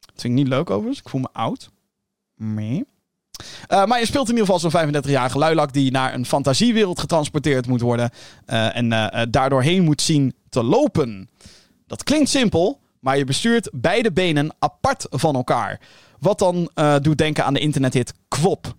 Dat 0.00 0.20
vind 0.20 0.32
ik 0.32 0.38
niet 0.44 0.48
leuk 0.48 0.70
overigens. 0.70 0.98
Ik 0.98 1.08
voel 1.08 1.20
me 1.20 1.28
oud. 1.32 1.70
Nee. 2.36 2.84
Uh, 3.68 3.84
maar 3.84 3.98
je 3.98 4.06
speelt 4.06 4.28
in 4.28 4.36
ieder 4.36 4.54
geval 4.54 4.70
zo'n 4.70 4.94
35-jarige 4.94 5.38
luilak 5.38 5.72
die 5.72 5.90
naar 5.90 6.14
een 6.14 6.26
fantasiewereld 6.26 7.00
getransporteerd 7.00 7.66
moet 7.66 7.80
worden. 7.80 8.10
Uh, 8.46 8.76
en 8.76 8.92
uh, 8.92 9.22
daardoor 9.30 9.62
heen 9.62 9.82
moet 9.82 10.02
zien 10.02 10.34
te 10.48 10.62
lopen. 10.62 11.30
Dat 11.86 12.02
klinkt 12.02 12.28
simpel, 12.28 12.80
maar 13.00 13.18
je 13.18 13.24
bestuurt 13.24 13.70
beide 13.72 14.12
benen 14.12 14.54
apart 14.58 15.06
van 15.10 15.34
elkaar. 15.34 15.80
Wat 16.18 16.38
dan 16.38 16.70
doet 17.02 17.18
denken 17.18 17.44
aan 17.44 17.54
de 17.54 17.60
internethit 17.60 18.14
Kwop. 18.28 18.74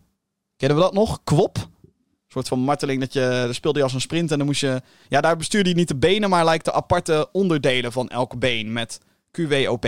Kennen 0.57 0.77
we 0.77 0.83
dat 0.83 0.93
nog? 0.93 1.23
Kwop? 1.23 1.57
Een 1.57 2.35
soort 2.35 2.47
van 2.47 2.59
marteling 2.59 2.99
dat 2.99 3.13
je. 3.13 3.19
Daar 3.19 3.53
speelde 3.53 3.83
als 3.83 3.93
een 3.93 4.01
sprint 4.01 4.31
en 4.31 4.37
dan 4.37 4.47
moest 4.47 4.61
je. 4.61 4.81
Ja, 5.09 5.21
daar 5.21 5.37
bestuurde 5.37 5.69
je 5.69 5.75
niet 5.75 5.87
de 5.87 5.95
benen, 5.95 6.29
maar 6.29 6.45
lijkt 6.45 6.65
de 6.65 6.73
aparte 6.73 7.29
onderdelen 7.31 7.91
van 7.91 8.09
elk 8.09 8.39
been 8.39 8.73
met 8.73 8.99
QWOP. 9.31 9.85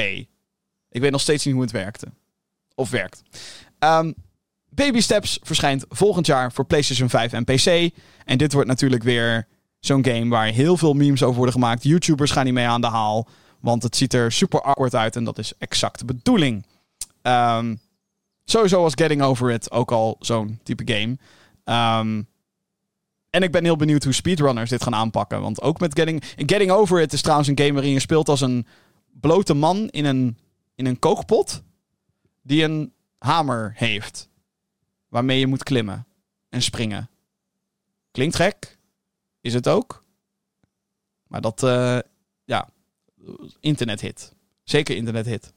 Ik 0.89 1.01
weet 1.01 1.11
nog 1.11 1.21
steeds 1.21 1.45
niet 1.45 1.53
hoe 1.53 1.63
het 1.63 1.71
werkte. 1.71 2.07
Of 2.75 2.89
werkt. 2.89 3.21
Um, 3.79 4.13
Baby 4.69 4.99
Steps 4.99 5.39
verschijnt 5.41 5.85
volgend 5.89 6.25
jaar 6.25 6.51
voor 6.51 6.65
PlayStation 6.65 7.09
5 7.09 7.33
en 7.33 7.43
PC. 7.43 7.93
En 8.25 8.37
dit 8.37 8.53
wordt 8.53 8.67
natuurlijk 8.67 9.03
weer 9.03 9.47
zo'n 9.79 10.05
game 10.05 10.29
waar 10.29 10.45
heel 10.45 10.77
veel 10.77 10.93
memes 10.93 11.23
over 11.23 11.35
worden 11.35 11.53
gemaakt. 11.53 11.83
YouTubers 11.83 12.31
gaan 12.31 12.45
niet 12.45 12.53
mee 12.53 12.67
aan 12.67 12.81
de 12.81 12.87
haal. 12.87 13.27
Want 13.59 13.83
het 13.83 13.95
ziet 13.95 14.13
er 14.13 14.31
super 14.31 14.61
awkward 14.61 14.95
uit 14.95 15.15
en 15.15 15.23
dat 15.23 15.37
is 15.37 15.53
exact 15.57 15.99
de 15.99 16.05
bedoeling. 16.05 16.65
Um, 17.21 17.79
sowieso 18.45 18.81
was 18.81 18.93
Getting 18.95 19.21
Over 19.21 19.51
It 19.51 19.71
ook 19.71 19.91
al 19.91 20.15
zo'n 20.19 20.59
type 20.63 20.93
game. 20.93 21.17
Um, 21.99 22.27
en 23.29 23.43
ik 23.43 23.51
ben 23.51 23.63
heel 23.63 23.75
benieuwd 23.75 24.03
hoe 24.03 24.13
speedrunners 24.13 24.69
dit 24.69 24.83
gaan 24.83 24.95
aanpakken. 24.95 25.41
Want 25.41 25.61
ook 25.61 25.79
met 25.79 25.99
Getting... 25.99 26.23
Getting 26.35 26.71
Over 26.71 27.01
It 27.01 27.13
is 27.13 27.21
trouwens 27.21 27.49
een 27.49 27.57
game 27.57 27.73
waarin 27.73 27.91
je 27.91 27.99
speelt 27.99 28.29
als 28.29 28.41
een 28.41 28.67
blote 29.11 29.53
man 29.53 29.89
in 29.89 30.05
een, 30.05 30.37
in 30.75 30.85
een 30.85 30.99
kookpot. 30.99 31.63
Die 32.41 32.63
een 32.63 32.93
hamer 33.17 33.73
heeft. 33.75 34.29
Waarmee 35.07 35.39
je 35.39 35.47
moet 35.47 35.63
klimmen 35.63 36.07
en 36.49 36.61
springen. 36.61 37.09
Klinkt 38.11 38.35
gek. 38.35 38.77
Is 39.41 39.53
het 39.53 39.67
ook. 39.67 40.03
Maar 41.27 41.41
dat, 41.41 41.63
uh, 41.63 41.99
ja, 42.43 42.69
internethit. 43.59 44.33
Zeker 44.63 44.95
internethit. 44.95 45.53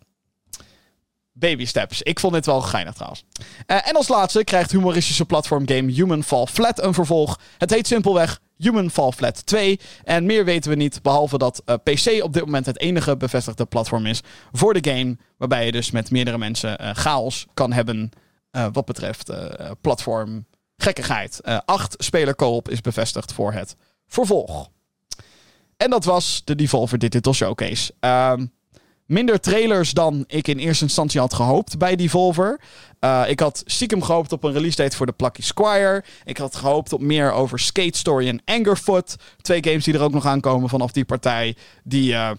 Baby 1.32 1.64
Steps. 1.64 2.02
Ik 2.02 2.20
vond 2.20 2.32
dit 2.32 2.46
wel 2.46 2.60
geinig 2.60 2.94
trouwens. 2.94 3.24
Uh, 3.66 3.88
en 3.88 3.96
als 3.96 4.08
laatste 4.08 4.44
krijgt 4.44 4.70
humoristische 4.70 5.24
platformgame 5.24 5.92
Human 5.92 6.22
Fall 6.22 6.46
Flat 6.46 6.82
een 6.82 6.94
vervolg. 6.94 7.40
Het 7.58 7.70
heet 7.70 7.86
simpelweg 7.86 8.40
Human 8.56 8.90
Fall 8.90 9.12
Flat 9.12 9.46
2. 9.46 9.80
En 10.04 10.26
meer 10.26 10.44
weten 10.44 10.70
we 10.70 10.76
niet, 10.76 11.02
behalve 11.02 11.38
dat 11.38 11.62
uh, 11.66 11.74
PC 11.82 12.22
op 12.22 12.32
dit 12.32 12.44
moment 12.44 12.66
het 12.66 12.80
enige 12.80 13.16
bevestigde 13.16 13.64
platform 13.64 14.06
is 14.06 14.20
voor 14.52 14.80
de 14.80 14.90
game. 14.90 15.16
Waarbij 15.36 15.66
je 15.66 15.72
dus 15.72 15.90
met 15.90 16.10
meerdere 16.10 16.38
mensen 16.38 16.82
uh, 16.82 16.90
chaos 16.92 17.46
kan 17.54 17.72
hebben 17.72 18.10
wat 18.72 18.84
betreft 18.84 19.32
platform 19.80 20.44
gekkigheid. 20.76 21.40
acht 21.64 21.94
speler 21.98 22.34
co-op 22.34 22.68
is 22.68 22.80
bevestigd 22.80 23.32
voor 23.32 23.52
het 23.52 23.76
vervolg. 24.06 24.70
En 25.76 25.90
dat 25.90 26.04
was 26.04 26.42
de 26.44 26.54
Devolver 26.54 26.98
Digital 26.98 27.34
Showcase. 27.34 27.92
Minder 29.06 29.40
trailers 29.40 29.92
dan 29.92 30.24
ik 30.26 30.48
in 30.48 30.58
eerste 30.58 30.84
instantie 30.84 31.20
had 31.20 31.34
gehoopt 31.34 31.78
bij 31.78 31.96
Devolver. 31.96 32.60
Uh, 33.00 33.24
ik 33.28 33.40
had 33.40 33.62
stiekem 33.66 34.02
gehoopt 34.02 34.32
op 34.32 34.44
een 34.44 34.52
release 34.52 34.76
date 34.76 34.96
voor 34.96 35.06
de 35.06 35.12
Plucky 35.12 35.42
Squire. 35.42 36.04
Ik 36.24 36.36
had 36.36 36.56
gehoopt 36.56 36.92
op 36.92 37.00
meer 37.00 37.32
over 37.32 37.58
Skate 37.58 37.98
Story 37.98 38.28
en 38.28 38.42
Angerfoot. 38.44 39.16
Twee 39.40 39.64
games 39.64 39.84
die 39.84 39.94
er 39.94 40.02
ook 40.02 40.12
nog 40.12 40.26
aankomen 40.26 40.68
vanaf 40.68 40.92
die 40.92 41.04
partij. 41.04 41.56
Die, 41.82 42.12
uh, 42.12 42.30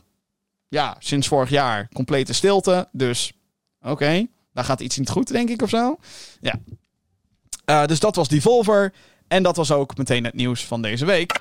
ja, 0.68 0.96
sinds 1.00 1.28
vorig 1.28 1.50
jaar 1.50 1.90
complete 1.94 2.34
stilte. 2.34 2.88
Dus, 2.92 3.34
oké. 3.82 4.28
Daar 4.54 4.64
gaat 4.64 4.80
iets 4.80 4.98
niet 4.98 5.10
goed, 5.10 5.28
denk 5.28 5.50
ik, 5.50 5.62
of 5.62 5.70
zo. 5.70 5.98
Ja. 6.42 6.54
Uh, 7.66 7.86
dus 7.86 8.00
dat 8.00 8.16
was 8.16 8.28
Devolver. 8.28 8.94
En 9.28 9.44
dat 9.44 9.56
was 9.56 9.72
ook 9.72 9.98
meteen 9.98 10.24
het 10.24 10.34
nieuws 10.34 10.66
van 10.66 10.82
deze 10.82 11.06
week. 11.06 11.40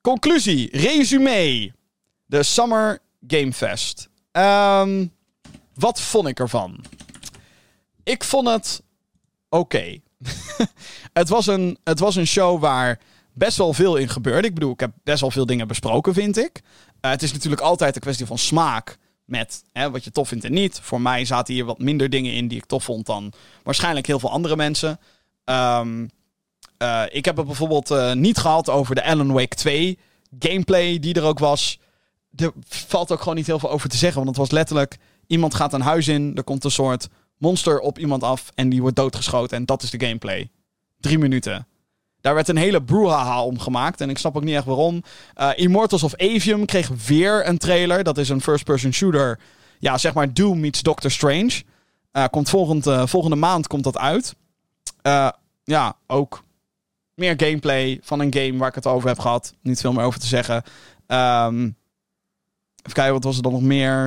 Conclusie, 0.00 0.76
resume. 0.76 1.72
De 2.26 2.42
Summer 2.42 2.98
Gamefest. 3.26 4.08
Um, 4.32 5.12
wat 5.74 6.00
vond 6.00 6.28
ik 6.28 6.40
ervan? 6.40 6.84
Ik 8.02 8.24
vond 8.24 8.48
het 8.48 8.82
oké. 9.48 9.98
Het, 11.12 11.28
was 11.28 11.46
een, 11.46 11.78
het 11.84 11.98
was 11.98 12.16
een 12.16 12.26
show 12.26 12.60
waar 12.60 13.00
best 13.32 13.56
wel 13.56 13.72
veel 13.72 13.96
in 13.96 14.08
gebeurde. 14.08 14.48
Ik 14.48 14.54
bedoel, 14.54 14.72
ik 14.72 14.80
heb 14.80 14.92
best 15.04 15.20
wel 15.20 15.30
veel 15.30 15.46
dingen 15.46 15.68
besproken, 15.68 16.14
vind 16.14 16.38
ik. 16.38 16.60
Uh, 17.00 17.10
het 17.10 17.22
is 17.22 17.32
natuurlijk 17.32 17.62
altijd 17.62 17.94
een 17.94 18.00
kwestie 18.00 18.26
van 18.26 18.38
smaak. 18.38 18.98
Met 19.24 19.62
hè, 19.72 19.90
wat 19.90 20.04
je 20.04 20.10
tof 20.10 20.28
vindt 20.28 20.44
en 20.44 20.52
niet. 20.52 20.80
Voor 20.82 21.00
mij 21.00 21.24
zaten 21.24 21.54
hier 21.54 21.64
wat 21.64 21.78
minder 21.78 22.10
dingen 22.10 22.32
in 22.32 22.48
die 22.48 22.58
ik 22.58 22.64
tof 22.64 22.84
vond 22.84 23.06
dan 23.06 23.32
waarschijnlijk 23.62 24.06
heel 24.06 24.18
veel 24.18 24.30
andere 24.30 24.56
mensen. 24.56 25.00
Um, 25.44 26.10
uh, 26.82 27.02
ik 27.10 27.24
heb 27.24 27.36
het 27.36 27.46
bijvoorbeeld 27.46 27.90
uh, 27.90 28.12
niet 28.12 28.38
gehad 28.38 28.70
over 28.70 28.94
de 28.94 29.04
Alan 29.04 29.32
Wake 29.32 29.56
2 29.56 29.98
gameplay 30.38 30.98
die 30.98 31.14
er 31.14 31.24
ook 31.24 31.38
was 31.38 31.78
er 32.36 32.52
valt 32.68 33.12
ook 33.12 33.18
gewoon 33.18 33.34
niet 33.34 33.46
heel 33.46 33.58
veel 33.58 33.70
over 33.70 33.88
te 33.88 33.96
zeggen. 33.96 34.16
Want 34.16 34.28
het 34.28 34.38
was 34.38 34.50
letterlijk: 34.50 34.98
iemand 35.26 35.54
gaat 35.54 35.72
een 35.72 35.80
huis 35.80 36.08
in, 36.08 36.32
er 36.34 36.44
komt 36.44 36.64
een 36.64 36.70
soort 36.70 37.08
monster 37.38 37.78
op 37.78 37.98
iemand 37.98 38.22
af 38.22 38.50
en 38.54 38.68
die 38.68 38.80
wordt 38.80 38.96
doodgeschoten. 38.96 39.56
En 39.56 39.64
dat 39.64 39.82
is 39.82 39.90
de 39.90 40.00
gameplay. 40.00 40.50
Drie 41.00 41.18
minuten. 41.18 41.66
Daar 42.20 42.34
werd 42.34 42.48
een 42.48 42.56
hele 42.56 42.82
brouhaha 42.82 43.42
om 43.42 43.58
gemaakt. 43.58 44.00
En 44.00 44.10
ik 44.10 44.18
snap 44.18 44.36
ook 44.36 44.44
niet 44.44 44.54
echt 44.54 44.64
waarom. 44.64 45.02
Uh, 45.40 45.50
Immortals 45.56 46.02
of 46.02 46.14
Avium 46.16 46.64
kreeg 46.64 46.88
weer 47.06 47.48
een 47.48 47.58
trailer. 47.58 48.04
Dat 48.04 48.18
is 48.18 48.28
een 48.28 48.40
first-person 48.40 48.92
shooter. 48.92 49.38
ja, 49.78 49.98
zeg 49.98 50.14
maar 50.14 50.32
Doom 50.32 50.60
meets 50.60 50.82
Doctor 50.82 51.10
Strange. 51.10 51.62
Uh, 52.12 52.24
komt 52.30 52.48
volgend, 52.48 52.86
uh, 52.86 53.06
volgende 53.06 53.36
maand 53.36 53.66
komt 53.66 53.84
dat 53.84 53.98
uit. 53.98 54.34
Ja, 55.64 55.96
ook 56.06 56.44
meer 57.14 57.34
gameplay 57.36 58.00
van 58.02 58.20
een 58.20 58.34
game 58.34 58.56
waar 58.56 58.68
ik 58.68 58.74
het 58.74 58.86
over 58.86 59.08
heb 59.08 59.18
gehad. 59.18 59.54
Niet 59.62 59.80
veel 59.80 59.92
meer 59.92 60.04
over 60.04 60.20
te 60.20 60.26
zeggen. 60.26 60.62
Um, 61.06 61.76
kijken, 62.92 63.12
wat 63.12 63.24
was 63.24 63.36
er 63.36 63.42
dan 63.42 63.52
nog 63.52 63.62
meer? 63.62 64.06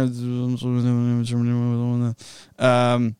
Um, 2.57 3.18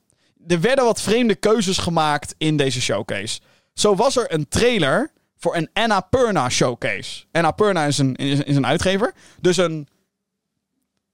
er 0.48 0.62
werden 0.62 0.86
wat 0.86 1.02
vreemde 1.02 1.36
keuzes 1.36 1.78
gemaakt 1.78 2.36
in 2.38 2.58
deze 2.58 2.82
showcase. 2.82 3.40
Zo 3.74 3.96
was 3.96 4.16
er 4.16 4.34
een 4.34 4.48
trailer 4.48 5.12
voor 5.38 5.56
een 5.56 5.70
Annapurna 5.74 6.50
showcase. 6.50 7.26
Annapurna 7.32 7.86
is 7.86 7.98
een, 7.98 8.16
is, 8.16 8.56
een 8.56 8.66
uitgever. 8.66 9.14
Dus 9.42 9.58
een, 9.58 9.88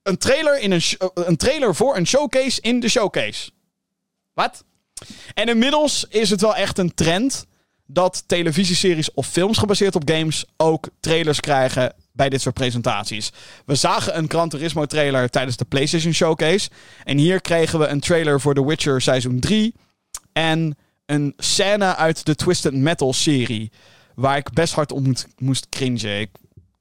een, 0.03 0.17
trailer 0.17 0.59
in 0.59 0.71
een, 0.71 0.81
een 1.13 1.37
trailer 1.37 1.75
voor 1.75 1.95
een 1.95 2.07
showcase 2.07 2.61
in 2.61 2.79
de 2.79 2.89
showcase. 2.89 3.51
Wat? 4.33 4.63
En 5.33 5.47
inmiddels 5.47 6.05
is 6.09 6.29
het 6.29 6.41
wel 6.41 6.55
echt 6.55 6.77
een 6.77 6.93
trend 6.93 7.45
dat 7.85 8.23
televisieseries 8.27 9.13
of 9.13 9.27
films 9.27 9.57
gebaseerd 9.57 9.95
op 9.95 10.09
games 10.09 10.45
ook 10.57 10.89
trailers 10.99 11.39
krijgen 11.39 11.93
bij 12.15 12.29
dit 12.29 12.41
soort 12.41 12.55
presentaties. 12.55 13.31
We 13.65 13.75
zagen 13.75 14.17
een 14.17 14.29
Gran 14.29 14.49
Turismo 14.49 14.85
trailer 14.85 15.29
tijdens 15.29 15.57
de 15.57 15.65
PlayStation 15.65 16.13
Showcase. 16.13 16.69
En 17.03 17.17
hier 17.17 17.41
kregen 17.41 17.79
we 17.79 17.87
een 17.87 17.99
trailer 17.99 18.41
voor 18.41 18.53
The 18.53 18.65
Witcher 18.65 19.01
seizoen 19.01 19.39
3. 19.39 19.73
En 20.33 20.77
een 21.05 21.33
scène 21.37 21.95
uit 21.95 22.25
de 22.25 22.35
Twisted 22.35 22.73
Metal 22.73 23.13
serie. 23.13 23.71
Waar 24.15 24.37
ik 24.37 24.53
best 24.53 24.73
hard 24.73 24.91
om 24.91 25.13
moest 25.37 25.69
cringen. 25.69 26.19
Ik, 26.19 26.29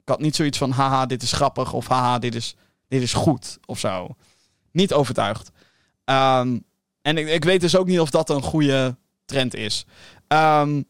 had 0.05 0.19
niet 0.19 0.35
zoiets 0.35 0.57
van, 0.57 0.71
haha, 0.71 1.05
dit 1.05 1.23
is 1.23 1.31
grappig. 1.31 1.73
Of 1.73 1.87
haha, 1.87 2.19
dit 2.19 2.35
is, 2.35 2.55
dit 2.87 3.01
is 3.01 3.13
goed. 3.13 3.57
Of 3.65 3.79
zo. 3.79 4.15
Niet 4.71 4.93
overtuigd. 4.93 5.51
Um, 6.05 6.63
en 7.01 7.17
ik, 7.17 7.27
ik, 7.27 7.43
weet 7.43 7.61
dus 7.61 7.77
ook 7.77 7.87
niet 7.87 7.99
of 7.99 8.09
dat 8.09 8.29
een 8.29 8.41
goede 8.41 8.97
trend 9.25 9.53
is. 9.53 9.85
Um, 10.27 10.85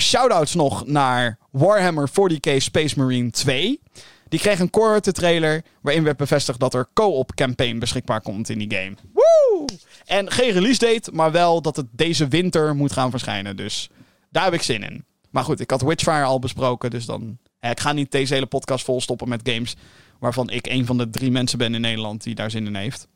Shoutouts 0.00 0.54
nog 0.54 0.86
naar 0.86 1.38
Warhammer 1.58 2.08
40k 2.08 2.56
Space 2.56 2.98
Marine 2.98 3.30
2. 3.30 3.80
Die 4.28 4.38
kreeg 4.38 4.58
een 4.58 4.70
korte 4.70 5.12
trailer 5.12 5.64
waarin 5.80 6.04
werd 6.04 6.16
bevestigd 6.16 6.60
dat 6.60 6.74
er 6.74 6.88
co-op 6.94 7.34
campaign 7.34 7.78
beschikbaar 7.78 8.20
komt 8.20 8.48
in 8.48 8.58
die 8.58 8.78
game. 8.78 8.96
Woe! 9.12 9.68
En 10.04 10.30
geen 10.30 10.50
release 10.50 10.78
date, 10.78 11.12
maar 11.12 11.32
wel 11.32 11.62
dat 11.62 11.76
het 11.76 11.86
deze 11.90 12.28
winter 12.28 12.76
moet 12.76 12.92
gaan 12.92 13.10
verschijnen. 13.10 13.56
Dus 13.56 13.90
daar 14.30 14.44
heb 14.44 14.54
ik 14.54 14.62
zin 14.62 14.82
in. 14.82 15.04
Maar 15.30 15.44
goed, 15.44 15.60
ik 15.60 15.70
had 15.70 15.82
Witchfire 15.82 16.24
al 16.24 16.38
besproken, 16.38 16.90
dus 16.90 17.06
dan... 17.06 17.38
ik 17.60 17.80
ga 17.80 17.92
niet 17.92 18.10
deze 18.10 18.34
hele 18.34 18.46
podcast 18.46 18.84
volstoppen 18.84 19.28
met 19.28 19.48
games 19.50 19.76
waarvan 20.18 20.50
ik 20.50 20.66
een 20.66 20.86
van 20.86 20.98
de 20.98 21.10
drie 21.10 21.30
mensen 21.30 21.58
ben 21.58 21.74
in 21.74 21.80
Nederland 21.80 22.22
die 22.22 22.34
daar 22.34 22.50
zin 22.50 22.66
in 22.66 22.74
heeft. 22.74 23.08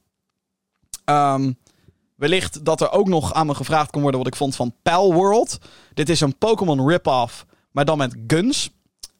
Um, 1.04 1.56
Wellicht 2.22 2.64
dat 2.64 2.80
er 2.80 2.90
ook 2.92 3.08
nog 3.08 3.32
aan 3.32 3.46
me 3.46 3.54
gevraagd 3.54 3.90
kon 3.90 4.02
worden 4.02 4.20
wat 4.20 4.28
ik 4.28 4.36
vond 4.36 4.56
van 4.56 4.74
Pal 4.82 5.12
World. 5.14 5.58
Dit 5.94 6.08
is 6.08 6.20
een 6.20 6.38
Pokémon 6.38 6.88
rip-off, 6.88 7.46
maar 7.72 7.84
dan 7.84 7.98
met 7.98 8.16
guns. 8.26 8.70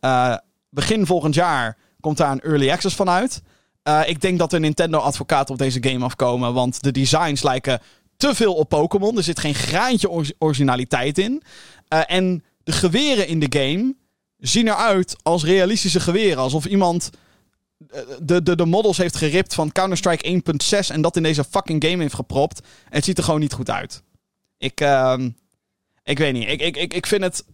Uh, 0.01 0.37
begin 0.69 1.07
volgend 1.07 1.35
jaar 1.35 1.77
komt 2.01 2.17
daar 2.17 2.31
een 2.31 2.41
early 2.41 2.71
access 2.71 2.97
van 2.97 3.09
uit. 3.09 3.43
Uh, 3.89 4.01
ik 4.07 4.21
denk 4.21 4.39
dat 4.39 4.53
er 4.53 4.61
Nintendo-advocaten 4.61 5.55
op 5.55 5.59
deze 5.59 5.83
game 5.83 6.05
afkomen, 6.05 6.55
want 6.55 6.83
de 6.83 6.93
designs 6.93 7.43
lijken 7.43 7.81
te 8.17 8.35
veel 8.35 8.55
op 8.55 8.69
Pokémon. 8.69 9.17
Er 9.17 9.23
zit 9.23 9.41
geen 9.41 9.55
graantje 9.55 10.35
originaliteit 10.39 11.19
in. 11.19 11.43
Uh, 11.93 12.01
en 12.07 12.45
de 12.65 12.73
geweren 12.73 13.27
in 13.27 13.41
de 13.41 13.59
game 13.59 13.95
zien 14.39 14.69
eruit 14.69 15.17
als 15.23 15.45
realistische 15.45 16.01
geweren. 16.01 16.39
Alsof 16.39 16.65
iemand 16.65 17.11
de, 18.23 18.43
de, 18.43 18.57
de 18.57 18.67
models 18.67 18.97
heeft 18.97 19.17
geript 19.17 19.55
van 19.55 19.73
Counter-Strike 19.73 20.43
1.6 20.85 20.95
en 20.95 21.03
dat 21.03 21.17
in 21.17 21.23
deze 21.23 21.45
fucking 21.45 21.85
game 21.85 22.03
heeft 22.03 22.15
gepropt. 22.15 22.61
Het 22.89 23.05
ziet 23.05 23.19
er 23.19 23.25
gewoon 23.25 23.41
niet 23.41 23.53
goed 23.53 23.71
uit. 23.71 24.03
Ik, 24.59 24.81
uh, 24.81 25.19
ik 26.05 26.19
weet 26.19 26.33
niet. 26.33 26.49
Ik, 26.49 26.61
ik, 26.61 26.77
ik, 26.77 26.95
ik 26.95 27.07
vind 27.07 27.23
het 27.23 27.45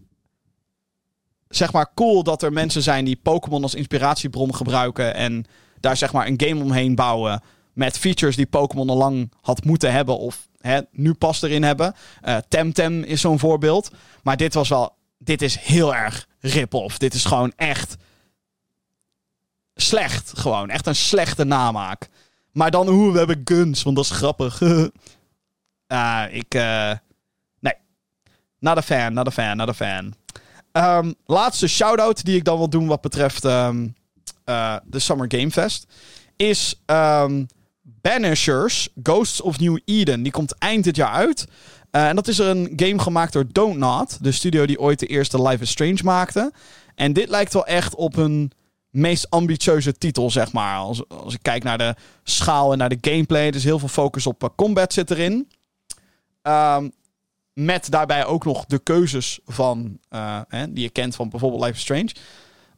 zeg 1.49 1.73
maar 1.73 1.91
cool 1.95 2.23
dat 2.23 2.43
er 2.43 2.53
mensen 2.53 2.83
zijn 2.83 3.05
die 3.05 3.21
Pokémon 3.23 3.63
als 3.63 3.75
inspiratiebron 3.75 4.55
gebruiken 4.55 5.15
en 5.15 5.45
daar 5.81 5.97
zeg 5.97 6.13
maar 6.13 6.27
een 6.27 6.41
game 6.47 6.63
omheen 6.63 6.95
bouwen 6.95 7.43
met 7.73 7.99
features 7.99 8.37
die 8.37 8.47
Pokémon 8.47 8.91
al 8.91 8.97
lang 8.97 9.33
had 9.41 9.65
moeten 9.65 9.93
hebben 9.93 10.19
of 10.19 10.49
hè, 10.61 10.81
nu 10.91 11.15
pas 11.15 11.43
erin 11.43 11.63
hebben. 11.63 11.95
Uh, 12.25 12.37
Temtem 12.49 13.03
is 13.03 13.21
zo'n 13.21 13.39
voorbeeld. 13.39 13.91
Maar 14.23 14.37
dit 14.37 14.55
was 14.55 14.69
wel, 14.69 14.97
dit 15.19 15.43
is 15.43 15.59
heel 15.59 15.95
erg 15.95 16.27
rip-off. 16.41 16.99
Dit 16.99 17.15
is 17.15 17.25
gewoon 17.25 17.53
echt 17.57 17.97
slecht. 19.75 20.33
Gewoon. 20.39 20.71
Echt 20.71 20.87
een 20.87 20.95
slechte 20.95 21.45
namaak. 21.45 22.09
Maar 22.53 22.71
dan, 22.71 22.89
hoe 22.89 23.13
we 23.13 23.19
hebben 23.19 23.41
guns, 23.45 23.83
want 23.83 23.97
dat 23.97 24.05
is 24.05 24.11
grappig. 24.11 24.61
uh, 24.61 26.25
ik, 26.41 26.55
uh, 26.55 26.93
nee. 27.61 27.75
Not 28.59 28.77
a 28.77 28.83
fan, 28.83 29.13
not 29.13 29.27
a 29.27 29.31
fan, 29.31 29.57
not 29.57 29.69
a 29.69 29.75
fan. 29.75 30.15
Um, 30.73 31.15
laatste 31.27 31.69
shout-out 31.69 32.25
die 32.25 32.37
ik 32.37 32.45
dan 32.45 32.59
wil 32.59 32.71
doen 32.71 32.87
wat 32.87 33.01
betreft 33.01 33.45
um, 33.45 33.95
uh, 34.47 34.77
de 34.85 34.99
Summer 34.99 35.27
Game 35.29 35.51
Fest. 35.51 35.87
Is 36.37 36.83
um, 36.87 37.47
Banishers 37.83 38.89
Ghosts 39.03 39.41
of 39.41 39.59
New 39.59 39.79
Eden. 39.85 40.23
Die 40.23 40.33
komt 40.33 40.59
eind 40.59 40.85
dit 40.85 40.97
jaar 40.97 41.13
uit. 41.13 41.47
Uh, 41.93 42.09
en 42.09 42.17
dat 42.17 42.29
is 42.29 42.39
een 42.39 42.73
game 42.77 42.99
gemaakt 42.99 43.33
door 43.33 43.45
Don't 43.53 43.77
Not. 43.77 44.25
De 44.25 44.33
studio 44.33 44.67
die 44.67 44.81
ooit 44.81 44.99
de 44.99 45.07
eerste 45.07 45.43
Life 45.43 45.63
is 45.63 45.71
Strange 45.71 46.01
maakte. 46.05 46.53
En 46.95 47.13
dit 47.13 47.29
lijkt 47.29 47.53
wel 47.53 47.67
echt 47.67 47.95
op 47.95 48.17
een 48.17 48.53
meest 48.91 49.31
ambitieuze 49.31 49.99
titel, 49.99 50.31
zeg 50.31 50.53
maar. 50.53 50.77
Als, 50.77 51.09
als 51.09 51.35
ik 51.35 51.43
kijk 51.43 51.63
naar 51.63 51.79
de 51.79 51.95
schaal 52.23 52.73
en 52.73 52.79
naar 52.79 52.89
de 52.89 52.99
gameplay. 53.01 53.51
Dus 53.51 53.65
heel 53.65 53.79
veel 53.79 53.89
focus 53.89 54.27
op 54.27 54.43
uh, 54.43 54.49
combat 54.57 54.93
zit 54.93 55.11
erin. 55.11 55.49
Um, 56.43 56.93
met 57.59 57.91
daarbij 57.91 58.25
ook 58.25 58.45
nog 58.45 58.65
de 58.65 58.79
keuzes 58.79 59.39
van, 59.47 59.99
hè, 60.49 60.73
die 60.73 60.83
je 60.83 60.91
kent 60.91 61.15
van 61.15 61.29
bijvoorbeeld 61.29 61.63
Life 61.63 61.75
is 61.75 61.81
Strange. 61.81 62.11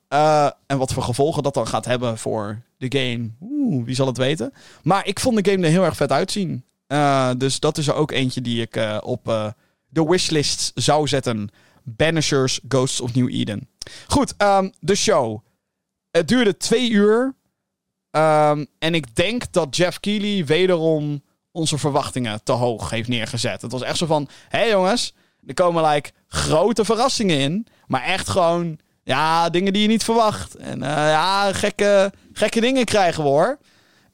Uh, 0.09 0.51
en 0.67 0.79
wat 0.79 0.93
voor 0.93 1.03
gevolgen 1.03 1.43
dat 1.43 1.55
dan 1.55 1.67
gaat 1.67 1.85
hebben 1.85 2.19
voor 2.19 2.63
de 2.77 2.99
game. 2.99 3.31
Oeh, 3.41 3.85
wie 3.85 3.95
zal 3.95 4.07
het 4.07 4.17
weten. 4.17 4.53
Maar 4.83 5.07
ik 5.07 5.21
vond 5.21 5.45
de 5.45 5.51
game 5.51 5.65
er 5.65 5.73
heel 5.73 5.85
erg 5.85 5.97
vet 5.97 6.13
uitzien. 6.13 6.65
Uh, 6.89 7.31
dus 7.37 7.61
dat 7.61 7.79
is 7.79 7.87
er 7.87 7.95
ook 7.95 8.11
eentje 8.11 8.41
die 8.41 8.61
ik 8.61 9.01
op 9.03 9.55
de 9.89 10.05
wishlist 10.05 10.71
zou 10.75 11.09
zetten. 11.09 11.51
Banishers 11.83 12.61
Ghosts 12.69 13.01
of 13.01 13.15
New 13.15 13.29
Eden. 13.29 13.69
Goed, 14.07 14.35
um, 14.39 14.73
de 14.81 14.95
show. 14.95 15.45
Het 16.11 16.29
duurde 16.29 16.57
twee 16.57 16.91
uur. 16.91 17.35
Um, 18.11 18.67
en 18.79 18.95
ik 18.95 19.15
denk 19.15 19.53
dat 19.53 19.77
Jeff 19.77 20.01
Keighley 20.01 20.45
wederom 20.45 21.23
onze 21.53 21.79
verwachtingen 21.79 22.41
te 22.43 22.53
hoog 22.53 22.91
heeft 22.91 23.09
neergezet. 23.09 23.63
Het 23.63 23.73
was 23.73 23.83
echt 23.83 23.99
zo 23.99 24.07
van: 24.07 24.29
hé 24.49 24.59
hey 24.59 24.69
jongens, 24.69 25.15
er 25.47 25.55
komen 25.55 25.91
like 25.91 26.11
grote 26.29 26.85
verrassingen 26.85 27.39
in. 27.39 27.67
Maar 27.87 28.03
echt 28.03 28.29
gewoon, 28.29 28.79
ja, 29.03 29.51
dingen 29.51 29.73
die 29.73 29.83
je 29.83 29.89
niet 29.89 30.05
verwacht. 30.05 30.55
En 30.55 30.79
uh, 30.79 30.89
ja, 30.89 31.53
gekke, 31.53 32.13
gekke 32.33 32.61
dingen 32.61 32.85
krijgen 32.85 33.23
we 33.23 33.29
hoor. 33.29 33.59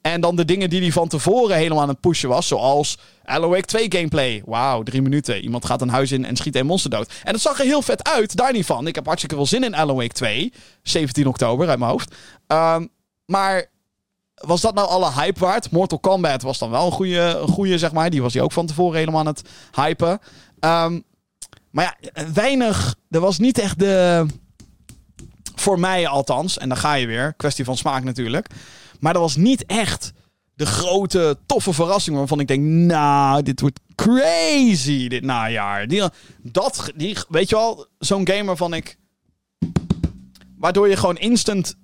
En 0.01 0.21
dan 0.21 0.35
de 0.35 0.45
dingen 0.45 0.69
die 0.69 0.81
hij 0.81 0.91
van 0.91 1.07
tevoren 1.07 1.55
helemaal 1.55 1.81
aan 1.81 1.87
het 1.87 1.99
pushen 1.99 2.29
was. 2.29 2.47
Zoals 2.47 2.97
Wake 3.25 3.65
2 3.65 3.85
gameplay. 3.89 4.41
Wauw, 4.45 4.83
drie 4.83 5.01
minuten. 5.01 5.41
Iemand 5.41 5.65
gaat 5.65 5.81
een 5.81 5.89
huis 5.89 6.11
in 6.11 6.25
en 6.25 6.35
schiet 6.35 6.55
een 6.55 6.65
monster 6.65 6.89
dood. 6.89 7.13
En 7.23 7.31
dat 7.31 7.41
zag 7.41 7.59
er 7.59 7.65
heel 7.65 7.81
vet 7.81 8.03
uit, 8.03 8.35
daar 8.35 8.53
niet 8.53 8.65
van. 8.65 8.87
Ik 8.87 8.95
heb 8.95 9.05
hartstikke 9.05 9.35
veel 9.35 9.45
zin 9.45 9.63
in 9.63 9.75
Alan 9.75 9.95
Wake 9.95 10.13
2. 10.13 10.53
17 10.83 11.27
oktober 11.27 11.69
uit 11.69 11.79
mijn 11.79 11.91
hoofd. 11.91 12.15
Um, 12.47 12.89
maar 13.25 13.65
was 14.45 14.61
dat 14.61 14.73
nou 14.73 14.87
alle 14.87 15.11
hype 15.11 15.39
waard? 15.39 15.71
Mortal 15.71 15.99
Kombat 15.99 16.41
was 16.41 16.57
dan 16.57 16.69
wel 16.69 16.85
een 16.85 16.91
goede, 16.91 17.19
een 17.19 17.47
goede 17.47 17.77
zeg 17.77 17.91
maar. 17.91 18.09
Die 18.09 18.21
was 18.21 18.33
hij 18.33 18.43
ook 18.43 18.51
van 18.51 18.65
tevoren 18.65 18.97
helemaal 18.97 19.19
aan 19.19 19.25
het 19.25 19.41
hypen. 19.75 20.19
Um, 20.59 21.03
maar 21.71 21.97
ja, 22.01 22.23
weinig. 22.33 22.95
Er 23.09 23.19
was 23.19 23.39
niet 23.39 23.57
echt 23.57 23.79
de. 23.79 24.25
Voor 25.55 25.79
mij 25.79 26.07
althans. 26.07 26.57
En 26.57 26.69
dan 26.69 26.77
ga 26.77 26.93
je 26.93 27.07
weer. 27.07 27.33
Kwestie 27.33 27.65
van 27.65 27.77
smaak 27.77 28.03
natuurlijk. 28.03 28.47
Maar 28.99 29.13
dat 29.13 29.21
was 29.21 29.35
niet 29.35 29.65
echt 29.65 30.13
de 30.53 30.65
grote, 30.65 31.37
toffe 31.45 31.73
verrassing 31.73 32.17
waarvan 32.17 32.39
ik 32.39 32.47
denk, 32.47 32.63
nou, 32.63 33.43
dit 33.43 33.61
wordt 33.61 33.79
crazy 33.95 35.07
dit 35.07 35.23
najaar. 35.23 35.87
Die, 35.87 36.03
dat, 36.41 36.91
die, 36.95 37.17
weet 37.29 37.49
je 37.49 37.55
wel, 37.55 37.87
zo'n 37.99 38.27
game 38.27 38.43
waarvan 38.43 38.73
ik... 38.73 38.97
Waardoor 40.57 40.89
je 40.89 40.95
gewoon 40.95 41.17
instant, 41.17 41.75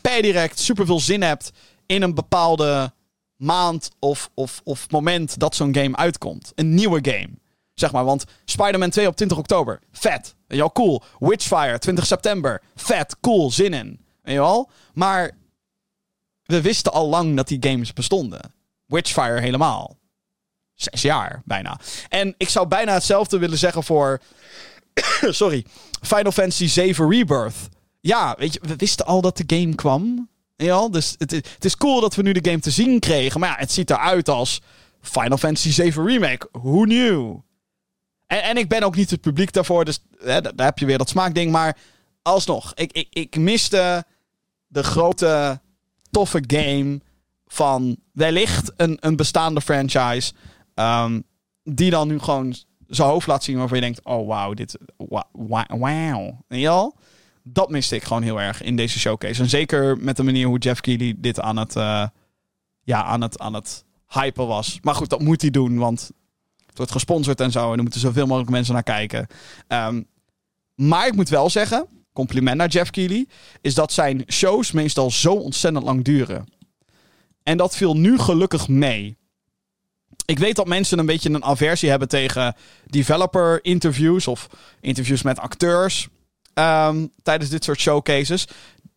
per 0.00 0.22
direct, 0.22 0.58
super 0.58 0.86
veel 0.86 1.00
zin 1.00 1.22
hebt 1.22 1.50
in 1.86 2.02
een 2.02 2.14
bepaalde 2.14 2.92
maand 3.36 3.90
of, 3.98 4.30
of, 4.34 4.60
of 4.64 4.90
moment 4.90 5.38
dat 5.38 5.54
zo'n 5.54 5.74
game 5.74 5.96
uitkomt. 5.96 6.52
Een 6.54 6.74
nieuwe 6.74 6.98
game. 7.02 7.30
Zeg 7.74 7.92
maar, 7.92 8.04
want 8.04 8.24
Spider-Man 8.44 8.90
2 8.90 9.06
op 9.06 9.16
20 9.16 9.38
oktober. 9.38 9.80
Vet. 9.92 10.34
Ja, 10.46 10.70
cool. 10.72 11.02
Witchfire 11.18 11.78
20 11.78 12.06
september. 12.06 12.62
Vet. 12.74 13.16
Cool. 13.20 13.50
Zin 13.50 13.74
in. 13.74 14.00
Weet 14.22 14.34
je 14.34 14.40
wel? 14.40 14.70
Maar 14.94 15.30
we 16.42 16.60
wisten 16.60 16.92
al 16.92 17.08
lang 17.08 17.36
dat 17.36 17.48
die 17.48 17.58
games 17.60 17.92
bestonden. 17.92 18.54
Witchfire 18.86 19.40
helemaal. 19.40 19.96
Zes 20.74 21.02
jaar 21.02 21.42
bijna. 21.44 21.80
En 22.08 22.34
ik 22.36 22.48
zou 22.48 22.66
bijna 22.66 22.92
hetzelfde 22.92 23.38
willen 23.38 23.58
zeggen 23.58 23.84
voor. 23.84 24.20
sorry. 25.40 25.64
Final 26.02 26.32
Fantasy 26.32 26.68
VII 26.68 26.92
Rebirth. 26.92 27.68
Ja, 28.00 28.34
weet 28.38 28.52
je, 28.54 28.60
we 28.62 28.76
wisten 28.76 29.06
al 29.06 29.20
dat 29.20 29.36
de 29.36 29.56
game 29.56 29.74
kwam. 29.74 30.28
Ja, 30.56 30.88
dus 30.88 31.14
het, 31.18 31.32
is- 31.32 31.42
het 31.54 31.64
is 31.64 31.76
cool 31.76 32.00
dat 32.00 32.14
we 32.14 32.22
nu 32.22 32.32
de 32.32 32.48
game 32.50 32.60
te 32.60 32.70
zien 32.70 32.98
kregen. 33.00 33.40
Maar 33.40 33.48
ja, 33.48 33.56
het 33.58 33.72
ziet 33.72 33.90
eruit 33.90 34.28
als 34.28 34.60
Final 35.00 35.38
Fantasy 35.38 35.70
7 35.72 36.06
Remake. 36.06 36.48
Who 36.52 36.80
knew? 36.82 37.36
En, 38.26 38.42
en 38.42 38.56
ik 38.56 38.68
ben 38.68 38.82
ook 38.82 38.96
niet 38.96 39.10
het 39.10 39.20
publiek 39.20 39.52
daarvoor, 39.52 39.84
dus 39.84 39.98
hè, 40.18 40.40
daar 40.40 40.66
heb 40.66 40.78
je 40.78 40.86
weer 40.86 40.98
dat 40.98 41.08
smaakding. 41.08 41.52
Maar 41.52 41.76
alsnog, 42.22 42.72
ik, 42.74 42.92
ik, 42.92 43.06
ik 43.10 43.36
miste 43.36 44.04
de 44.66 44.82
grote, 44.82 45.60
toffe 46.10 46.44
game 46.46 47.00
van 47.46 47.96
wellicht 48.12 48.72
een, 48.76 48.96
een 49.00 49.16
bestaande 49.16 49.60
franchise. 49.60 50.32
ehm, 50.74 51.20
die 51.64 51.90
dan 51.90 52.08
nu 52.08 52.18
gewoon 52.18 52.54
zijn 52.86 53.08
hoofd 53.08 53.26
laat 53.26 53.44
zien 53.44 53.56
waarvan 53.58 53.76
je 53.76 53.82
denkt, 53.84 54.04
oh 54.04 54.26
wauw, 54.26 54.54
dit, 54.54 54.78
wa- 54.96 55.26
wa- 55.32 55.68
wauw. 55.78 56.44
Je 56.48 56.60
wel? 56.66 56.96
Dat 57.42 57.70
miste 57.70 57.96
ik 57.96 58.02
gewoon 58.02 58.22
heel 58.22 58.40
erg 58.40 58.62
in 58.62 58.76
deze 58.76 58.98
showcase. 58.98 59.42
En 59.42 59.48
zeker 59.48 59.98
met 59.98 60.16
de 60.16 60.22
manier 60.22 60.46
hoe 60.46 60.58
Jeff 60.58 60.80
Keighley 60.80 61.14
dit 61.18 61.40
aan 61.40 61.56
het, 61.56 61.76
eh, 61.76 62.06
ja, 62.82 63.04
aan 63.04 63.20
het, 63.20 63.38
aan 63.38 63.54
het 63.54 63.84
hypen 64.08 64.46
was. 64.46 64.78
Maar 64.82 64.94
goed, 64.94 65.10
dat 65.10 65.20
moet 65.20 65.40
hij 65.40 65.50
doen, 65.50 65.78
want 65.78 66.10
het 66.66 66.76
wordt 66.76 66.92
gesponsord 66.92 67.40
en 67.40 67.50
zo. 67.50 67.70
En 67.70 67.76
er 67.76 67.82
moeten 67.82 68.00
zoveel 68.00 68.26
mogelijk 68.26 68.50
mensen 68.50 68.74
naar 68.74 68.82
kijken. 68.82 69.26
Ehm, 69.66 70.02
maar 70.74 71.06
ik 71.06 71.14
moet 71.14 71.28
wel 71.28 71.50
zeggen, 71.50 71.86
compliment 72.12 72.56
naar 72.56 72.68
Jeff 72.68 72.90
Keighley, 72.90 73.26
is 73.60 73.74
dat 73.74 73.92
zijn 73.92 74.24
shows 74.26 74.72
meestal 74.72 75.10
zo 75.10 75.32
ontzettend 75.32 75.84
lang 75.84 76.04
duren. 76.04 76.46
En 77.42 77.56
dat 77.56 77.76
viel 77.76 77.96
nu 77.96 78.18
gelukkig 78.18 78.68
mee. 78.68 79.18
Ik 80.24 80.38
weet 80.38 80.56
dat 80.56 80.66
mensen 80.66 80.98
een 80.98 81.06
beetje 81.06 81.30
een 81.30 81.44
aversie 81.44 81.90
hebben 81.90 82.08
tegen 82.08 82.54
developer 82.86 83.64
interviews 83.64 84.26
of 84.26 84.48
interviews 84.80 85.22
met 85.22 85.38
acteurs 85.38 86.08
ehm, 86.54 87.06
tijdens 87.22 87.50
dit 87.50 87.64
soort 87.64 87.80
showcases. 87.80 88.48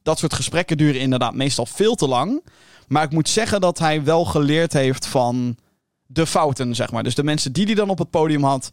Dat 0.03 0.19
soort 0.19 0.33
gesprekken 0.33 0.77
duren 0.77 1.01
inderdaad 1.01 1.33
meestal 1.33 1.65
veel 1.65 1.95
te 1.95 2.07
lang. 2.07 2.43
Maar 2.87 3.03
ik 3.03 3.11
moet 3.11 3.29
zeggen 3.29 3.61
dat 3.61 3.79
hij 3.79 4.03
wel 4.03 4.25
geleerd 4.25 4.73
heeft 4.73 5.05
van 5.07 5.57
de 6.05 6.25
fouten, 6.25 6.75
zeg 6.75 6.91
maar. 6.91 7.03
Dus 7.03 7.15
de 7.15 7.23
mensen 7.23 7.53
die 7.53 7.65
hij 7.65 7.75
dan 7.75 7.89
op 7.89 7.97
het 7.97 8.09
podium 8.09 8.43
had, 8.43 8.69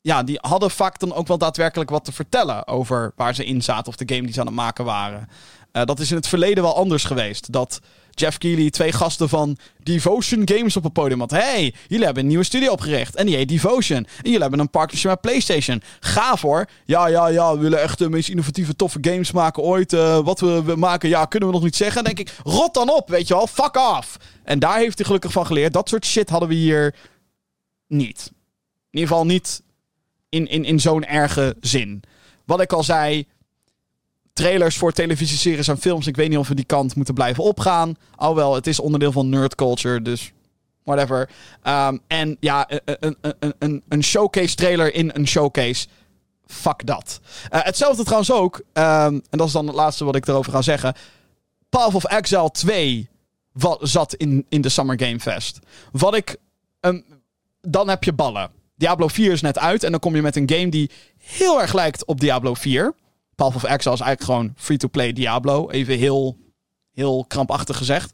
ja, 0.00 0.22
die 0.22 0.38
hadden 0.40 0.70
vaak 0.70 0.98
dan 0.98 1.14
ook 1.14 1.26
wel 1.26 1.38
daadwerkelijk 1.38 1.90
wat 1.90 2.04
te 2.04 2.12
vertellen 2.12 2.66
over 2.66 3.12
waar 3.16 3.34
ze 3.34 3.44
in 3.44 3.62
zaten 3.62 3.86
of 3.86 3.96
de 3.96 4.14
game 4.14 4.24
die 4.26 4.32
ze 4.32 4.40
aan 4.40 4.46
het 4.46 4.54
maken 4.54 4.84
waren. 4.84 5.28
Eh, 5.72 5.84
dat 5.84 6.00
is 6.00 6.10
in 6.10 6.16
het 6.16 6.28
verleden 6.28 6.62
wel 6.62 6.76
anders 6.76 7.04
geweest. 7.04 7.52
Dat 7.52 7.80
Jeff 8.18 8.38
Keighley 8.38 8.70
twee 8.70 8.92
gasten 8.92 9.28
van 9.28 9.56
Devotion 9.82 10.42
Games 10.44 10.76
op 10.76 10.82
het 10.82 10.92
podium 10.92 11.20
had. 11.20 11.30
Hey, 11.30 11.74
jullie 11.86 12.04
hebben 12.04 12.22
een 12.22 12.28
nieuwe 12.28 12.44
studio 12.44 12.72
opgericht. 12.72 13.14
En 13.14 13.26
die 13.26 13.36
heet 13.36 13.48
Devotion. 13.48 13.96
En 13.96 14.06
jullie 14.22 14.40
hebben 14.40 14.60
een 14.60 14.70
partnership 14.70 15.10
met 15.10 15.20
PlayStation. 15.20 15.82
Gaaf 16.00 16.40
hoor. 16.40 16.68
Ja, 16.84 17.06
ja, 17.06 17.28
ja. 17.28 17.54
We 17.54 17.60
willen 17.60 17.80
echt 17.82 17.98
de 17.98 18.08
meest 18.08 18.28
innovatieve, 18.28 18.76
toffe 18.76 18.98
games 19.00 19.32
maken 19.32 19.62
ooit. 19.62 19.92
Eh, 19.92 20.18
wat 20.18 20.40
we, 20.40 20.62
we 20.62 20.76
maken, 20.76 21.08
ja, 21.08 21.24
kunnen 21.24 21.48
we 21.48 21.54
nog 21.54 21.64
niet 21.64 21.76
zeggen. 21.76 22.04
Dan 22.04 22.14
denk 22.14 22.28
ik, 22.28 22.36
rot 22.44 22.74
dan 22.74 22.90
op, 22.90 23.08
weet 23.08 23.28
je 23.28 23.34
wel. 23.34 23.46
Fuck 23.46 23.76
off. 23.76 24.16
En 24.44 24.58
daar 24.58 24.78
heeft 24.78 24.98
hij 24.98 25.06
gelukkig 25.06 25.32
van 25.32 25.46
geleerd. 25.46 25.72
Dat 25.72 25.88
soort 25.88 26.06
shit 26.06 26.30
hadden 26.30 26.48
we 26.48 26.54
hier 26.54 26.94
niet. 27.86 28.30
In 28.90 28.98
ieder 28.98 29.08
geval 29.08 29.26
niet 29.26 29.62
in, 30.28 30.48
in, 30.48 30.64
in 30.64 30.80
zo'n 30.80 31.04
erge 31.04 31.56
zin. 31.60 32.02
Wat 32.44 32.60
ik 32.60 32.72
al 32.72 32.84
zei, 32.84 33.26
trailers 34.38 34.76
voor 34.76 34.92
televisieseries 34.92 35.68
en 35.68 35.78
films. 35.78 36.06
Ik 36.06 36.16
weet 36.16 36.28
niet 36.28 36.38
of 36.38 36.48
we 36.48 36.54
die 36.54 36.64
kant 36.64 36.94
moeten 36.94 37.14
blijven 37.14 37.44
opgaan. 37.44 37.96
Alhoewel, 38.14 38.54
het 38.54 38.66
is 38.66 38.80
onderdeel 38.80 39.12
van 39.12 39.28
nerd 39.28 39.54
culture, 39.54 40.02
dus 40.02 40.32
whatever. 40.84 41.30
Ehm, 41.62 41.98
en 42.06 42.36
ja, 42.40 42.70
een, 42.70 42.96
een, 43.00 43.16
een, 43.38 43.54
een, 43.58 43.82
een 43.88 44.02
showcase 44.02 44.54
trailer 44.54 44.94
in 44.94 45.10
een 45.14 45.26
showcase. 45.26 45.86
Fuck 46.46 46.86
dat. 46.86 47.20
Eh, 47.48 47.62
hetzelfde 47.62 48.02
trouwens 48.02 48.32
ook, 48.32 48.62
ehm, 48.72 49.12
en 49.30 49.38
dat 49.38 49.46
is 49.46 49.52
dan 49.52 49.66
het 49.66 49.76
laatste 49.76 50.04
wat 50.04 50.16
ik 50.16 50.26
erover 50.26 50.52
ga 50.52 50.62
zeggen. 50.62 50.94
Path 51.68 51.94
of 51.94 52.04
Exile 52.04 52.50
2 52.50 53.08
wat, 53.52 53.78
zat 53.82 54.14
in, 54.14 54.46
in 54.48 54.60
de 54.60 54.68
Summer 54.68 55.00
Game 55.00 55.20
Fest. 55.20 55.58
Wat 55.92 56.14
ik... 56.14 56.36
ehm, 56.80 57.00
dan 57.60 57.88
heb 57.88 58.04
je 58.04 58.12
ballen. 58.12 58.50
Diablo 58.76 59.08
4 59.08 59.32
is 59.32 59.40
net 59.40 59.58
uit 59.58 59.82
en 59.82 59.90
dan 59.90 60.00
kom 60.00 60.14
je 60.14 60.22
met 60.22 60.36
een 60.36 60.50
game 60.50 60.68
die 60.68 60.90
heel 61.18 61.60
erg 61.60 61.72
lijkt 61.72 62.04
op 62.04 62.20
Diablo 62.20 62.54
4. 62.54 62.94
Path 63.38 63.54
of 63.54 63.64
Exile 63.64 63.94
is 63.94 64.00
eigenlijk 64.00 64.22
gewoon 64.22 64.52
free-to-play 64.56 65.12
Diablo. 65.12 65.70
Even 65.70 65.98
heel, 65.98 66.38
heel 66.92 67.24
krampachtig 67.28 67.76
gezegd. 67.76 68.12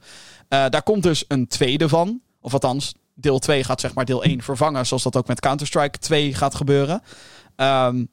Eh, 0.48 0.68
daar 0.68 0.82
komt 0.82 1.02
dus 1.02 1.24
een 1.28 1.46
tweede 1.46 1.88
van. 1.88 2.20
Of 2.40 2.52
althans, 2.52 2.94
deel 3.14 3.38
2 3.38 3.64
gaat 3.64 3.80
zeg 3.80 3.94
maar 3.94 4.04
deel 4.04 4.24
1 4.24 4.42
vervangen. 4.42 4.86
Zoals 4.86 5.02
dat 5.02 5.16
ook 5.16 5.26
met 5.26 5.40
Counter-Strike 5.40 5.98
2 5.98 6.34
gaat 6.34 6.54
gebeuren. 6.54 7.02
Ehm, 7.56 8.04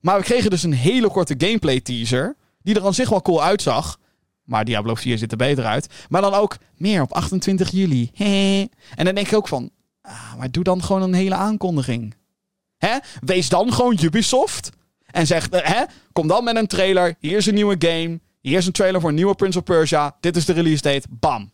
maar 0.00 0.18
we 0.18 0.24
kregen 0.24 0.50
dus 0.50 0.62
een 0.62 0.72
hele 0.72 1.08
korte 1.08 1.34
gameplay 1.38 1.80
teaser. 1.80 2.36
Die 2.62 2.74
er 2.74 2.84
aan 2.84 2.94
zich 2.94 3.08
wel 3.08 3.22
cool 3.22 3.42
uitzag. 3.42 3.98
Maar 4.42 4.64
Diablo 4.64 4.94
4 4.94 5.18
ziet 5.18 5.30
er 5.30 5.36
beter 5.36 5.64
uit. 5.64 5.88
Maar 6.08 6.22
dan 6.22 6.34
ook 6.34 6.56
meer 6.76 7.02
op 7.02 7.12
28 7.12 7.70
juli. 7.70 8.10
En 8.94 9.04
dan 9.04 9.14
denk 9.14 9.26
ik 9.26 9.36
ook 9.36 9.48
van... 9.48 9.70
Ah, 10.02 10.34
maar 10.38 10.50
doe 10.50 10.64
dan 10.64 10.82
gewoon 10.82 11.02
een 11.02 11.14
hele 11.14 11.34
aankondiging. 11.34 12.14
Hè? 12.76 12.98
Wees 13.20 13.48
dan 13.48 13.72
gewoon 13.72 13.98
Ubisoft. 14.02 14.70
En 15.16 15.26
zeg, 15.26 15.48
eh, 15.48 15.72
hè? 15.72 15.84
kom 16.12 16.28
dan 16.28 16.44
met 16.44 16.56
een 16.56 16.66
trailer. 16.66 17.14
Hier 17.18 17.36
is 17.36 17.46
een 17.46 17.54
nieuwe 17.54 17.76
game. 17.78 18.20
Hier 18.40 18.58
is 18.58 18.66
een 18.66 18.72
trailer 18.72 19.00
voor 19.00 19.08
een 19.08 19.16
nieuwe 19.16 19.34
Prince 19.34 19.58
of 19.58 19.64
Persia. 19.64 20.16
Dit 20.20 20.36
is 20.36 20.44
de 20.44 20.52
release 20.52 20.82
date. 20.82 21.06
Bam. 21.10 21.52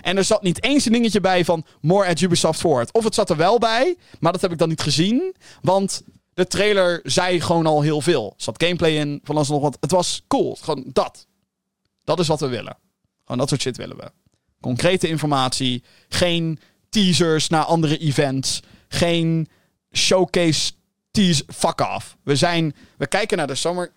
En 0.00 0.16
er 0.16 0.24
zat 0.24 0.42
niet 0.42 0.62
eens 0.62 0.84
een 0.84 0.92
dingetje 0.92 1.20
bij 1.20 1.44
van 1.44 1.64
more 1.80 2.08
at 2.08 2.20
Ubisoft 2.20 2.60
Forward. 2.60 2.92
Of 2.92 3.04
het 3.04 3.14
zat 3.14 3.30
er 3.30 3.36
wel 3.36 3.58
bij, 3.58 3.96
maar 4.20 4.32
dat 4.32 4.40
heb 4.40 4.52
ik 4.52 4.58
dan 4.58 4.68
niet 4.68 4.80
gezien. 4.80 5.34
Want 5.62 6.02
de 6.34 6.46
trailer 6.46 7.00
zei 7.02 7.40
gewoon 7.40 7.66
al 7.66 7.82
heel 7.82 8.00
veel. 8.00 8.26
Er 8.36 8.42
zat 8.42 8.62
gameplay 8.62 8.90
in, 8.90 9.20
van 9.22 9.36
alles 9.36 9.48
nog 9.48 9.62
wat. 9.62 9.76
Het 9.80 9.90
was 9.90 10.24
cool. 10.28 10.56
Gewoon 10.60 10.84
dat. 10.86 11.26
Dat 12.04 12.18
is 12.18 12.28
wat 12.28 12.40
we 12.40 12.48
willen. 12.48 12.76
Gewoon 13.22 13.38
dat 13.38 13.48
soort 13.48 13.60
shit 13.60 13.76
willen 13.76 13.96
we. 13.96 14.10
Concrete 14.60 15.08
informatie. 15.08 15.84
Geen 16.08 16.58
teasers 16.88 17.48
naar 17.48 17.64
andere 17.64 17.98
events. 17.98 18.60
Geen 18.88 19.48
showcase 19.92 20.72
tease. 21.10 21.44
Fuck 21.54 21.80
off. 21.80 22.16
We 22.22 22.36
zijn... 22.36 22.74
We 22.98 23.06
kijken 23.06 23.36
naar 23.36 23.46
de 23.46 23.54
Summer... 23.54 23.92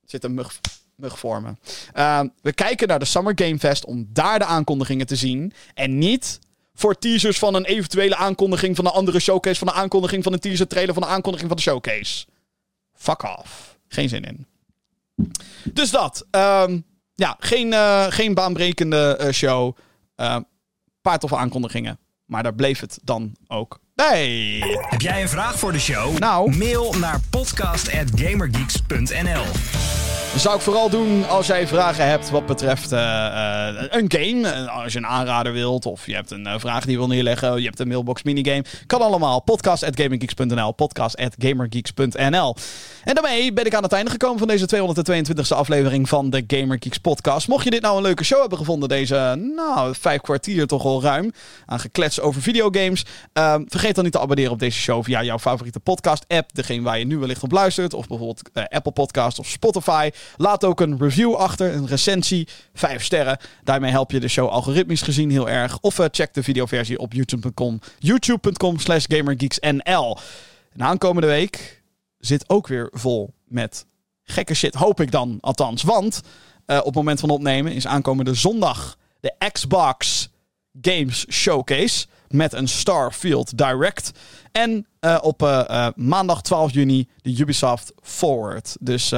Er 0.00 0.14
zit 0.14 0.24
een 0.24 0.34
mug, 0.34 0.60
mug 0.94 1.18
voor 1.18 1.42
me. 1.42 1.52
Ehm, 1.92 2.28
we 2.42 2.52
kijken 2.52 2.88
naar 2.88 2.98
de 2.98 3.04
Summer 3.04 3.32
Game 3.34 3.58
Fest 3.58 3.84
om 3.84 4.08
daar 4.12 4.38
de 4.38 4.44
aankondigingen 4.44 5.06
te 5.06 5.16
zien. 5.16 5.52
En 5.74 5.98
niet 5.98 6.38
voor 6.74 6.98
teasers 6.98 7.38
van 7.38 7.54
een 7.54 7.64
eventuele 7.64 8.16
aankondiging 8.16 8.76
van 8.76 8.86
een 8.86 8.92
andere 8.92 9.20
showcase. 9.20 9.58
Van 9.58 9.68
een 9.68 9.74
aankondiging 9.74 10.22
van 10.22 10.32
een 10.32 10.38
teaser 10.38 10.66
trailer 10.66 10.94
van 10.94 11.02
een 11.02 11.08
aankondiging 11.08 11.48
van 11.48 11.56
de 11.56 11.62
showcase. 11.62 12.26
Fuck 12.94 13.22
off. 13.22 13.78
Geen 13.88 14.08
zin 14.08 14.24
in. 14.24 14.46
Dus 15.72 15.90
dat. 15.90 16.26
Ehm, 16.30 16.80
ja, 17.14 17.36
geen, 17.38 17.72
eh, 17.72 18.06
geen 18.08 18.34
baanbrekende 18.34 19.16
eh, 19.16 19.32
show. 19.32 19.76
Een 20.14 20.46
paar 21.00 21.18
toffe 21.18 21.36
aankondigingen. 21.36 21.98
Maar 22.24 22.42
daar 22.42 22.54
bleef 22.54 22.80
het 22.80 22.98
dan 23.02 23.36
ook 23.46 23.80
bij. 23.98 24.60
Heb 24.88 25.00
jij 25.00 25.22
een 25.22 25.28
vraag 25.28 25.58
voor 25.58 25.72
de 25.72 25.78
show? 25.78 26.18
Nou. 26.18 26.56
Mail 26.56 26.94
naar 26.98 27.20
podcast.gamergeeks.nl 27.30 29.44
Dat 30.32 30.46
zou 30.46 30.56
ik 30.56 30.62
vooral 30.62 30.90
doen 30.90 31.28
als 31.28 31.46
jij 31.46 31.66
vragen 31.66 32.06
hebt 32.08 32.30
wat 32.30 32.46
betreft 32.46 32.92
eh, 32.92 32.98
eh, 33.68 33.74
een 33.90 34.04
game. 34.12 34.48
Eh, 34.48 34.82
Als 34.82 34.92
je 34.92 34.98
een 34.98 35.06
aanrader 35.06 35.52
wilt 35.52 35.86
of 35.86 36.06
je 36.06 36.14
hebt 36.14 36.30
een 36.30 36.60
vraag 36.60 36.82
die 36.82 36.90
je 36.92 36.98
wil 36.98 37.06
neerleggen. 37.06 37.58
Je 37.58 37.64
hebt 37.66 37.80
een 37.80 37.88
mailbox 37.88 38.22
minigame. 38.22 38.64
Kan 38.86 39.00
allemaal. 39.00 39.40
Podcast.gamergeeks.nl 39.40 40.72
Podcast.gamergeeks.nl 40.72 42.56
En 43.04 43.14
daarmee 43.14 43.52
ben 43.52 43.66
ik 43.66 43.74
aan 43.74 43.82
het 43.82 43.92
einde 43.92 44.10
gekomen 44.10 44.38
van 44.38 44.48
deze 44.48 44.66
222e 44.66 45.48
aflevering 45.56 46.08
van 46.08 46.30
de 46.30 46.44
Gamer 46.46 46.76
Geeks 46.80 46.98
podcast. 46.98 47.48
Mocht 47.48 47.64
je 47.64 47.70
dit 47.70 47.82
nou 47.82 47.96
een 47.96 48.02
leuke 48.02 48.24
show 48.24 48.40
hebben 48.40 48.58
gevonden, 48.58 48.88
deze 48.88 49.50
nou, 49.56 49.94
vijf 50.00 50.20
kwartier 50.20 50.66
toch 50.66 50.84
al 50.84 51.02
ruim, 51.02 51.32
aan 51.66 51.80
geklets 51.80 52.20
over 52.20 52.42
videogames. 52.42 53.04
ehm, 53.32 53.62
vergeet 53.66 53.94
dan 53.94 54.04
niet 54.04 54.12
te 54.12 54.20
abonneren 54.20 54.52
op 54.52 54.58
deze 54.58 54.78
show 54.78 55.04
via 55.04 55.22
jouw 55.22 55.38
favoriete 55.38 55.80
podcast 55.80 56.24
app. 56.28 56.54
Degene 56.54 56.82
waar 56.82 56.98
je 56.98 57.06
nu 57.06 57.18
wellicht 57.18 57.42
op 57.42 57.52
luistert. 57.52 57.94
Of 57.94 58.06
bijvoorbeeld 58.06 58.50
Apple 58.68 58.92
Podcast 58.92 59.38
of 59.38 59.46
Spotify. 59.46 60.10
Laat 60.36 60.64
ook 60.64 60.80
een 60.80 60.98
review 60.98 61.34
achter, 61.34 61.74
een 61.74 61.86
recensie, 61.86 62.48
vijf 62.74 63.04
sterren. 63.04 63.38
Daarmee 63.64 63.90
help 63.90 64.10
je 64.10 64.20
de 64.20 64.28
show 64.28 64.48
algoritmisch 64.48 65.02
gezien 65.02 65.30
heel 65.30 65.48
erg. 65.48 65.78
Of 65.80 65.98
eh, 65.98 66.06
check 66.10 66.34
de 66.34 66.42
videoversie 66.42 66.98
op 66.98 67.12
youtube.com 67.12 67.80
youtube.com 67.98 68.78
slash 68.78 69.04
gamergeeksnl. 69.08 70.18
En 70.72 70.82
aankomende 70.82 71.26
week 71.26 71.82
zit 72.18 72.48
ook 72.48 72.66
weer 72.66 72.88
vol 72.92 73.34
met 73.44 73.86
gekke 74.24 74.54
shit. 74.54 74.74
Hoop 74.74 75.00
ik 75.00 75.10
dan, 75.10 75.38
althans. 75.40 75.82
Want 75.82 76.20
eh, 76.66 76.78
op 76.78 76.84
het 76.84 76.94
moment 76.94 77.20
van 77.20 77.30
opnemen 77.30 77.72
is 77.72 77.86
aankomende 77.86 78.34
zondag 78.34 78.96
de 79.20 79.34
Xbox 79.52 80.28
Games 80.80 81.26
Showcase. 81.30 82.06
Met 82.28 82.52
een 82.52 82.68
Starfield 82.68 83.58
Direct. 83.58 84.10
En 84.52 84.86
eh, 85.00 85.18
op 85.20 85.40
maandag 85.96 86.42
12 86.42 86.72
juni 86.72 87.08
de 87.22 87.34
Ubisoft 87.38 87.92
Forward. 88.02 88.76
Dus 88.80 89.12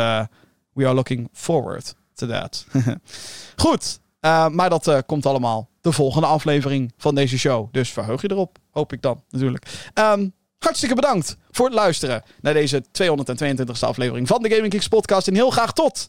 we 0.81 0.87
are 0.87 0.95
looking 0.95 1.29
forward 1.33 1.95
to 2.15 2.27
that. 2.27 2.67
Goed, 3.57 4.01
eh, 4.21 4.49
maar 4.49 4.71
dat 4.71 4.87
eh, 4.87 4.99
komt 5.07 5.27
allemaal 5.27 5.69
de 5.81 5.93
volgende 5.93 6.27
aflevering 6.27 6.93
van 6.97 7.15
deze 7.15 7.39
show. 7.39 7.69
Dus 7.73 7.91
verheug 7.91 8.23
je 8.23 8.31
erop, 8.31 8.59
hoop 8.71 8.93
ik 8.93 9.03
dan 9.03 9.23
natuurlijk. 9.31 9.91
Ehm, 9.95 10.29
hartstikke 10.59 10.95
bedankt 10.95 11.37
voor 11.51 11.67
het 11.67 11.75
luisteren 11.75 12.23
naar 12.41 12.55
deze 12.55 12.85
222e 12.91 13.81
aflevering 13.81 14.29
van 14.29 14.43
de 14.43 14.51
Gaming 14.51 14.73
Kicks 14.73 14.89
podcast. 14.89 15.29
En 15.29 15.35
heel 15.35 15.51
graag 15.51 15.73
tot 15.73 16.09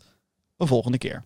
een 0.57 0.67
volgende 0.67 0.97
keer. 0.97 1.23